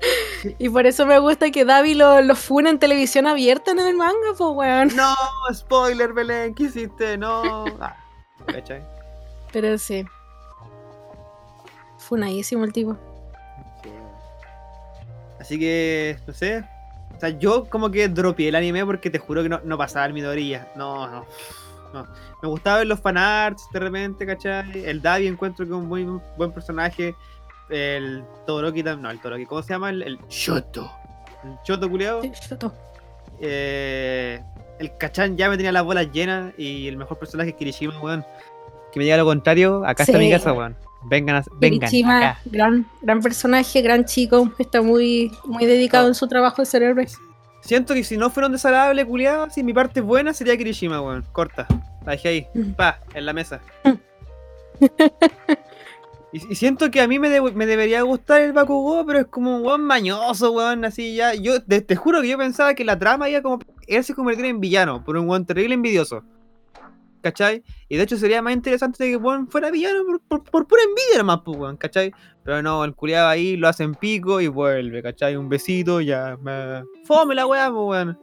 Y 0.60 0.68
por 0.68 0.86
eso 0.86 1.04
me 1.06 1.18
gusta 1.18 1.50
que 1.50 1.64
Davi 1.64 1.94
lo, 1.94 2.20
lo 2.22 2.36
funa 2.36 2.70
en 2.70 2.78
televisión 2.78 3.26
abierta 3.26 3.72
en 3.72 3.80
el 3.80 3.96
manga, 3.96 4.14
pues 4.38 4.50
weón. 4.54 4.94
No, 4.94 5.12
spoiler, 5.52 6.12
Belén, 6.12 6.54
¿qué 6.54 6.62
hiciste? 6.64 7.18
No. 7.18 7.64
Ah, 7.80 7.96
¿Cachai? 8.46 8.80
Pero 9.52 9.76
sí. 9.76 10.04
Funadísimo 11.98 12.64
el 12.64 12.72
tipo. 12.72 12.96
Sí. 15.38 15.42
Así 15.42 15.58
que, 15.58 16.18
no 16.26 16.32
sé. 16.32 16.64
O 17.16 17.20
sea, 17.20 17.30
yo 17.30 17.68
como 17.68 17.90
que 17.90 18.08
dropeé 18.08 18.48
el 18.48 18.54
anime 18.54 18.84
porque 18.84 19.10
te 19.10 19.18
juro 19.18 19.42
que 19.42 19.48
no, 19.48 19.60
no 19.64 19.78
pasaba 19.78 20.06
el 20.06 20.12
Midoriya. 20.12 20.68
No, 20.76 21.08
no, 21.08 21.26
no. 21.92 22.06
Me 22.42 22.48
gustaba 22.48 22.78
ver 22.78 22.86
los 22.86 23.00
fanarts 23.00 23.66
de 23.72 23.80
repente, 23.80 24.26
¿cachai? 24.26 24.84
El 24.84 25.02
Davi 25.02 25.26
encuentro 25.26 25.64
que 25.64 25.72
es 25.72 25.76
un 25.76 25.88
muy 25.88 26.06
buen 26.36 26.52
personaje. 26.52 27.14
El 27.70 28.24
Todoroki 28.46 28.82
también. 28.82 29.02
No, 29.02 29.10
el 29.10 29.18
Todoroki, 29.20 29.46
¿cómo 29.46 29.62
se 29.62 29.72
llama? 29.72 29.90
El, 29.90 30.02
el 30.02 30.18
Shoto. 30.28 30.90
El 31.44 31.56
Shoto 31.64 31.90
culiao. 31.90 32.22
Sí, 32.22 32.30
Shoto. 32.48 32.72
Eh, 33.40 34.42
el 34.78 34.96
Cachan 34.96 35.36
ya 35.36 35.48
me 35.48 35.56
tenía 35.56 35.72
las 35.72 35.84
bolas 35.84 36.10
llenas. 36.12 36.52
Y 36.56 36.88
el 36.88 36.96
mejor 36.96 37.18
personaje 37.18 37.50
es 37.50 37.56
Kirishima, 37.56 37.98
weón. 38.00 38.24
Que 38.92 39.00
me 39.00 39.04
diga 39.04 39.16
lo 39.16 39.24
contrario, 39.24 39.84
acá 39.84 40.04
está 40.04 40.18
mi 40.18 40.30
casa, 40.30 40.52
weón. 40.52 40.76
Vengan, 41.04 41.36
a, 41.36 41.44
vengan 41.60 41.88
Kirishima, 41.88 42.38
gran, 42.46 42.86
gran 43.02 43.20
personaje, 43.22 43.80
gran 43.82 44.04
chico, 44.04 44.52
está 44.58 44.82
muy, 44.82 45.30
muy 45.44 45.64
dedicado 45.64 46.08
en 46.08 46.14
su 46.14 46.26
trabajo 46.26 46.62
de 46.62 46.66
ser 46.66 46.82
héroe. 46.82 47.06
Siento 47.60 47.94
que 47.94 48.02
si 48.04 48.16
no 48.16 48.30
fuera 48.30 48.46
un 48.46 48.52
desagradable 48.52 49.04
culiado, 49.04 49.48
si 49.50 49.62
mi 49.62 49.72
parte 49.72 50.00
buena 50.00 50.32
sería 50.32 50.56
Kirishima, 50.56 51.00
weón. 51.00 51.24
Corta. 51.32 51.66
La 52.04 52.12
dejé 52.12 52.28
ahí. 52.28 52.46
Mm. 52.54 52.72
Pa, 52.72 53.00
en 53.14 53.26
la 53.26 53.32
mesa. 53.32 53.60
y, 56.32 56.52
y 56.52 56.54
siento 56.54 56.90
que 56.90 57.00
a 57.00 57.08
mí 57.08 57.18
me, 57.18 57.28
de- 57.30 57.40
me 57.40 57.66
debería 57.66 58.02
gustar 58.02 58.40
el 58.42 58.52
Bakugou, 58.52 59.04
pero 59.06 59.20
es 59.20 59.26
como 59.26 59.56
un 59.56 59.64
weón 59.64 59.82
mañoso, 59.84 60.52
weón. 60.52 60.84
Así 60.84 61.14
ya. 61.14 61.34
Yo 61.34 61.62
te, 61.62 61.80
te 61.80 61.96
juro 61.96 62.22
que 62.22 62.28
yo 62.28 62.38
pensaba 62.38 62.74
que 62.74 62.84
la 62.84 62.98
trama 62.98 63.28
iba 63.28 63.42
como. 63.42 63.58
Él 63.86 64.04
se 64.04 64.14
convertiría 64.14 64.50
en 64.50 64.60
villano, 64.60 65.04
por 65.04 65.16
un 65.16 65.28
weón 65.28 65.46
terrible 65.46 65.74
envidioso. 65.74 66.22
¿Cachai? 67.20 67.62
Y 67.88 67.96
de 67.96 68.02
hecho 68.04 68.16
sería 68.16 68.42
más 68.42 68.52
interesante 68.52 69.10
que 69.10 69.16
weón 69.16 69.48
fuera 69.48 69.70
villano 69.70 70.04
por, 70.28 70.44
por, 70.44 70.66
pura 70.66 70.82
envidia 70.82 71.18
nomás, 71.18 71.40
pues, 71.44 71.58
¿cachai? 71.78 72.12
Pero 72.44 72.62
no, 72.62 72.84
el 72.84 72.94
culiado 72.94 73.28
ahí 73.28 73.56
lo 73.56 73.68
hacen 73.68 73.94
pico 73.94 74.40
y 74.40 74.48
vuelve, 74.48 75.02
¿cachai? 75.02 75.36
Un 75.36 75.48
besito, 75.48 76.00
ya. 76.00 76.38
Me... 76.40 76.84
Fome 77.04 77.34
la 77.34 77.46
weá, 77.46 77.70
pues, 77.70 77.84
weón. 77.86 78.18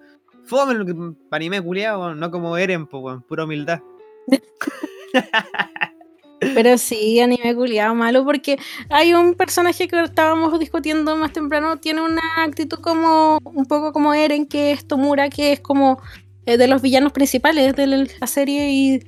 Fome 0.46 0.86
que 0.86 0.96
anime 1.32 1.62
culiado. 1.62 2.16
No 2.16 2.32
como 2.32 2.58
Eren, 2.58 2.88
pues, 2.88 3.04
weón. 3.04 3.22
Pura 3.24 3.44
humildad. 3.44 3.82
Pero 6.40 6.78
sí, 6.78 7.20
anime 7.20 7.56
culiado 7.56 7.96
malo, 7.96 8.26
porque 8.26 8.58
hay 8.90 9.14
un 9.14 9.36
personaje 9.36 9.88
que 9.88 10.02
estábamos 10.04 10.60
discutiendo 10.60 11.16
más 11.16 11.32
temprano, 11.34 11.78
tiene 11.78 12.02
una 12.02 12.22
actitud 12.44 12.80
como 12.80 13.40
un 13.44 13.66
poco 13.66 13.94
como 13.94 14.14
Eren, 14.14 14.46
que 14.46 14.72
es 14.72 14.86
Tomura, 14.86 15.30
que 15.30 15.54
es 15.54 15.60
como 15.62 16.02
de 16.46 16.68
los 16.68 16.82
villanos 16.82 17.12
principales 17.12 17.76
de 17.76 17.88
la 17.88 18.28
serie 18.28 18.72
y 18.72 19.04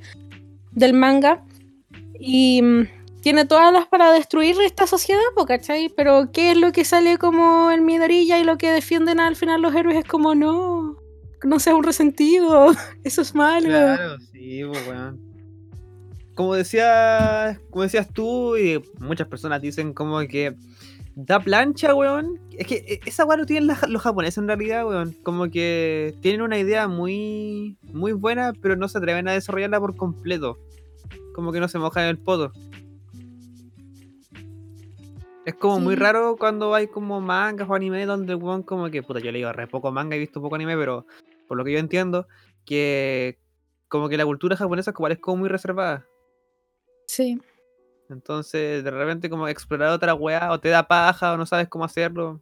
del 0.72 0.92
manga. 0.94 1.44
Y 2.18 2.62
mm, 2.62 2.88
tiene 3.20 3.44
todas 3.44 3.72
las 3.72 3.86
para 3.86 4.12
destruir 4.12 4.56
esta 4.64 4.86
sociedad, 4.86 5.20
¿cachai? 5.46 5.88
Pero 5.88 6.30
¿qué 6.32 6.52
es 6.52 6.56
lo 6.56 6.72
que 6.72 6.84
sale 6.84 7.18
como 7.18 7.70
el 7.70 7.82
Midorilla 7.82 8.38
y 8.38 8.44
lo 8.44 8.58
que 8.58 8.70
defienden 8.70 9.20
al 9.20 9.36
final 9.36 9.62
los 9.62 9.74
héroes? 9.74 9.98
Es 9.98 10.04
como, 10.04 10.34
no, 10.34 10.96
no 11.44 11.60
seas 11.60 11.76
un 11.76 11.84
resentido, 11.84 12.72
eso 13.04 13.22
es 13.22 13.34
malo. 13.34 13.68
Claro, 13.68 14.18
sí, 14.32 14.62
pues, 14.64 14.88
weón. 14.88 15.20
como 16.34 16.54
decía, 16.54 17.60
como 17.70 17.82
decías 17.82 18.08
tú, 18.12 18.56
y 18.56 18.82
muchas 18.98 19.28
personas 19.28 19.60
dicen 19.60 19.92
como 19.92 20.20
que 20.20 20.54
da 21.24 21.40
plancha, 21.40 21.94
weón. 21.94 22.38
Es 22.52 22.66
que 22.66 22.76
e, 22.76 23.00
esa 23.04 23.24
weón 23.24 23.40
lo 23.40 23.46
tienen 23.46 23.76
los 23.88 24.02
japoneses 24.02 24.38
en 24.38 24.46
realidad, 24.46 24.86
weón. 24.86 25.16
Como 25.24 25.50
que 25.50 26.14
tienen 26.20 26.42
una 26.42 26.58
idea 26.58 26.86
muy, 26.86 27.76
muy 27.92 28.12
buena, 28.12 28.52
pero 28.60 28.76
no 28.76 28.88
se 28.88 28.98
atreven 28.98 29.26
a 29.26 29.32
desarrollarla 29.32 29.80
por 29.80 29.96
completo. 29.96 30.58
Como 31.34 31.52
que 31.52 31.58
no 31.58 31.68
se 31.68 31.78
mojan 31.78 32.04
en 32.04 32.10
el 32.10 32.18
poto. 32.18 32.52
Es 35.44 35.54
como 35.54 35.80
muy 35.80 35.96
raro 35.96 36.36
cuando 36.38 36.74
hay 36.74 36.86
como 36.86 37.20
mangas 37.20 37.68
o 37.68 37.74
anime 37.74 38.04
donde 38.06 38.34
el 38.34 38.38
weón 38.38 38.62
como 38.62 38.90
que, 38.90 39.02
puta, 39.02 39.18
yo 39.18 39.32
le 39.32 39.38
digo 39.38 39.52
re 39.52 39.66
poco 39.66 39.90
manga, 39.90 40.14
he 40.14 40.18
visto 40.18 40.40
poco 40.40 40.54
anime, 40.54 40.76
pero 40.76 41.06
por 41.48 41.56
lo 41.56 41.64
que 41.64 41.72
yo 41.72 41.78
entiendo, 41.78 42.28
que 42.64 43.38
como 43.88 44.08
que 44.08 44.18
la 44.18 44.26
cultura 44.26 44.56
japonesa 44.56 44.92
es 44.92 45.18
como 45.18 45.38
muy 45.38 45.48
reservada. 45.48 46.06
Sí. 47.06 47.40
Entonces, 48.10 48.82
de 48.82 48.90
repente 48.90 49.28
como 49.28 49.48
explorar 49.48 49.90
otra 49.90 50.14
weá, 50.14 50.50
o 50.52 50.60
te 50.60 50.68
da 50.68 50.86
paja, 50.86 51.32
o 51.32 51.36
no 51.36 51.46
sabes 51.46 51.68
cómo 51.68 51.84
hacerlo. 51.84 52.40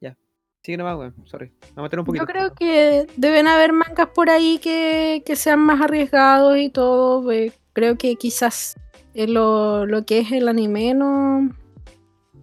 Ya. 0.00 0.16
Sigue 0.62 0.78
nomás, 0.78 0.96
weón. 0.96 1.14
Sorry. 1.26 1.52
Vamos 1.60 1.78
a 1.78 1.82
meter 1.82 1.98
un 1.98 2.04
poquito. 2.06 2.22
Yo 2.24 2.26
creo 2.26 2.54
que 2.54 3.06
deben 3.16 3.48
haber 3.48 3.72
mangas 3.72 4.08
por 4.14 4.30
ahí 4.30 4.58
que, 4.58 5.22
que 5.26 5.36
sean 5.36 5.60
más 5.60 5.80
arriesgados 5.80 6.56
y 6.58 6.70
todo. 6.70 7.28
Creo 7.72 7.98
que 7.98 8.16
quizás 8.16 8.76
lo, 9.14 9.86
lo 9.86 10.04
que 10.04 10.20
es 10.20 10.32
el 10.32 10.48
anime 10.48 10.94
no... 10.94 11.54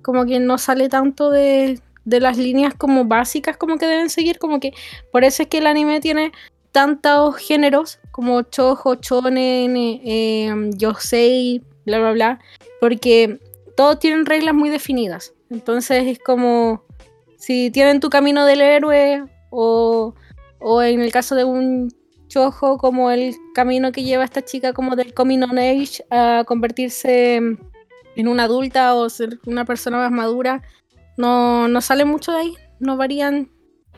Como 0.01 0.25
que 0.25 0.41
no 0.41 0.57
sale 0.57 0.89
tanto 0.89 1.29
de, 1.29 1.79
de 2.05 2.19
las 2.19 2.37
líneas 2.37 2.73
como 2.73 3.05
básicas 3.05 3.57
como 3.57 3.77
que 3.77 3.85
deben 3.85 4.09
seguir, 4.09 4.39
como 4.39 4.59
que 4.59 4.73
por 5.11 5.23
eso 5.23 5.43
es 5.43 5.49
que 5.49 5.59
el 5.59 5.67
anime 5.67 6.01
tiene 6.01 6.31
tantos 6.71 7.37
géneros 7.37 7.99
como 8.11 8.41
chojo, 8.41 8.95
chonen, 8.95 9.77
eh, 9.77 10.47
em, 10.47 10.71
yosei, 10.71 11.63
bla, 11.85 11.99
bla, 11.99 12.11
bla, 12.11 12.39
porque 12.79 13.39
todos 13.75 13.99
tienen 13.99 14.25
reglas 14.25 14.53
muy 14.53 14.69
definidas. 14.69 15.33
Entonces 15.49 16.07
es 16.07 16.19
como 16.19 16.83
si 17.37 17.71
tienen 17.71 17.99
tu 17.99 18.09
camino 18.09 18.45
del 18.45 18.61
héroe 18.61 19.23
o, 19.49 20.15
o 20.59 20.81
en 20.81 21.01
el 21.01 21.11
caso 21.11 21.35
de 21.35 21.43
un 21.43 21.89
chojo 22.27 22.77
como 22.77 23.11
el 23.11 23.35
camino 23.53 23.91
que 23.91 24.03
lleva 24.03 24.23
esta 24.23 24.41
chica 24.43 24.73
como 24.73 24.95
del 24.95 25.13
coming 25.13 25.43
on 25.43 25.59
age 25.59 26.03
a 26.09 26.43
convertirse 26.47 27.35
en 28.15 28.27
una 28.27 28.43
adulta 28.43 28.95
o 28.95 29.09
ser 29.09 29.39
una 29.45 29.65
persona 29.65 29.97
más 29.97 30.11
madura, 30.11 30.61
no, 31.17 31.67
no 31.67 31.81
sale 31.81 32.05
mucho 32.05 32.31
de 32.31 32.39
ahí, 32.39 32.53
no 32.79 32.97
varían 32.97 33.51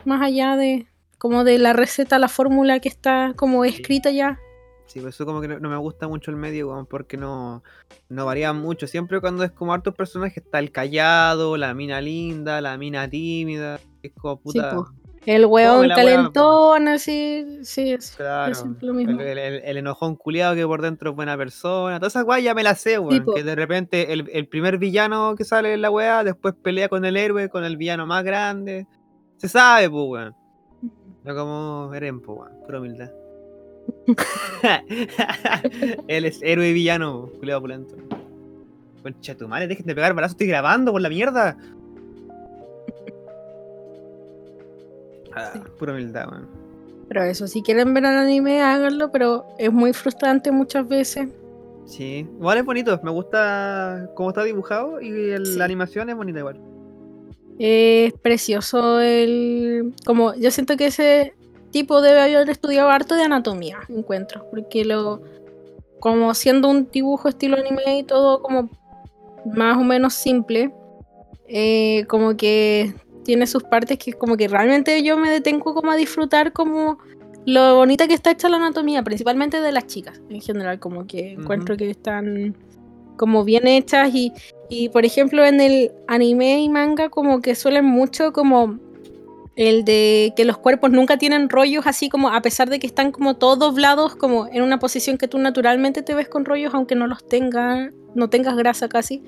más 0.04 0.22
allá 0.22 0.56
de, 0.56 0.86
como 1.18 1.44
de 1.44 1.58
la 1.58 1.72
receta, 1.72 2.18
la 2.18 2.28
fórmula 2.28 2.80
que 2.80 2.88
está 2.88 3.32
como 3.36 3.64
escrita 3.64 4.10
ya. 4.10 4.38
Sí, 4.86 5.00
pues 5.00 5.14
eso 5.14 5.26
como 5.26 5.40
que 5.40 5.48
no, 5.48 5.68
me 5.68 5.76
gusta 5.76 6.06
mucho 6.06 6.30
el 6.30 6.36
medio, 6.36 6.86
porque 6.88 7.16
no, 7.16 7.62
no 8.08 8.24
varía 8.24 8.52
mucho. 8.52 8.86
Siempre 8.86 9.20
cuando 9.20 9.42
es 9.42 9.50
como 9.50 9.72
hartos 9.72 9.94
personajes 9.94 10.44
está 10.44 10.60
el 10.60 10.70
callado, 10.70 11.56
la 11.56 11.74
mina 11.74 12.00
linda, 12.00 12.60
la 12.60 12.78
mina 12.78 13.08
tímida. 13.10 13.80
Es 14.02 14.12
como 14.12 14.40
puta. 14.40 14.84
el 15.26 15.46
weón 15.46 15.88
calentón, 15.88 16.86
así, 16.86 17.58
sí, 17.62 17.92
es, 17.92 18.12
claro, 18.12 18.54
lo 18.80 18.94
mismo. 18.94 19.20
El, 19.20 19.76
enojón 19.76 20.14
culiado 20.14 20.54
que 20.54 20.64
por 20.64 20.80
dentro 20.82 21.10
es 21.10 21.16
buena 21.16 21.36
persona. 21.36 21.98
Todas 21.98 22.12
esas 22.12 22.24
weas 22.24 22.44
ya 22.44 22.54
me 22.54 22.62
las 22.62 22.80
sé, 22.80 23.00
weón. 23.00 23.26
que 23.34 23.42
de 23.42 23.56
repente 23.56 24.12
el, 24.12 24.30
el, 24.32 24.46
primer 24.46 24.78
villano 24.78 25.34
que 25.34 25.44
sale 25.44 25.74
en 25.74 25.82
la 25.82 25.90
wea, 25.90 26.22
después 26.22 26.54
pelea 26.54 26.88
con 26.88 27.04
el 27.04 27.16
héroe, 27.16 27.48
con 27.48 27.64
el 27.64 27.76
villano 27.76 28.06
más 28.06 28.22
grande. 28.22 28.86
Se 29.38 29.48
sabe, 29.48 29.90
pues, 29.90 30.04
weón. 30.06 30.36
No 31.24 31.34
como 31.34 31.92
Erempo, 31.92 32.34
weón. 32.34 32.52
Pura 32.64 32.78
humildad. 32.78 33.10
Él 36.08 36.24
es 36.24 36.40
héroe 36.42 36.68
y 36.68 36.72
villano, 36.72 37.30
culiado 37.38 37.60
pulento. 37.60 37.96
Concha 39.02 39.36
tu 39.36 39.48
madre, 39.48 39.68
dejen 39.68 39.86
de 39.86 39.94
pegar 39.94 40.14
balazos, 40.14 40.34
estoy 40.34 40.48
grabando 40.48 40.92
por 40.92 41.00
la 41.00 41.08
mierda. 41.08 41.56
Ah, 45.34 45.52
pura 45.78 45.92
humildad, 45.92 46.28
weón. 46.30 46.48
Pero 47.08 47.22
eso, 47.22 47.46
si 47.46 47.62
quieren 47.62 47.94
ver 47.94 48.04
el 48.04 48.16
anime, 48.16 48.62
háganlo, 48.62 49.12
pero 49.12 49.46
es 49.58 49.72
muy 49.72 49.92
frustrante 49.92 50.50
muchas 50.50 50.88
veces. 50.88 51.28
Sí, 51.84 52.26
igual 52.38 52.58
es 52.58 52.64
bonito, 52.64 52.98
me 53.04 53.10
gusta 53.10 54.10
cómo 54.14 54.30
está 54.30 54.42
dibujado 54.42 55.00
y 55.00 55.38
la 55.38 55.64
animación 55.64 56.10
es 56.10 56.16
bonita 56.16 56.40
igual. 56.40 56.60
Es 57.58 58.12
precioso 58.14 59.00
el. 59.00 59.94
Como 60.04 60.34
yo 60.34 60.50
siento 60.50 60.76
que 60.76 60.86
ese 60.86 61.34
tipo 61.70 62.00
debe 62.00 62.20
haber 62.20 62.50
estudiado 62.50 62.90
harto 62.90 63.14
de 63.14 63.24
anatomía, 63.24 63.78
encuentro. 63.88 64.46
Porque 64.50 64.84
lo. 64.84 65.22
Como 66.00 66.34
siendo 66.34 66.68
un 66.68 66.90
dibujo 66.90 67.28
estilo 67.28 67.56
anime 67.56 67.98
y 67.98 68.02
todo 68.02 68.42
como 68.42 68.68
más 69.44 69.76
o 69.76 69.82
menos 69.82 70.14
simple. 70.14 70.72
Eh, 71.48 72.04
como 72.08 72.36
que 72.36 72.92
tiene 73.26 73.46
sus 73.46 73.62
partes 73.64 73.98
que 73.98 74.12
como 74.12 74.36
que 74.36 74.48
realmente 74.48 75.02
yo 75.02 75.16
me 75.16 75.30
detengo 75.30 75.74
como 75.74 75.90
a 75.90 75.96
disfrutar 75.96 76.52
como 76.52 76.98
lo 77.44 77.76
bonita 77.76 78.08
que 78.08 78.14
está 78.14 78.32
hecha 78.32 78.48
la 78.48 78.56
anatomía, 78.56 79.02
principalmente 79.04 79.60
de 79.60 79.72
las 79.72 79.86
chicas 79.86 80.20
en 80.28 80.40
general, 80.40 80.80
como 80.80 81.06
que 81.06 81.32
encuentro 81.32 81.76
que 81.76 81.88
están 81.90 82.56
como 83.16 83.44
bien 83.44 83.66
hechas 83.66 84.10
y, 84.12 84.32
y 84.68 84.88
por 84.90 85.04
ejemplo 85.04 85.44
en 85.44 85.60
el 85.60 85.92
anime 86.06 86.60
y 86.60 86.68
manga 86.68 87.08
como 87.08 87.40
que 87.40 87.54
suelen 87.54 87.84
mucho 87.84 88.32
como 88.32 88.78
el 89.56 89.84
de 89.84 90.34
que 90.36 90.44
los 90.44 90.58
cuerpos 90.58 90.90
nunca 90.90 91.16
tienen 91.16 91.48
rollos 91.48 91.86
así 91.86 92.10
como 92.10 92.28
a 92.28 92.42
pesar 92.42 92.68
de 92.68 92.78
que 92.78 92.86
están 92.86 93.10
como 93.10 93.36
todos 93.36 93.58
doblados 93.58 94.14
como 94.14 94.46
en 94.48 94.62
una 94.62 94.78
posición 94.78 95.16
que 95.16 95.28
tú 95.28 95.38
naturalmente 95.38 96.02
te 96.02 96.14
ves 96.14 96.28
con 96.28 96.44
rollos 96.44 96.74
aunque 96.74 96.94
no 96.94 97.06
los 97.06 97.26
tengas 97.26 97.90
no 98.14 98.30
tengas 98.30 98.56
grasa 98.56 98.88
casi. 98.88 99.22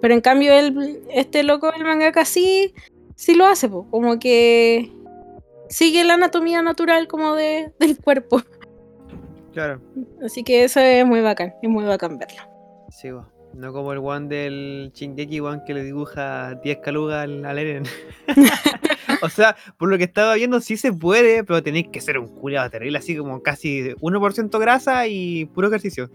Pero 0.00 0.14
en 0.14 0.20
cambio 0.20 0.52
el, 0.52 1.02
este 1.10 1.42
loco 1.42 1.70
del 1.70 1.84
manga 1.84 2.10
casi 2.10 2.74
sí 3.14 3.34
lo 3.34 3.46
hace 3.46 3.68
como 3.68 4.18
que 4.18 4.90
sigue 5.68 6.04
la 6.04 6.14
anatomía 6.14 6.62
natural 6.62 7.06
como 7.06 7.34
de, 7.36 7.72
del 7.78 7.96
cuerpo. 7.98 8.42
Claro. 9.52 9.80
Así 10.24 10.42
que 10.42 10.64
eso 10.64 10.80
es 10.80 11.06
muy 11.06 11.20
bacán 11.20 11.54
es 11.62 11.68
muy 11.68 11.84
bacán 11.84 12.18
verlo. 12.18 12.42
Sí, 12.88 13.08
no 13.54 13.72
como 13.72 13.92
el 13.92 13.98
one 13.98 14.28
del 14.28 14.92
Shingeki, 14.94 15.40
one 15.40 15.62
que 15.66 15.74
le 15.74 15.82
dibuja 15.82 16.54
10 16.62 16.78
calugas 16.78 17.24
al, 17.24 17.58
Eren. 17.58 17.84
o 19.22 19.28
sea, 19.28 19.56
por 19.78 19.88
lo 19.88 19.98
que 19.98 20.04
estaba 20.04 20.34
viendo, 20.34 20.60
sí 20.60 20.76
se 20.76 20.92
puede, 20.92 21.44
pero 21.44 21.62
tenéis 21.62 21.88
que 21.88 22.00
ser 22.00 22.18
un 22.18 22.28
culiado 22.28 22.70
terrible, 22.70 22.98
así 22.98 23.16
como 23.16 23.42
casi 23.42 23.90
1% 23.94 24.58
grasa 24.58 25.06
y 25.06 25.46
puro 25.46 25.68
ejercicio. 25.68 26.10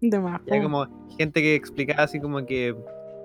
De 0.00 0.18
más. 0.18 0.40
Hay 0.50 0.62
como 0.62 0.86
gente 1.18 1.40
que 1.40 1.54
explicaba 1.54 2.02
así 2.02 2.20
como 2.20 2.44
que 2.44 2.76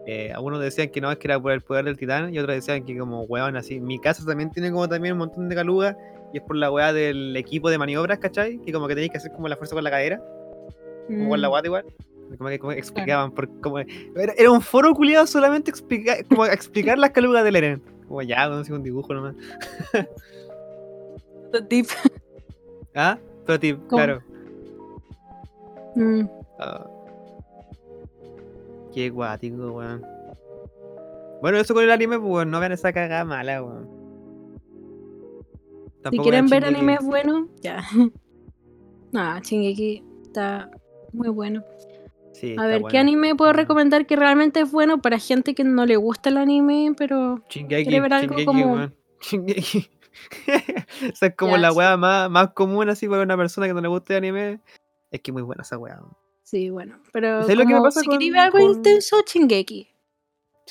eh, 0.07 0.31
algunos 0.33 0.59
decían 0.59 0.89
que 0.89 1.01
no, 1.01 1.11
es 1.11 1.17
que 1.17 1.27
era 1.27 1.39
por 1.39 1.51
el 1.51 1.61
poder 1.61 1.85
del 1.85 1.97
titán, 1.97 2.33
y 2.33 2.39
otros 2.39 2.55
decían 2.55 2.83
que 2.85 2.97
como 2.97 3.23
weón, 3.23 3.55
así. 3.55 3.79
Mi 3.79 3.99
casa 3.99 4.25
también 4.25 4.49
tiene 4.51 4.71
como 4.71 4.87
también 4.87 5.13
un 5.13 5.19
montón 5.19 5.49
de 5.49 5.55
calugas, 5.55 5.95
y 6.33 6.37
es 6.37 6.43
por 6.43 6.55
la 6.55 6.71
weá 6.71 6.93
del 6.93 7.35
equipo 7.35 7.69
de 7.69 7.77
maniobras, 7.77 8.19
¿cachai? 8.19 8.59
Que 8.59 8.71
como 8.71 8.87
que 8.87 8.95
tenéis 8.95 9.11
que 9.11 9.17
hacer 9.17 9.31
como 9.31 9.47
la 9.47 9.57
fuerza 9.57 9.75
con 9.75 9.83
la 9.83 9.91
cadera, 9.91 10.21
como 11.07 11.29
con 11.29 11.41
la 11.41 11.47
mm. 11.47 11.51
guata 11.51 11.67
igual. 11.67 11.85
Como 12.37 12.49
que 12.49 12.79
explicaban, 12.79 13.31
por, 13.31 13.49
como, 13.59 13.79
era, 13.79 14.51
un 14.51 14.61
foro 14.61 14.93
culiado 14.93 15.27
solamente 15.27 15.69
explicar, 15.69 16.25
como 16.25 16.45
explicar 16.45 16.97
las 16.97 17.11
calugas 17.11 17.43
del 17.43 17.55
Eren. 17.55 17.81
Como 18.07 18.21
ya, 18.21 18.47
no 18.47 18.63
sé, 18.63 18.73
un 18.73 18.83
dibujo 18.83 19.13
nomás. 19.13 19.35
Tip. 21.69 21.87
¿Ah? 22.95 23.17
Protip, 23.45 23.87
claro. 23.87 24.21
Mm. 25.95 26.23
Ah. 26.59 26.87
Qué 28.93 29.09
guático, 29.09 29.71
weón. 29.71 30.05
Bueno, 31.41 31.57
eso 31.57 31.73
con 31.73 31.83
el 31.83 31.91
anime, 31.91 32.19
pues 32.19 32.45
no 32.47 32.59
vean 32.59 32.71
esa 32.71 32.93
cagada 32.93 33.25
mala, 33.25 33.63
weón. 33.63 33.89
si 36.09 36.17
quieren 36.19 36.47
ver 36.47 36.65
animes 36.65 37.03
buenos, 37.03 37.49
ya. 37.61 37.83
Nah, 39.13 39.41
Chingeki 39.41 40.01
está 40.23 40.71
muy 41.11 41.27
bueno 41.27 41.65
a 42.57 42.65
ver, 42.65 42.81
¿qué 42.89 42.97
anime 42.97 43.35
puedo 43.35 43.53
recomendar 43.53 44.05
que 44.05 44.15
realmente 44.15 44.61
es 44.61 44.71
bueno 44.71 45.01
para 45.01 45.19
gente 45.19 45.53
que 45.53 45.63
no 45.63 45.85
le 45.85 45.97
gusta 45.97 46.29
el 46.29 46.37
anime, 46.37 46.93
pero 46.97 47.43
quiere 47.49 47.99
ver 47.99 48.13
algo 48.13 48.35
como... 48.45 48.91
esa 51.01 51.25
es 51.27 51.35
como 51.35 51.57
la 51.57 51.71
weá 51.71 51.97
más, 51.97 52.29
más 52.29 52.51
común 52.53 52.89
así 52.89 53.07
para 53.07 53.23
una 53.23 53.37
persona 53.37 53.67
que 53.67 53.73
no 53.73 53.81
le 53.81 53.87
gusta 53.87 54.13
el 54.13 54.17
anime. 54.17 54.59
Es 55.09 55.21
que 55.21 55.31
es 55.31 55.33
muy 55.33 55.43
buena 55.43 55.63
esa 55.63 55.77
weá. 55.77 55.99
Sí, 56.43 56.69
bueno, 56.69 56.99
pero 57.13 57.41
lo 57.41 57.47
que 57.47 57.73
me 57.73 57.81
pasa 57.81 58.01
si 58.01 58.07
con, 58.07 58.17
ver 58.17 58.37
algo 58.37 58.59
intenso, 58.59 59.21
Chingeki. 59.23 59.87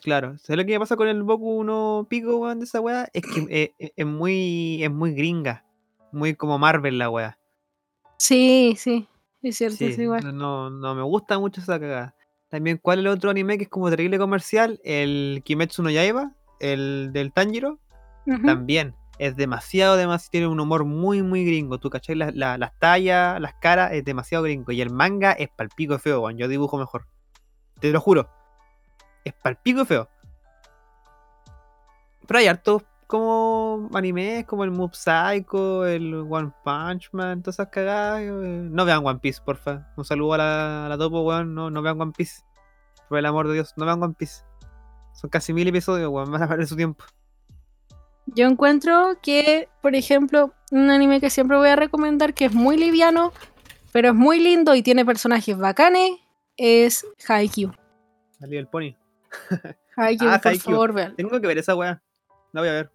Claro, 0.03 0.37
¿sabes 0.39 0.59
lo 0.59 0.67
que 0.67 0.73
me 0.73 0.81
pasa 0.81 0.97
con 0.97 1.09
el 1.09 1.23
Boku 1.23 1.59
uno 1.59 2.07
pico, 2.09 2.37
weón, 2.37 2.59
de 2.59 2.65
esa 2.65 2.81
weá? 2.81 3.09
Es 3.13 3.23
que 3.23 3.47
eh, 3.51 3.75
eh, 3.79 3.93
es, 3.97 4.07
muy, 4.07 4.83
es 4.83 4.91
muy 4.91 5.15
gringa. 5.15 5.65
Muy 6.13 6.35
como 6.35 6.59
Marvel 6.59 6.99
la 6.99 7.11
weá. 7.11 7.39
Sí, 8.19 8.75
sí. 8.79 9.07
Es 9.43 9.57
cierto, 9.57 9.85
es 9.85 9.99
igual. 9.99 10.37
No, 10.37 10.71
no 10.71 10.95
me 10.95 11.03
gusta 11.03 11.39
mucho 11.39 11.61
esa 11.61 11.79
cagada. 11.81 12.15
También, 12.49 12.79
¿cuál 12.79 12.99
es 12.99 13.05
el 13.05 13.09
otro 13.13 13.31
anime 13.31 13.57
que 13.59 13.65
es 13.65 13.71
como 13.71 13.89
terrible 13.91 14.19
comercial? 14.19 14.81
El 14.85 15.43
Kimetsu 15.45 15.83
no 15.83 15.91
Yaiba, 15.91 16.33
el 16.59 17.11
del 17.13 17.33
Tanjiro. 17.33 17.79
También. 18.45 18.95
es 19.19 19.37
demasiado, 19.37 19.97
demasiado, 19.99 20.31
tiene 20.31 20.47
un 20.47 20.61
humor 20.61 20.85
muy, 20.87 21.23
muy 21.23 21.45
gringo. 21.45 21.79
Tú 21.79 21.91
cachai 21.91 22.15
la- 22.17 22.31
la- 22.33 22.57
las 22.57 22.79
tallas, 22.79 23.39
las 23.39 23.53
caras, 23.55 23.93
es 23.93 24.03
demasiado 24.03 24.45
gringo. 24.45 24.73
Y 24.73 24.81
el 24.81 24.89
manga 24.91 25.33
es 25.33 25.51
palpico 25.51 25.99
feo, 25.99 26.23
weón. 26.23 26.39
Yo 26.39 26.49
dibujo 26.49 26.79
mejor. 26.79 27.07
Te 27.81 27.91
lo 27.91 28.01
juro. 28.01 28.31
Es 29.25 29.35
palpico 29.35 29.85
feo. 29.85 30.09
Pero 32.27 32.39
hay 32.39 32.47
hartos 32.47 32.83
como 33.11 33.91
animes, 33.95 34.47
como 34.47 34.63
el 34.65 34.71
Mob 34.71 34.95
Psycho, 34.95 35.85
el 35.85 36.15
One 36.15 36.53
Punch 36.65 37.11
Man, 37.13 37.43
todas 37.43 37.57
esas 37.57 37.69
cagadas. 37.69 38.21
eh, 38.23 38.31
No 38.31 38.85
vean 38.85 39.05
One 39.05 39.19
Piece, 39.19 39.41
porfa. 39.45 39.89
Un 39.97 40.05
saludo 40.05 40.35
a 40.35 40.39
la, 40.39 40.87
a 40.87 40.89
la 40.89 40.97
topo, 40.97 41.23
weón. 41.23 41.53
No, 41.55 41.71
no 41.71 41.83
vean 41.83 42.01
One 42.01 42.13
Piece. 42.17 42.43
Por 43.09 43.19
el 43.19 43.27
amor 43.27 43.49
de 43.49 43.55
Dios, 43.55 43.75
no 43.77 43.85
vean 43.85 44.01
One 44.03 44.15
Piece. 44.17 44.45
Son 45.13 45.29
casi 45.29 45.53
mil 45.53 45.67
episodios, 45.67 46.09
weón. 46.09 46.31
Van 46.31 46.43
a 46.43 46.49
perder 46.49 46.67
su 46.69 46.77
tiempo. 46.77 47.05
Yo 48.27 48.47
encuentro 48.47 49.19
que, 49.21 49.69
por 49.83 49.97
ejemplo, 49.97 50.55
un 50.71 50.89
anime 50.91 51.21
que 51.21 51.31
siempre 51.31 51.57
voy 51.57 51.69
a 51.69 51.75
recomendar, 51.77 52.33
que 52.33 52.45
es 52.45 52.55
muy 52.55 52.77
liviano, 52.77 53.33
pero 53.93 54.11
es 54.11 54.15
muy 54.15 54.39
lindo 54.39 54.75
y 54.77 54.83
tiene 54.85 55.05
personajes 55.05 55.59
bacanes, 55.59 56.13
es 56.57 57.05
Haikyuu. 57.27 57.73
Salí 58.39 58.57
el 58.57 58.69
pony. 58.69 58.95
Haikyuu, 59.97 60.29
Ah, 60.31 60.39
por 60.41 60.53
Haikyuu. 60.53 60.73
favor, 60.75 60.93
vean. 60.93 61.17
Tengo 61.17 61.41
que 61.41 61.47
ver 61.49 61.59
esa 61.59 61.75
weá. 61.75 62.01
La 62.53 62.61
voy 62.61 62.69
a 62.69 62.73
ver. 62.73 62.91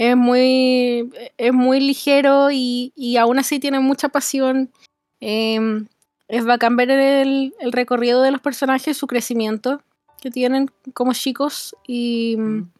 Es 0.00 0.16
muy, 0.16 1.10
es 1.38 1.52
muy 1.52 1.80
ligero 1.80 2.52
y, 2.52 2.92
y 2.94 3.16
aún 3.16 3.40
así 3.40 3.58
tiene 3.58 3.80
mucha 3.80 4.08
pasión. 4.10 4.70
Em, 5.18 5.88
es 6.28 6.44
bacán 6.44 6.76
ver 6.76 6.88
el, 6.90 7.52
el 7.58 7.72
recorrido 7.72 8.22
de 8.22 8.30
los 8.30 8.40
personajes, 8.40 8.96
su 8.96 9.08
crecimiento 9.08 9.82
que 10.20 10.30
tienen 10.30 10.70
como 10.94 11.14
chicos. 11.14 11.74
Y 11.84 12.36
Mm. 12.38 12.70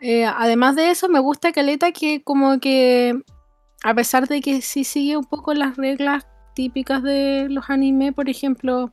eh, 0.00 0.26
además 0.26 0.76
de 0.76 0.90
eso, 0.90 1.08
me 1.08 1.20
gusta 1.20 1.52
Caleta 1.52 1.90
que 1.90 2.22
como 2.22 2.60
que, 2.60 3.18
a 3.82 3.94
pesar 3.94 4.28
de 4.28 4.42
que 4.42 4.60
sí 4.60 4.84
sigue 4.84 5.16
un 5.16 5.24
poco 5.24 5.54
las 5.54 5.78
reglas 5.78 6.26
típicas 6.54 7.02
de 7.02 7.46
los 7.48 7.70
animes, 7.70 8.12
por 8.12 8.28
ejemplo, 8.28 8.90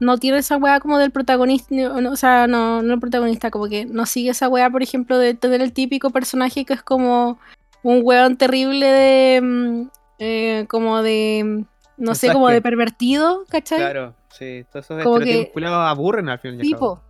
no 0.00 0.18
tiene 0.18 0.38
esa 0.38 0.56
weá 0.56 0.80
como 0.80 0.98
del 0.98 1.10
protagonista, 1.10 1.74
no- 1.74 2.10
o 2.10 2.16
sea, 2.16 2.46
no, 2.46 2.82
no 2.82 2.94
el 2.94 3.00
protagonista, 3.00 3.50
como 3.50 3.66
que 3.68 3.84
no 3.84 4.06
sigue 4.06 4.30
esa 4.30 4.48
weá, 4.48 4.70
por 4.70 4.82
ejemplo, 4.82 5.18
de 5.18 5.34
tener 5.34 5.60
el 5.60 5.72
típico 5.72 6.10
personaje 6.10 6.64
que 6.64 6.74
es 6.74 6.82
como 6.82 7.38
un 7.82 8.00
weón 8.02 8.36
terrible 8.36 8.86
de, 8.86 9.40
mm, 9.42 9.82
eh, 10.18 10.66
como 10.68 11.02
de, 11.02 11.42
mm, 11.44 11.64
no 12.04 12.14
sé, 12.14 12.32
como 12.32 12.48
de 12.48 12.60
pervertido, 12.62 13.44
¿cachai? 13.48 13.78
Claro, 13.78 14.14
sí. 14.30 14.64
Todos 14.70 14.84
esos 14.86 15.02
Como 15.02 15.16
estereotipos 15.18 15.46
que- 15.46 15.52
culiados 15.52 15.88
aburren 15.90 16.28
al 16.28 16.38
final. 16.38 16.60
tipo. 16.60 17.00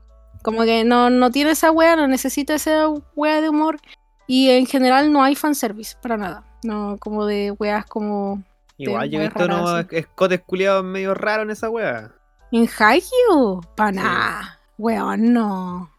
Como 0.43 0.62
que 0.62 0.85
no, 0.85 1.10
no 1.10 1.31
tiene 1.31 1.51
esa 1.51 1.70
wea, 1.73 1.97
no 1.97 2.06
necesita 2.06 2.55
esa 2.55 2.89
wea 3.16 3.40
de 3.40 3.48
humor. 3.48 3.78
Y 4.27 4.51
en 4.51 4.66
general 4.66 5.10
no 5.12 5.23
hay 5.23 5.35
fanservice 5.35 5.97
para 6.01 6.16
nada. 6.16 6.44
No, 6.62 6.97
como 7.01 7.27
de 7.27 7.51
weas 7.59 7.86
como. 7.86 8.43
Igual 8.77 9.10
yo 9.10 9.19
he 9.20 9.23
visto 9.24 9.44
unos 9.44 9.86
escotes 9.90 10.40
culiados 10.40 10.85
medio 10.85 11.12
raros 11.15 11.44
en 11.44 11.51
esa 11.51 11.69
weá. 11.70 12.12
En 12.52 12.66
Haikyuu, 12.78 13.60
pa' 13.76 13.90
Sí. 13.90 13.96
nada. 13.96 14.58
Weón, 14.78 15.32
no. 15.32 15.90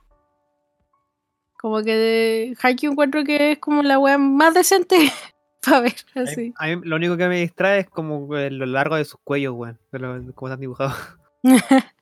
Como 1.62 1.84
que 1.84 1.96
de 1.96 2.58
Haikyuu 2.62 2.92
encuentro 2.94 3.24
que 3.24 3.52
es 3.54 3.60
como 3.60 3.82
la 3.84 4.00
wea 4.00 4.18
más 4.18 4.54
decente 4.54 5.12
para 5.66 5.82
ver 5.82 5.96
A 6.16 6.20
mí- 6.22 6.26
así. 6.30 6.54
A 6.58 6.68
mí 6.68 6.82
lo 6.84 6.96
único 6.96 7.18
que 7.18 7.28
me 7.28 7.40
distrae 7.42 7.80
es 7.82 7.90
como 7.90 8.36
eh, 8.38 8.50
lo 8.50 8.66
largo 8.66 8.96
de 8.96 9.06
sus 9.06 9.20
cuellos, 9.24 9.54
weón. 9.56 9.80
De 9.92 10.00
lo, 10.00 10.22
de 10.22 10.34
cómo 10.34 10.48
están 10.50 10.62
dibujados. 10.62 10.96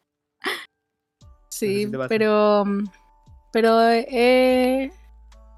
Sí, 1.49 1.89
te 1.89 1.97
pasa. 1.97 2.09
pero. 2.09 2.65
Pero 3.51 3.81
eh, 3.89 4.91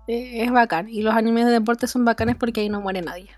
eh, 0.07 0.43
es 0.43 0.51
bacán. 0.51 0.87
Y 0.87 1.01
los 1.01 1.13
animes 1.13 1.45
de 1.45 1.51
deporte 1.51 1.87
son 1.87 2.05
bacanes 2.05 2.37
porque 2.37 2.61
ahí 2.61 2.69
no 2.69 2.79
muere 2.79 3.01
nadie. 3.01 3.29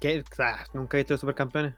¿Qué? 0.00 0.22
Ah, 0.38 0.58
nunca 0.72 0.96
he 0.96 1.00
visto 1.00 1.16
supercampeones. 1.18 1.74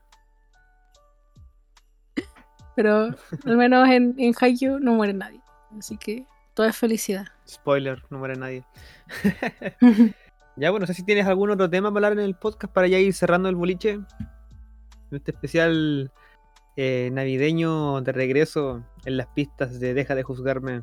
Pero 2.80 3.14
al 3.44 3.56
menos 3.58 3.86
en, 3.90 4.14
en 4.16 4.32
Haikyuu 4.40 4.78
no 4.78 4.94
muere 4.94 5.12
nadie. 5.12 5.42
Así 5.78 5.98
que 5.98 6.24
todo 6.54 6.66
es 6.66 6.74
felicidad. 6.74 7.26
Spoiler, 7.46 8.02
no 8.08 8.18
muere 8.18 8.36
nadie. 8.36 8.64
Ya, 10.56 10.70
bueno, 10.70 10.84
no 10.84 10.86
sé 10.88 10.94
si 10.94 11.04
tienes 11.04 11.26
algún 11.26 11.48
otro 11.48 11.70
tema 11.70 11.88
para 11.90 12.08
hablar 12.08 12.22
en 12.22 12.26
el 12.26 12.34
podcast 12.34 12.70
para 12.74 12.86
ya 12.86 12.98
ir 12.98 13.14
cerrando 13.14 13.48
el 13.48 13.54
boliche. 13.54 13.92
En 13.92 14.06
Este 15.10 15.30
especial 15.30 16.12
eh, 16.76 17.08
navideño 17.12 18.02
de 18.02 18.12
regreso 18.12 18.84
en 19.06 19.16
las 19.16 19.28
pistas 19.28 19.80
de 19.80 19.94
Deja 19.94 20.14
de 20.14 20.22
Juzgarme. 20.22 20.82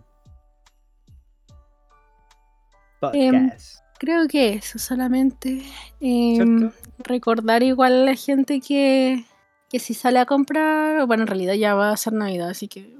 Em, 3.14 3.49
Podcast. 3.49 3.84
Creo 3.99 4.28
que 4.28 4.53
eso 4.53 4.80
solamente. 4.80 5.61
Em, 5.99 6.72
recordar 6.98 7.61
igual 7.61 7.94
a 7.94 8.06
la 8.06 8.15
gente 8.15 8.61
que, 8.61 9.26
que 9.69 9.80
si 9.80 9.94
sale 9.94 10.19
a 10.19 10.26
comprar, 10.26 11.06
bueno, 11.07 11.23
en 11.23 11.27
realidad 11.27 11.53
ya 11.56 11.76
va 11.76 11.91
a 11.91 11.98
ser 11.98 12.14
Navidad, 12.14 12.49
así 12.49 12.68
que 12.68 12.98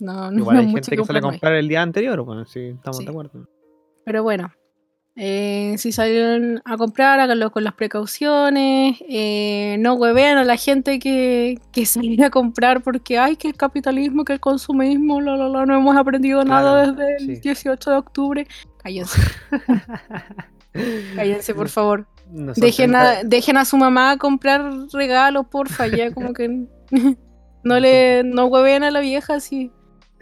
no, 0.00 0.30
no 0.30 0.38
Igual 0.38 0.56
hay 0.58 0.68
gente 0.70 0.96
que 0.96 1.04
sale 1.04 1.18
a 1.18 1.22
comprar 1.22 1.54
el 1.54 1.68
día 1.68 1.82
anterior, 1.82 2.20
bueno, 2.22 2.44
sí, 2.44 2.60
estamos 2.68 2.98
Sí. 2.98 3.04
de 3.04 3.10
acuerdo. 3.10 3.48
Pero 4.04 4.22
bueno, 4.22 4.52
eh, 5.16 5.74
si 5.78 5.92
salen 5.92 6.60
a 6.64 6.76
comprar, 6.76 7.18
háganlo 7.20 7.50
con 7.50 7.64
las 7.64 7.72
precauciones. 7.72 8.98
eh, 9.08 9.76
no 9.80 9.94
huevean 9.94 10.36
a 10.38 10.44
la 10.44 10.56
gente 10.56 10.98
que, 10.98 11.58
que 11.72 11.84
a 12.24 12.30
comprar 12.30 12.82
porque, 12.82 13.18
ay, 13.18 13.36
que 13.36 13.48
el 13.48 13.56
capitalismo, 13.56 14.24
que 14.24 14.34
el 14.34 14.40
consumismo, 14.40 15.20
la, 15.20 15.36
la, 15.36 15.48
la, 15.48 15.66
no 15.66 15.74
hemos 15.76 15.96
aprendido 15.96 16.44
nada 16.44 16.92
desde 16.92 17.16
el 17.16 17.36
sí. 17.36 17.40
18 17.42 17.90
de 17.90 17.96
octubre. 17.96 18.46
Cállense, 18.76 19.20
cállense, 21.16 21.54
por 21.54 21.68
favor. 21.68 22.06
Dejen 22.30 22.94
a, 22.96 23.12
30 23.20 23.28
dejen 23.28 23.56
a 23.56 23.64
su 23.64 23.76
mamá 23.76 24.16
comprar 24.18 24.72
regalos, 24.92 25.46
porfa, 25.46 25.86
ya 25.86 26.10
como 26.12 26.32
que 26.32 26.48
no 27.62 27.80
le 27.80 28.22
no 28.24 28.46
hueven 28.46 28.82
a 28.84 28.90
la 28.90 29.00
vieja 29.00 29.40
si, 29.40 29.72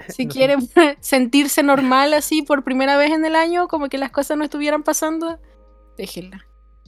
si 0.09 0.25
No 0.27 0.33
son- 0.33 0.33
quiere 0.33 0.57
sentirse 1.01 1.63
normal 1.63 2.15
así 2.15 2.43
por 2.43 2.65
primera 2.65 2.97
vez 2.97 3.11
en 3.13 3.25
el 3.25 3.37
año, 3.37 3.69
como 3.69 3.89
que 3.89 3.99
las 3.99 4.11
cosas 4.11 4.37
no 4.39 4.45
estuvieran 4.45 4.83
pasando, 4.83 5.39
déjenla. 5.97 6.45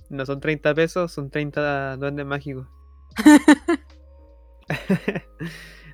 No 0.09 0.24
son 0.24 0.40
30 0.40 0.74
pesos, 0.74 1.12
son 1.12 1.30
30 1.30 1.97
duendes 1.97 2.26
mágicos. 2.26 2.66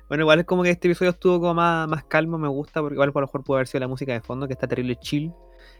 bueno, 0.09 0.23
igual 0.23 0.39
es 0.41 0.45
como 0.45 0.63
que 0.63 0.69
este 0.69 0.87
episodio 0.87 1.11
estuvo 1.11 1.39
como 1.39 1.53
más, 1.55 1.87
más 1.87 2.03
calmo, 2.05 2.37
me 2.37 2.47
gusta, 2.47 2.81
porque 2.81 2.95
igual 2.95 3.11
por 3.11 3.21
lo 3.23 3.27
mejor 3.27 3.43
pudo 3.43 3.57
haber 3.57 3.67
sido 3.67 3.79
la 3.81 3.87
música 3.87 4.13
de 4.13 4.21
fondo, 4.21 4.47
que 4.47 4.53
está 4.53 4.67
terrible 4.67 4.95
chill. 4.97 5.31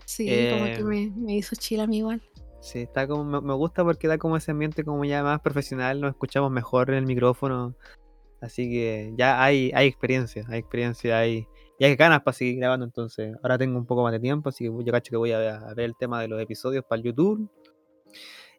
Sí, 0.06 0.26
Eh, 0.30 0.50
como 0.52 0.66
que 0.66 0.84
me, 0.84 1.12
me 1.16 1.36
hizo 1.36 1.56
chill 1.56 1.80
a 1.82 1.88
mí 1.88 1.98
igual. 2.00 2.22
Sí, 2.64 2.80
está 2.80 3.06
como, 3.08 3.42
me, 3.42 3.54
gusta 3.56 3.84
porque 3.84 4.08
da 4.08 4.18
como 4.18 4.38
ese 4.38 4.52
ambiente 4.52 4.86
como 4.86 5.04
ya 5.04 5.22
más 5.22 5.42
profesional, 5.42 6.00
nos 6.00 6.12
escuchamos 6.12 6.50
mejor 6.50 6.90
en 6.92 6.96
el 6.96 7.06
micrófono. 7.06 7.76
Así 8.42 8.70
que 8.70 9.14
ya 9.18 9.44
hay, 9.44 9.72
hay 9.76 9.88
experiencia, 9.88 10.46
hay 10.48 10.60
experiencia, 10.60 11.20
hay, 11.20 11.46
y 11.78 11.84
hay 11.86 11.96
ganas 11.98 12.22
para 12.22 12.34
seguir 12.34 12.58
grabando. 12.60 12.86
Entonces, 12.86 13.36
ahora 13.44 13.58
tengo 13.58 13.78
un 13.78 13.86
poco 13.86 14.04
más 14.04 14.14
de 14.14 14.22
tiempo, 14.22 14.48
así 14.48 14.64
que 14.64 14.72
yo 14.86 14.92
cacho 14.94 15.12
que 15.12 15.18
voy 15.18 15.34
a 15.34 15.40
ver, 15.40 15.80
el 15.80 15.96
tema 15.98 16.22
de 16.22 16.30
los 16.30 16.42
episodios 16.42 16.86
para 16.86 17.02
el 17.02 17.08
YouTube. 17.08 17.50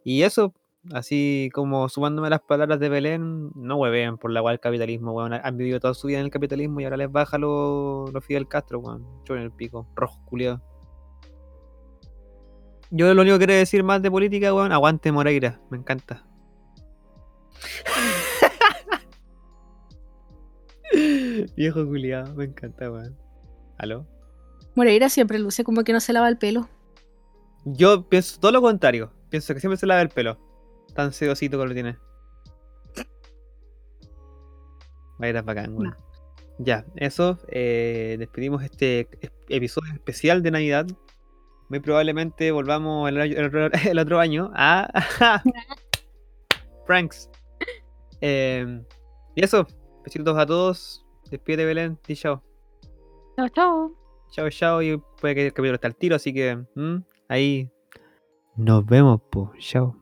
Y 0.05 0.23
eso, 0.23 0.53
así 0.93 1.49
como 1.55 1.89
sumándome 1.89 2.27
a 2.27 2.31
las 2.31 2.43
palabras 2.43 2.79
de 2.81 2.91
Belén, 2.91 3.53
no 3.55 3.77
huevean 3.77 4.19
por 4.19 4.31
la 4.33 4.43
cual 4.43 4.55
el 4.55 4.61
capitalismo, 4.61 5.13
weón. 5.13 5.33
Han 5.33 5.57
vivido 5.57 5.81
toda 5.81 5.95
su 5.95 6.09
vida 6.09 6.19
en 6.19 6.27
el 6.27 6.31
capitalismo 6.31 6.81
y 6.81 6.85
ahora 6.85 6.99
les 6.99 7.11
baja 7.11 7.39
los 7.39 8.13
lo 8.13 8.21
Fidel 8.21 8.49
Castro, 8.49 8.81
weón. 8.81 9.07
en 9.31 9.39
el 9.39 9.53
pico, 9.53 9.89
rojo, 9.95 10.23
culiado. 10.27 10.74
Yo 12.97 13.13
lo 13.13 13.23
único 13.23 13.39
que 13.39 13.47
quiero 13.47 13.59
decir 13.59 13.83
más 13.83 14.01
de 14.03 14.11
política, 14.11 14.55
weón, 14.55 14.71
aguante 14.71 15.11
Moreira, 15.11 15.61
me 15.69 15.79
encanta. 15.79 16.25
Viejo 21.57 21.85
culiado, 21.87 22.35
me 22.35 22.45
encanta, 22.45 22.91
weón. 22.91 23.17
¿Aló? 23.79 24.07
Moreira 24.75 25.09
siempre 25.09 25.39
luce 25.39 25.65
como 25.65 25.83
que 25.85 25.93
no 25.93 26.01
se 26.01 26.13
lava 26.13 26.29
el 26.29 26.39
pelo. 26.39 26.69
Yo 27.65 28.09
pienso 28.09 28.39
todo 28.41 28.53
lo 28.53 28.61
contrario. 28.63 29.13
Pienso 29.31 29.55
que 29.55 29.61
siempre 29.61 29.77
se 29.79 29.87
lava 29.87 30.03
el 30.03 30.09
pelo. 30.11 30.39
Tan 30.95 31.13
sedosito 31.13 31.59
que 31.59 31.67
lo 31.67 31.75
tiene. 31.75 31.97
Vaya 35.19 35.43
bacán, 35.43 35.75
weón. 35.77 35.97
Ya, 36.59 36.85
eso. 36.97 37.39
eh, 37.49 38.17
despedimos 38.19 38.63
este 38.63 39.09
es- 39.21 39.33
episodio 39.49 39.93
especial 39.95 40.43
de 40.43 40.51
Navidad. 40.53 40.87
Muy 41.69 41.81
probablemente 41.81 42.53
volvamos 42.53 43.09
el, 43.09 43.45
otro- 43.47 43.71
el 43.91 43.99
otro 43.99 44.21
año 44.21 44.51
a. 44.55 44.89
Pranks. 46.87 47.31
Eh, 48.21 48.83
y 49.35 49.45
eso. 49.45 49.67
Besitos 50.05 50.37
a 50.37 50.47
todos. 50.47 51.07
Despídete, 51.31 51.65
Belén. 51.65 51.99
Y 52.07 52.15
chao. 52.15 52.43
Chao, 53.37 53.49
chao. 53.49 53.93
Chao, 54.31 54.51
chao. 54.51 54.83
Y 54.83 55.01
puede 55.21 55.35
que 55.35 55.47
el 55.47 55.53
capítulo 55.53 55.75
esté 55.75 55.87
al 55.87 55.97
tiro, 55.97 56.17
así 56.17 56.33
que. 56.35 56.57
mm, 56.75 56.97
ahí. 57.29 57.71
Nos 58.57 58.85
vemos, 58.87 59.21
po. 59.31 59.53
Chao. 59.59 59.97